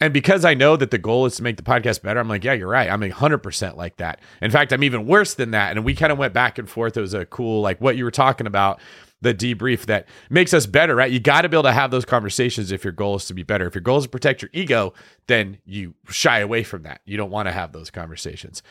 And 0.00 0.12
because 0.12 0.44
I 0.44 0.54
know 0.54 0.76
that 0.76 0.90
the 0.90 0.98
goal 0.98 1.24
is 1.24 1.36
to 1.36 1.42
make 1.42 1.56
the 1.56 1.62
podcast 1.62 2.02
better, 2.02 2.18
I'm 2.18 2.28
like, 2.28 2.44
yeah, 2.44 2.52
you're 2.52 2.68
right. 2.68 2.90
I'm 2.90 3.00
100% 3.00 3.76
like 3.76 3.96
that. 3.98 4.20
In 4.42 4.50
fact, 4.50 4.72
I'm 4.72 4.82
even 4.82 5.06
worse 5.06 5.34
than 5.34 5.52
that. 5.52 5.76
And 5.76 5.84
we 5.84 5.94
kind 5.94 6.10
of 6.10 6.18
went 6.18 6.34
back 6.34 6.58
and 6.58 6.68
forth. 6.68 6.96
It 6.96 7.00
was 7.00 7.14
a 7.14 7.24
cool, 7.26 7.62
like 7.62 7.80
what 7.80 7.96
you 7.96 8.04
were 8.04 8.10
talking 8.10 8.48
about, 8.48 8.80
the 9.24 9.34
debrief 9.34 9.86
that 9.86 10.06
makes 10.30 10.54
us 10.54 10.66
better, 10.66 10.94
right? 10.94 11.10
You 11.10 11.18
got 11.18 11.42
to 11.42 11.48
be 11.48 11.56
able 11.56 11.64
to 11.64 11.72
have 11.72 11.90
those 11.90 12.04
conversations 12.04 12.70
if 12.70 12.84
your 12.84 12.92
goal 12.92 13.16
is 13.16 13.24
to 13.26 13.34
be 13.34 13.42
better. 13.42 13.66
If 13.66 13.74
your 13.74 13.82
goal 13.82 13.98
is 13.98 14.04
to 14.04 14.10
protect 14.10 14.42
your 14.42 14.50
ego, 14.52 14.94
then 15.26 15.58
you 15.64 15.94
shy 16.08 16.38
away 16.40 16.62
from 16.62 16.84
that. 16.84 17.00
You 17.04 17.16
don't 17.16 17.30
want 17.30 17.48
to 17.48 17.52
have 17.52 17.72
those 17.72 17.90
conversations. 17.90 18.62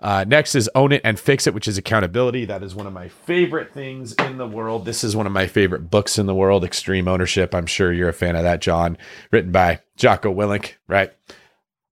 Uh, 0.00 0.24
next 0.26 0.54
is 0.54 0.68
own 0.74 0.92
it 0.92 1.00
and 1.04 1.18
fix 1.18 1.46
it, 1.46 1.54
which 1.54 1.68
is 1.68 1.78
accountability. 1.78 2.44
That 2.44 2.62
is 2.62 2.74
one 2.74 2.86
of 2.86 2.92
my 2.92 3.08
favorite 3.08 3.72
things 3.72 4.14
in 4.14 4.36
the 4.36 4.46
world. 4.46 4.84
This 4.84 5.04
is 5.04 5.14
one 5.14 5.26
of 5.26 5.32
my 5.32 5.46
favorite 5.46 5.90
books 5.90 6.18
in 6.18 6.26
the 6.26 6.34
world, 6.34 6.64
Extreme 6.64 7.06
Ownership. 7.06 7.54
I'm 7.54 7.66
sure 7.66 7.92
you're 7.92 8.08
a 8.08 8.14
fan 8.14 8.34
of 8.34 8.42
that, 8.42 8.60
John, 8.60 8.98
written 9.30 9.52
by 9.52 9.80
Jocko 9.96 10.34
Willink, 10.34 10.74
right? 10.88 11.12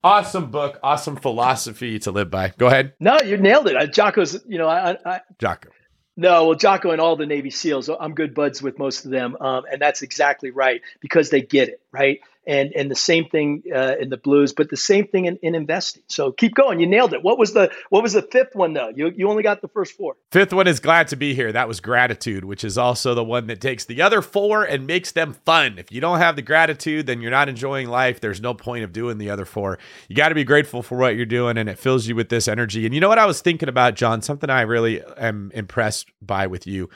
Awesome 0.02 0.50
book, 0.50 0.78
awesome 0.82 1.16
philosophy 1.16 1.98
to 2.00 2.10
live 2.10 2.30
by. 2.30 2.52
Go 2.56 2.68
ahead. 2.68 2.94
No, 2.98 3.20
you 3.20 3.36
nailed 3.36 3.68
it. 3.68 3.92
Jocko's, 3.92 4.40
you 4.46 4.56
know, 4.58 4.68
I, 4.68 4.96
I 5.04 5.20
Jocko. 5.38 5.70
No, 6.18 6.48
well, 6.48 6.58
Jocko 6.58 6.90
and 6.90 7.00
all 7.00 7.14
the 7.14 7.26
Navy 7.26 7.50
SEALs, 7.50 7.88
I'm 7.88 8.12
good 8.12 8.34
buds 8.34 8.60
with 8.60 8.76
most 8.76 9.04
of 9.04 9.12
them, 9.12 9.36
um, 9.40 9.62
and 9.70 9.80
that's 9.80 10.02
exactly 10.02 10.50
right 10.50 10.82
because 10.98 11.30
they 11.30 11.42
get 11.42 11.68
it, 11.68 11.80
right? 11.92 12.18
And 12.48 12.72
and 12.74 12.90
the 12.90 12.96
same 12.96 13.26
thing 13.26 13.62
uh, 13.72 13.94
in 14.00 14.08
the 14.08 14.16
blues, 14.16 14.52
but 14.52 14.70
the 14.70 14.76
same 14.76 15.06
thing 15.06 15.26
in, 15.26 15.36
in 15.42 15.54
investing. 15.54 16.02
So 16.08 16.32
keep 16.32 16.54
going. 16.54 16.80
You 16.80 16.86
nailed 16.86 17.12
it. 17.12 17.22
What 17.22 17.38
was 17.38 17.52
the 17.52 17.70
what 17.90 18.02
was 18.02 18.14
the 18.14 18.22
fifth 18.22 18.54
one 18.54 18.72
though? 18.72 18.90
You 18.94 19.12
you 19.14 19.28
only 19.28 19.42
got 19.42 19.60
the 19.60 19.68
first 19.68 19.96
four. 19.96 20.16
Fifth 20.32 20.52
one 20.52 20.66
is 20.66 20.80
glad 20.80 21.08
to 21.08 21.16
be 21.16 21.34
here. 21.34 21.52
That 21.52 21.68
was 21.68 21.80
gratitude, 21.80 22.44
which 22.44 22.64
is 22.64 22.78
also 22.78 23.14
the 23.14 23.22
one 23.22 23.46
that 23.48 23.60
takes 23.60 23.84
the 23.84 24.02
other 24.02 24.22
four 24.22 24.64
and 24.64 24.86
makes 24.86 25.12
them 25.12 25.34
fun. 25.44 25.78
If 25.78 25.92
you 25.92 26.00
don't 26.00 26.18
have 26.18 26.36
the 26.36 26.42
gratitude, 26.42 27.06
then 27.06 27.20
you're 27.20 27.30
not 27.30 27.48
enjoying 27.48 27.88
life. 27.88 28.20
There's 28.20 28.40
no 28.40 28.54
point 28.54 28.82
of 28.82 28.92
doing 28.92 29.18
the 29.18 29.30
other 29.30 29.44
four. 29.44 29.78
You 30.08 30.16
got 30.16 30.30
to 30.30 30.34
be 30.34 30.44
grateful 30.44 30.82
for 30.82 30.96
what 30.96 31.16
you're 31.16 31.26
doing, 31.26 31.58
and 31.58 31.68
it 31.68 31.78
fills 31.78 32.06
you 32.06 32.16
with 32.16 32.30
this 32.30 32.48
energy. 32.48 32.86
And 32.86 32.94
you 32.94 33.00
know 33.00 33.08
what 33.08 33.18
I 33.18 33.26
was 33.26 33.42
thinking 33.42 33.68
about, 33.68 33.94
John? 33.94 34.22
Something 34.22 34.48
I 34.48 34.62
really 34.62 35.02
am 35.18 35.52
impressed 35.54 36.10
by 36.22 36.46
with 36.46 36.66
you. 36.66 36.88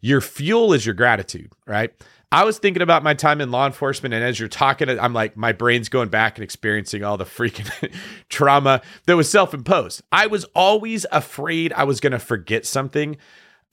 Your 0.00 0.20
fuel 0.20 0.72
is 0.72 0.84
your 0.84 0.94
gratitude, 0.94 1.52
right? 1.66 1.92
I 2.32 2.44
was 2.44 2.58
thinking 2.58 2.82
about 2.82 3.04
my 3.04 3.14
time 3.14 3.40
in 3.40 3.52
law 3.52 3.66
enforcement, 3.66 4.12
and 4.12 4.24
as 4.24 4.38
you're 4.38 4.48
talking, 4.48 4.88
I'm 4.88 5.12
like, 5.12 5.36
my 5.36 5.52
brain's 5.52 5.88
going 5.88 6.08
back 6.08 6.36
and 6.36 6.42
experiencing 6.42 7.04
all 7.04 7.16
the 7.16 7.24
freaking 7.24 7.92
trauma 8.28 8.82
that 9.06 9.16
was 9.16 9.30
self 9.30 9.54
imposed. 9.54 10.02
I 10.10 10.26
was 10.26 10.44
always 10.54 11.06
afraid 11.12 11.72
I 11.72 11.84
was 11.84 12.00
going 12.00 12.12
to 12.12 12.18
forget 12.18 12.66
something 12.66 13.16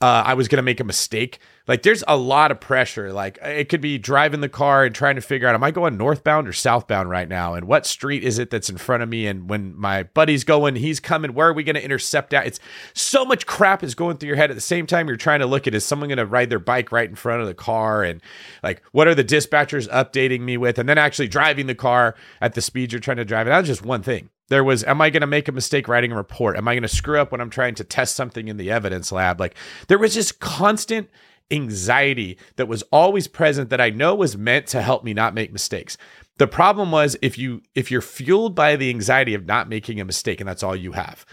uh, 0.04 0.22
I 0.26 0.34
was 0.34 0.48
going 0.48 0.58
to 0.58 0.62
make 0.62 0.80
a 0.80 0.84
mistake. 0.84 1.38
Like 1.66 1.82
there's 1.82 2.04
a 2.06 2.14
lot 2.14 2.50
of 2.50 2.60
pressure. 2.60 3.10
Like 3.10 3.38
it 3.40 3.70
could 3.70 3.80
be 3.80 3.96
driving 3.96 4.42
the 4.42 4.50
car 4.50 4.84
and 4.84 4.94
trying 4.94 5.14
to 5.14 5.22
figure 5.22 5.48
out, 5.48 5.54
am 5.54 5.64
I 5.64 5.70
going 5.70 5.96
northbound 5.96 6.46
or 6.46 6.52
southbound 6.52 7.08
right 7.08 7.26
now? 7.26 7.54
And 7.54 7.66
what 7.66 7.86
street 7.86 8.22
is 8.22 8.38
it 8.38 8.50
that's 8.50 8.68
in 8.68 8.76
front 8.76 9.02
of 9.02 9.08
me? 9.08 9.26
And 9.26 9.48
when 9.48 9.74
my 9.74 10.02
buddy's 10.02 10.44
going, 10.44 10.76
he's 10.76 11.00
coming, 11.00 11.32
where 11.32 11.48
are 11.48 11.54
we 11.54 11.64
going 11.64 11.76
to 11.76 11.82
intercept 11.82 12.34
at? 12.34 12.46
It's 12.46 12.60
so 12.92 13.24
much 13.24 13.46
crap 13.46 13.82
is 13.82 13.94
going 13.94 14.18
through 14.18 14.26
your 14.26 14.36
head 14.36 14.50
at 14.50 14.56
the 14.56 14.60
same 14.60 14.86
time. 14.86 15.08
You're 15.08 15.16
trying 15.16 15.40
to 15.40 15.46
look 15.46 15.66
at, 15.66 15.74
is 15.74 15.86
someone 15.86 16.10
going 16.10 16.18
to 16.18 16.26
ride 16.26 16.50
their 16.50 16.58
bike 16.58 16.92
right 16.92 17.08
in 17.08 17.16
front 17.16 17.40
of 17.40 17.46
the 17.46 17.54
car? 17.54 18.02
And 18.02 18.20
like, 18.62 18.82
what 18.92 19.08
are 19.08 19.14
the 19.14 19.24
dispatchers 19.24 19.88
updating 19.88 20.40
me 20.40 20.58
with? 20.58 20.78
And 20.78 20.86
then 20.86 20.98
actually 20.98 21.28
driving 21.28 21.66
the 21.66 21.74
car 21.74 22.14
at 22.42 22.52
the 22.52 22.60
speed 22.60 22.92
you're 22.92 23.00
trying 23.00 23.16
to 23.16 23.24
drive. 23.24 23.46
And 23.46 23.54
that 23.54 23.60
was 23.60 23.68
just 23.68 23.86
one 23.86 24.02
thing. 24.02 24.28
There 24.48 24.64
was, 24.64 24.84
am 24.84 25.00
I 25.00 25.10
going 25.10 25.22
to 25.22 25.26
make 25.26 25.48
a 25.48 25.52
mistake 25.52 25.88
writing 25.88 26.12
a 26.12 26.16
report? 26.16 26.56
Am 26.56 26.68
I 26.68 26.74
going 26.74 26.82
to 26.82 26.88
screw 26.88 27.18
up 27.18 27.32
when 27.32 27.40
I'm 27.40 27.50
trying 27.50 27.74
to 27.76 27.84
test 27.84 28.14
something 28.14 28.48
in 28.48 28.56
the 28.56 28.70
evidence 28.70 29.10
lab? 29.10 29.40
Like 29.40 29.54
there 29.88 29.98
was 29.98 30.14
just 30.14 30.40
constant 30.40 31.08
anxiety 31.50 32.38
that 32.56 32.68
was 32.68 32.82
always 32.92 33.28
present 33.28 33.70
that 33.70 33.80
I 33.80 33.90
know 33.90 34.14
was 34.14 34.36
meant 34.36 34.66
to 34.68 34.82
help 34.82 35.04
me 35.04 35.14
not 35.14 35.34
make 35.34 35.52
mistakes. 35.52 35.96
The 36.38 36.46
problem 36.46 36.90
was 36.90 37.16
if 37.22 37.38
you 37.38 37.62
if 37.74 37.90
you're 37.90 38.00
fueled 38.00 38.54
by 38.54 38.76
the 38.76 38.90
anxiety 38.90 39.34
of 39.34 39.46
not 39.46 39.68
making 39.68 40.00
a 40.00 40.04
mistake 40.04 40.40
and 40.40 40.48
that's 40.48 40.62
all 40.62 40.74
you 40.74 40.92
have, 40.92 41.24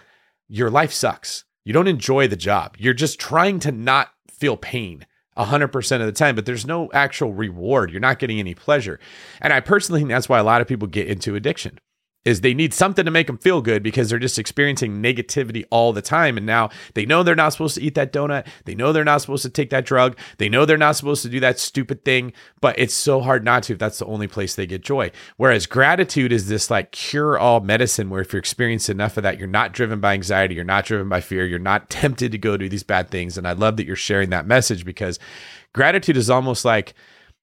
your 0.47 0.69
life 0.69 0.91
sucks. 0.91 1.43
You 1.65 1.73
don't 1.73 1.87
enjoy 1.87 2.27
the 2.27 2.35
job. 2.35 2.75
You're 2.77 2.93
just 2.93 3.19
trying 3.19 3.59
to 3.59 3.71
not 3.71 4.09
feel 4.29 4.57
pain 4.57 5.05
100% 5.37 5.99
of 5.99 6.05
the 6.05 6.11
time, 6.11 6.35
but 6.35 6.45
there's 6.45 6.65
no 6.65 6.89
actual 6.93 7.33
reward. 7.33 7.91
You're 7.91 7.99
not 7.99 8.19
getting 8.19 8.39
any 8.39 8.53
pleasure. 8.53 8.99
And 9.41 9.53
I 9.53 9.59
personally 9.59 10.01
think 10.01 10.09
that's 10.09 10.27
why 10.27 10.39
a 10.39 10.43
lot 10.43 10.61
of 10.61 10.67
people 10.67 10.87
get 10.87 11.07
into 11.07 11.35
addiction 11.35 11.79
is 12.25 12.41
they 12.41 12.53
need 12.53 12.73
something 12.73 13.05
to 13.05 13.11
make 13.11 13.27
them 13.27 13.37
feel 13.37 13.61
good 13.61 13.81
because 13.83 14.09
they're 14.09 14.19
just 14.19 14.39
experiencing 14.39 15.01
negativity 15.01 15.63
all 15.69 15.91
the 15.93 16.01
time. 16.01 16.37
And 16.37 16.45
now 16.45 16.69
they 16.93 17.05
know 17.05 17.23
they're 17.23 17.35
not 17.35 17.53
supposed 17.53 17.75
to 17.75 17.81
eat 17.81 17.95
that 17.95 18.13
donut. 18.13 18.47
They 18.65 18.75
know 18.75 18.93
they're 18.93 19.03
not 19.03 19.21
supposed 19.21 19.43
to 19.43 19.49
take 19.49 19.69
that 19.71 19.85
drug. 19.85 20.17
They 20.37 20.49
know 20.49 20.65
they're 20.65 20.77
not 20.77 20.95
supposed 20.95 21.23
to 21.23 21.29
do 21.29 21.39
that 21.39 21.59
stupid 21.59 22.05
thing 22.05 22.33
but 22.61 22.77
it's 22.77 22.93
so 22.93 23.21
hard 23.21 23.43
not 23.43 23.63
to 23.63 23.73
if 23.73 23.79
that's 23.79 23.99
the 23.99 24.05
only 24.05 24.27
place 24.27 24.55
they 24.55 24.67
get 24.67 24.83
joy. 24.83 25.11
Whereas 25.37 25.65
gratitude 25.65 26.31
is 26.31 26.47
this 26.47 26.69
like 26.69 26.91
cure 26.91 27.37
all 27.37 27.59
medicine 27.59 28.09
where 28.09 28.21
if 28.21 28.31
you're 28.31 28.39
experiencing 28.39 28.95
enough 28.95 29.17
of 29.17 29.23
that 29.23 29.39
you're 29.39 29.47
not 29.47 29.73
driven 29.73 29.99
by 29.99 30.13
anxiety 30.13 30.55
you're 30.55 30.63
not 30.63 30.85
driven 30.85 31.09
by 31.09 31.21
fear 31.21 31.45
you're 31.45 31.59
not 31.59 31.89
tempted 31.89 32.31
to 32.31 32.37
go 32.37 32.55
do 32.57 32.69
these 32.69 32.83
bad 32.83 33.09
things. 33.09 33.37
And 33.37 33.47
i 33.47 33.53
love 33.53 33.77
that 33.77 33.85
you're 33.85 33.95
sharing 33.95 34.29
that 34.29 34.45
message 34.45 34.85
because 34.85 35.19
gratitude 35.73 36.17
is 36.17 36.29
almost 36.29 36.63
like 36.63 36.93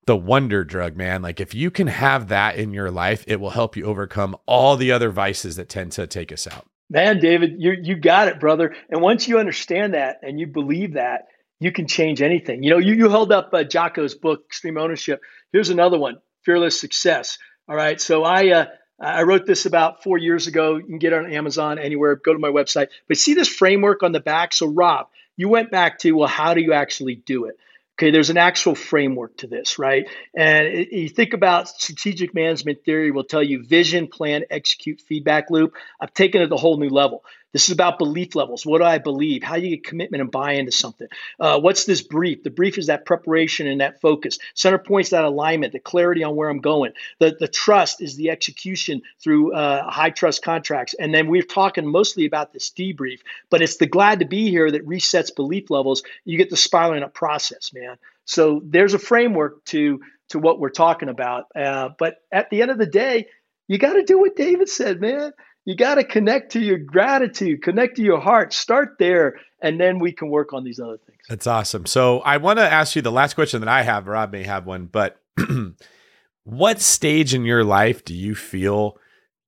the 0.09 0.17
wonder 0.17 0.65
drug, 0.65 0.97
man. 0.97 1.21
Like 1.21 1.39
if 1.39 1.55
you 1.55 1.71
can 1.71 1.87
have 1.87 2.29
that 2.29 2.57
in 2.57 2.73
your 2.73 2.91
life, 2.91 3.25
it 3.27 3.39
will 3.39 3.51
help 3.51 3.77
you 3.77 3.85
overcome 3.85 4.35
all 4.47 4.77
the 4.77 4.91
other 4.91 5.11
vices 5.11 5.57
that 5.57 5.69
tend 5.69 5.93
to 5.93 6.07
take 6.07 6.33
us 6.33 6.47
out. 6.47 6.67
Man, 6.89 7.21
David, 7.21 7.57
you 7.59 7.77
you 7.83 7.95
got 7.95 8.29
it, 8.29 8.41
brother. 8.41 8.75
And 8.89 9.03
once 9.03 9.29
you 9.29 9.39
understand 9.39 9.93
that 9.93 10.21
and 10.23 10.41
you 10.41 10.47
believe 10.47 10.95
that, 10.95 11.27
you 11.61 11.73
can 11.73 11.87
change 11.87 12.23
anything. 12.23 12.63
You 12.63 12.71
know, 12.71 12.79
you 12.79 12.95
you 12.95 13.11
held 13.11 13.33
up 13.33 13.51
uh, 13.53 13.65
Jocko's 13.65 14.15
book, 14.15 14.45
Extreme 14.47 14.79
Ownership. 14.79 15.21
Here's 15.53 15.69
another 15.69 15.99
one, 15.99 16.17
Fearless 16.43 16.81
Success. 16.81 17.39
All 17.69 17.77
right, 17.77 18.01
so 18.01 18.25
I 18.25 18.49
uh, 18.53 18.67
I 18.99 19.25
wrote 19.25 19.45
this 19.45 19.67
about 19.67 20.03
four 20.03 20.17
years 20.17 20.47
ago. 20.47 20.77
You 20.77 20.87
can 20.87 20.99
get 20.99 21.13
it 21.13 21.19
on 21.23 21.31
Amazon 21.31 21.79
anywhere. 21.79 22.17
Go 22.17 22.33
to 22.33 22.39
my 22.39 22.49
website. 22.49 22.89
But 23.09 23.19
see 23.19 23.35
this 23.35 23.49
framework 23.49 24.03
on 24.03 24.13
the 24.13 24.21
back. 24.21 24.55
So 24.55 24.69
Rob, 24.69 25.09
you 25.37 25.51
went 25.51 25.71
back 25.71 25.99
to 25.99 26.13
well, 26.13 26.29
how 26.29 26.55
do 26.55 26.63
you 26.63 26.73
actually 26.73 27.17
do 27.17 27.45
it? 27.45 27.59
Okay, 27.99 28.13
there's 28.13 28.31
an 28.31 28.37
actual 28.37 28.77
framework 28.77 29.39
to 29.39 29.49
this, 29.49 29.77
right? 29.77 30.09
And 30.33 30.87
you 30.93 31.09
think 31.09 31.33
about 31.33 31.69
strategic 31.69 32.33
management 32.33 32.85
theory 32.85 33.11
will 33.11 33.25
tell 33.25 33.43
you 33.43 33.65
vision, 33.65 34.07
plan, 34.07 34.45
execute, 34.51 35.01
feedback 35.01 35.51
loop. 35.51 35.75
I've 36.01 36.15
taken 36.15 36.41
it 36.41 36.47
to 36.47 36.55
a 36.55 36.59
whole 36.59 36.79
new 36.79 36.91
level. 36.91 37.25
This 37.53 37.65
is 37.65 37.71
about 37.71 37.99
belief 37.99 38.35
levels. 38.35 38.67
What 38.67 38.79
do 38.79 38.85
I 38.85 38.99
believe? 38.99 39.43
How 39.43 39.57
do 39.57 39.63
you 39.63 39.77
get 39.77 39.85
commitment 39.85 40.21
and 40.21 40.31
buy 40.31 40.53
into 40.53 40.73
something? 40.73 41.09
Uh, 41.41 41.59
what's 41.61 41.85
this 41.87 42.03
brief? 42.03 42.43
The 42.43 42.51
brief 42.51 42.77
is 42.77 42.89
that 42.89 43.07
preparation 43.07 43.67
and 43.67 43.81
that 43.81 44.01
focus. 44.01 44.39
Center 44.55 44.79
points 44.79 45.11
that 45.11 45.25
alignment, 45.25 45.73
the 45.73 45.79
clarity 45.79 46.23
on 46.25 46.37
where 46.37 46.51
I'm 46.51 46.61
going. 46.61 46.93
The, 47.21 47.37
the 47.39 47.49
trust 47.49 48.03
is 48.03 48.17
the 48.17 48.31
execution 48.31 49.03
through 49.23 49.55
uh, 49.55 49.91
high 49.91 50.11
trust 50.11 50.43
contracts. 50.43 50.95
And 50.95 51.15
then 51.15 51.29
we're 51.29 51.43
talking 51.43 51.87
mostly 51.87 52.27
about 52.27 52.53
this 52.53 52.71
debrief, 52.71 53.21
but 53.49 53.63
it's 53.63 53.77
the 53.77 53.87
glad 53.87 54.21
to 54.21 54.27
be 54.27 54.51
here 54.51 54.71
that 54.71 54.87
resets 54.87 55.35
belief 55.35 55.71
levels. 55.71 56.03
You 56.25 56.37
get 56.37 56.51
the 56.51 56.57
spiraling 56.57 57.03
up 57.03 57.15
process, 57.15 57.73
man. 57.73 57.97
So 58.27 58.61
there's 58.63 58.95
a 58.95 58.99
framework 58.99 59.65
to 59.67 60.01
to 60.31 60.39
what 60.39 60.61
we're 60.61 60.69
talking 60.69 61.09
about. 61.09 61.47
Uh, 61.57 61.89
but 61.99 62.17
at 62.31 62.51
the 62.51 62.61
end 62.61 62.71
of 62.71 62.77
the 62.77 62.85
day, 62.85 63.29
you 63.67 63.79
got 63.79 63.95
to 63.95 64.03
do 64.03 64.19
what 64.19 64.37
David 64.37 64.69
said, 64.69 65.01
man. 65.01 65.33
You 65.69 65.77
got 65.77 65.97
to 65.97 66.05
connect 66.05 66.53
to 66.53 66.61
your 66.61 66.79
gratitude, 66.79 67.63
connect 67.63 67.97
to 67.97 68.03
your 68.03 68.21
heart. 68.21 68.55
Start 68.55 68.97
there, 68.99 69.39
and 69.61 69.79
then 69.79 69.99
we 69.99 70.13
can 70.13 70.31
work 70.31 70.55
on 70.55 70.65
these 70.65 70.81
other 70.81 70.97
things. 70.97 71.19
That's 71.29 71.47
awesome. 71.47 71.85
So 71.85 72.21
I 72.21 72.39
want 72.39 72.59
to 72.59 72.63
ask 72.63 72.97
you 72.97 73.03
the 73.03 73.13
last 73.13 73.35
question 73.35 73.61
that 73.61 73.69
I 73.69 73.83
have. 73.83 74.07
Rob 74.07 74.33
may 74.33 74.45
have 74.45 74.65
one, 74.65 74.87
but 74.87 75.21
what 76.45 76.81
stage 76.81 77.35
in 77.35 77.45
your 77.45 77.65
life 77.65 78.03
do 78.03 78.15
you 78.15 78.35
feel 78.35 78.97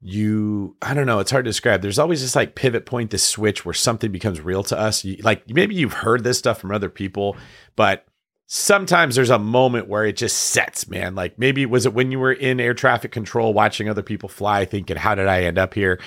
you 0.03 0.77
i 0.81 0.95
don't 0.95 1.05
know 1.05 1.19
it's 1.19 1.31
hard 1.31 1.45
to 1.45 1.51
describe 1.51 1.83
there's 1.83 1.99
always 1.99 2.23
this 2.23 2.35
like 2.35 2.55
pivot 2.55 2.87
point 2.87 3.11
this 3.11 3.23
switch 3.23 3.67
where 3.67 3.75
something 3.75 4.11
becomes 4.11 4.41
real 4.41 4.63
to 4.63 4.79
us 4.79 5.05
you, 5.05 5.19
like 5.23 5.47
maybe 5.51 5.75
you've 5.75 5.93
heard 5.93 6.25
this 6.25 6.39
stuff 6.39 6.59
from 6.59 6.73
other 6.73 6.89
people 6.89 7.37
but 7.77 8.07
sometimes 8.53 9.15
there's 9.15 9.31
a 9.31 9.39
moment 9.39 9.87
where 9.87 10.05
it 10.05 10.17
just 10.17 10.37
sets, 10.37 10.89
man. 10.89 11.15
Like 11.15 11.39
maybe 11.39 11.65
was 11.67 11.87
it 11.87 11.95
when 11.95 12.11
you 12.11 12.19
were 12.19 12.33
in 12.33 12.59
air 12.59 12.75
traffic 12.75 13.13
control 13.13 13.55
watching 13.55 13.89
other 13.89 14.03
people 14.03 14.29
fly, 14.29 14.65
thinking, 14.65 14.97
how 14.97 15.15
did 15.15 15.29
I 15.29 15.45
end 15.45 15.57
up 15.57 15.73
here? 15.73 16.01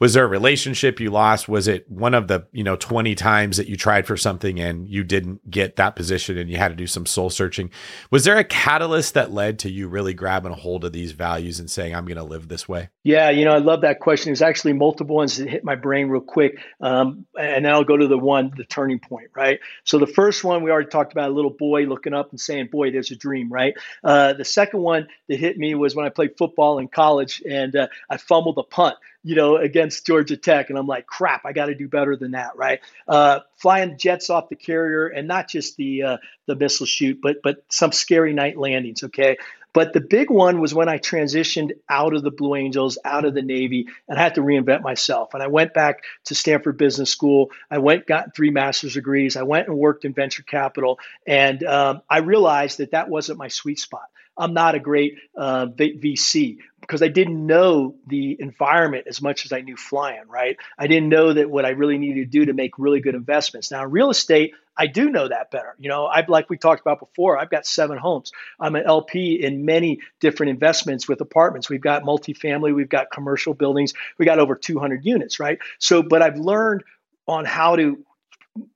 Was 0.00 0.14
there 0.14 0.24
a 0.24 0.28
relationship 0.28 0.98
you 0.98 1.10
lost? 1.10 1.46
Was 1.46 1.68
it 1.68 1.88
one 1.90 2.14
of 2.14 2.26
the, 2.26 2.46
you 2.52 2.64
know, 2.64 2.74
20 2.74 3.14
times 3.14 3.58
that 3.58 3.68
you 3.68 3.76
tried 3.76 4.06
for 4.06 4.16
something 4.16 4.58
and 4.58 4.88
you 4.88 5.04
didn't 5.04 5.50
get 5.50 5.76
that 5.76 5.94
position 5.94 6.38
and 6.38 6.48
you 6.48 6.56
had 6.56 6.68
to 6.68 6.74
do 6.74 6.86
some 6.86 7.04
soul 7.04 7.28
searching? 7.28 7.70
Was 8.10 8.24
there 8.24 8.38
a 8.38 8.44
catalyst 8.44 9.12
that 9.12 9.30
led 9.30 9.58
to 9.58 9.70
you 9.70 9.88
really 9.88 10.14
grabbing 10.14 10.52
a 10.52 10.54
hold 10.54 10.86
of 10.86 10.92
these 10.92 11.12
values 11.12 11.60
and 11.60 11.70
saying, 11.70 11.94
I'm 11.94 12.06
going 12.06 12.16
to 12.16 12.24
live 12.24 12.48
this 12.48 12.66
way? 12.66 12.88
Yeah, 13.04 13.28
you 13.28 13.44
know, 13.44 13.50
I 13.50 13.58
love 13.58 13.82
that 13.82 14.00
question. 14.00 14.30
There's 14.30 14.40
actually 14.40 14.72
multiple 14.72 15.16
ones 15.16 15.36
that 15.36 15.50
hit 15.50 15.64
my 15.64 15.74
brain 15.74 16.08
real 16.08 16.22
quick. 16.22 16.58
Um, 16.80 17.26
and 17.38 17.66
then 17.66 17.72
I'll 17.72 17.84
go 17.84 17.98
to 17.98 18.08
the 18.08 18.16
one, 18.16 18.52
the 18.56 18.64
turning 18.64 19.00
point, 19.00 19.28
right? 19.36 19.60
So 19.84 19.98
the 19.98 20.06
first 20.06 20.44
one 20.44 20.62
we 20.62 20.70
already 20.70 20.88
talked 20.88 21.12
about 21.12 21.28
a 21.28 21.34
little 21.34 21.50
boy 21.50 21.82
looking 21.82 22.14
up 22.14 22.30
and 22.30 22.40
saying, 22.40 22.68
boy, 22.72 22.90
there's 22.90 23.10
a 23.10 23.16
dream, 23.16 23.52
right? 23.52 23.74
Uh, 24.02 24.32
the 24.32 24.46
second 24.46 24.80
one 24.80 25.08
that 25.28 25.38
hit 25.38 25.58
me 25.58 25.74
was 25.74 25.94
when 25.94 26.06
I 26.06 26.08
played 26.08 26.38
football 26.38 26.78
in 26.78 26.88
college 26.88 27.42
and 27.46 27.76
uh, 27.76 27.88
I 28.08 28.16
fumbled 28.16 28.56
a 28.56 28.62
punt 28.62 28.96
you 29.22 29.34
know, 29.34 29.56
against 29.56 30.06
Georgia 30.06 30.36
Tech. 30.36 30.70
And 30.70 30.78
I'm 30.78 30.86
like, 30.86 31.06
crap, 31.06 31.44
I 31.44 31.52
got 31.52 31.66
to 31.66 31.74
do 31.74 31.88
better 31.88 32.16
than 32.16 32.32
that, 32.32 32.56
right? 32.56 32.80
Uh, 33.06 33.40
flying 33.56 33.98
jets 33.98 34.30
off 34.30 34.48
the 34.48 34.56
carrier 34.56 35.06
and 35.06 35.28
not 35.28 35.48
just 35.48 35.76
the 35.76 36.02
uh, 36.02 36.16
the 36.46 36.56
missile 36.56 36.86
shoot, 36.86 37.20
but 37.22 37.42
but 37.42 37.62
some 37.68 37.92
scary 37.92 38.32
night 38.32 38.56
landings. 38.56 39.04
Okay. 39.04 39.36
But 39.72 39.92
the 39.92 40.00
big 40.00 40.30
one 40.30 40.60
was 40.60 40.74
when 40.74 40.88
I 40.88 40.98
transitioned 40.98 41.72
out 41.88 42.14
of 42.14 42.22
the 42.22 42.30
Blue 42.30 42.56
Angels, 42.56 42.98
out 43.04 43.24
of 43.24 43.34
the 43.34 43.42
Navy, 43.42 43.86
and 44.08 44.18
I 44.18 44.22
had 44.22 44.34
to 44.34 44.40
reinvent 44.40 44.82
myself. 44.82 45.32
And 45.34 45.42
I 45.42 45.46
went 45.46 45.74
back 45.74 46.02
to 46.24 46.34
Stanford 46.34 46.76
Business 46.76 47.10
School. 47.10 47.50
I 47.70 47.78
went, 47.78 48.06
got 48.06 48.34
three 48.34 48.50
master's 48.50 48.94
degrees. 48.94 49.36
I 49.36 49.44
went 49.44 49.68
and 49.68 49.76
worked 49.78 50.04
in 50.04 50.12
venture 50.12 50.42
capital. 50.42 50.98
And 51.26 51.62
um, 51.62 52.02
I 52.10 52.18
realized 52.18 52.78
that 52.78 52.90
that 52.92 53.08
wasn't 53.08 53.38
my 53.38 53.48
sweet 53.48 53.78
spot. 53.78 54.08
I'm 54.36 54.54
not 54.54 54.74
a 54.74 54.80
great 54.80 55.16
uh, 55.36 55.66
VC 55.66 56.58
because 56.80 57.02
I 57.02 57.08
didn't 57.08 57.46
know 57.46 57.94
the 58.06 58.36
environment 58.40 59.06
as 59.06 59.22
much 59.22 59.44
as 59.44 59.52
I 59.52 59.60
knew 59.60 59.76
flying, 59.76 60.26
right? 60.28 60.56
I 60.78 60.86
didn't 60.86 61.08
know 61.08 61.32
that 61.32 61.48
what 61.50 61.64
I 61.64 61.70
really 61.70 61.98
needed 61.98 62.32
to 62.32 62.38
do 62.38 62.46
to 62.46 62.52
make 62.52 62.78
really 62.78 63.00
good 63.00 63.14
investments. 63.14 63.70
Now, 63.70 63.84
in 63.84 63.90
real 63.90 64.10
estate, 64.10 64.54
I 64.76 64.86
do 64.86 65.10
know 65.10 65.28
that 65.28 65.50
better. 65.50 65.76
You 65.78 65.88
know, 65.88 66.06
I've 66.06 66.28
like 66.28 66.48
we 66.48 66.56
talked 66.56 66.80
about 66.80 66.98
before, 67.00 67.38
I've 67.38 67.50
got 67.50 67.66
seven 67.66 67.98
homes. 67.98 68.32
I'm 68.58 68.74
an 68.74 68.84
LP 68.86 69.34
in 69.42 69.64
many 69.64 70.00
different 70.20 70.50
investments 70.50 71.06
with 71.06 71.20
apartments. 71.20 71.68
We've 71.68 71.80
got 71.80 72.02
multifamily, 72.02 72.74
we've 72.74 72.88
got 72.88 73.10
commercial 73.10 73.54
buildings, 73.54 73.92
we 74.18 74.24
got 74.24 74.38
over 74.38 74.54
200 74.54 75.04
units, 75.04 75.38
right? 75.38 75.58
So, 75.78 76.02
but 76.02 76.22
I've 76.22 76.38
learned 76.38 76.82
on 77.28 77.44
how 77.44 77.76
to 77.76 78.04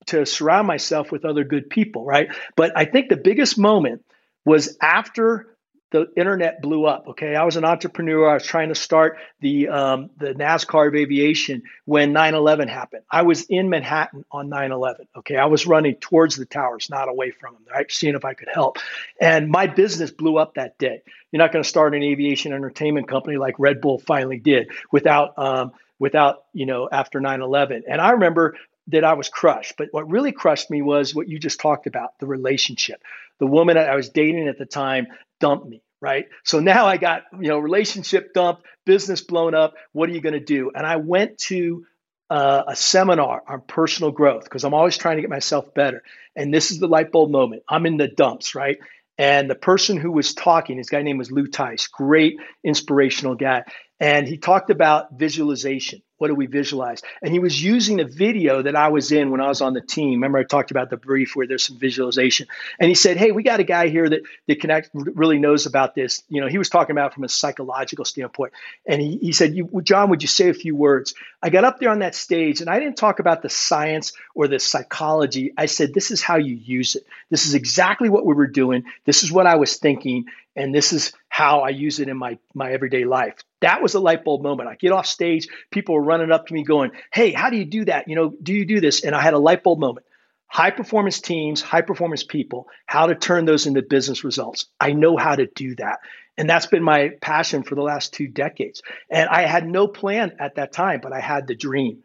to 0.06 0.24
surround 0.24 0.66
myself 0.66 1.10
with 1.10 1.24
other 1.24 1.42
good 1.42 1.68
people, 1.68 2.04
right? 2.04 2.28
But 2.54 2.72
I 2.76 2.84
think 2.84 3.08
the 3.08 3.16
biggest 3.16 3.58
moment 3.58 4.04
was 4.44 4.76
after 4.80 5.54
the 5.94 6.08
internet 6.16 6.60
blew 6.60 6.86
up. 6.86 7.06
Okay, 7.10 7.36
I 7.36 7.44
was 7.44 7.56
an 7.56 7.64
entrepreneur. 7.64 8.28
I 8.28 8.34
was 8.34 8.44
trying 8.44 8.70
to 8.70 8.74
start 8.74 9.18
the 9.40 9.68
um, 9.68 10.10
the 10.16 10.34
NASCAR 10.34 10.88
of 10.88 10.96
aviation 10.96 11.62
when 11.84 12.12
9/11 12.12 12.68
happened. 12.68 13.04
I 13.08 13.22
was 13.22 13.42
in 13.42 13.70
Manhattan 13.70 14.24
on 14.32 14.50
9/11. 14.50 15.06
Okay, 15.18 15.36
I 15.36 15.46
was 15.46 15.68
running 15.68 15.94
towards 15.94 16.34
the 16.34 16.46
towers, 16.46 16.90
not 16.90 17.08
away 17.08 17.30
from 17.30 17.54
them. 17.54 17.62
Right, 17.72 17.90
seeing 17.92 18.16
if 18.16 18.24
I 18.24 18.34
could 18.34 18.48
help. 18.52 18.78
And 19.20 19.48
my 19.48 19.68
business 19.68 20.10
blew 20.10 20.36
up 20.36 20.54
that 20.54 20.78
day. 20.78 21.02
You're 21.30 21.38
not 21.38 21.52
going 21.52 21.62
to 21.62 21.68
start 21.68 21.94
an 21.94 22.02
aviation 22.02 22.52
entertainment 22.52 23.06
company 23.06 23.36
like 23.36 23.54
Red 23.60 23.80
Bull 23.80 24.00
finally 24.00 24.40
did 24.40 24.72
without 24.90 25.38
um, 25.38 25.72
without 26.00 26.42
you 26.52 26.66
know 26.66 26.88
after 26.90 27.20
9/11. 27.20 27.82
And 27.88 28.00
I 28.00 28.10
remember 28.10 28.56
that 28.88 29.04
I 29.04 29.14
was 29.14 29.28
crushed. 29.28 29.74
But 29.78 29.88
what 29.92 30.10
really 30.10 30.32
crushed 30.32 30.70
me 30.70 30.82
was 30.82 31.14
what 31.14 31.28
you 31.28 31.38
just 31.38 31.60
talked 31.60 31.86
about 31.86 32.18
the 32.18 32.26
relationship. 32.26 33.02
The 33.40 33.46
woman 33.46 33.76
I 33.76 33.96
was 33.96 34.08
dating 34.10 34.48
at 34.48 34.58
the 34.58 34.66
time 34.66 35.08
dumped 35.40 35.68
me, 35.68 35.82
right? 36.00 36.26
So 36.44 36.60
now 36.60 36.86
I 36.86 36.96
got, 36.96 37.22
you 37.32 37.48
know, 37.48 37.58
relationship 37.58 38.32
dumped, 38.34 38.64
business 38.86 39.20
blown 39.20 39.54
up. 39.54 39.74
What 39.92 40.08
are 40.08 40.12
you 40.12 40.20
going 40.20 40.34
to 40.34 40.40
do? 40.40 40.70
And 40.74 40.86
I 40.86 40.96
went 40.96 41.38
to 41.38 41.84
uh, 42.30 42.64
a 42.68 42.76
seminar 42.76 43.42
on 43.46 43.62
personal 43.62 44.10
growth 44.10 44.44
because 44.44 44.64
I'm 44.64 44.74
always 44.74 44.96
trying 44.96 45.16
to 45.16 45.22
get 45.22 45.30
myself 45.30 45.74
better. 45.74 46.02
And 46.34 46.52
this 46.52 46.70
is 46.70 46.78
the 46.78 46.88
light 46.88 47.12
bulb 47.12 47.30
moment. 47.30 47.62
I'm 47.68 47.86
in 47.86 47.96
the 47.96 48.08
dumps, 48.08 48.54
right? 48.54 48.78
And 49.18 49.48
the 49.48 49.54
person 49.54 49.96
who 49.96 50.10
was 50.10 50.34
talking, 50.34 50.78
his 50.78 50.90
guy 50.90 51.02
name 51.02 51.18
was 51.18 51.30
Lou 51.30 51.46
Tice, 51.46 51.86
great 51.86 52.36
inspirational 52.64 53.36
guy. 53.36 53.64
And 54.00 54.26
he 54.26 54.38
talked 54.38 54.70
about 54.70 55.18
visualization. 55.18 56.02
What 56.24 56.28
do 56.28 56.36
we 56.36 56.46
visualize? 56.46 57.02
And 57.20 57.34
he 57.34 57.38
was 57.38 57.62
using 57.62 58.00
a 58.00 58.06
video 58.06 58.62
that 58.62 58.74
I 58.74 58.88
was 58.88 59.12
in 59.12 59.30
when 59.30 59.42
I 59.42 59.48
was 59.48 59.60
on 59.60 59.74
the 59.74 59.82
team. 59.82 60.12
Remember, 60.12 60.38
I 60.38 60.44
talked 60.44 60.70
about 60.70 60.88
the 60.88 60.96
brief 60.96 61.36
where 61.36 61.46
there's 61.46 61.64
some 61.64 61.78
visualization. 61.78 62.46
And 62.80 62.88
he 62.88 62.94
said, 62.94 63.18
Hey, 63.18 63.30
we 63.30 63.42
got 63.42 63.60
a 63.60 63.62
guy 63.62 63.88
here 63.88 64.08
that, 64.08 64.22
that 64.46 64.58
connect, 64.58 64.88
really 64.94 65.38
knows 65.38 65.66
about 65.66 65.94
this. 65.94 66.22
You 66.30 66.40
know, 66.40 66.46
he 66.46 66.56
was 66.56 66.70
talking 66.70 66.92
about 66.92 67.12
from 67.12 67.24
a 67.24 67.28
psychological 67.28 68.06
standpoint. 68.06 68.54
And 68.86 69.02
he, 69.02 69.18
he 69.18 69.32
said, 69.32 69.54
John, 69.82 70.08
would 70.08 70.22
you 70.22 70.28
say 70.28 70.48
a 70.48 70.54
few 70.54 70.74
words? 70.74 71.12
I 71.42 71.50
got 71.50 71.64
up 71.64 71.78
there 71.78 71.90
on 71.90 71.98
that 71.98 72.14
stage 72.14 72.62
and 72.62 72.70
I 72.70 72.80
didn't 72.80 72.96
talk 72.96 73.18
about 73.18 73.42
the 73.42 73.50
science 73.50 74.14
or 74.34 74.48
the 74.48 74.58
psychology. 74.58 75.52
I 75.58 75.66
said, 75.66 75.92
This 75.92 76.10
is 76.10 76.22
how 76.22 76.36
you 76.36 76.54
use 76.54 76.96
it. 76.96 77.06
This 77.28 77.44
is 77.44 77.52
exactly 77.52 78.08
what 78.08 78.24
we 78.24 78.32
were 78.32 78.46
doing. 78.46 78.84
This 79.04 79.24
is 79.24 79.30
what 79.30 79.46
I 79.46 79.56
was 79.56 79.76
thinking 79.76 80.24
and 80.56 80.74
this 80.74 80.92
is 80.92 81.12
how 81.28 81.60
I 81.60 81.70
use 81.70 82.00
it 82.00 82.08
in 82.08 82.16
my 82.16 82.38
my 82.54 82.72
everyday 82.72 83.04
life. 83.04 83.36
That 83.64 83.82
was 83.82 83.94
a 83.94 84.00
light 84.00 84.24
bulb 84.24 84.42
moment. 84.42 84.68
I 84.68 84.74
get 84.74 84.92
off 84.92 85.06
stage, 85.06 85.48
people 85.70 85.96
are 85.96 86.02
running 86.02 86.30
up 86.30 86.46
to 86.46 86.54
me 86.54 86.64
going, 86.64 86.90
"Hey, 87.12 87.32
how 87.32 87.48
do 87.50 87.56
you 87.56 87.64
do 87.64 87.86
that? 87.86 88.08
You 88.08 88.14
know, 88.14 88.34
do 88.42 88.52
you 88.52 88.66
do 88.66 88.80
this?" 88.80 89.02
And 89.04 89.14
I 89.14 89.22
had 89.22 89.34
a 89.34 89.38
light 89.38 89.62
bulb 89.62 89.78
moment. 89.78 90.06
High 90.46 90.70
performance 90.70 91.20
teams, 91.20 91.62
high 91.62 91.80
performance 91.80 92.22
people, 92.22 92.68
how 92.86 93.06
to 93.06 93.14
turn 93.14 93.46
those 93.46 93.66
into 93.66 93.82
business 93.82 94.22
results. 94.22 94.66
I 94.78 94.92
know 94.92 95.16
how 95.16 95.34
to 95.34 95.46
do 95.46 95.74
that. 95.76 96.00
And 96.36 96.48
that's 96.48 96.66
been 96.66 96.82
my 96.82 97.12
passion 97.20 97.62
for 97.62 97.74
the 97.74 97.82
last 97.82 98.12
two 98.12 98.28
decades. 98.28 98.82
And 99.10 99.28
I 99.28 99.42
had 99.46 99.66
no 99.66 99.88
plan 99.88 100.36
at 100.38 100.56
that 100.56 100.72
time, 100.72 101.00
but 101.02 101.12
I 101.12 101.20
had 101.20 101.46
the 101.46 101.54
dream. 101.54 102.02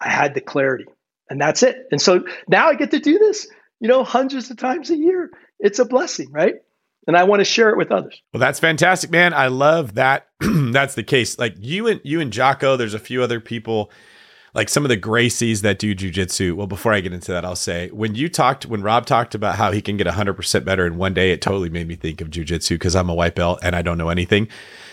I 0.00 0.08
had 0.08 0.34
the 0.34 0.40
clarity. 0.40 0.86
And 1.28 1.40
that's 1.40 1.62
it. 1.62 1.88
And 1.90 2.00
so 2.00 2.24
now 2.48 2.68
I 2.68 2.74
get 2.74 2.92
to 2.92 3.00
do 3.00 3.18
this, 3.18 3.48
you 3.80 3.88
know, 3.88 4.04
hundreds 4.04 4.50
of 4.50 4.58
times 4.58 4.90
a 4.90 4.96
year. 4.96 5.30
It's 5.58 5.78
a 5.78 5.84
blessing, 5.84 6.30
right? 6.30 6.56
And 7.10 7.16
I 7.16 7.24
want 7.24 7.40
to 7.40 7.44
share 7.44 7.70
it 7.70 7.76
with 7.76 7.90
others. 7.90 8.22
Well, 8.32 8.38
that's 8.38 8.60
fantastic, 8.60 9.10
man. 9.10 9.34
I 9.34 9.48
love 9.48 9.96
that. 9.96 10.28
that's 10.40 10.94
the 10.94 11.02
case. 11.02 11.40
Like 11.40 11.56
you 11.58 11.88
and 11.88 12.00
you 12.04 12.20
and 12.20 12.32
Jocko, 12.32 12.76
there's 12.76 12.94
a 12.94 13.00
few 13.00 13.20
other 13.20 13.40
people, 13.40 13.90
like 14.54 14.68
some 14.68 14.84
of 14.84 14.90
the 14.90 14.96
Gracies 14.96 15.62
that 15.62 15.80
do 15.80 15.92
jujitsu. 15.92 16.54
Well, 16.54 16.68
before 16.68 16.92
I 16.92 17.00
get 17.00 17.12
into 17.12 17.32
that, 17.32 17.44
I'll 17.44 17.56
say 17.56 17.88
when 17.88 18.14
you 18.14 18.28
talked, 18.28 18.64
when 18.64 18.80
Rob 18.82 19.06
talked 19.06 19.34
about 19.34 19.56
how 19.56 19.72
he 19.72 19.82
can 19.82 19.96
get 19.96 20.06
100% 20.06 20.64
better 20.64 20.86
in 20.86 20.98
one 20.98 21.12
day, 21.12 21.32
it 21.32 21.42
totally 21.42 21.68
made 21.68 21.88
me 21.88 21.96
think 21.96 22.20
of 22.20 22.30
jujitsu 22.30 22.70
because 22.70 22.94
I'm 22.94 23.10
a 23.10 23.14
white 23.14 23.34
belt 23.34 23.58
and 23.60 23.74
I 23.74 23.82
don't 23.82 23.98
know 23.98 24.10
anything. 24.10 24.46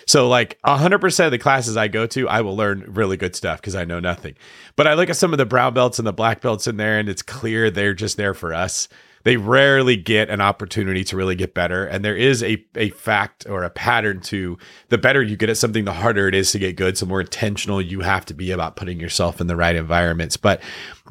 So, 0.08 0.28
like 0.28 0.60
100% 0.66 1.26
of 1.26 1.30
the 1.30 1.38
classes 1.38 1.78
I 1.78 1.88
go 1.88 2.08
to, 2.08 2.28
I 2.28 2.42
will 2.42 2.56
learn 2.56 2.84
really 2.88 3.18
good 3.18 3.36
stuff 3.36 3.62
because 3.62 3.76
I 3.76 3.86
know 3.86 4.00
nothing. 4.00 4.34
But 4.76 4.88
I 4.88 4.96
look 4.96 5.12
at 5.12 5.18
some 5.18 5.36
of 5.36 5.38
the 5.38 5.46
brown 5.46 5.76
belts 5.76 6.00
and 6.00 6.08
the 6.08 6.14
black 6.14 6.42
belts 6.42 6.66
in 6.66 6.78
there, 6.78 6.98
and 6.98 7.10
it's 7.10 7.22
clear 7.22 7.70
they're 7.70 7.94
just 7.94 8.18
there 8.18 8.34
for 8.34 8.56
us 8.56 8.88
they 9.28 9.36
rarely 9.36 9.98
get 9.98 10.30
an 10.30 10.40
opportunity 10.40 11.04
to 11.04 11.18
really 11.18 11.36
get 11.36 11.54
better. 11.54 11.86
And 11.86 12.06
there 12.06 12.16
is 12.16 12.42
a, 12.42 12.66
a 12.78 12.92
fact 12.92 13.46
or 13.50 13.66
a 13.66 13.70
pattern 13.70 14.22
to 14.22 14.58
the 14.88 14.98
better 14.98 15.22
you 15.22 15.36
get 15.36 15.50
at 15.50 15.58
something, 15.58 15.84
the 15.84 15.92
harder 15.92 16.30
it 16.30 16.34
is 16.34 16.54
to 16.54 16.60
get 16.60 16.78
good. 16.78 16.98
So 16.98 17.08
more 17.08 17.20
intentional 17.20 17.82
you 17.82 18.00
have 18.00 18.26
to 18.28 18.34
be 18.34 18.52
about 18.52 18.78
putting 18.78 19.02
yourself 19.02 19.42
in 19.42 19.48
the 19.48 19.58
right 19.58 19.76
environments. 19.76 20.38
But 20.38 20.62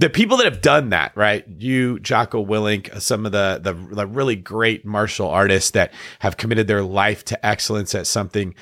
the 0.00 0.08
people 0.08 0.38
that 0.38 0.46
have 0.46 0.62
done 0.62 0.88
that, 0.88 1.14
right? 1.14 1.44
You, 1.58 2.00
Jocko 2.00 2.42
Willink, 2.42 2.91
uh, 2.91 3.00
some 3.00 3.26
of 3.26 3.32
the, 3.32 3.61
the, 3.62 3.74
the 3.74 4.07
really 4.07 4.34
great 4.34 4.86
martial 4.86 5.28
artists 5.28 5.72
that 5.72 5.92
have 6.20 6.38
committed 6.38 6.68
their 6.68 6.82
life 6.82 7.22
to 7.26 7.46
excellence 7.46 7.95
at 7.95 8.07
something 8.07 8.54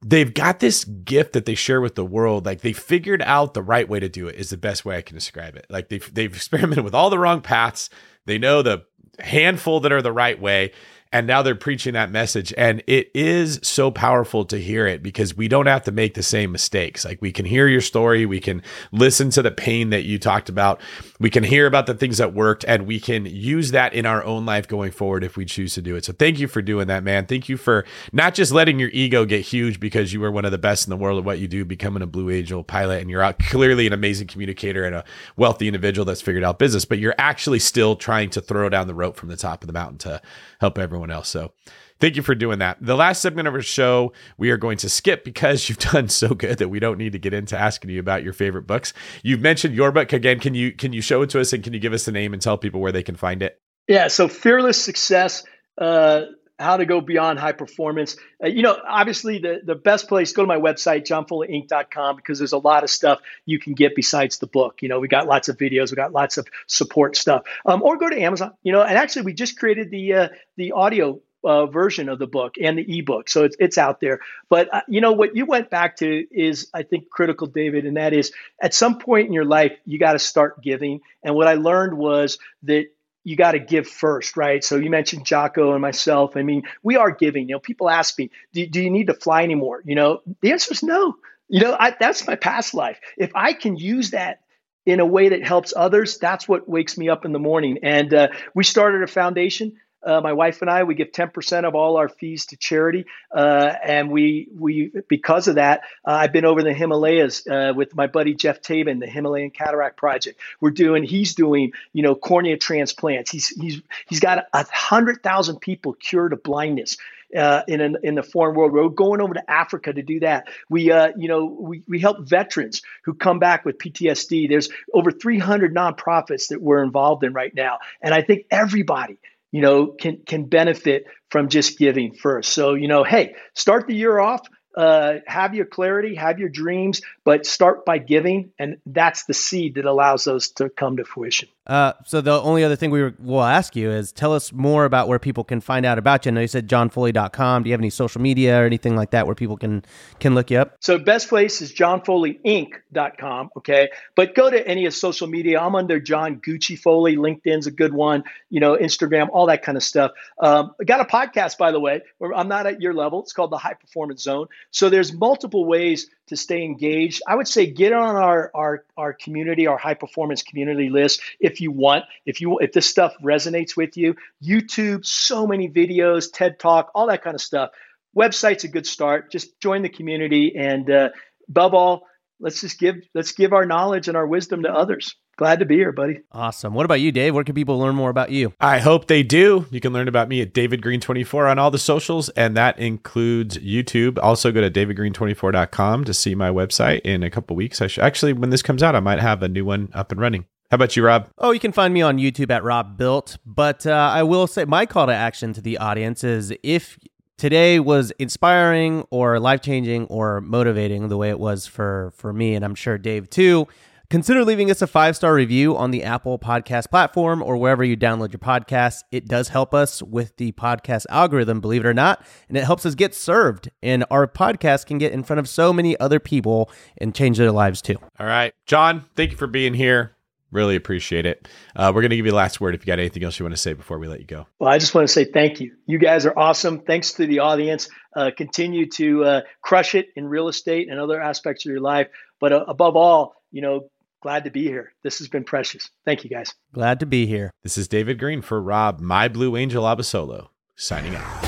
they've 0.00 0.34
got 0.34 0.60
this 0.60 0.84
gift 0.84 1.32
that 1.32 1.44
they 1.44 1.56
share 1.56 1.80
with 1.80 1.96
the 1.96 2.04
world. 2.04 2.46
Like 2.46 2.60
they 2.60 2.72
figured 2.72 3.22
out 3.22 3.54
the 3.54 3.62
right 3.62 3.88
way 3.88 3.98
to 4.00 4.08
do 4.08 4.28
it 4.28 4.36
is 4.36 4.50
the 4.50 4.56
best 4.56 4.84
way 4.84 4.96
I 4.96 5.02
can 5.02 5.16
describe 5.16 5.56
it. 5.56 5.66
Like 5.68 5.88
they've 5.88 6.14
they've 6.14 6.32
experimented 6.34 6.84
with 6.84 6.94
all 6.94 7.10
the 7.10 7.18
wrong 7.18 7.40
paths. 7.40 7.90
They 8.28 8.38
know 8.38 8.60
the 8.60 8.84
handful 9.20 9.80
that 9.80 9.92
are 9.92 10.02
the 10.02 10.12
right 10.12 10.40
way 10.40 10.72
and 11.12 11.26
now 11.26 11.42
they're 11.42 11.54
preaching 11.54 11.94
that 11.94 12.10
message. 12.10 12.52
And 12.56 12.82
it 12.86 13.10
is 13.14 13.60
so 13.62 13.90
powerful 13.90 14.44
to 14.46 14.58
hear 14.58 14.86
it 14.86 15.02
because 15.02 15.36
we 15.36 15.48
don't 15.48 15.66
have 15.66 15.84
to 15.84 15.92
make 15.92 16.14
the 16.14 16.22
same 16.22 16.52
mistakes. 16.52 17.04
Like 17.04 17.22
we 17.22 17.32
can 17.32 17.46
hear 17.46 17.66
your 17.66 17.80
story. 17.80 18.26
We 18.26 18.40
can 18.40 18.62
listen 18.92 19.30
to 19.30 19.42
the 19.42 19.50
pain 19.50 19.90
that 19.90 20.04
you 20.04 20.18
talked 20.18 20.48
about. 20.48 20.80
We 21.18 21.30
can 21.30 21.44
hear 21.44 21.66
about 21.66 21.86
the 21.86 21.94
things 21.94 22.18
that 22.18 22.34
worked 22.34 22.64
and 22.66 22.86
we 22.86 23.00
can 23.00 23.26
use 23.26 23.70
that 23.70 23.94
in 23.94 24.06
our 24.06 24.22
own 24.24 24.44
life 24.44 24.68
going 24.68 24.92
forward 24.92 25.24
if 25.24 25.36
we 25.36 25.44
choose 25.44 25.74
to 25.74 25.82
do 25.82 25.96
it. 25.96 26.04
So 26.04 26.12
thank 26.12 26.38
you 26.38 26.48
for 26.48 26.60
doing 26.60 26.88
that 26.88 27.04
man. 27.04 27.26
Thank 27.26 27.48
you 27.48 27.56
for 27.56 27.84
not 28.12 28.34
just 28.34 28.52
letting 28.52 28.78
your 28.78 28.90
ego 28.92 29.24
get 29.24 29.40
huge 29.40 29.80
because 29.80 30.12
you 30.12 30.20
were 30.20 30.30
one 30.30 30.44
of 30.44 30.52
the 30.52 30.58
best 30.58 30.86
in 30.86 30.90
the 30.90 30.96
world 30.96 31.18
at 31.18 31.24
what 31.24 31.38
you 31.38 31.48
do 31.48 31.64
becoming 31.64 32.02
a 32.02 32.06
blue 32.06 32.30
angel 32.30 32.62
pilot 32.62 33.00
and 33.00 33.10
you're 33.10 33.22
out 33.22 33.38
clearly 33.38 33.86
an 33.86 33.92
amazing 33.92 34.26
communicator 34.26 34.84
and 34.84 34.94
a 34.94 35.04
wealthy 35.36 35.66
individual 35.68 36.04
that's 36.04 36.20
figured 36.20 36.44
out 36.44 36.58
business 36.58 36.84
but 36.84 36.98
you're 36.98 37.14
actually 37.18 37.58
still 37.58 37.96
trying 37.96 38.28
to 38.30 38.40
throw 38.40 38.68
down 38.68 38.86
the 38.86 38.94
rope 38.94 39.16
from 39.16 39.28
the 39.28 39.36
top 39.36 39.62
of 39.62 39.66
the 39.66 39.72
mountain 39.72 39.98
to 39.98 40.20
help 40.60 40.78
everyone 40.78 40.97
else. 41.10 41.28
So 41.28 41.52
thank 42.00 42.16
you 42.16 42.22
for 42.22 42.34
doing 42.34 42.58
that. 42.58 42.78
The 42.80 42.96
last 42.96 43.22
segment 43.22 43.48
of 43.48 43.54
our 43.54 43.62
show 43.62 44.12
we 44.36 44.50
are 44.50 44.56
going 44.56 44.78
to 44.78 44.88
skip 44.88 45.24
because 45.24 45.68
you've 45.68 45.78
done 45.78 46.08
so 46.08 46.34
good 46.34 46.58
that 46.58 46.68
we 46.68 46.80
don't 46.80 46.98
need 46.98 47.12
to 47.12 47.18
get 47.18 47.32
into 47.32 47.58
asking 47.58 47.90
you 47.90 48.00
about 48.00 48.22
your 48.22 48.32
favorite 48.32 48.66
books. 48.66 48.92
You've 49.22 49.40
mentioned 49.40 49.74
your 49.74 49.92
book 49.92 50.12
again. 50.12 50.40
Can 50.40 50.54
you 50.54 50.72
can 50.72 50.92
you 50.92 51.00
show 51.00 51.22
it 51.22 51.30
to 51.30 51.40
us 51.40 51.52
and 51.52 51.62
can 51.62 51.72
you 51.72 51.80
give 51.80 51.92
us 51.92 52.04
the 52.04 52.12
name 52.12 52.32
and 52.32 52.42
tell 52.42 52.58
people 52.58 52.80
where 52.80 52.92
they 52.92 53.02
can 53.02 53.16
find 53.16 53.42
it? 53.42 53.60
Yeah, 53.86 54.08
so 54.08 54.28
fearless 54.28 54.82
success. 54.82 55.44
Uh, 55.78 56.22
how 56.58 56.76
to 56.76 56.86
go 56.86 57.00
beyond 57.00 57.38
high 57.38 57.52
performance. 57.52 58.16
Uh, 58.42 58.48
you 58.48 58.62
know, 58.62 58.76
obviously 58.86 59.38
the, 59.38 59.60
the 59.64 59.74
best 59.74 60.08
place, 60.08 60.32
go 60.32 60.42
to 60.42 60.48
my 60.48 60.58
website, 60.58 61.04
johnfoleyinc.com, 61.06 62.16
because 62.16 62.38
there's 62.38 62.52
a 62.52 62.58
lot 62.58 62.84
of 62.84 62.90
stuff 62.90 63.20
you 63.46 63.58
can 63.58 63.74
get 63.74 63.94
besides 63.94 64.38
the 64.38 64.46
book. 64.46 64.82
You 64.82 64.88
know, 64.88 65.00
we 65.00 65.08
got 65.08 65.26
lots 65.26 65.48
of 65.48 65.56
videos, 65.56 65.90
we 65.90 65.96
got 65.96 66.12
lots 66.12 66.36
of 66.36 66.48
support 66.66 67.16
stuff. 67.16 67.44
Um, 67.64 67.82
or 67.82 67.96
go 67.96 68.10
to 68.10 68.20
Amazon, 68.20 68.54
you 68.62 68.72
know, 68.72 68.82
and 68.82 68.98
actually 68.98 69.22
we 69.22 69.34
just 69.34 69.58
created 69.58 69.90
the, 69.90 70.14
uh, 70.14 70.28
the 70.56 70.72
audio 70.72 71.20
uh, 71.44 71.66
version 71.66 72.08
of 72.08 72.18
the 72.18 72.26
book 72.26 72.56
and 72.60 72.78
the 72.78 72.98
ebook. 72.98 73.28
So 73.28 73.44
it's, 73.44 73.56
it's 73.60 73.78
out 73.78 74.00
there. 74.00 74.20
But, 74.48 74.74
uh, 74.74 74.80
you 74.88 75.00
know, 75.00 75.12
what 75.12 75.36
you 75.36 75.46
went 75.46 75.70
back 75.70 75.96
to 75.98 76.26
is, 76.30 76.68
I 76.74 76.82
think, 76.82 77.08
critical, 77.08 77.46
David, 77.46 77.86
and 77.86 77.96
that 77.96 78.12
is 78.12 78.32
at 78.60 78.74
some 78.74 78.98
point 78.98 79.28
in 79.28 79.32
your 79.32 79.44
life, 79.44 79.78
you 79.84 79.98
got 79.98 80.14
to 80.14 80.18
start 80.18 80.62
giving. 80.62 81.00
And 81.22 81.34
what 81.34 81.46
I 81.46 81.54
learned 81.54 81.96
was 81.96 82.38
that 82.64 82.88
you 83.28 83.36
got 83.36 83.52
to 83.52 83.58
give 83.58 83.86
first, 83.86 84.38
right? 84.38 84.64
So 84.64 84.76
you 84.76 84.88
mentioned 84.88 85.26
Jocko 85.26 85.72
and 85.72 85.82
myself. 85.82 86.34
I 86.34 86.42
mean, 86.42 86.62
we 86.82 86.96
are 86.96 87.10
giving. 87.10 87.46
You 87.46 87.56
know, 87.56 87.60
people 87.60 87.90
ask 87.90 88.18
me, 88.18 88.30
do, 88.54 88.66
do 88.66 88.82
you 88.82 88.88
need 88.88 89.08
to 89.08 89.14
fly 89.14 89.42
anymore? 89.42 89.82
You 89.84 89.96
know, 89.96 90.20
the 90.40 90.52
answer 90.52 90.72
is 90.72 90.82
no. 90.82 91.14
You 91.46 91.60
know, 91.60 91.76
I, 91.78 91.94
that's 92.00 92.26
my 92.26 92.36
past 92.36 92.72
life. 92.72 92.98
If 93.18 93.32
I 93.34 93.52
can 93.52 93.76
use 93.76 94.12
that 94.12 94.40
in 94.86 94.98
a 94.98 95.04
way 95.04 95.28
that 95.28 95.46
helps 95.46 95.74
others, 95.76 96.16
that's 96.16 96.48
what 96.48 96.70
wakes 96.70 96.96
me 96.96 97.10
up 97.10 97.26
in 97.26 97.32
the 97.32 97.38
morning. 97.38 97.80
And 97.82 98.14
uh, 98.14 98.28
we 98.54 98.64
started 98.64 99.02
a 99.02 99.06
foundation 99.06 99.76
uh, 100.02 100.20
my 100.20 100.32
wife 100.32 100.62
and 100.62 100.70
I, 100.70 100.84
we 100.84 100.94
give 100.94 101.12
10% 101.12 101.64
of 101.64 101.74
all 101.74 101.96
our 101.96 102.08
fees 102.08 102.46
to 102.46 102.56
charity. 102.56 103.06
Uh, 103.34 103.72
and 103.84 104.10
we, 104.10 104.48
we, 104.56 104.92
because 105.08 105.48
of 105.48 105.56
that, 105.56 105.80
uh, 106.06 106.12
I've 106.12 106.32
been 106.32 106.44
over 106.44 106.62
the 106.62 106.72
Himalayas 106.72 107.46
uh, 107.46 107.72
with 107.74 107.94
my 107.94 108.06
buddy 108.06 108.34
Geoff 108.34 108.60
Tabin, 108.60 109.00
the 109.00 109.06
Himalayan 109.06 109.50
Cataract 109.50 109.96
Project. 109.96 110.40
We're 110.60 110.70
doing, 110.70 111.02
he's 111.02 111.34
doing, 111.34 111.72
you 111.92 112.02
know, 112.02 112.14
cornea 112.14 112.56
transplants. 112.56 113.30
He's, 113.30 113.48
he's, 113.48 113.82
he's 114.08 114.20
got 114.20 114.46
a 114.52 114.66
hundred 114.70 115.22
thousand 115.22 115.60
people 115.60 115.94
cured 115.94 116.32
of 116.32 116.42
blindness. 116.42 116.96
Uh, 117.36 117.62
in 117.68 117.82
an, 117.82 117.98
in 118.02 118.14
the 118.14 118.22
foreign 118.22 118.56
world. 118.56 118.72
We're 118.72 118.88
going 118.88 119.20
over 119.20 119.34
to 119.34 119.50
Africa 119.50 119.92
to 119.92 120.00
do 120.00 120.20
that. 120.20 120.48
We 120.70 120.90
uh, 120.90 121.12
you 121.14 121.28
know 121.28 121.44
we, 121.44 121.82
we 121.86 121.98
help 121.98 122.26
veterans 122.26 122.80
who 123.04 123.12
come 123.12 123.38
back 123.38 123.66
with 123.66 123.76
PTSD. 123.76 124.48
There's 124.48 124.70
over 124.94 125.10
300 125.10 125.74
nonprofits 125.74 126.48
that 126.48 126.62
we're 126.62 126.82
involved 126.82 127.24
in 127.24 127.34
right 127.34 127.54
now, 127.54 127.80
and 128.00 128.14
I 128.14 128.22
think 128.22 128.46
everybody 128.50 129.18
you 129.52 129.62
know, 129.62 129.88
can 129.88 130.18
can 130.26 130.44
benefit 130.44 131.04
from 131.30 131.48
just 131.48 131.78
giving 131.78 132.14
first. 132.14 132.52
So, 132.52 132.74
you 132.74 132.88
know, 132.88 133.04
hey, 133.04 133.34
start 133.54 133.86
the 133.86 133.94
year 133.94 134.18
off 134.18 134.46
uh, 134.78 135.18
have 135.26 135.56
your 135.56 135.66
clarity, 135.66 136.14
have 136.14 136.38
your 136.38 136.48
dreams, 136.48 137.00
but 137.24 137.44
start 137.44 137.84
by 137.84 137.98
giving, 137.98 138.52
and 138.60 138.76
that's 138.86 139.24
the 139.24 139.34
seed 139.34 139.74
that 139.74 139.86
allows 139.86 140.22
those 140.24 140.50
to 140.52 140.70
come 140.70 140.98
to 140.98 141.04
fruition. 141.04 141.48
Uh, 141.68 141.92
so 142.06 142.20
the 142.20 142.40
only 142.40 142.64
other 142.64 142.76
thing 142.76 142.90
we 142.90 143.10
will 143.18 143.42
ask 143.42 143.76
you 143.76 143.90
is 143.90 144.10
tell 144.10 144.32
us 144.32 144.52
more 144.52 144.86
about 144.86 145.06
where 145.06 145.18
people 145.18 145.44
can 145.44 145.60
find 145.60 145.84
out 145.84 145.98
about 145.98 146.24
you. 146.24 146.30
I 146.30 146.34
know 146.34 146.40
you 146.40 146.48
said 146.48 146.66
johnfoley.com. 146.66 147.62
Do 147.62 147.68
you 147.68 147.72
have 147.74 147.80
any 147.80 147.90
social 147.90 148.22
media 148.22 148.60
or 148.62 148.64
anything 148.64 148.96
like 148.96 149.10
that 149.10 149.26
where 149.26 149.34
people 149.34 149.56
can 149.56 149.84
can 150.18 150.34
look 150.34 150.50
you 150.50 150.58
up? 150.58 150.76
So 150.80 150.98
best 150.98 151.28
place 151.28 151.60
is 151.60 151.72
johnfoleyinc.com. 151.74 153.50
Okay, 153.58 153.90
but 154.14 154.34
go 154.34 154.50
to 154.50 154.66
any 154.66 154.86
of 154.86 154.94
social 154.94 155.26
media. 155.26 155.60
I'm 155.60 155.74
under 155.74 156.00
John 156.00 156.40
Gucci 156.40 156.78
Foley. 156.78 157.16
LinkedIn's 157.16 157.66
a 157.66 157.70
good 157.70 157.92
one. 157.92 158.24
You 158.48 158.60
know, 158.60 158.76
Instagram, 158.76 159.28
all 159.30 159.46
that 159.46 159.62
kind 159.62 159.76
of 159.76 159.82
stuff. 159.82 160.12
Um, 160.40 160.74
I 160.80 160.84
got 160.84 161.00
a 161.00 161.04
podcast 161.04 161.58
by 161.58 161.70
the 161.70 161.80
way. 161.80 162.00
I'm 162.34 162.48
not 162.48 162.66
at 162.66 162.80
your 162.80 162.94
level. 162.94 163.22
It's 163.22 163.34
called 163.34 163.50
the 163.50 163.58
High 163.58 163.74
Performance 163.74 164.22
Zone. 164.22 164.46
So 164.70 164.88
there's 164.88 165.12
multiple 165.12 165.66
ways 165.66 166.08
to 166.28 166.36
stay 166.36 166.62
engaged. 166.62 167.22
I 167.26 167.34
would 167.34 167.48
say 167.48 167.66
get 167.66 167.92
on 167.92 168.16
our 168.16 168.50
our 168.54 168.84
our 168.96 169.12
community, 169.12 169.66
our 169.66 169.78
high 169.78 169.94
performance 169.94 170.42
community 170.42 170.88
list 170.88 171.20
if 171.40 171.60
you 171.60 171.70
want. 171.70 172.04
If 172.26 172.40
you 172.40 172.58
if 172.58 172.72
this 172.72 172.88
stuff 172.88 173.14
resonates 173.22 173.76
with 173.76 173.96
you, 173.96 174.14
YouTube, 174.42 175.04
so 175.04 175.46
many 175.46 175.68
videos, 175.68 176.32
TED 176.32 176.58
Talk, 176.58 176.90
all 176.94 177.06
that 177.08 177.22
kind 177.22 177.34
of 177.34 177.40
stuff. 177.40 177.70
Website's 178.16 178.64
a 178.64 178.68
good 178.68 178.86
start. 178.86 179.30
Just 179.30 179.60
join 179.60 179.82
the 179.82 179.88
community, 179.88 180.56
and 180.56 180.90
uh, 180.90 181.10
above 181.48 181.74
all, 181.74 182.06
let's 182.40 182.60
just 182.60 182.78
give 182.78 182.96
let's 183.14 183.32
give 183.32 183.52
our 183.52 183.66
knowledge 183.66 184.08
and 184.08 184.16
our 184.16 184.26
wisdom 184.26 184.62
to 184.62 184.72
others. 184.72 185.14
Glad 185.38 185.60
to 185.60 185.64
be 185.64 185.76
here, 185.76 185.92
buddy. 185.92 186.20
Awesome. 186.32 186.74
What 186.74 186.84
about 186.84 187.00
you, 187.00 187.12
Dave? 187.12 187.32
Where 187.32 187.44
can 187.44 187.54
people 187.54 187.78
learn 187.78 187.94
more 187.94 188.10
about 188.10 188.32
you? 188.32 188.52
I 188.58 188.80
hope 188.80 189.06
they 189.06 189.22
do. 189.22 189.66
You 189.70 189.80
can 189.80 189.92
learn 189.92 190.08
about 190.08 190.28
me 190.28 190.40
at 190.40 190.52
David 190.52 190.82
Greene 190.82 191.00
24 191.00 191.46
on 191.46 191.60
all 191.60 191.70
the 191.70 191.78
socials, 191.78 192.28
and 192.30 192.56
that 192.56 192.76
includes 192.80 193.56
YouTube. 193.58 194.18
Also, 194.20 194.50
go 194.50 194.60
to 194.60 194.68
davidgreene24.com 194.68 196.04
to 196.04 196.12
see 196.12 196.34
my 196.34 196.50
website 196.50 197.02
in 197.02 197.22
a 197.22 197.30
couple 197.30 197.54
weeks. 197.54 197.80
I 197.80 197.86
should 197.86 198.02
actually, 198.02 198.32
when 198.32 198.50
this 198.50 198.62
comes 198.62 198.82
out, 198.82 198.96
I 198.96 199.00
might 199.00 199.20
have 199.20 199.40
a 199.44 199.48
new 199.48 199.64
one 199.64 199.90
up 199.94 200.10
and 200.10 200.20
running. 200.20 200.44
How 200.72 200.74
about 200.74 200.96
you, 200.96 201.04
Rob? 201.04 201.28
Oh, 201.38 201.52
you 201.52 201.60
can 201.60 201.70
find 201.70 201.94
me 201.94 202.02
on 202.02 202.18
YouTube 202.18 202.50
at 202.50 202.64
Robuilt. 202.64 203.38
But 203.46 203.86
uh, 203.86 203.92
I 204.12 204.24
will 204.24 204.48
say 204.48 204.64
my 204.64 204.86
call 204.86 205.06
to 205.06 205.14
action 205.14 205.52
to 205.52 205.60
the 205.60 205.78
audience 205.78 206.24
is 206.24 206.52
if 206.64 206.98
today 207.36 207.78
was 207.78 208.10
inspiring 208.18 209.06
or 209.12 209.38
life 209.38 209.62
changing 209.62 210.06
or 210.06 210.40
motivating 210.40 211.06
the 211.06 211.16
way 211.16 211.30
it 211.30 211.38
was 211.38 211.68
for 211.68 212.12
for 212.16 212.32
me, 212.32 212.56
and 212.56 212.64
I'm 212.64 212.74
sure 212.74 212.98
Dave 212.98 213.30
too 213.30 213.68
Consider 214.10 214.42
leaving 214.42 214.70
us 214.70 214.80
a 214.80 214.86
five 214.86 215.16
star 215.16 215.34
review 215.34 215.76
on 215.76 215.90
the 215.90 216.02
Apple 216.02 216.38
Podcast 216.38 216.88
platform 216.88 217.42
or 217.42 217.58
wherever 217.58 217.84
you 217.84 217.94
download 217.94 218.32
your 218.32 218.38
podcasts. 218.38 219.02
It 219.12 219.28
does 219.28 219.48
help 219.48 219.74
us 219.74 220.02
with 220.02 220.34
the 220.38 220.52
podcast 220.52 221.04
algorithm, 221.10 221.60
believe 221.60 221.84
it 221.84 221.88
or 221.88 221.92
not, 221.92 222.24
and 222.48 222.56
it 222.56 222.64
helps 222.64 222.86
us 222.86 222.94
get 222.94 223.14
served. 223.14 223.70
And 223.82 224.06
our 224.10 224.26
podcast 224.26 224.86
can 224.86 224.96
get 224.96 225.12
in 225.12 225.24
front 225.24 225.40
of 225.40 225.46
so 225.46 225.74
many 225.74 225.94
other 226.00 226.18
people 226.20 226.70
and 226.96 227.14
change 227.14 227.36
their 227.36 227.52
lives 227.52 227.82
too. 227.82 227.96
All 228.18 228.26
right. 228.26 228.54
John, 228.64 229.04
thank 229.14 229.30
you 229.30 229.36
for 229.36 229.46
being 229.46 229.74
here. 229.74 230.16
Really 230.52 230.76
appreciate 230.76 231.26
it. 231.26 231.46
Uh, 231.76 231.92
we're 231.94 232.00
going 232.00 232.08
to 232.08 232.16
give 232.16 232.24
you 232.24 232.32
the 232.32 232.38
last 232.38 232.62
word 232.62 232.74
if 232.74 232.80
you 232.80 232.86
got 232.86 232.98
anything 232.98 233.22
else 233.24 233.38
you 233.38 233.44
want 233.44 233.54
to 233.54 233.60
say 233.60 233.74
before 233.74 233.98
we 233.98 234.08
let 234.08 234.20
you 234.20 234.26
go. 234.26 234.46
Well, 234.58 234.70
I 234.70 234.78
just 234.78 234.94
want 234.94 235.06
to 235.06 235.12
say 235.12 235.26
thank 235.26 235.60
you. 235.60 235.74
You 235.84 235.98
guys 235.98 236.24
are 236.24 236.32
awesome. 236.34 236.80
Thanks 236.80 237.12
to 237.12 237.26
the 237.26 237.40
audience. 237.40 237.90
Uh, 238.16 238.30
continue 238.34 238.88
to 238.92 239.24
uh, 239.24 239.40
crush 239.60 239.94
it 239.94 240.08
in 240.16 240.26
real 240.26 240.48
estate 240.48 240.88
and 240.88 240.98
other 240.98 241.20
aspects 241.20 241.66
of 241.66 241.72
your 241.72 241.82
life. 241.82 242.08
But 242.40 242.54
uh, 242.54 242.64
above 242.66 242.96
all, 242.96 243.34
you 243.52 243.60
know, 243.60 243.90
glad 244.22 244.44
to 244.44 244.50
be 244.50 244.64
here. 244.64 244.92
This 245.02 245.18
has 245.18 245.28
been 245.28 245.44
precious. 245.44 245.90
Thank 246.04 246.24
you, 246.24 246.30
guys. 246.30 246.52
Glad 246.72 247.00
to 247.00 247.06
be 247.06 247.26
here. 247.26 247.50
This 247.62 247.78
is 247.78 247.88
David 247.88 248.18
Greene 248.18 248.42
for 248.42 248.60
Rob, 248.60 249.00
my 249.00 249.28
Blue 249.28 249.56
Angel 249.56 249.84
Abasolo, 249.84 250.48
signing 250.76 251.14
out. 251.14 251.47